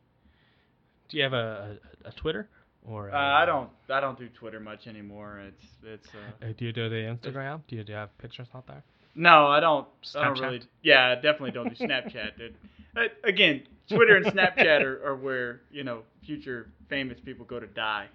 Do 1.09 1.17
you 1.17 1.23
have 1.23 1.33
a, 1.33 1.77
a, 2.03 2.09
a 2.09 2.11
Twitter 2.13 2.49
or? 2.83 3.13
Uh, 3.13 3.15
I 3.17 3.45
don't. 3.45 3.69
I 3.91 3.99
don't 3.99 4.17
do 4.17 4.27
Twitter 4.29 4.59
much 4.59 4.87
anymore. 4.87 5.39
It's 5.39 5.65
it's. 5.83 6.07
Uh, 6.09 6.45
Uh, 6.47 6.53
do 6.57 6.65
you 6.65 6.73
do 6.73 6.89
the 6.89 6.95
Instagram? 6.95 7.61
Do 7.67 7.75
you, 7.75 7.83
do 7.83 7.91
you 7.91 7.97
have 7.97 8.17
pictures 8.17 8.47
out 8.55 8.65
there? 8.65 8.83
no, 9.13 9.45
I 9.45 9.59
don't. 9.59 9.87
I 10.15 10.23
don't 10.23 10.35
Snapchat? 10.37 10.41
really. 10.41 10.61
Yeah, 10.81 11.09
I 11.09 11.15
definitely 11.15 11.51
don't 11.51 11.69
do 11.77 11.85
Snapchat, 11.85 12.37
dude. 12.39 12.55
Uh, 12.95 13.01
again, 13.23 13.63
Twitter 13.87 14.15
and 14.15 14.25
Snapchat 14.25 14.81
are, 14.81 15.05
are 15.05 15.15
where 15.15 15.61
you 15.71 15.83
know 15.83 16.01
future 16.25 16.71
famous 16.89 17.19
people 17.23 17.45
go 17.45 17.59
to 17.59 17.67
die. 17.67 18.07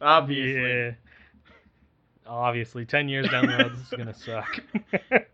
Obviously. 0.00 0.62
Yeah. 0.62 0.90
Obviously, 2.26 2.84
ten 2.86 3.08
years 3.08 3.28
down 3.28 3.46
the 3.46 3.56
road, 3.56 3.72
this 3.72 3.80
is 3.80 3.90
gonna 3.96 4.14
suck. 4.14 4.60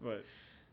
But 0.00 0.24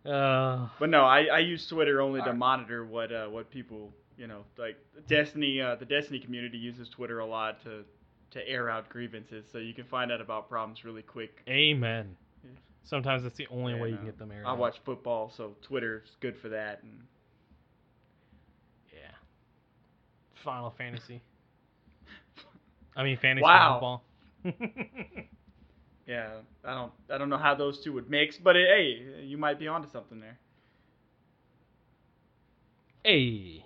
uh, 0.10 0.68
but 0.80 0.90
no, 0.90 1.06
I, 1.06 1.24
I 1.26 1.40
use 1.40 1.66
Twitter 1.66 2.02
only 2.02 2.22
to 2.22 2.34
monitor 2.34 2.86
what 2.86 3.12
uh, 3.12 3.28
what 3.28 3.50
people 3.50 3.92
you 4.18 4.28
know 4.28 4.44
like 4.58 4.78
Destiny. 5.08 5.60
Uh, 5.62 5.76
the 5.76 5.86
Destiny 5.86 6.20
community 6.20 6.58
uses 6.58 6.90
Twitter 6.90 7.20
a 7.20 7.26
lot 7.26 7.64
to 7.64 7.84
to 8.32 8.48
air 8.48 8.70
out 8.70 8.90
grievances, 8.90 9.46
so 9.52 9.58
you 9.58 9.74
can 9.74 9.86
find 9.86 10.12
out 10.12 10.22
about 10.22 10.50
problems 10.50 10.84
really 10.84 11.02
quick. 11.02 11.42
amen. 11.48 12.16
Yeah. 12.44 12.50
Sometimes 12.84 13.24
it's 13.26 13.38
the 13.38 13.48
only 13.50 13.74
Yeah, 13.74 13.82
way 13.82 13.90
you 13.92 13.96
can 13.96 14.06
get 14.06 14.20
them 14.20 14.32
aired. 14.32 14.46
I 14.46 14.52
out. 14.52 14.58
watch 14.60 14.76
football, 14.84 15.32
so 15.36 15.56
Twitter's 15.64 16.10
good 16.20 16.38
for 16.38 16.50
that. 16.50 16.84
And 16.84 17.00
Yeah. 18.94 19.00
Final 20.44 20.70
Fantasy. 20.72 21.22
I 22.96 23.04
mean, 23.04 23.18
fantasy 23.18 23.44
Wow. 23.44 23.74
football. 23.76 24.04
Yeah, 26.06 26.42
I 26.66 26.74
don't 26.74 26.92
I 27.10 27.18
don't 27.18 27.30
know 27.30 27.38
how 27.38 27.56
those 27.56 27.80
two 27.82 27.94
would 27.94 28.10
mix, 28.10 28.38
but 28.38 28.56
it, 28.58 28.68
hey, 28.68 29.24
you 29.24 29.38
might 29.38 29.58
be 29.58 29.68
onto 29.68 29.90
something 29.90 30.20
there. 30.20 30.38
hey. 33.04 33.66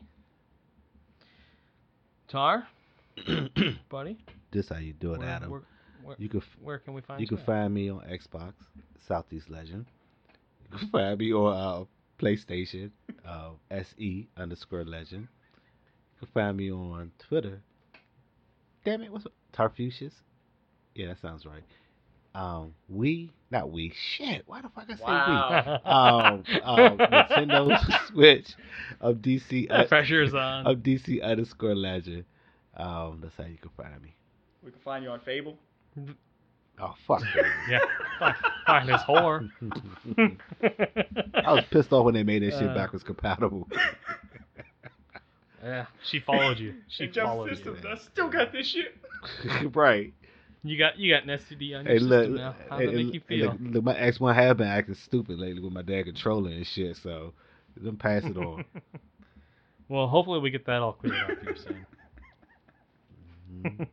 Tar, 2.27 2.67
buddy. 3.89 4.17
this 4.51 4.67
how 4.69 4.77
you 4.77 4.93
do 4.93 5.13
it, 5.13 5.19
where, 5.19 5.29
Adam. 5.29 5.49
Where, 5.49 5.61
where, 6.03 6.15
you 6.19 6.27
can 6.27 6.41
where 6.61 6.77
can 6.77 6.93
we 6.93 7.01
find 7.01 7.19
you 7.21 7.23
You 7.23 7.27
can 7.27 7.37
find 7.45 7.73
me 7.73 7.89
on 7.89 8.01
Xbox, 8.01 8.53
Southeast 9.07 9.49
Legend. 9.49 9.85
You 10.71 10.77
can 10.77 10.89
find 10.89 11.17
me 11.17 11.33
on 11.33 11.53
uh, 11.55 11.85
PlayStation, 12.21 12.91
uh, 13.25 13.51
SE 13.71 14.27
underscore 14.35 14.83
Legend. 14.83 15.27
You 16.13 16.19
can 16.19 16.27
find 16.33 16.57
me 16.57 16.71
on 16.71 17.11
Twitter. 17.17 17.61
Damn 18.87 19.01
it, 19.03 19.11
what's 19.11 19.25
it? 19.25 19.33
Tarfucius? 19.51 20.13
Yeah, 20.95 21.07
that 21.07 21.19
sounds 21.19 21.45
right. 21.45 21.61
Um, 22.33 22.73
we, 22.87 23.33
not 23.51 23.69
we. 23.69 23.91
Shit, 24.15 24.43
why 24.45 24.61
the 24.61 24.69
fuck 24.69 24.85
I 24.87 24.95
say 24.95 25.03
Wow. 25.03 25.81
we? 25.83 25.91
Um, 25.91 26.61
um, 26.63 26.97
Nintendo 26.99 28.07
Switch 28.07 28.47
of 29.01 29.17
DC 29.17 29.67
The 29.67 29.85
pressure 29.89 30.23
is 30.23 30.33
on. 30.33 30.65
of 30.67 30.77
DC 30.77 31.21
underscore 31.21 31.75
Legend. 31.75 32.23
Um, 32.77 33.19
that's 33.21 33.35
how 33.35 33.43
you 33.43 33.57
can 33.57 33.71
find 33.75 34.01
me. 34.01 34.15
We 34.63 34.71
can 34.71 34.79
find 34.79 35.03
you 35.03 35.09
on 35.09 35.19
Fable. 35.19 35.57
Oh 36.79 36.93
fuck. 37.07 37.23
yeah. 37.67 37.79
Find, 38.19 38.35
find 38.67 38.87
this 38.87 39.01
whore. 39.01 39.49
I 41.43 41.51
was 41.53 41.63
pissed 41.71 41.91
off 41.91 42.05
when 42.05 42.13
they 42.13 42.21
made 42.21 42.43
that 42.43 42.51
shit 42.51 42.69
Uh, 42.69 42.75
backwards 42.75 43.03
compatible. 43.03 43.67
Yeah. 45.67 45.85
She 46.09 46.19
followed 46.19 46.59
you. 46.59 46.75
She 46.87 47.05
And 47.05 47.13
followed 47.15 47.49
Systems, 47.49 47.83
you. 47.83 47.89
I 47.89 47.97
still 47.97 48.29
got 48.29 48.51
this 48.51 48.67
shit. 48.67 48.95
right. 49.75 50.13
You 50.63 50.77
got 50.77 50.97
you 50.97 51.13
got 51.13 51.23
an 51.23 51.29
STD 51.29 51.77
on 51.77 51.85
your 51.85 51.93
Hey, 51.93 51.99
system 51.99 52.35
now. 52.35 52.55
How 52.69 52.77
hey, 52.77 52.85
does 52.85 52.95
that 52.95 53.03
make 53.03 53.13
you 53.13 53.21
feel? 53.27 53.45
look, 53.51 53.57
look, 53.61 53.83
my 53.83 53.97
ex 53.97 54.19
one 54.19 54.35
have 54.35 54.57
been 54.57 54.67
acting 54.67 54.95
stupid 54.95 55.39
lately 55.39 55.61
with 55.61 55.71
my 55.73 55.81
dad 55.81 56.03
controlling 56.05 56.53
and 56.53 56.65
shit, 56.67 56.97
so 56.97 57.33
them 57.75 57.95
pass 57.97 58.23
it 58.25 58.35
on. 58.37 58.65
well, 59.89 60.07
hopefully 60.07 60.39
we 60.39 60.49
get 60.49 60.65
that 60.65 60.81
all 60.81 60.93
cleared 60.93 61.31
up. 61.31 61.37
You're 61.43 61.55
saying 61.55 61.85
Mhm. 63.63 63.87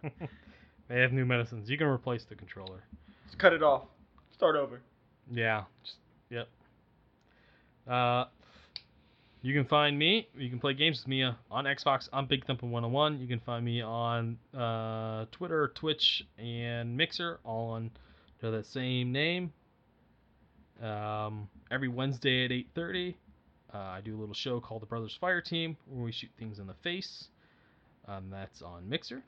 they 0.89 1.01
have 1.01 1.13
new 1.13 1.25
medicines. 1.25 1.71
You 1.71 1.79
can 1.79 1.87
replace 1.87 2.25
the 2.25 2.35
controller. 2.35 2.83
Just 3.27 3.39
cut 3.39 3.53
it 3.53 3.63
off. 3.63 3.85
Start 4.33 4.57
over. 4.57 4.81
Yeah. 5.31 5.65
Just, 5.85 5.97
yep. 6.31 6.49
Uh, 7.89 8.25
you 9.45 9.53
can 9.53 9.67
find 9.67 9.99
me. 9.99 10.27
You 10.39 10.49
can 10.49 10.59
play 10.59 10.73
games 10.73 11.01
with 11.01 11.09
me 11.09 11.23
uh, 11.23 11.33
on 11.51 11.67
Xbox. 11.67 12.09
I'm 12.15 12.25
Big 12.25 12.47
Thumpin' 12.47 12.71
101. 12.71 13.21
You 13.21 13.29
can 13.29 13.41
find 13.41 13.63
me 13.63 13.83
on 13.83 14.39
uh, 14.57 15.27
Twitter, 15.33 15.71
Twitch, 15.75 16.27
and 16.39 16.97
Mixer, 16.97 17.41
all 17.45 17.73
on 17.73 17.91
under 18.43 18.57
the 18.57 18.65
same 18.65 19.13
name. 19.13 19.53
Um, 20.83 21.47
every 21.71 21.89
Wednesday 21.89 22.47
at 22.47 22.51
8:30, 22.53 23.15
uh, 23.75 23.79
I 23.79 24.01
do 24.01 24.17
a 24.17 24.19
little 24.19 24.35
show 24.35 24.61
called 24.61 24.81
the 24.81 24.87
Brothers 24.87 25.15
Fire 25.21 25.43
Team, 25.43 25.77
where 25.91 26.07
we 26.07 26.13
shoot 26.13 26.31
things 26.39 26.59
in 26.59 26.67
the 26.67 26.75
face. 26.83 27.29
Um, 28.09 28.31
that's 28.31 28.63
on 28.63 28.89
Mixer. 28.89 29.23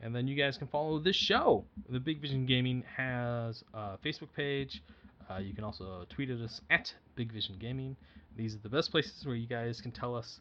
And 0.00 0.16
then 0.16 0.26
you 0.26 0.34
guys 0.34 0.56
can 0.56 0.68
follow 0.68 0.98
this 0.98 1.16
show. 1.16 1.66
The 1.90 2.00
Big 2.00 2.22
Vision 2.22 2.46
Gaming 2.46 2.82
has 2.96 3.62
a 3.74 3.98
Facebook 4.02 4.32
page. 4.34 4.82
Uh, 5.30 5.36
you 5.36 5.52
can 5.52 5.64
also 5.64 6.06
tweet 6.08 6.30
at 6.30 6.40
us 6.40 6.62
at 6.70 6.94
Big 7.14 7.30
Vision 7.30 7.56
Gaming. 7.60 7.94
These 8.36 8.54
are 8.54 8.58
the 8.58 8.68
best 8.68 8.90
places 8.90 9.24
where 9.24 9.34
you 9.34 9.46
guys 9.46 9.80
can 9.80 9.92
tell 9.92 10.14
us 10.14 10.40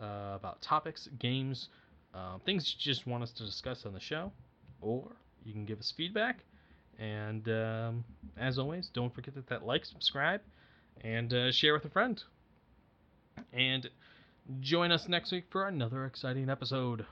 uh, 0.00 0.32
about 0.34 0.60
topics, 0.60 1.08
games, 1.18 1.68
uh, 2.14 2.38
things 2.44 2.74
you 2.74 2.92
just 2.92 3.06
want 3.06 3.22
us 3.22 3.30
to 3.32 3.44
discuss 3.44 3.86
on 3.86 3.92
the 3.92 4.00
show, 4.00 4.32
or 4.80 5.04
you 5.44 5.52
can 5.52 5.64
give 5.64 5.78
us 5.78 5.92
feedback. 5.96 6.40
And 6.98 7.48
um, 7.48 8.04
as 8.36 8.58
always, 8.58 8.90
don't 8.92 9.14
forget 9.14 9.34
that, 9.34 9.46
that 9.48 9.64
like, 9.64 9.84
subscribe, 9.84 10.40
and 11.02 11.32
uh, 11.32 11.52
share 11.52 11.72
with 11.72 11.84
a 11.84 11.90
friend. 11.90 12.22
And 13.52 13.88
join 14.60 14.92
us 14.92 15.08
next 15.08 15.32
week 15.32 15.44
for 15.50 15.66
another 15.66 16.04
exciting 16.04 16.50
episode 16.50 17.06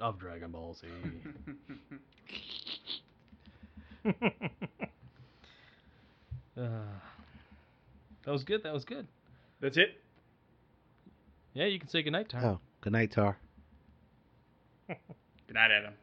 of 0.00 0.18
Dragon 0.18 0.50
Ball 0.50 0.74
Z. 0.74 0.86
uh, 6.60 6.64
that 8.24 8.30
was 8.30 8.44
good. 8.44 8.62
That 8.62 8.72
was 8.72 8.84
good. 8.84 9.06
That's 9.60 9.76
it. 9.76 10.00
Yeah, 11.54 11.66
you 11.66 11.78
can 11.78 11.88
say 11.88 12.02
goodnight, 12.02 12.28
Tom. 12.30 12.44
oh, 12.44 12.60
good 12.80 12.92
night, 12.92 13.10
Tar. 13.12 13.36
Good 14.88 15.54
night, 15.54 15.70
Adam. 15.70 15.94